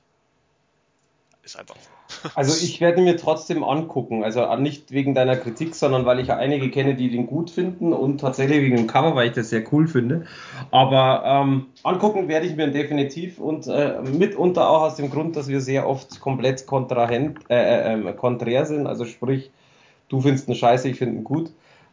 Ist 1.47 1.55
einfach 1.55 1.75
so. 1.75 2.29
Also 2.35 2.61
ich 2.61 2.81
werde 2.81 3.01
mir 3.01 3.15
trotzdem 3.15 3.63
angucken. 3.63 4.25
Also 4.25 4.53
nicht 4.57 4.91
wegen 4.91 5.15
deiner 5.15 5.37
Kritik, 5.37 5.75
sondern 5.75 6.05
weil 6.05 6.19
ich 6.19 6.27
ja 6.27 6.35
einige 6.35 6.69
kenne, 6.69 6.95
die 6.95 7.09
den 7.09 7.25
gut 7.25 7.49
finden 7.49 7.93
und 7.93 8.19
tatsächlich 8.19 8.59
wegen 8.59 8.75
dem 8.75 8.87
Cover, 8.87 9.15
weil 9.15 9.29
ich 9.29 9.33
das 9.33 9.49
sehr 9.49 9.63
cool 9.71 9.87
finde. 9.87 10.27
Aber 10.71 11.23
ähm, 11.25 11.67
angucken 11.83 12.27
werde 12.27 12.47
ich 12.47 12.57
mir 12.57 12.67
definitiv 12.67 13.39
und 13.39 13.65
äh, 13.67 14.01
mitunter 14.01 14.69
auch 14.69 14.81
aus 14.81 14.97
dem 14.97 15.09
Grund, 15.09 15.37
dass 15.37 15.47
wir 15.47 15.61
sehr 15.61 15.87
oft 15.87 16.19
komplett 16.19 16.67
kontrahent, 16.67 17.39
äh, 17.49 17.55
äh, 17.55 17.93
ähm, 17.93 18.13
konträr 18.17 18.65
sind. 18.65 18.85
Also 18.85 19.05
sprich, 19.05 19.49
du 20.09 20.19
findest 20.19 20.49
ihn 20.49 20.55
scheiße, 20.55 20.89
ich 20.89 20.97
finde 20.97 21.19
ihn 21.19 21.23
gut. 21.23 21.51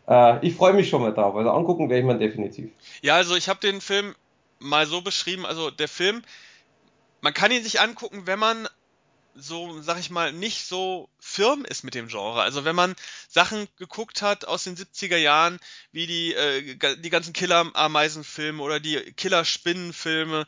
Äh, 0.09 0.45
ich 0.45 0.57
freue 0.57 0.73
mich 0.73 0.89
schon 0.89 1.01
mal 1.01 1.15
drauf. 1.15 1.37
Also 1.37 1.51
angucken 1.51 1.89
werde 1.91 2.01
ich 2.01 2.07
mir 2.07 2.19
definitiv. 2.19 2.73
Ja, 3.03 3.15
also 3.15 3.37
ich 3.37 3.49
habe 3.49 3.61
den 3.61 3.81
Film 3.81 4.17
mal 4.59 4.87
so 4.87 5.01
beschrieben. 5.01 5.47
Also 5.47 5.71
der 5.71 5.87
Film, 5.87 6.23
man 7.21 7.33
kann 7.33 7.53
ihn 7.53 7.63
sich 7.63 7.81
angucken, 7.81 8.23
wenn 8.25 8.41
man 8.41 8.69
so, 9.35 9.81
sag 9.83 9.99
ich 9.99 10.11
mal, 10.11 10.33
nicht 10.33 10.67
so 10.67 11.09
firm 11.19 11.65
ist 11.65 11.83
mit 11.85 11.95
dem 11.95 12.09
Genre. 12.09 12.43
Also 12.43 12.65
wenn 12.65 12.77
man 12.77 12.95
Sachen 13.29 13.69
geguckt 13.77 14.23
hat 14.23 14.45
aus 14.45 14.65
den 14.65 14.77
70er 14.77 15.17
Jahren, 15.17 15.59
wie 15.93 16.07
die, 16.07 16.35
äh, 16.35 16.97
die 16.97 17.11
ganzen 17.11 17.33
Killer-Ameisenfilme 17.33 18.63
oder 18.63 18.81
die 18.81 18.99
Killer-Spinnenfilme 19.13 20.47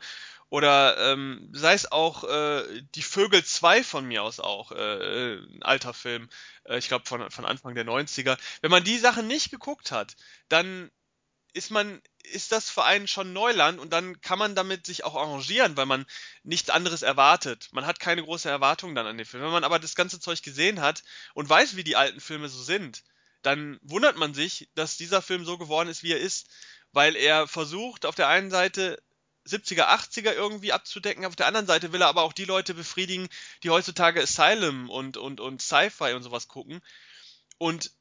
oder 0.49 0.97
ähm, 1.11 1.49
sei 1.51 1.73
es 1.73 1.91
auch 1.91 2.23
äh, 2.23 2.81
die 2.95 3.01
Vögel 3.01 3.43
2 3.43 3.83
von 3.83 4.05
mir 4.05 4.23
aus 4.23 4.39
auch, 4.39 4.71
äh, 4.71 5.35
ein 5.35 5.61
alter 5.61 5.93
Film, 5.93 6.29
äh, 6.63 6.77
ich 6.77 6.87
glaube 6.87 7.05
von, 7.05 7.29
von 7.29 7.45
Anfang 7.45 7.75
der 7.75 7.85
90er. 7.85 8.37
Wenn 8.61 8.71
man 8.71 8.83
die 8.83 8.97
Sachen 8.97 9.27
nicht 9.27 9.51
geguckt 9.51 9.91
hat, 9.91 10.15
dann 10.47 10.89
ist 11.53 11.71
man, 11.71 12.01
ist 12.23 12.51
das 12.51 12.69
für 12.69 12.83
einen 12.83 13.07
schon 13.07 13.33
Neuland 13.33 13.79
und 13.79 13.91
dann 13.91 14.21
kann 14.21 14.39
man 14.39 14.55
damit 14.55 14.85
sich 14.85 15.03
auch 15.03 15.15
arrangieren, 15.15 15.77
weil 15.77 15.85
man 15.85 16.05
nichts 16.43 16.69
anderes 16.69 17.01
erwartet. 17.01 17.69
Man 17.71 17.85
hat 17.85 17.99
keine 17.99 18.23
große 18.23 18.49
Erwartung 18.49 18.95
dann 18.95 19.07
an 19.07 19.17
den 19.17 19.25
Film. 19.25 19.43
Wenn 19.43 19.51
man 19.51 19.63
aber 19.63 19.79
das 19.79 19.95
ganze 19.95 20.19
Zeug 20.19 20.41
gesehen 20.43 20.81
hat 20.81 21.03
und 21.33 21.49
weiß, 21.49 21.75
wie 21.75 21.83
die 21.83 21.95
alten 21.95 22.19
Filme 22.19 22.49
so 22.49 22.61
sind, 22.61 23.03
dann 23.41 23.79
wundert 23.81 24.17
man 24.17 24.33
sich, 24.33 24.69
dass 24.75 24.97
dieser 24.97 25.21
Film 25.21 25.45
so 25.45 25.57
geworden 25.57 25.89
ist, 25.89 26.03
wie 26.03 26.11
er 26.11 26.19
ist, 26.19 26.47
weil 26.91 27.15
er 27.15 27.47
versucht, 27.47 28.05
auf 28.05 28.15
der 28.15 28.27
einen 28.27 28.51
Seite 28.51 29.01
70er, 29.47 29.87
80er 29.87 30.33
irgendwie 30.33 30.73
abzudecken, 30.73 31.25
auf 31.25 31.35
der 31.35 31.47
anderen 31.47 31.67
Seite 31.67 31.93
will 31.93 32.01
er 32.01 32.07
aber 32.07 32.23
auch 32.23 32.33
die 32.33 32.45
Leute 32.45 32.73
befriedigen, 32.73 33.29
die 33.63 33.69
heutzutage 33.69 34.21
Asylum 34.21 34.89
und, 34.89 35.17
und, 35.17 35.39
und 35.39 35.61
Sci-Fi 35.61 36.13
und 36.13 36.23
sowas 36.23 36.47
gucken. 36.47 36.81
Und 37.57 37.91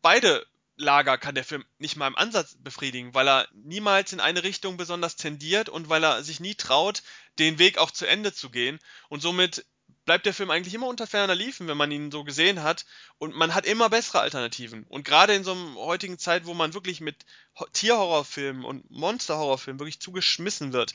beide 0.00 0.46
Lager 0.76 1.18
kann 1.18 1.34
der 1.34 1.44
Film 1.44 1.64
nicht 1.78 1.96
mal 1.96 2.08
im 2.08 2.16
Ansatz 2.16 2.56
befriedigen, 2.58 3.14
weil 3.14 3.28
er 3.28 3.48
niemals 3.52 4.12
in 4.12 4.20
eine 4.20 4.42
Richtung 4.42 4.76
besonders 4.76 5.16
tendiert 5.16 5.68
und 5.68 5.88
weil 5.88 6.04
er 6.04 6.24
sich 6.24 6.40
nie 6.40 6.54
traut, 6.54 7.02
den 7.38 7.58
Weg 7.58 7.78
auch 7.78 7.90
zu 7.90 8.06
Ende 8.06 8.32
zu 8.32 8.50
gehen. 8.50 8.78
Und 9.08 9.20
somit 9.20 9.64
bleibt 10.04 10.26
der 10.26 10.34
Film 10.34 10.50
eigentlich 10.50 10.74
immer 10.74 10.86
unter 10.86 11.06
ferner 11.06 11.34
Liefen, 11.34 11.68
wenn 11.68 11.76
man 11.76 11.90
ihn 11.90 12.10
so 12.10 12.24
gesehen 12.24 12.62
hat. 12.62 12.84
Und 13.18 13.34
man 13.34 13.54
hat 13.54 13.66
immer 13.66 13.88
bessere 13.88 14.20
Alternativen. 14.20 14.84
Und 14.84 15.04
gerade 15.04 15.34
in 15.34 15.44
so 15.44 15.52
einer 15.52 15.74
heutigen 15.76 16.18
Zeit, 16.18 16.46
wo 16.46 16.54
man 16.54 16.74
wirklich 16.74 17.00
mit 17.00 17.24
Tierhorrorfilmen 17.72 18.64
und 18.64 18.90
Monsterhorrorfilmen 18.90 19.80
wirklich 19.80 20.00
zugeschmissen 20.00 20.72
wird, 20.72 20.94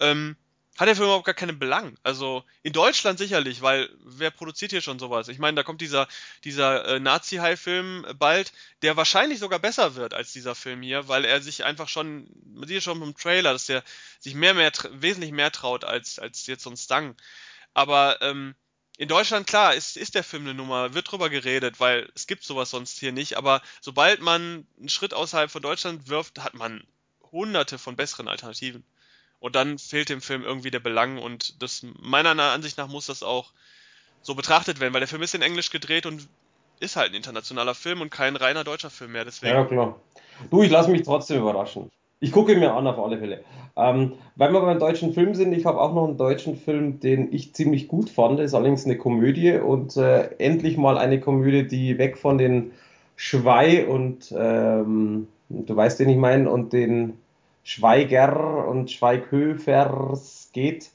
ähm, 0.00 0.36
hat 0.80 0.88
der 0.88 0.96
Film 0.96 1.08
überhaupt 1.08 1.26
gar 1.26 1.34
keinen 1.34 1.58
Belang. 1.58 1.98
Also 2.02 2.42
in 2.62 2.72
Deutschland 2.72 3.18
sicherlich, 3.18 3.60
weil 3.60 3.90
wer 4.02 4.30
produziert 4.30 4.70
hier 4.70 4.80
schon 4.80 4.98
sowas? 4.98 5.28
Ich 5.28 5.38
meine, 5.38 5.54
da 5.54 5.62
kommt 5.62 5.82
dieser, 5.82 6.08
dieser 6.42 6.86
äh, 6.86 7.00
Nazi-High-Film 7.00 8.06
bald, 8.18 8.54
der 8.80 8.96
wahrscheinlich 8.96 9.40
sogar 9.40 9.58
besser 9.58 9.94
wird 9.94 10.14
als 10.14 10.32
dieser 10.32 10.54
Film 10.54 10.80
hier, 10.80 11.06
weil 11.06 11.26
er 11.26 11.42
sich 11.42 11.64
einfach 11.64 11.86
schon, 11.86 12.30
man 12.54 12.66
sieht 12.66 12.82
schon 12.82 13.02
im 13.02 13.14
Trailer, 13.14 13.52
dass 13.52 13.66
der 13.66 13.84
sich 14.20 14.34
mehr, 14.34 14.54
mehr, 14.54 14.72
wesentlich 14.92 15.32
mehr 15.32 15.52
traut 15.52 15.84
als, 15.84 16.18
als 16.18 16.46
jetzt 16.46 16.62
so 16.62 16.70
ein 16.70 16.78
Stang. 16.78 17.14
Aber 17.74 18.22
ähm, 18.22 18.54
in 18.96 19.08
Deutschland, 19.08 19.46
klar, 19.46 19.74
ist, 19.74 19.98
ist 19.98 20.14
der 20.14 20.24
Film 20.24 20.44
eine 20.44 20.54
Nummer, 20.54 20.94
wird 20.94 21.12
drüber 21.12 21.28
geredet, 21.28 21.78
weil 21.78 22.10
es 22.14 22.26
gibt 22.26 22.42
sowas 22.42 22.70
sonst 22.70 22.98
hier 22.98 23.12
nicht. 23.12 23.36
Aber 23.36 23.60
sobald 23.82 24.22
man 24.22 24.66
einen 24.78 24.88
Schritt 24.88 25.12
außerhalb 25.12 25.50
von 25.50 25.60
Deutschland 25.60 26.08
wirft, 26.08 26.38
hat 26.38 26.54
man 26.54 26.82
hunderte 27.32 27.78
von 27.78 27.96
besseren 27.96 28.28
Alternativen. 28.28 28.82
Und 29.40 29.56
dann 29.56 29.78
fehlt 29.78 30.10
dem 30.10 30.20
Film 30.20 30.42
irgendwie 30.42 30.70
der 30.70 30.80
Belang 30.80 31.18
und 31.18 31.62
das 31.62 31.84
meiner 32.00 32.30
Ansicht 32.30 32.78
nach 32.78 32.88
muss 32.88 33.06
das 33.06 33.22
auch 33.22 33.52
so 34.22 34.34
betrachtet 34.34 34.80
werden, 34.80 34.92
weil 34.92 35.00
der 35.00 35.08
Film 35.08 35.22
ist 35.22 35.34
in 35.34 35.42
Englisch 35.42 35.70
gedreht 35.70 36.06
und 36.06 36.28
ist 36.78 36.96
halt 36.96 37.10
ein 37.10 37.16
internationaler 37.16 37.74
Film 37.74 38.00
und 38.00 38.10
kein 38.10 38.36
reiner 38.36 38.64
deutscher 38.64 38.90
Film 38.90 39.12
mehr. 39.12 39.24
Deswegen. 39.24 39.54
Ja, 39.54 39.64
klar. 39.64 39.96
Du, 40.50 40.62
ich 40.62 40.70
lasse 40.70 40.90
mich 40.90 41.02
trotzdem 41.02 41.40
überraschen. 41.40 41.90
Ich 42.20 42.32
gucke 42.32 42.54
mir 42.56 42.74
an 42.74 42.86
auf 42.86 42.98
alle 42.98 43.18
Fälle. 43.18 43.44
Ähm, 43.76 44.12
weil 44.36 44.52
wir 44.52 44.60
beim 44.60 44.78
deutschen 44.78 45.14
Film 45.14 45.34
sind, 45.34 45.52
ich 45.52 45.64
habe 45.64 45.80
auch 45.80 45.94
noch 45.94 46.06
einen 46.06 46.18
deutschen 46.18 46.56
Film, 46.56 47.00
den 47.00 47.32
ich 47.32 47.54
ziemlich 47.54 47.88
gut 47.88 48.10
fand. 48.10 48.40
Ist 48.40 48.52
allerdings 48.52 48.84
eine 48.84 48.98
Komödie 48.98 49.52
und 49.52 49.96
äh, 49.96 50.24
endlich 50.38 50.76
mal 50.76 50.98
eine 50.98 51.20
Komödie, 51.20 51.66
die 51.66 51.96
weg 51.96 52.18
von 52.18 52.36
den 52.36 52.72
Schwei 53.16 53.86
und 53.86 54.34
ähm, 54.36 55.28
du 55.48 55.76
weißt, 55.76 55.98
den 55.98 56.10
ich 56.10 56.16
meine, 56.16 56.50
und 56.50 56.72
den 56.74 57.14
Schweiger 57.62 58.66
und 58.68 58.90
Schweighöfers 58.90 60.50
geht. 60.52 60.90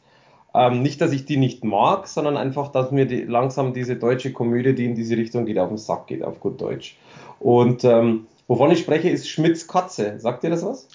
Ähm, 0.54 0.82
nicht, 0.82 1.02
dass 1.02 1.12
ich 1.12 1.26
die 1.26 1.38
nicht 1.38 1.64
mag, 1.64 2.08
sondern 2.08 2.38
einfach, 2.38 2.70
dass 2.72 2.92
mir 2.92 3.06
die, 3.06 3.24
langsam 3.24 3.74
diese 3.74 3.98
deutsche 3.98 4.32
Komödie, 4.32 4.74
die 4.74 4.86
in 4.86 4.96
diese 4.96 5.18
Richtung 5.18 5.46
geht, 5.46 5.60
auf 5.60 5.68
den 5.68 5.78
Sack 5.78 6.08
geht, 6.08 6.24
auf 6.24 6.40
gut 6.40 6.62
Deutsch. 6.62 6.98
Und 7.40 7.84
ähm, 7.84 8.28
wovon 8.48 8.72
ich 8.72 8.80
spreche, 8.80 9.10
ist 9.10 9.28
Schmidts 9.28 9.68
Katze. 9.68 10.20
Sagt 10.20 10.44
dir 10.44 10.50
das 10.50 10.64
was? 10.64 10.88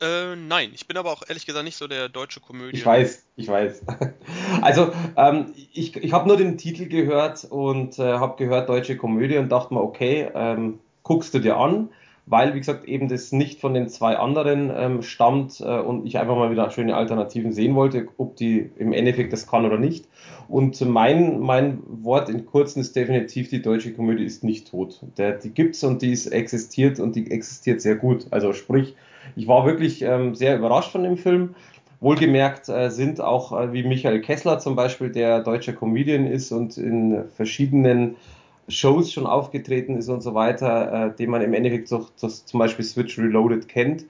Äh, 0.00 0.36
nein, 0.36 0.70
ich 0.72 0.86
bin 0.86 0.96
aber 0.96 1.10
auch 1.10 1.22
ehrlich 1.28 1.44
gesagt 1.44 1.64
nicht 1.64 1.76
so 1.76 1.88
der 1.88 2.08
deutsche 2.08 2.38
Komödie. 2.38 2.76
Ich 2.76 2.86
weiß, 2.86 3.24
ich 3.36 3.48
weiß. 3.48 3.82
Also, 4.62 4.92
ähm, 5.16 5.52
ich, 5.72 5.96
ich 5.96 6.12
habe 6.12 6.28
nur 6.28 6.36
den 6.36 6.56
Titel 6.56 6.86
gehört 6.86 7.44
und 7.44 7.98
äh, 7.98 8.02
habe 8.02 8.36
gehört 8.36 8.68
deutsche 8.68 8.96
Komödie 8.96 9.38
und 9.38 9.50
dachte 9.50 9.74
mir, 9.74 9.82
okay, 9.82 10.30
ähm, 10.34 10.78
guckst 11.02 11.34
du 11.34 11.38
dir 11.38 11.56
an 11.56 11.90
weil, 12.30 12.54
wie 12.54 12.58
gesagt, 12.58 12.84
eben 12.84 13.08
das 13.08 13.32
nicht 13.32 13.60
von 13.60 13.74
den 13.74 13.88
zwei 13.88 14.16
anderen 14.16 14.70
ähm, 14.74 15.02
stammt 15.02 15.60
äh, 15.60 15.78
und 15.78 16.06
ich 16.06 16.18
einfach 16.18 16.36
mal 16.36 16.50
wieder 16.50 16.70
schöne 16.70 16.94
Alternativen 16.94 17.52
sehen 17.52 17.74
wollte, 17.74 18.06
ob 18.18 18.36
die 18.36 18.70
im 18.76 18.92
Endeffekt 18.92 19.32
das 19.32 19.46
kann 19.46 19.64
oder 19.64 19.78
nicht. 19.78 20.06
Und 20.48 20.80
mein, 20.80 21.40
mein 21.40 21.82
Wort 21.86 22.28
in 22.28 22.46
kurzen 22.46 22.80
ist 22.80 22.96
definitiv, 22.96 23.48
die 23.48 23.62
deutsche 23.62 23.92
Komödie 23.92 24.24
ist 24.24 24.44
nicht 24.44 24.70
tot. 24.70 25.00
Der, 25.16 25.32
die 25.32 25.50
gibt's 25.50 25.84
und 25.84 26.02
die 26.02 26.12
ist 26.12 26.26
existiert 26.26 27.00
und 27.00 27.16
die 27.16 27.30
existiert 27.30 27.80
sehr 27.80 27.96
gut. 27.96 28.26
Also 28.30 28.52
sprich, 28.52 28.94
ich 29.36 29.46
war 29.46 29.66
wirklich 29.66 30.02
ähm, 30.02 30.34
sehr 30.34 30.56
überrascht 30.56 30.92
von 30.92 31.02
dem 31.02 31.16
Film. 31.16 31.54
Wohlgemerkt 32.00 32.68
äh, 32.68 32.90
sind 32.90 33.20
auch 33.20 33.58
äh, 33.58 33.72
wie 33.72 33.82
Michael 33.82 34.20
Kessler 34.20 34.58
zum 34.58 34.76
Beispiel, 34.76 35.10
der 35.10 35.42
deutscher 35.42 35.72
Comedian 35.72 36.26
ist 36.26 36.52
und 36.52 36.78
in 36.78 37.24
verschiedenen 37.34 38.16
Shows 38.68 39.12
schon 39.12 39.26
aufgetreten 39.26 39.96
ist 39.96 40.08
und 40.08 40.22
so 40.22 40.34
weiter, 40.34 41.06
äh, 41.06 41.16
den 41.16 41.30
man 41.30 41.42
im 41.42 41.54
Endeffekt 41.54 41.88
so, 41.88 42.06
das, 42.20 42.46
zum 42.46 42.58
Beispiel 42.58 42.84
Switch 42.84 43.18
Reloaded 43.18 43.68
kennt, 43.68 44.04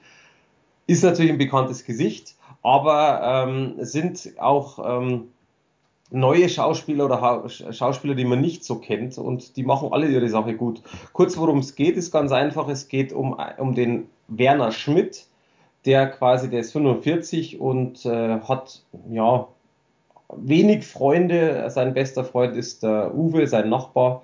ist 0.87 1.05
natürlich 1.05 1.31
ein 1.31 1.39
bekanntes 1.39 1.85
Gesicht, 1.85 2.35
aber 2.63 3.47
ähm, 3.49 3.75
sind 3.79 4.33
auch 4.39 5.01
ähm, 5.03 5.29
neue 6.11 6.49
Schauspieler 6.49 7.05
oder 7.05 7.21
ha 7.21 7.49
Schauspieler, 7.49 8.15
die 8.15 8.25
man 8.25 8.41
nicht 8.41 8.65
so 8.65 8.77
kennt 8.77 9.19
und 9.19 9.57
die 9.57 9.63
machen 9.63 9.93
alle 9.93 10.09
ihre 10.09 10.29
Sache 10.29 10.55
gut. 10.55 10.83
Kurz 11.13 11.37
worum 11.37 11.59
es 11.59 11.75
geht, 11.75 11.97
ist 11.97 12.11
ganz 12.11 12.33
einfach, 12.33 12.69
es 12.69 12.89
geht 12.89 13.13
um, 13.13 13.37
um 13.59 13.75
den 13.75 14.09
Werner 14.29 14.73
Schmidt, 14.73 15.27
der 15.85 16.09
quasi, 16.11 16.51
der 16.51 16.61
ist 16.61 16.73
45 16.73 17.61
und 17.61 18.05
äh, 18.05 18.41
hat, 18.41 18.83
ja, 19.11 19.49
wenig 20.35 20.87
Freunde. 20.87 21.71
Sein 21.71 21.95
bester 21.95 22.25
Freund 22.25 22.57
ist 22.57 22.83
der 22.83 23.15
Uwe, 23.15 23.47
sein 23.47 23.69
Nachbar. 23.69 24.23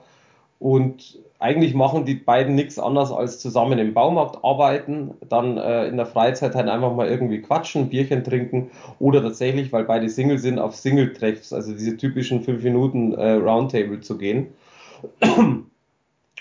Und 0.59 1.19
eigentlich 1.39 1.75
machen 1.75 2.07
die 2.07 2.15
beiden 2.15 2.55
nichts 2.55 2.79
anderes 2.79 3.11
als 3.11 3.39
zusammen 3.39 3.79
im 3.79 3.93
Baumarkt 3.93 4.43
arbeiten, 4.43 5.11
dann 5.29 5.59
äh, 5.59 5.87
in 5.87 5.97
der 5.97 6.07
Freizeit 6.07 6.55
halt 6.55 6.69
einfach 6.69 6.95
mal 6.95 7.09
irgendwie 7.09 7.43
quatschen, 7.43 7.91
Bierchen 7.91 8.25
trinken 8.25 8.71
oder 8.99 9.23
tatsächlich, 9.23 9.73
weil 9.73 9.85
beide 9.85 10.09
Single 10.09 10.39
sind, 10.39 10.59
auf 10.59 10.75
Single-Treffs, 10.75 11.53
also 11.53 11.73
diese 11.73 11.97
typischen 11.97 12.43
5 12.43 12.63
Minuten 12.63 13.13
äh, 13.13 13.33
Roundtable 13.33 14.01
zu 14.01 14.17
gehen. 14.17 14.55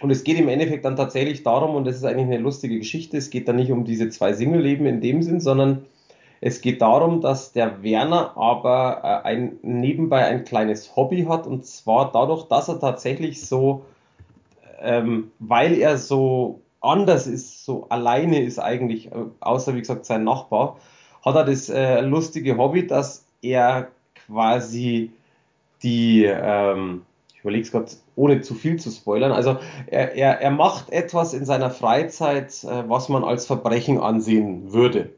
Und 0.01 0.09
es 0.09 0.23
geht 0.23 0.39
im 0.39 0.47
Endeffekt 0.47 0.85
dann 0.85 0.95
tatsächlich 0.95 1.43
darum, 1.43 1.75
und 1.75 1.85
das 1.85 1.97
ist 1.97 2.05
eigentlich 2.05 2.27
eine 2.27 2.37
lustige 2.37 2.77
Geschichte, 2.77 3.17
es 3.17 3.29
geht 3.29 3.47
dann 3.47 3.57
nicht 3.57 3.71
um 3.71 3.83
diese 3.83 4.09
zwei 4.09 4.33
Single-Leben 4.33 4.85
in 4.85 5.01
dem 5.01 5.21
Sinn, 5.21 5.39
sondern 5.39 5.85
es 6.39 6.61
geht 6.61 6.81
darum, 6.81 7.21
dass 7.21 7.53
der 7.53 7.83
Werner 7.83 8.35
aber 8.35 9.01
äh, 9.03 9.27
ein, 9.27 9.59
nebenbei 9.61 10.25
ein 10.25 10.43
kleines 10.43 10.95
Hobby 10.95 11.25
hat, 11.27 11.47
und 11.47 11.65
zwar 11.65 12.11
dadurch, 12.11 12.43
dass 12.47 12.69
er 12.69 12.79
tatsächlich 12.79 13.45
so 13.45 13.85
ähm, 14.83 15.31
weil 15.39 15.77
er 15.79 15.97
so 15.97 16.61
anders 16.81 17.27
ist, 17.27 17.65
so 17.65 17.87
alleine 17.89 18.43
ist 18.43 18.59
eigentlich, 18.59 19.11
äh, 19.11 19.25
außer 19.39 19.73
wie 19.75 19.79
gesagt 19.79 20.05
sein 20.05 20.23
Nachbar, 20.23 20.77
hat 21.23 21.35
er 21.35 21.45
das 21.45 21.69
äh, 21.69 22.01
lustige 22.01 22.57
Hobby, 22.57 22.85
dass 22.85 23.25
er 23.41 23.89
quasi 24.27 25.11
die, 25.81 26.25
ähm, 26.25 27.03
ich 27.33 27.39
überlege 27.41 27.63
es 27.63 27.71
gerade, 27.71 27.91
ohne 28.15 28.41
zu 28.41 28.53
viel 28.53 28.77
zu 28.77 28.91
spoilern, 28.91 29.31
also 29.31 29.57
er, 29.87 30.15
er, 30.15 30.41
er 30.41 30.51
macht 30.51 30.89
etwas 30.91 31.33
in 31.33 31.45
seiner 31.45 31.69
Freizeit, 31.69 32.63
äh, 32.63 32.87
was 32.87 33.09
man 33.09 33.23
als 33.23 33.45
Verbrechen 33.45 33.99
ansehen 33.99 34.73
würde. 34.73 35.13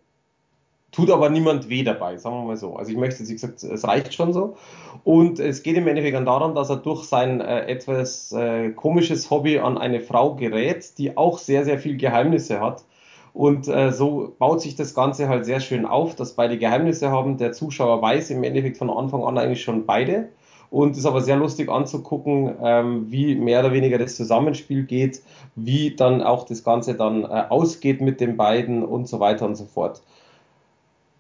Tut 0.96 1.12
aber 1.12 1.30
niemand 1.30 1.68
weh 1.68 1.84
dabei, 1.84 2.16
sagen 2.16 2.38
wir 2.38 2.44
mal 2.46 2.56
so. 2.56 2.78
Also 2.78 2.90
ich 2.90 2.98
möchte, 2.98 3.28
wie 3.28 3.34
gesagt, 3.34 3.62
es 3.64 3.86
reicht 3.86 4.14
schon 4.14 4.32
so. 4.32 4.56
Und 5.04 5.40
es 5.40 5.62
geht 5.62 5.76
im 5.76 5.88
Endeffekt 5.90 6.16
dann 6.16 6.26
darum, 6.26 6.56
dass 6.56 6.70
er 6.70 6.78
durch 6.78 7.04
sein 7.04 7.42
äh, 7.42 7.66
etwas 7.66 8.32
äh, 8.32 8.70
komisches 8.70 9.30
Hobby 9.30 9.60
an 9.60 9.78
eine 9.78 10.00
Frau 10.00 10.36
gerät, 10.36 10.98
die 10.98 11.18
auch 11.18 11.38
sehr, 11.38 11.66
sehr 11.66 11.80
viel 11.80 11.98
Geheimnisse 11.98 12.62
hat. 12.62 12.86
Und 13.34 13.68
äh, 13.68 13.92
so 13.92 14.34
baut 14.40 14.62
sich 14.62 14.78
das 14.78 14.94
Ganze 14.94 15.28
halt 15.28 15.44
sehr 15.44 15.60
schön 15.60 15.86
auf, 15.86 16.16
dass 16.16 16.34
beide 16.34 16.58
Geheimnisse 16.58 17.12
haben. 17.12 17.38
Der 17.38 17.52
Zuschauer 17.52 18.02
weiß 18.02 18.30
im 18.30 18.46
Endeffekt 18.46 18.78
von 18.78 18.90
Anfang 18.90 19.26
an 19.26 19.38
eigentlich 19.38 19.64
schon 19.64 19.86
beide. 19.86 20.30
Und 20.70 20.96
ist 20.96 21.06
aber 21.06 21.20
sehr 21.20 21.36
lustig 21.36 21.70
anzugucken, 21.70 22.56
ähm, 22.64 23.12
wie 23.12 23.36
mehr 23.36 23.60
oder 23.60 23.74
weniger 23.74 23.98
das 23.98 24.16
Zusammenspiel 24.16 24.84
geht, 24.84 25.22
wie 25.56 25.94
dann 25.94 26.22
auch 26.24 26.46
das 26.46 26.64
Ganze 26.64 26.96
dann 26.96 27.24
äh, 27.24 27.44
ausgeht 27.50 28.00
mit 28.00 28.22
den 28.22 28.38
beiden 28.38 28.84
und 28.84 29.10
so 29.10 29.20
weiter 29.20 29.46
und 29.46 29.56
so 29.56 29.66
fort 29.66 30.02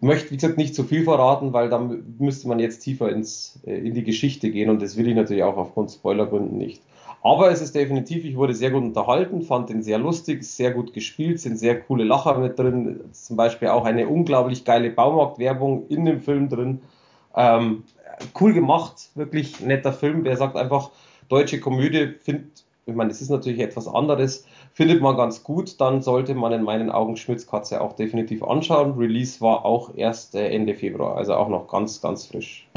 möchte, 0.05 0.31
wie 0.31 0.35
gesagt, 0.35 0.57
nicht 0.57 0.75
zu 0.75 0.83
viel 0.83 1.03
verraten, 1.03 1.53
weil 1.53 1.69
dann 1.69 2.15
müsste 2.17 2.47
man 2.47 2.59
jetzt 2.59 2.79
tiefer 2.79 3.09
ins, 3.09 3.59
äh, 3.65 3.75
in 3.75 3.93
die 3.93 4.03
Geschichte 4.03 4.49
gehen 4.51 4.69
und 4.69 4.81
das 4.81 4.97
will 4.97 5.07
ich 5.07 5.15
natürlich 5.15 5.43
auch 5.43 5.57
aufgrund 5.57 5.91
Spoilergründen 5.91 6.57
nicht. 6.57 6.81
Aber 7.21 7.49
es 7.49 7.59
ist 7.59 7.73
definitiv, 7.73 8.23
ich 8.23 8.35
wurde 8.35 8.53
sehr 8.53 8.69
gut 8.69 8.83
unterhalten, 8.83 9.41
fand 9.41 9.69
den 9.69 9.81
sehr 9.81 9.97
lustig, 9.97 10.43
sehr 10.43 10.71
gut 10.71 10.93
gespielt, 10.93 11.39
sind 11.39 11.57
sehr 11.57 11.79
coole 11.79 12.03
Lacher 12.03 12.37
mit 12.37 12.59
drin, 12.59 12.99
zum 13.13 13.35
Beispiel 13.35 13.69
auch 13.69 13.85
eine 13.85 14.07
unglaublich 14.07 14.63
geile 14.63 14.91
Baumarktwerbung 14.91 15.87
in 15.87 16.05
dem 16.05 16.21
Film 16.21 16.49
drin. 16.49 16.81
Ähm, 17.35 17.83
cool 18.39 18.53
gemacht, 18.53 19.09
wirklich 19.15 19.59
netter 19.59 19.91
Film. 19.91 20.23
Wer 20.23 20.37
sagt 20.37 20.55
einfach, 20.55 20.91
deutsche 21.27 21.59
Komödie, 21.59 22.13
findet, 22.19 22.64
ich 22.85 22.93
meine, 22.93 23.11
es 23.11 23.21
ist 23.21 23.29
natürlich 23.29 23.59
etwas 23.59 23.87
anderes, 23.87 24.45
findet 24.73 25.01
man 25.01 25.17
ganz 25.17 25.43
gut, 25.43 25.81
dann 25.81 26.03
sollte 26.03 26.35
man 26.35 26.53
in 26.53 26.63
meinen 26.63 26.91
Augen 26.91 27.17
Schmitz 27.17 27.47
Katze 27.47 27.81
auch 27.81 27.93
definitiv 27.93 28.43
anschauen. 28.43 28.97
Release 28.97 29.41
war 29.41 29.65
auch 29.65 29.95
erst 29.95 30.35
äh, 30.35 30.49
Ende 30.49 30.75
Februar, 30.75 31.17
also 31.17 31.33
auch 31.33 31.49
noch 31.49 31.67
ganz, 31.67 32.01
ganz 32.01 32.27
frisch. 32.27 32.67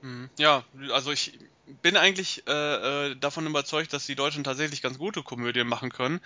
Mhm. 0.00 0.28
Ja, 0.36 0.64
also 0.92 1.12
ich 1.12 1.38
bin 1.80 1.96
eigentlich 1.96 2.42
äh, 2.48 3.10
äh, 3.10 3.16
davon 3.16 3.46
überzeugt, 3.46 3.92
dass 3.92 4.06
die 4.06 4.16
Deutschen 4.16 4.42
tatsächlich 4.42 4.82
ganz 4.82 4.98
gute 4.98 5.22
Komödien 5.22 5.68
machen 5.68 5.90
können. 5.90 6.20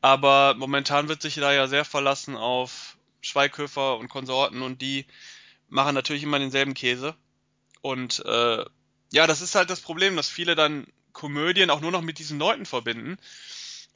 Aber 0.00 0.54
momentan 0.58 1.08
wird 1.08 1.22
sich 1.22 1.36
da 1.36 1.52
ja 1.52 1.68
sehr 1.68 1.84
verlassen 1.84 2.36
auf 2.36 2.96
Schweighöfer 3.20 3.96
und 3.98 4.08
Konsorten 4.08 4.62
und 4.62 4.82
die 4.82 5.06
machen 5.68 5.94
natürlich 5.94 6.24
immer 6.24 6.40
denselben 6.40 6.74
Käse. 6.74 7.14
Und 7.80 8.24
äh, 8.26 8.64
ja, 9.12 9.26
das 9.26 9.40
ist 9.40 9.54
halt 9.54 9.70
das 9.70 9.80
Problem, 9.80 10.16
dass 10.16 10.28
viele 10.28 10.56
dann 10.56 10.86
Komödien 11.12 11.70
auch 11.70 11.80
nur 11.80 11.90
noch 11.90 12.02
mit 12.02 12.18
diesen 12.18 12.38
Leuten 12.38 12.66
verbinden 12.66 13.18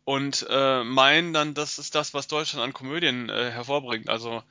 und 0.06 0.46
äh, 0.48 0.84
meinen 0.84 1.32
dann, 1.32 1.54
das 1.54 1.80
ist 1.80 1.96
das, 1.96 2.14
was 2.14 2.28
Deutschland 2.28 2.62
an 2.62 2.72
Komödien 2.72 3.28
äh, 3.28 3.50
hervorbringt. 3.50 4.08
Also, 4.08 4.44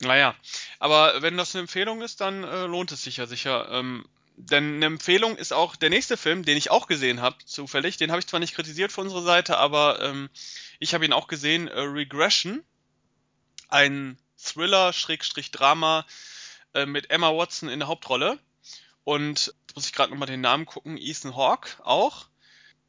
naja. 0.00 0.34
Aber 0.78 1.22
wenn 1.22 1.38
das 1.38 1.54
eine 1.54 1.62
Empfehlung 1.62 2.02
ist, 2.02 2.20
dann 2.20 2.44
äh, 2.44 2.66
lohnt 2.66 2.92
es 2.92 3.02
sich 3.02 3.16
ja 3.16 3.26
sicher. 3.26 3.70
Ähm, 3.70 4.04
denn 4.36 4.76
eine 4.76 4.86
Empfehlung 4.86 5.36
ist 5.36 5.54
auch 5.54 5.76
der 5.76 5.88
nächste 5.88 6.18
Film, 6.18 6.44
den 6.44 6.58
ich 6.58 6.70
auch 6.70 6.88
gesehen 6.88 7.22
habe, 7.22 7.42
zufällig. 7.46 7.96
Den 7.96 8.10
habe 8.10 8.20
ich 8.20 8.26
zwar 8.26 8.38
nicht 8.38 8.54
kritisiert 8.54 8.92
von 8.92 9.06
unserer 9.06 9.22
Seite, 9.22 9.56
aber 9.56 10.02
ähm, 10.02 10.28
ich 10.78 10.92
habe 10.92 11.06
ihn 11.06 11.14
auch 11.14 11.26
gesehen. 11.26 11.66
Äh, 11.66 11.80
Regression. 11.80 12.62
Ein 13.68 14.18
Thriller, 14.36 14.92
Schrägstrich 14.92 15.52
Drama, 15.52 16.04
äh, 16.74 16.84
mit 16.84 17.10
Emma 17.10 17.34
Watson 17.34 17.70
in 17.70 17.78
der 17.78 17.88
Hauptrolle. 17.88 18.38
Und 19.04 19.54
muss 19.74 19.86
ich 19.86 19.92
gerade 19.92 20.10
nochmal 20.10 20.28
den 20.28 20.40
Namen 20.40 20.66
gucken, 20.66 20.96
Ethan 20.96 21.36
Hawke 21.36 21.70
auch, 21.84 22.26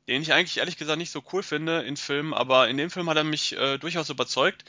den 0.08 0.22
ich 0.22 0.34
eigentlich 0.34 0.58
ehrlich 0.58 0.78
gesagt 0.78 0.98
nicht 0.98 1.12
so 1.12 1.24
cool 1.32 1.44
finde 1.44 1.82
in 1.82 1.98
Filmen, 1.98 2.34
aber 2.34 2.68
in 2.68 2.78
dem 2.78 2.90
Film 2.90 3.10
hat 3.10 3.18
er 3.18 3.24
mich 3.24 3.56
äh, 3.56 3.78
durchaus 3.78 4.10
überzeugt. 4.10 4.66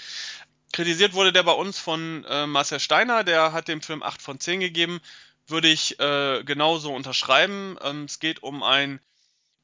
Kritisiert 0.73 1.15
wurde 1.15 1.33
der 1.33 1.43
bei 1.43 1.53
uns 1.53 1.79
von 1.79 2.25
äh, 2.29 2.47
Marcel 2.47 2.79
Steiner, 2.79 3.25
der 3.25 3.53
hat 3.53 3.69
dem 3.69 3.83
Film 3.83 4.03
8 4.03 4.23
von 4.23 4.39
10 4.39 4.61
gegeben. 4.61 5.01
Würde 5.47 5.69
ich 5.69 5.99
äh, 5.99 6.45
genauso 6.45 6.95
unterschreiben. 6.95 7.77
Ähm, 7.83 8.05
es 8.05 8.21
geht 8.21 8.43
um 8.43 8.63
ein 8.63 9.01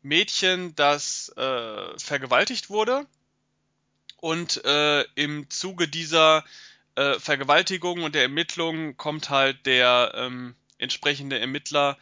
Mädchen, 0.03 0.75
das 0.75 1.29
äh, 1.37 1.99
vergewaltigt 1.99 2.71
wurde. 2.71 3.07
Und 4.17 4.65
äh, 4.65 5.03
im 5.15 5.49
Zuge 5.51 5.87
dieser 5.87 6.45
äh, 6.97 7.19
Vergewaltigung 7.21 8.03
und 8.03 8.15
der 8.15 8.23
Ermittlung 8.23 8.97
kommt 8.97 9.31
halt 9.31 9.67
der 9.67 10.13
ähm, 10.17 10.57
entsprechende 10.79 11.39
Ermittler, 11.39 11.99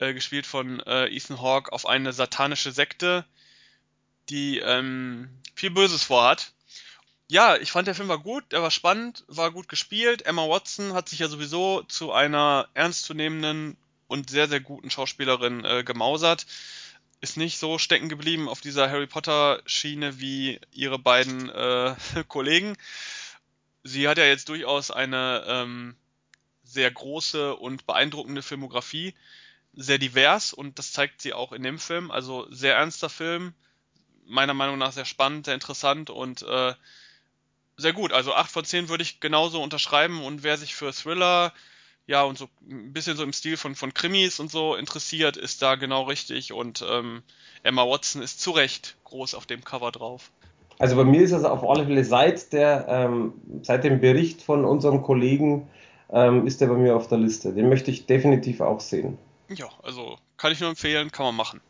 äh, 0.00 0.12
gespielt 0.12 0.46
von 0.46 0.80
äh, 0.80 1.06
Ethan 1.06 1.40
Hawke, 1.40 1.72
auf 1.72 1.86
eine 1.86 2.12
satanische 2.12 2.72
Sekte, 2.72 3.24
die 4.28 4.58
ähm, 4.58 5.30
viel 5.54 5.70
Böses 5.70 6.02
vorhat 6.02 6.52
ja, 7.30 7.56
ich 7.56 7.70
fand 7.70 7.86
der 7.86 7.94
Film 7.94 8.08
war 8.08 8.18
gut, 8.18 8.44
der 8.50 8.60
war 8.60 8.72
spannend, 8.72 9.24
war 9.28 9.52
gut 9.52 9.68
gespielt. 9.68 10.26
Emma 10.26 10.48
Watson 10.48 10.94
hat 10.94 11.08
sich 11.08 11.20
ja 11.20 11.28
sowieso 11.28 11.82
zu 11.82 12.10
einer 12.10 12.68
ernstzunehmenden 12.74 13.76
und 14.08 14.28
sehr, 14.30 14.48
sehr 14.48 14.58
guten 14.58 14.90
Schauspielerin 14.90 15.64
äh, 15.64 15.84
gemausert. 15.84 16.44
Ist 17.20 17.36
nicht 17.36 17.58
so 17.58 17.78
stecken 17.78 18.08
geblieben 18.08 18.48
auf 18.48 18.60
dieser 18.60 18.90
Harry 18.90 19.06
Potter 19.06 19.62
Schiene 19.64 20.18
wie 20.18 20.60
ihre 20.72 20.98
beiden 20.98 21.48
äh, 21.50 21.94
Kollegen. 22.28 22.76
Sie 23.84 24.08
hat 24.08 24.18
ja 24.18 24.24
jetzt 24.24 24.48
durchaus 24.48 24.90
eine 24.90 25.44
ähm, 25.46 25.94
sehr 26.64 26.90
große 26.90 27.54
und 27.54 27.86
beeindruckende 27.86 28.42
Filmografie, 28.42 29.14
sehr 29.74 29.98
divers 29.98 30.52
und 30.52 30.78
das 30.78 30.92
zeigt 30.92 31.22
sie 31.22 31.32
auch 31.32 31.52
in 31.52 31.62
dem 31.62 31.78
Film. 31.78 32.10
Also 32.10 32.46
sehr 32.50 32.76
ernster 32.76 33.08
Film, 33.08 33.54
meiner 34.26 34.54
Meinung 34.54 34.78
nach 34.78 34.92
sehr 34.92 35.04
spannend, 35.04 35.46
sehr 35.46 35.54
interessant 35.54 36.10
und 36.10 36.42
äh, 36.42 36.74
sehr 37.76 37.92
gut. 37.92 38.12
Also 38.12 38.34
8 38.34 38.50
von 38.50 38.64
10 38.64 38.88
würde 38.88 39.02
ich 39.02 39.20
genauso 39.20 39.62
unterschreiben 39.62 40.22
und 40.22 40.42
wer 40.42 40.56
sich 40.56 40.74
für 40.74 40.92
Thriller, 40.92 41.52
ja, 42.06 42.24
und 42.24 42.36
so 42.36 42.48
ein 42.68 42.92
bisschen 42.92 43.16
so 43.16 43.22
im 43.22 43.32
Stil 43.32 43.56
von, 43.56 43.74
von 43.74 43.94
Krimis 43.94 44.40
und 44.40 44.50
so 44.50 44.74
interessiert, 44.74 45.36
ist 45.36 45.62
da 45.62 45.76
genau 45.76 46.02
richtig 46.02 46.52
und 46.52 46.84
ähm, 46.88 47.22
Emma 47.62 47.86
Watson 47.86 48.22
ist 48.22 48.40
zu 48.40 48.50
Recht 48.50 48.96
groß 49.04 49.34
auf 49.34 49.46
dem 49.46 49.64
Cover 49.64 49.92
drauf. 49.92 50.30
Also 50.78 50.96
bei 50.96 51.04
mir 51.04 51.20
ist 51.20 51.32
es 51.32 51.44
auf 51.44 51.62
alle 51.68 51.84
Fälle 51.84 52.04
seit 52.04 52.52
der, 52.52 52.86
ähm, 52.88 53.34
seit 53.62 53.84
dem 53.84 54.00
Bericht 54.00 54.42
von 54.42 54.64
unserem 54.64 55.02
Kollegen 55.02 55.68
ähm, 56.10 56.46
ist 56.46 56.60
er 56.62 56.68
bei 56.68 56.74
mir 56.74 56.96
auf 56.96 57.06
der 57.06 57.18
Liste. 57.18 57.52
Den 57.52 57.68
möchte 57.68 57.90
ich 57.90 58.06
definitiv 58.06 58.60
auch 58.60 58.80
sehen. 58.80 59.18
Ja, 59.54 59.68
also 59.82 60.18
kann 60.36 60.52
ich 60.52 60.60
nur 60.60 60.70
empfehlen, 60.70 61.10
kann 61.10 61.26
man 61.26 61.34
machen. 61.34 61.60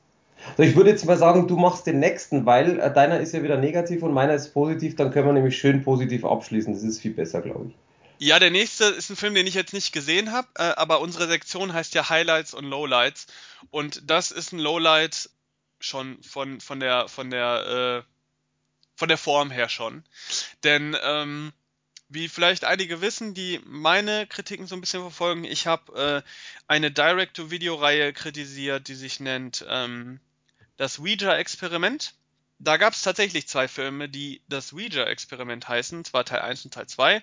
So, 0.56 0.62
ich 0.62 0.76
würde 0.76 0.90
jetzt 0.90 1.04
mal 1.04 1.16
sagen, 1.16 1.48
du 1.48 1.56
machst 1.56 1.86
den 1.86 1.98
nächsten, 1.98 2.46
weil 2.46 2.78
äh, 2.78 2.92
deiner 2.92 3.20
ist 3.20 3.32
ja 3.32 3.42
wieder 3.42 3.56
negativ 3.56 4.02
und 4.02 4.12
meiner 4.12 4.34
ist 4.34 4.52
positiv, 4.52 4.96
dann 4.96 5.10
können 5.10 5.26
wir 5.26 5.32
nämlich 5.32 5.58
schön 5.58 5.82
positiv 5.82 6.24
abschließen. 6.24 6.72
Das 6.72 6.82
ist 6.82 7.00
viel 7.00 7.12
besser, 7.12 7.40
glaube 7.42 7.68
ich. 7.68 7.74
Ja, 8.18 8.38
der 8.38 8.50
nächste 8.50 8.84
ist 8.84 9.08
ein 9.08 9.16
Film, 9.16 9.34
den 9.34 9.46
ich 9.46 9.54
jetzt 9.54 9.72
nicht 9.72 9.92
gesehen 9.92 10.32
habe, 10.32 10.48
äh, 10.56 10.62
aber 10.76 11.00
unsere 11.00 11.26
Sektion 11.26 11.72
heißt 11.72 11.94
ja 11.94 12.10
Highlights 12.10 12.52
und 12.52 12.64
Lowlights. 12.64 13.26
Und 13.70 14.10
das 14.10 14.30
ist 14.30 14.52
ein 14.52 14.58
Lowlight 14.58 15.30
schon 15.78 16.22
von, 16.22 16.60
von 16.60 16.80
der, 16.80 17.08
von 17.08 17.30
der, 17.30 18.04
äh, 18.04 18.10
von 18.94 19.08
der 19.08 19.16
Form 19.16 19.50
her 19.50 19.70
schon. 19.70 20.04
Denn, 20.64 20.96
ähm, 21.02 21.52
wie 22.10 22.28
vielleicht 22.28 22.64
einige 22.64 23.00
wissen, 23.00 23.34
die 23.34 23.60
meine 23.64 24.26
Kritiken 24.26 24.66
so 24.66 24.74
ein 24.74 24.80
bisschen 24.80 25.00
verfolgen, 25.00 25.44
ich 25.44 25.66
habe 25.68 26.24
äh, 26.26 26.30
eine 26.66 26.90
Direct-to-Video-Reihe 26.90 28.12
kritisiert, 28.12 28.88
die 28.88 28.96
sich 28.96 29.20
nennt 29.20 29.64
ähm, 29.68 30.20
das 30.76 30.98
Ouija-Experiment. 30.98 32.14
Da 32.58 32.76
gab 32.76 32.94
es 32.94 33.02
tatsächlich 33.02 33.46
zwei 33.46 33.68
Filme, 33.68 34.08
die 34.08 34.42
das 34.48 34.72
Ouija-Experiment 34.72 35.68
heißen, 35.68 36.04
zwar 36.04 36.24
Teil 36.24 36.40
1 36.40 36.64
und 36.64 36.74
Teil 36.74 36.88
2. 36.88 37.22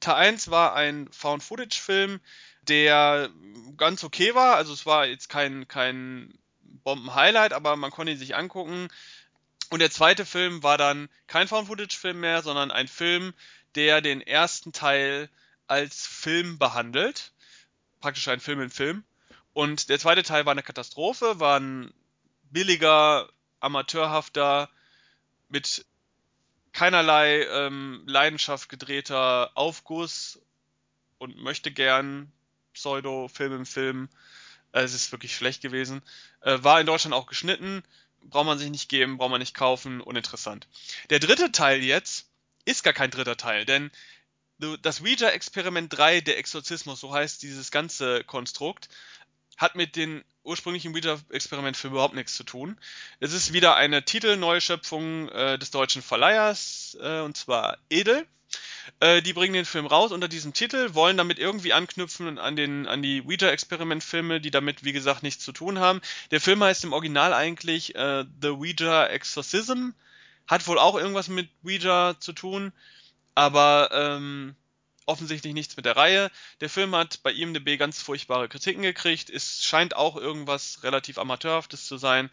Teil 0.00 0.14
1 0.14 0.50
war 0.50 0.74
ein 0.74 1.08
Found-Footage-Film, 1.12 2.20
der 2.62 3.30
ganz 3.78 4.04
okay 4.04 4.34
war, 4.34 4.56
also 4.56 4.74
es 4.74 4.84
war 4.84 5.06
jetzt 5.06 5.28
kein, 5.28 5.66
kein 5.66 6.38
Bomben-Highlight, 6.60 7.54
aber 7.54 7.74
man 7.76 7.90
konnte 7.90 8.12
ihn 8.12 8.18
sich 8.18 8.36
angucken. 8.36 8.88
Und 9.70 9.80
der 9.80 9.90
zweite 9.90 10.24
Film 10.24 10.62
war 10.62 10.78
dann 10.78 11.08
kein 11.26 11.48
Found-Footage-Film 11.48 12.20
mehr, 12.20 12.42
sondern 12.42 12.70
ein 12.70 12.86
Film, 12.86 13.34
der 13.76 14.00
den 14.00 14.20
ersten 14.20 14.72
Teil 14.72 15.28
als 15.66 16.06
Film 16.06 16.58
behandelt. 16.58 17.32
Praktisch 18.00 18.28
ein 18.28 18.40
Film 18.40 18.60
in 18.60 18.70
Film. 18.70 19.04
Und 19.52 19.88
der 19.88 19.98
zweite 19.98 20.22
Teil 20.22 20.44
war 20.46 20.52
eine 20.52 20.62
Katastrophe, 20.62 21.40
war 21.40 21.58
ein 21.58 21.92
billiger, 22.50 23.28
amateurhafter, 23.60 24.68
mit 25.48 25.86
keinerlei 26.72 27.44
ähm, 27.44 28.02
Leidenschaft 28.06 28.68
gedrehter 28.68 29.50
Aufguss 29.54 30.40
und 31.18 31.36
möchte 31.38 31.70
gern 31.70 32.30
Pseudo-Film 32.74 33.52
im 33.54 33.66
Film. 33.66 34.08
Äh, 34.72 34.82
es 34.82 34.92
ist 34.92 35.10
wirklich 35.10 35.34
schlecht 35.34 35.62
gewesen. 35.62 36.02
Äh, 36.42 36.58
war 36.62 36.80
in 36.80 36.86
Deutschland 36.86 37.14
auch 37.14 37.26
geschnitten. 37.26 37.82
Braucht 38.24 38.46
man 38.46 38.58
sich 38.58 38.70
nicht 38.70 38.88
geben, 38.88 39.16
braucht 39.16 39.30
man 39.30 39.40
nicht 39.40 39.54
kaufen. 39.54 40.00
Uninteressant. 40.00 40.68
Der 41.08 41.18
dritte 41.18 41.50
Teil 41.52 41.82
jetzt 41.82 42.25
ist 42.66 42.84
gar 42.84 42.92
kein 42.92 43.10
dritter 43.10 43.38
Teil, 43.38 43.64
denn 43.64 43.90
das 44.82 45.02
Ouija-Experiment 45.02 45.96
3, 45.96 46.20
der 46.20 46.38
Exorzismus, 46.38 47.00
so 47.00 47.12
heißt 47.12 47.42
dieses 47.42 47.70
ganze 47.70 48.24
Konstrukt, 48.24 48.88
hat 49.56 49.74
mit 49.74 49.96
den 49.96 50.24
ursprünglichen 50.44 50.94
Ouija-Experiment 50.94 51.76
für 51.76 51.88
überhaupt 51.88 52.14
nichts 52.14 52.36
zu 52.36 52.44
tun. 52.44 52.78
Es 53.20 53.32
ist 53.32 53.52
wieder 53.52 53.76
eine 53.76 54.04
Titelneuschöpfung 54.04 55.28
äh, 55.28 55.58
des 55.58 55.70
deutschen 55.70 56.02
Verleihers, 56.02 56.96
äh, 57.00 57.20
und 57.20 57.36
zwar 57.36 57.78
Edel. 57.90 58.26
Äh, 59.00 59.22
die 59.22 59.32
bringen 59.32 59.54
den 59.54 59.64
Film 59.64 59.86
raus 59.86 60.12
unter 60.12 60.28
diesem 60.28 60.52
Titel, 60.52 60.94
wollen 60.94 61.16
damit 61.16 61.38
irgendwie 61.38 61.72
anknüpfen 61.72 62.38
an, 62.38 62.56
den, 62.56 62.86
an 62.86 63.02
die 63.02 63.22
Ouija-Experiment-Filme, 63.22 64.40
die 64.40 64.50
damit, 64.50 64.84
wie 64.84 64.92
gesagt, 64.92 65.22
nichts 65.22 65.44
zu 65.44 65.52
tun 65.52 65.80
haben. 65.80 66.00
Der 66.30 66.40
Film 66.40 66.62
heißt 66.62 66.84
im 66.84 66.92
Original 66.92 67.34
eigentlich 67.34 67.94
äh, 67.94 68.24
The 68.40 68.50
Ouija 68.50 69.06
Exorcism, 69.06 69.90
hat 70.46 70.66
wohl 70.66 70.78
auch 70.78 70.96
irgendwas 70.96 71.28
mit 71.28 71.48
Ouija 71.64 72.16
zu 72.20 72.32
tun, 72.32 72.72
aber 73.34 73.90
ähm, 73.92 74.56
offensichtlich 75.06 75.54
nichts 75.54 75.76
mit 75.76 75.86
der 75.86 75.96
Reihe. 75.96 76.30
Der 76.60 76.68
Film 76.68 76.94
hat 76.94 77.22
bei 77.22 77.32
IMDb 77.32 77.78
ganz 77.78 78.02
furchtbare 78.02 78.48
Kritiken 78.48 78.82
gekriegt. 78.82 79.30
Es 79.30 79.64
scheint 79.64 79.96
auch 79.96 80.16
irgendwas 80.16 80.82
relativ 80.82 81.18
Amateurhaftes 81.18 81.86
zu 81.86 81.96
sein. 81.96 82.28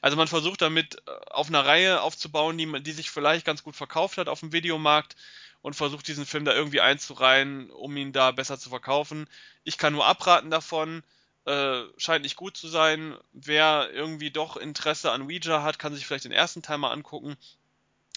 Also 0.00 0.16
man 0.16 0.28
versucht 0.28 0.62
damit 0.62 0.96
äh, 1.06 1.10
auf 1.30 1.48
einer 1.48 1.64
Reihe 1.64 2.00
aufzubauen, 2.00 2.58
die, 2.58 2.82
die 2.82 2.92
sich 2.92 3.10
vielleicht 3.10 3.46
ganz 3.46 3.62
gut 3.62 3.76
verkauft 3.76 4.18
hat 4.18 4.28
auf 4.28 4.40
dem 4.40 4.52
Videomarkt 4.52 5.16
und 5.62 5.76
versucht 5.76 6.08
diesen 6.08 6.26
Film 6.26 6.44
da 6.44 6.54
irgendwie 6.54 6.80
einzureihen, 6.80 7.70
um 7.70 7.96
ihn 7.96 8.12
da 8.12 8.32
besser 8.32 8.58
zu 8.58 8.70
verkaufen. 8.70 9.28
Ich 9.62 9.78
kann 9.78 9.92
nur 9.92 10.06
abraten 10.06 10.50
davon. 10.50 11.02
Äh, 11.46 11.82
scheint 11.98 12.22
nicht 12.22 12.36
gut 12.36 12.56
zu 12.56 12.68
sein. 12.68 13.16
Wer 13.32 13.90
irgendwie 13.92 14.30
doch 14.30 14.56
Interesse 14.56 15.10
an 15.10 15.22
Ouija 15.22 15.62
hat, 15.62 15.78
kann 15.78 15.94
sich 15.94 16.06
vielleicht 16.06 16.24
den 16.24 16.32
ersten 16.32 16.62
Teil 16.62 16.78
mal 16.78 16.92
angucken. 16.92 17.36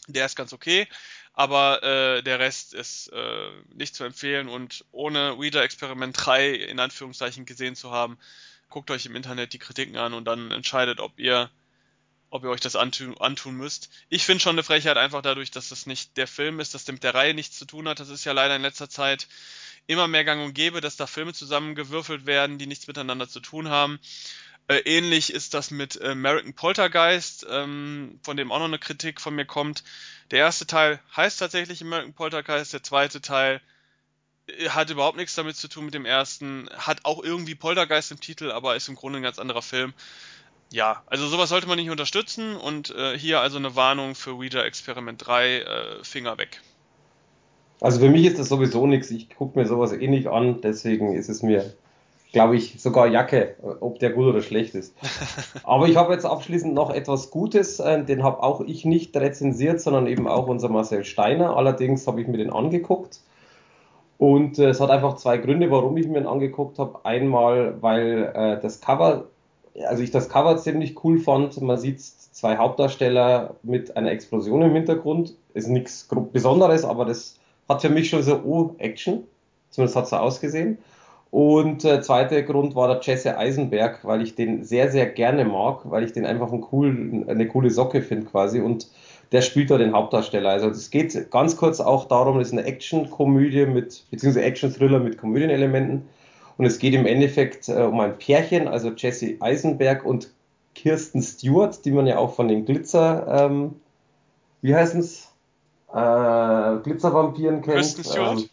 Der 0.07 0.25
ist 0.25 0.35
ganz 0.35 0.53
okay 0.53 0.87
aber 1.37 1.83
äh, 1.83 2.23
der 2.23 2.39
Rest 2.39 2.73
ist 2.73 3.09
äh, 3.13 3.51
nicht 3.71 3.93
zu 3.93 4.03
empfehlen 4.03 4.49
und 4.49 4.85
ohne 4.91 5.35
Ouija 5.37 5.61
Experiment 5.61 6.17
3 6.17 6.49
in 6.49 6.79
Anführungszeichen 6.79 7.45
gesehen 7.45 7.75
zu 7.75 7.91
haben, 7.91 8.17
guckt 8.69 8.89
euch 8.89 9.05
im 9.05 9.15
Internet 9.15 9.53
die 9.53 9.59
Kritiken 9.59 9.97
an 9.97 10.15
und 10.15 10.25
dann 10.25 10.49
entscheidet, 10.49 10.99
ob 10.99 11.19
ihr 11.19 11.51
ob 12.31 12.43
ihr 12.43 12.49
euch 12.49 12.59
das 12.59 12.75
antun, 12.75 13.15
antun 13.19 13.55
müsst. 13.55 13.89
Ich 14.09 14.25
finde 14.25 14.41
schon 14.41 14.55
eine 14.55 14.63
Frechheit 14.63 14.97
einfach 14.97 15.21
dadurch, 15.21 15.51
dass 15.51 15.69
das 15.69 15.85
nicht 15.85 16.17
der 16.17 16.27
Film 16.27 16.59
ist, 16.59 16.73
dass 16.73 16.85
der 16.85 16.93
mit 16.93 17.03
der 17.03 17.13
Reihe 17.13 17.35
nichts 17.35 17.57
zu 17.57 17.65
tun 17.65 17.87
hat. 17.87 17.99
Das 17.99 18.09
ist 18.09 18.25
ja 18.25 18.33
leider 18.33 18.55
in 18.55 18.63
letzter 18.63 18.89
Zeit 18.89 19.27
immer 19.85 20.07
mehr 20.07 20.25
gang 20.25 20.43
und 20.43 20.53
gäbe, 20.53 20.81
dass 20.81 20.97
da 20.97 21.05
Filme 21.07 21.33
zusammengewürfelt 21.33 22.25
werden, 22.25 22.57
die 22.57 22.67
nichts 22.67 22.87
miteinander 22.87 23.29
zu 23.29 23.39
tun 23.39 23.69
haben. 23.69 23.99
Äh, 24.67 24.79
ähnlich 24.79 25.33
ist 25.33 25.53
das 25.53 25.71
mit 25.71 26.01
American 26.01 26.53
Poltergeist, 26.53 27.47
ähm, 27.49 28.19
von 28.23 28.35
dem 28.35 28.51
auch 28.51 28.59
noch 28.59 28.65
eine 28.65 28.79
Kritik 28.79 29.21
von 29.21 29.33
mir 29.35 29.45
kommt. 29.45 29.83
Der 30.31 30.39
erste 30.39 30.67
Teil 30.67 30.99
heißt 31.15 31.39
tatsächlich 31.39 31.81
American 31.81 32.13
Poltergeist, 32.13 32.73
der 32.73 32.83
zweite 32.83 33.21
Teil 33.21 33.61
äh, 34.47 34.69
hat 34.69 34.89
überhaupt 34.89 35.17
nichts 35.17 35.35
damit 35.35 35.55
zu 35.55 35.69
tun 35.69 35.85
mit 35.85 35.93
dem 35.93 36.05
ersten, 36.05 36.69
hat 36.77 37.05
auch 37.05 37.23
irgendwie 37.23 37.55
Poltergeist 37.55 38.11
im 38.11 38.19
Titel, 38.19 38.51
aber 38.51 38.75
ist 38.75 38.89
im 38.89 38.95
Grunde 38.95 39.19
ein 39.19 39.23
ganz 39.23 39.39
anderer 39.39 39.61
Film. 39.61 39.93
Ja, 40.69 41.01
also 41.05 41.27
sowas 41.27 41.47
sollte 41.47 41.67
man 41.67 41.77
nicht 41.77 41.89
unterstützen 41.89 42.57
und 42.57 42.89
äh, 42.89 43.17
hier 43.17 43.39
also 43.39 43.57
eine 43.57 43.77
Warnung 43.77 44.15
für 44.15 44.31
Ouija 44.33 44.63
Experiment 44.63 45.25
3, 45.25 45.59
äh, 45.59 46.03
Finger 46.03 46.37
weg. 46.37 46.59
Also 47.79 47.99
für 47.99 48.09
mich 48.09 48.25
ist 48.25 48.37
das 48.37 48.49
sowieso 48.49 48.85
nichts, 48.85 49.09
ich 49.11 49.29
gucke 49.29 49.57
mir 49.57 49.65
sowas 49.65 49.93
eh 49.93 50.07
nicht 50.07 50.27
an, 50.27 50.59
deswegen 50.59 51.13
ist 51.13 51.29
es 51.29 51.41
mir 51.41 51.73
glaube 52.37 52.55
ich, 52.55 52.79
sogar 52.79 53.07
Jacke, 53.07 53.55
ob 53.79 53.97
der 53.97 54.11
gut 54.11 54.27
oder 54.27 54.43
schlecht 54.43 54.75
ist. 54.75 54.95
Aber 55.63 55.87
ich 55.87 55.95
habe 55.95 56.13
jetzt 56.13 56.23
abschließend 56.23 56.71
noch 56.71 56.91
etwas 56.91 57.31
Gutes, 57.31 57.79
äh, 57.79 58.03
den 58.03 58.21
habe 58.21 58.43
auch 58.43 58.61
ich 58.61 58.85
nicht 58.85 59.17
rezensiert, 59.17 59.81
sondern 59.81 60.05
eben 60.05 60.27
auch 60.27 60.45
unser 60.45 60.69
Marcel 60.69 61.03
Steiner. 61.03 61.57
Allerdings 61.57 62.05
habe 62.05 62.21
ich 62.21 62.27
mir 62.27 62.37
den 62.37 62.51
angeguckt 62.51 63.21
Und 64.19 64.59
äh, 64.59 64.69
es 64.69 64.79
hat 64.79 64.91
einfach 64.91 65.15
zwei 65.15 65.39
Gründe, 65.39 65.71
warum 65.71 65.97
ich 65.97 66.07
mir 66.07 66.19
ihn 66.19 66.27
angeguckt 66.27 66.77
habe. 66.77 67.03
Einmal, 67.05 67.81
weil 67.81 68.31
äh, 68.35 68.61
das 68.61 68.81
Cover, 68.81 69.25
also 69.87 70.03
ich 70.03 70.11
das 70.11 70.29
Cover 70.29 70.57
ziemlich 70.57 71.03
cool 71.03 71.17
fand. 71.17 71.59
Man 71.59 71.79
sieht 71.79 71.99
zwei 72.01 72.57
Hauptdarsteller 72.57 73.55
mit 73.63 73.97
einer 73.97 74.11
Explosion 74.11 74.61
im 74.61 74.73
Hintergrund. 74.73 75.33
Ist 75.55 75.69
nichts 75.69 76.07
Besonderes, 76.31 76.85
aber 76.85 77.05
das 77.05 77.39
hat 77.67 77.81
für 77.81 77.89
mich 77.89 78.11
schon 78.11 78.21
so 78.21 78.39
Oh-Action. 78.45 79.23
Zumindest 79.71 79.95
hat 79.95 80.03
es 80.03 80.11
so 80.11 80.17
ausgesehen. 80.17 80.77
Und 81.29 81.83
äh, 81.83 82.01
zweiter 82.01 82.41
Grund 82.41 82.75
war 82.75 82.87
der 82.87 82.99
Jesse 83.01 83.37
Eisenberg, 83.37 83.99
weil 84.03 84.21
ich 84.21 84.35
den 84.35 84.63
sehr, 84.63 84.89
sehr 84.89 85.05
gerne 85.07 85.45
mag, 85.45 85.81
weil 85.83 86.03
ich 86.03 86.13
den 86.13 86.25
einfach 86.25 86.51
einen 86.51 86.65
cool, 86.71 87.25
eine 87.27 87.47
coole 87.47 87.69
Socke 87.69 88.01
finde 88.01 88.27
quasi. 88.27 88.61
Und 88.61 88.87
der 89.31 89.41
spielt 89.41 89.69
da 89.69 89.77
den 89.77 89.93
Hauptdarsteller. 89.93 90.49
Also 90.49 90.69
es 90.69 90.89
geht 90.89 91.29
ganz 91.31 91.57
kurz 91.57 91.79
auch 91.79 92.05
darum, 92.05 92.39
es 92.39 92.47
ist 92.47 92.53
eine 92.53 92.63
Action-Komödie 92.63 93.65
mit, 93.65 94.05
beziehungsweise 94.09 94.45
Action-Thriller 94.45 94.99
mit 94.99 95.17
Komödienelementen. 95.17 96.07
Und 96.57 96.65
es 96.65 96.79
geht 96.79 96.93
im 96.93 97.05
Endeffekt 97.05 97.67
äh, 97.69 97.73
um 97.73 97.99
ein 97.99 98.17
Pärchen, 98.17 98.67
also 98.67 98.91
Jesse 98.95 99.35
Eisenberg 99.39 100.05
und 100.05 100.31
Kirsten 100.75 101.21
Stewart, 101.21 101.83
die 101.85 101.91
man 101.91 102.07
ja 102.07 102.17
auch 102.17 102.35
von 102.35 102.47
den 102.47 102.65
Glitzer, 102.65 103.49
ähm, 103.49 103.75
wie 104.61 104.75
heißen 104.75 104.99
es? 105.01 105.31
Äh, 105.93 106.77
Glitzervampiren 106.83 107.61
kennt. 107.61 107.75
Kirsten 107.75 108.03
Stewart? 108.03 108.39
Ähm, 108.39 108.49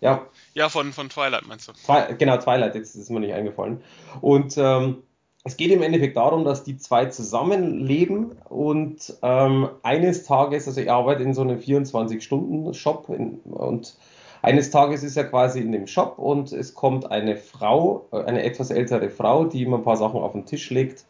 ja. 0.00 0.26
Ja, 0.54 0.68
von, 0.68 0.92
von 0.92 1.08
Twilight 1.08 1.46
meinst 1.46 1.68
du? 1.68 1.72
Twi 1.72 2.14
genau, 2.16 2.36
Twilight, 2.36 2.74
jetzt 2.74 2.94
ist 2.94 3.10
mir 3.10 3.20
nicht 3.20 3.34
eingefallen. 3.34 3.82
Und 4.20 4.56
ähm, 4.56 5.02
es 5.44 5.56
geht 5.56 5.70
im 5.70 5.82
Endeffekt 5.82 6.16
darum, 6.16 6.44
dass 6.44 6.64
die 6.64 6.76
zwei 6.76 7.06
zusammenleben 7.06 8.32
und 8.48 9.14
ähm, 9.22 9.68
eines 9.82 10.24
Tages, 10.24 10.66
also 10.66 10.80
er 10.80 10.94
arbeitet 10.94 11.26
in 11.26 11.34
so 11.34 11.42
einem 11.42 11.58
24-Stunden-Shop 11.58 13.08
und 13.08 13.96
eines 14.42 14.70
Tages 14.70 15.02
ist 15.02 15.16
er 15.16 15.24
quasi 15.24 15.60
in 15.60 15.72
dem 15.72 15.86
Shop 15.86 16.18
und 16.18 16.52
es 16.52 16.74
kommt 16.74 17.10
eine 17.10 17.36
Frau, 17.36 18.06
äh, 18.12 18.24
eine 18.24 18.42
etwas 18.42 18.70
ältere 18.70 19.10
Frau, 19.10 19.44
die 19.44 19.62
ihm 19.62 19.74
ein 19.74 19.82
paar 19.82 19.96
Sachen 19.96 20.20
auf 20.20 20.32
den 20.32 20.46
Tisch 20.46 20.70
legt 20.70 21.04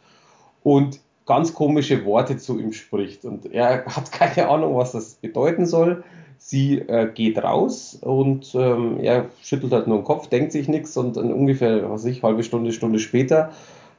und 0.62 1.00
ganz 1.28 1.54
komische 1.54 2.04
Worte 2.04 2.38
zu 2.38 2.58
ihm 2.58 2.72
spricht. 2.72 3.24
Und 3.24 3.52
er 3.52 3.84
hat 3.84 4.10
keine 4.12 4.48
Ahnung, 4.48 4.76
was 4.76 4.92
das 4.92 5.14
bedeuten 5.14 5.66
soll. 5.66 6.02
Sie 6.38 6.78
äh, 6.78 7.10
geht 7.12 7.42
raus 7.42 7.98
und 8.00 8.54
ähm, 8.54 8.98
er 9.00 9.26
schüttelt 9.42 9.72
halt 9.72 9.88
nur 9.88 9.98
den 9.98 10.04
Kopf, 10.04 10.28
denkt 10.28 10.52
sich 10.52 10.68
nichts 10.68 10.96
und 10.96 11.16
dann 11.16 11.32
ungefähr, 11.32 11.90
was 11.90 12.04
ich, 12.04 12.22
halbe 12.22 12.44
Stunde, 12.44 12.72
Stunde 12.72 13.00
später 13.00 13.50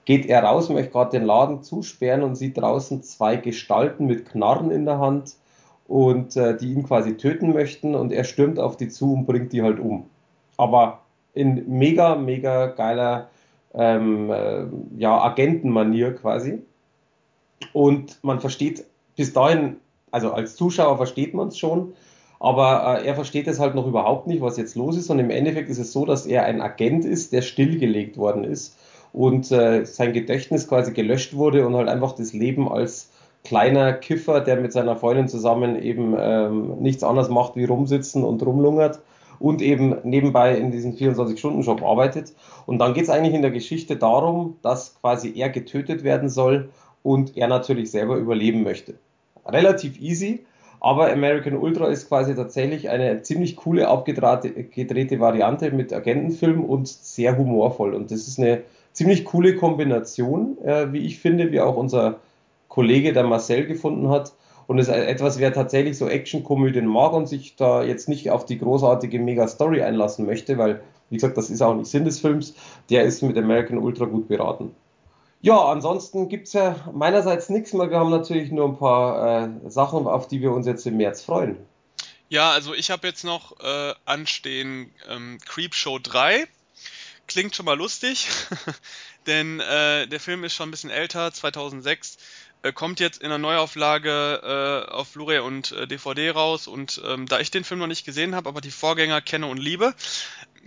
geht 0.06 0.26
er 0.26 0.43
raus, 0.43 0.69
möchte 0.69 0.91
gerade 0.91 1.19
den 1.19 1.26
Laden 1.27 1.61
zusperren 1.61 2.23
und 2.23 2.35
sieht 2.35 2.57
draußen 2.57 3.03
zwei 3.03 3.35
Gestalten 3.35 4.07
mit 4.07 4.26
Knarren 4.26 4.72
in 4.72 4.85
der 4.85 4.97
Hand 4.99 5.35
und 5.88 6.35
äh, 6.35 6.57
die 6.57 6.72
ihn 6.73 6.84
quasi 6.84 7.18
töten 7.18 7.53
möchten 7.53 7.93
und 7.93 8.11
er 8.11 8.23
stürmt 8.23 8.57
auf 8.57 8.77
die 8.77 8.88
zu 8.88 9.14
und 9.14 9.26
bringt 9.26 9.53
die 9.53 9.61
halt 9.61 9.80
um. 9.80 10.06
Aber 10.57 11.01
in 11.34 11.64
mega, 11.68 12.15
mega 12.15 12.68
geiler 12.68 13.30
ähm, 13.73 14.31
äh, 14.31 14.65
ja, 14.97 15.22
Agentenmanier 15.22 16.15
quasi. 16.15 16.64
Und 17.73 18.19
man 18.23 18.40
versteht 18.40 18.86
bis 19.15 19.34
dahin, 19.34 19.77
also 20.11 20.31
als 20.31 20.56
Zuschauer 20.56 20.98
versteht 20.98 21.34
man 21.34 21.49
es 21.49 21.57
schon, 21.57 21.94
aber 22.40 23.02
äh, 23.02 23.06
er 23.06 23.15
versteht 23.15 23.48
es 23.48 23.60
halt 23.60 23.76
noch 23.76 23.86
überhaupt 23.86 24.27
nicht, 24.27 24.41
was 24.41 24.57
jetzt 24.57 24.76
los 24.76 24.98
ist. 24.98 25.10
Und 25.10 25.19
im 25.19 25.30
Endeffekt 25.30 25.69
ist 25.69 25.80
es 25.80 25.91
so, 25.91 26.06
dass 26.06 26.26
er 26.26 26.45
ein 26.45 26.61
Agent 26.61 27.06
ist, 27.06 27.34
der 27.34 27.41
stillgelegt 27.41 28.18
worden 28.18 28.44
ist 28.44 28.77
und 29.11 29.52
äh, 29.52 29.86
sein 29.86 30.14
Gedächtnis 30.14 30.68
quasi 30.68 30.94
gelöscht 30.94 31.36
wurde 31.36 31.65
und 31.65 31.76
halt 31.76 31.90
einfach 31.90 32.14
das 32.14 32.34
Leben 32.34 32.72
als 32.72 33.10
kleiner 33.44 33.94
Kiffer, 33.94 34.41
der 34.41 34.57
mit 34.57 34.72
seiner 34.72 34.95
Freundin 34.95 35.27
zusammen 35.27 35.81
eben 35.81 36.15
ähm, 36.18 36.77
nichts 36.80 37.03
anderes 37.03 37.30
macht 37.30 37.56
wie 37.56 37.65
rumsitzen 37.65 38.23
und 38.23 38.45
rumlungert 38.45 38.99
und 39.40 39.61
eben 39.61 39.95
nebenbei 40.03 40.56
in 40.56 40.72
diesem 40.72 40.94
24-Stunden-Job 40.94 41.81
arbeitet. 41.81 42.34
Und 42.65 42.80
dann 42.80 42.94
geht 42.94 43.03
es 43.03 43.10
eigentlich 43.10 43.34
in 43.34 43.41
der 43.41 43.52
Geschichte 43.52 43.95
darum, 43.95 44.57
dass 44.61 44.99
quasi 45.02 45.34
er 45.36 45.49
getötet 45.49 46.03
werden 46.03 46.30
soll 46.30 46.69
und 47.03 47.38
er 47.38 47.47
natürlich 47.47 47.91
selber 47.91 48.17
überleben 48.17 48.63
möchte. 48.63 48.95
Relativ 49.45 49.99
easy, 49.99 50.45
aber 50.80 51.11
American 51.11 51.57
Ultra 51.57 51.88
ist 51.88 52.07
quasi 52.07 52.35
tatsächlich 52.35 52.89
eine 52.89 53.21
ziemlich 53.21 53.57
coole, 53.57 53.88
abgedrehte 53.88 55.19
Variante 55.19 55.71
mit 55.71 55.91
Agentenfilm 55.91 56.63
und 56.63 56.88
sehr 56.88 57.38
humorvoll. 57.38 57.93
Und 57.93 58.11
das 58.11 58.27
ist 58.27 58.39
eine 58.39 58.63
ziemlich 58.93 59.26
coole 59.26 59.55
Kombination, 59.55 60.57
äh, 60.63 60.91
wie 60.93 60.99
ich 60.99 61.19
finde, 61.19 61.51
wie 61.51 61.59
auch 61.59 61.76
unser 61.76 62.19
Kollege, 62.69 63.13
der 63.13 63.23
Marcel, 63.23 63.65
gefunden 63.65 64.09
hat. 64.09 64.34
Und 64.67 64.77
es 64.77 64.88
ist 64.88 64.93
etwas, 64.93 65.39
wer 65.39 65.51
tatsächlich 65.51 65.97
so 65.97 66.07
Action-Komödien 66.07 66.85
mag 66.85 67.11
und 67.13 67.27
sich 67.27 67.55
da 67.55 67.84
jetzt 67.84 68.07
nicht 68.07 68.30
auf 68.30 68.45
die 68.45 68.59
großartige 68.59 69.19
Mega-Story 69.19 69.81
einlassen 69.81 70.26
möchte, 70.27 70.57
weil, 70.57 70.81
wie 71.09 71.15
gesagt, 71.15 71.38
das 71.38 71.49
ist 71.49 71.61
auch 71.61 71.76
nicht 71.76 71.89
Sinn 71.89 72.05
des 72.05 72.19
Films, 72.19 72.53
der 72.89 73.03
ist 73.03 73.23
mit 73.23 73.38
American 73.38 73.80
Ultra 73.80 74.05
gut 74.05 74.27
beraten. 74.27 74.71
Ja, 75.41 75.65
ansonsten 75.65 76.27
gibt 76.27 76.47
es 76.47 76.53
ja 76.53 76.75
meinerseits 76.93 77.49
nichts 77.49 77.73
mehr. 77.73 77.89
Wir 77.89 77.99
haben 77.99 78.09
natürlich 78.09 78.51
nur 78.51 78.67
ein 78.67 78.77
paar 78.77 79.45
äh, 79.45 79.69
Sachen, 79.69 80.05
auf 80.07 80.27
die 80.27 80.41
wir 80.41 80.51
uns 80.51 80.67
jetzt 80.67 80.85
im 80.85 80.97
März 80.97 81.23
freuen. 81.23 81.57
Ja, 82.27 82.51
also 82.51 82.73
ich 82.73 82.91
habe 82.91 83.07
jetzt 83.07 83.23
noch 83.23 83.59
äh, 83.59 83.93
anstehen 84.05 84.93
ähm, 85.07 85.39
Creepshow 85.45 85.99
3 85.99 86.47
klingt 87.29 87.55
schon 87.55 87.65
mal 87.65 87.77
lustig, 87.77 88.27
denn 89.27 89.61
äh, 89.61 90.07
der 90.07 90.19
Film 90.19 90.43
ist 90.43 90.55
schon 90.55 90.67
ein 90.67 90.71
bisschen 90.71 90.89
älter, 90.89 91.31
2006, 91.31 92.17
äh, 92.63 92.73
kommt 92.73 92.99
jetzt 92.99 93.21
in 93.21 93.27
einer 93.27 93.37
Neuauflage 93.37 94.85
äh, 94.89 94.91
auf 94.91 95.13
Blu-ray 95.13 95.39
und 95.39 95.71
äh, 95.71 95.87
DVD 95.87 96.31
raus 96.31 96.67
und 96.67 97.01
ähm, 97.05 97.27
da 97.27 97.39
ich 97.39 97.51
den 97.51 97.63
Film 97.63 97.79
noch 97.79 97.87
nicht 97.87 98.05
gesehen 98.05 98.35
habe, 98.35 98.49
aber 98.49 98.59
die 98.59 98.71
Vorgänger 98.71 99.21
kenne 99.21 99.45
und 99.45 99.57
liebe, 99.57 99.93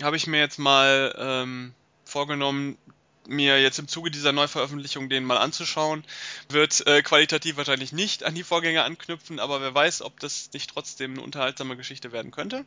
habe 0.03 0.17
ich 0.17 0.27
mir 0.27 0.39
jetzt 0.39 0.59
mal 0.59 1.15
ähm, 1.19 1.75
vorgenommen, 2.05 2.79
mir 3.27 3.61
jetzt 3.61 3.79
im 3.79 3.89
Zuge 3.89 4.11
dieser 4.11 4.33
Neuveröffentlichung 4.33 5.09
den 5.09 5.25
mal 5.25 5.39
anzuschauen. 5.39 6.05
Wird 6.49 6.87
äh, 6.87 7.03
qualitativ 7.03 7.57
wahrscheinlich 7.57 7.93
nicht 7.93 8.25
an 8.25 8.35
die 8.35 8.45
Vorgänger 8.45 8.85
anknüpfen, 8.85 9.39
aber 9.39 9.61
wer 9.61 9.75
weiß, 9.75 10.03
ob 10.03 10.19
das 10.21 10.51
nicht 10.53 10.71
trotzdem 10.71 11.13
eine 11.13 11.23
unterhaltsame 11.23 11.77
Geschichte 11.77 12.13
werden 12.13 12.31
könnte. 12.31 12.65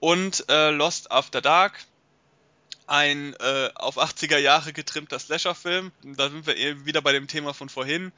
Und 0.00 0.44
äh, 0.48 0.70
Lost 0.70 1.10
After 1.10 1.40
Dark, 1.40 1.84
ein 2.86 3.34
äh, 3.34 3.70
auf 3.74 3.98
80er 3.98 4.38
Jahre 4.38 4.72
getrimmter 4.72 5.18
Slasher-Film. 5.18 5.92
Da 6.02 6.30
sind 6.30 6.46
wir 6.46 6.56
eh 6.56 6.84
wieder 6.84 7.02
bei 7.02 7.12
dem 7.12 7.26
Thema 7.26 7.52
von 7.52 7.68
vorhin. 7.68 8.12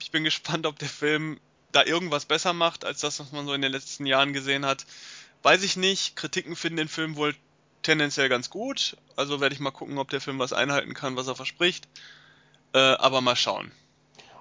Ich 0.00 0.10
bin 0.10 0.24
gespannt, 0.24 0.66
ob 0.66 0.78
der 0.78 0.88
Film 0.88 1.40
da 1.72 1.84
irgendwas 1.84 2.24
besser 2.24 2.52
macht, 2.52 2.84
als 2.84 3.00
das, 3.00 3.20
was 3.20 3.32
man 3.32 3.46
so 3.46 3.52
in 3.52 3.62
den 3.62 3.72
letzten 3.72 4.06
Jahren 4.06 4.32
gesehen 4.32 4.64
hat. 4.64 4.86
Weiß 5.42 5.62
ich 5.62 5.76
nicht. 5.76 6.16
Kritiken 6.16 6.56
finden 6.56 6.78
den 6.78 6.88
Film 6.88 7.16
wohl 7.16 7.34
tendenziell 7.88 8.28
ganz 8.28 8.50
gut. 8.50 8.96
Also 9.16 9.40
werde 9.40 9.54
ich 9.54 9.60
mal 9.60 9.70
gucken, 9.70 9.98
ob 9.98 10.10
der 10.10 10.20
Film 10.20 10.38
was 10.38 10.52
einhalten 10.52 10.92
kann, 10.92 11.16
was 11.16 11.26
er 11.26 11.34
verspricht. 11.34 11.88
Äh, 12.74 12.78
aber 12.78 13.22
mal 13.22 13.34
schauen. 13.34 13.72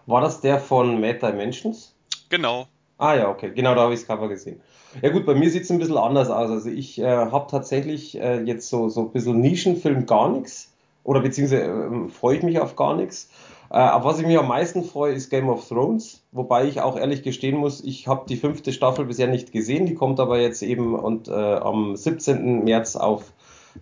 War 0.06 0.22
das 0.22 0.42
der 0.42 0.60
von 0.60 1.00
Mad 1.00 1.20
Dimensions? 1.20 1.94
Genau. 2.30 2.68
Ah 2.98 3.14
ja, 3.14 3.30
okay. 3.30 3.52
Genau, 3.56 3.74
da 3.74 3.82
habe 3.84 3.94
ich 3.94 4.02
das 4.02 4.08
Cover 4.08 4.28
gesehen. 4.28 4.60
Ja 5.02 5.10
gut, 5.12 5.26
bei 5.26 5.34
mir 5.34 5.50
sieht 5.50 5.64
es 5.64 5.72
ein 5.72 5.80
bisschen 5.80 5.98
anders 5.98 6.30
aus. 6.30 6.50
Also 6.50 6.70
ich 6.70 7.00
äh, 7.00 7.06
habe 7.06 7.50
tatsächlich 7.50 8.20
äh, 8.20 8.42
jetzt 8.42 8.68
so, 8.68 8.90
so 8.90 9.02
ein 9.02 9.12
bisschen 9.12 9.40
Nischenfilm 9.40 10.06
gar 10.06 10.30
nichts. 10.30 10.74
Oder 11.06 11.22
beziehungsweise 11.22 11.64
äh, 11.64 12.10
freue 12.10 12.38
ich 12.38 12.44
mich 12.44 12.60
auf 12.60 12.76
gar 12.76 12.96
nichts. 12.96 13.30
Äh, 13.70 13.76
was 13.78 14.20
ich 14.20 14.26
mich 14.26 14.38
am 14.38 14.50
meisten 14.50 14.84
freue, 14.84 15.14
ist 15.14 15.30
Game 15.30 15.48
of 15.48 15.66
Thrones. 15.66 16.22
Wobei 16.34 16.66
ich 16.66 16.82
auch 16.82 16.98
ehrlich 16.98 17.24
gestehen 17.24 17.58
muss, 17.58 17.82
ich 17.82 18.08
habe 18.10 18.26
die 18.28 18.36
fünfte 18.36 18.74
Staffel 18.74 19.06
bisher 19.06 19.28
nicht 19.28 19.54
gesehen. 19.54 19.86
Die 19.86 19.96
kommt 19.96 20.20
aber 20.20 20.40
jetzt 20.40 20.64
eben 20.64 20.96
und, 20.96 21.30
äh, 21.30 21.32
am 21.32 21.96
17. 21.96 22.66
März 22.66 22.98
auf 22.98 23.32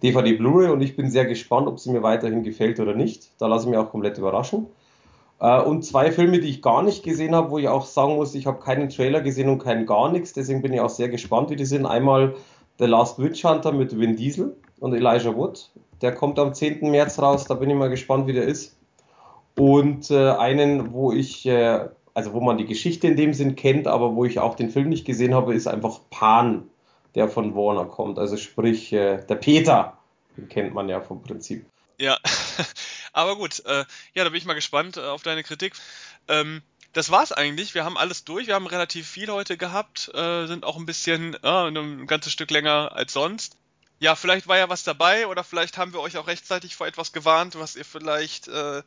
DVD 0.04 0.34
Blu-ray 0.34 0.70
und 0.70 0.82
ich 0.82 0.96
bin 0.96 1.10
sehr 1.10 1.26
gespannt, 1.26 1.68
ob 1.68 1.80
sie 1.80 1.92
mir 1.92 2.04
weiterhin 2.04 2.44
gefällt 2.44 2.80
oder 2.80 2.94
nicht. 2.94 3.32
Da 3.40 3.48
lasse 3.48 3.66
ich 3.66 3.70
mich 3.70 3.80
auch 3.80 3.90
komplett 3.90 4.18
überraschen. 4.18 4.68
Äh, 5.40 5.62
und 5.62 5.84
zwei 5.84 6.12
Filme, 6.12 6.40
die 6.40 6.50
ich 6.50 6.62
gar 6.62 6.84
nicht 6.84 7.04
gesehen 7.04 7.36
habe, 7.36 7.52
wo 7.52 7.58
ich 7.58 7.68
auch 7.68 7.86
sagen 7.86 8.16
muss, 8.16 8.36
ich 8.36 8.46
habe 8.46 8.60
keinen 8.60 8.90
Trailer 8.90 9.22
gesehen 9.22 9.50
und 9.50 9.60
kein 9.60 9.86
gar 9.86 10.12
nichts. 10.12 10.34
Deswegen 10.34 10.62
bin 10.62 10.74
ich 10.74 10.82
auch 10.82 10.90
sehr 10.90 11.10
gespannt, 11.10 11.50
wie 11.50 11.56
die 11.56 11.66
sind. 11.66 11.86
Einmal 11.86 12.36
The 12.80 12.86
Last 12.86 13.20
Witch 13.20 13.44
Hunter 13.44 13.72
mit 13.72 13.98
Vin 13.98 14.16
Diesel 14.16 14.56
und 14.80 14.94
Elijah 14.94 15.36
Wood. 15.36 15.72
Der 16.02 16.14
kommt 16.14 16.40
am 16.40 16.54
10. 16.54 16.92
März 16.92 17.20
raus. 17.20 17.46
Da 17.46 17.56
bin 17.56 17.70
ich 17.70 17.76
mal 17.76 17.90
gespannt, 17.90 18.28
wie 18.28 18.34
der 18.34 18.46
ist. 18.46 18.78
Und 19.58 20.12
äh, 20.12 20.32
einen, 20.32 20.92
wo 20.92 21.14
ich, 21.14 21.46
äh, 21.46 21.88
also 22.14 22.34
wo 22.34 22.42
man 22.42 22.58
die 22.58 22.66
Geschichte 22.66 23.08
in 23.08 23.16
dem 23.16 23.34
Sinn 23.34 23.56
kennt, 23.56 23.88
aber 23.88 24.16
wo 24.16 24.26
ich 24.26 24.40
auch 24.40 24.56
den 24.56 24.70
Film 24.70 24.90
nicht 24.90 25.06
gesehen 25.06 25.34
habe, 25.34 25.54
ist 25.54 25.68
einfach 25.68 26.02
Pan, 26.10 26.64
der 27.16 27.30
von 27.30 27.56
Warner 27.56 27.86
kommt. 27.86 28.20
Also 28.20 28.38
sprich, 28.38 28.94
äh, 28.94 29.24
der 29.26 29.36
Peter, 29.36 29.98
den 30.38 30.50
kennt 30.50 30.74
man 30.74 30.90
ja 30.90 31.02
vom 31.02 31.24
Prinzip. 31.24 31.66
Ja, 31.98 32.18
aber 33.14 33.36
gut, 33.38 33.64
äh, 33.66 33.86
ja, 34.14 34.24
da 34.24 34.30
bin 34.30 34.36
ich 34.36 34.46
mal 34.46 34.54
gespannt 34.54 34.98
äh, 34.98 35.02
auf 35.02 35.24
deine 35.24 35.44
Kritik. 35.44 35.74
Ähm, 36.28 36.62
das 36.94 37.10
war's 37.10 37.32
eigentlich. 37.32 37.74
Wir 37.74 37.84
haben 37.84 37.98
alles 37.98 38.24
durch. 38.24 38.48
Wir 38.48 38.56
haben 38.56 38.68
relativ 38.68 39.08
viel 39.08 39.30
heute 39.30 39.58
gehabt, 39.58 40.10
äh, 40.14 40.48
sind 40.48 40.66
auch 40.66 40.78
ein 40.78 40.86
bisschen 40.86 41.36
äh, 41.44 41.68
ein 41.68 42.08
ganzes 42.08 42.32
Stück 42.32 42.52
länger 42.52 42.92
als 42.94 43.14
sonst. 43.14 43.58
Ja, 44.00 44.16
vielleicht 44.16 44.48
war 44.48 44.58
ja 44.58 44.70
was 44.70 44.84
dabei 44.84 45.28
oder 45.28 45.44
vielleicht 45.44 45.78
haben 45.78 45.94
wir 45.94 46.02
euch 46.02 46.18
auch 46.18 46.28
rechtzeitig 46.28 46.76
vor 46.76 46.88
etwas 46.88 47.14
gewarnt, 47.14 47.56
was 47.56 47.78
ihr 47.78 47.86
vielleicht 47.86 48.48
äh, 48.50 48.84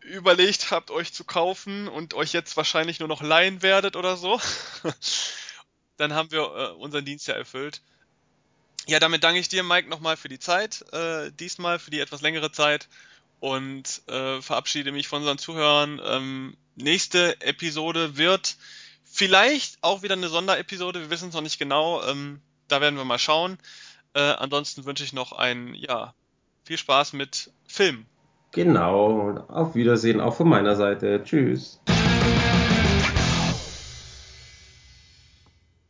überlegt 0.00 0.70
habt, 0.70 0.90
euch 0.90 1.12
zu 1.12 1.24
kaufen 1.24 1.88
und 1.88 2.14
euch 2.14 2.32
jetzt 2.32 2.56
wahrscheinlich 2.56 3.00
nur 3.00 3.08
noch 3.08 3.22
leihen 3.22 3.62
werdet 3.62 3.96
oder 3.96 4.16
so. 4.16 4.40
Dann 5.98 6.14
haben 6.14 6.30
wir 6.30 6.40
äh, 6.40 6.70
unseren 6.78 7.04
Dienst 7.04 7.28
ja 7.28 7.34
erfüllt. 7.34 7.82
Ja, 8.86 8.98
damit 8.98 9.22
danke 9.22 9.38
ich 9.38 9.50
dir, 9.50 9.62
Mike, 9.62 9.88
nochmal 9.90 10.16
für 10.16 10.30
die 10.30 10.38
Zeit, 10.38 10.82
äh, 10.92 11.30
diesmal 11.38 11.78
für 11.78 11.90
die 11.90 12.00
etwas 12.00 12.22
längere 12.22 12.50
Zeit 12.50 12.88
und 13.40 14.00
äh, 14.08 14.40
verabschiede 14.40 14.92
mich 14.92 15.08
von 15.08 15.18
unseren 15.18 15.36
Zuhörern. 15.36 16.00
Ähm, 16.02 16.56
nächste 16.76 17.38
Episode 17.42 18.16
wird 18.16 18.56
vielleicht 19.04 19.76
auch 19.82 20.02
wieder 20.02 20.14
eine 20.14 20.28
Sonderepisode, 20.28 21.00
wir 21.00 21.10
wissen 21.10 21.28
es 21.28 21.34
noch 21.34 21.42
nicht 21.42 21.58
genau, 21.58 22.02
ähm, 22.04 22.40
da 22.68 22.80
werden 22.80 22.96
wir 22.96 23.04
mal 23.04 23.18
schauen. 23.18 23.58
Äh, 24.14 24.20
ansonsten 24.20 24.86
wünsche 24.86 25.04
ich 25.04 25.12
noch 25.12 25.32
ein, 25.32 25.74
ja, 25.74 26.14
viel 26.64 26.78
Spaß 26.78 27.12
mit 27.12 27.50
Film. 27.66 28.06
Genau, 28.52 29.44
auf 29.48 29.74
Wiedersehen 29.74 30.20
auch 30.20 30.34
von 30.34 30.48
meiner 30.48 30.76
Seite. 30.76 31.22
Tschüss. 31.24 31.80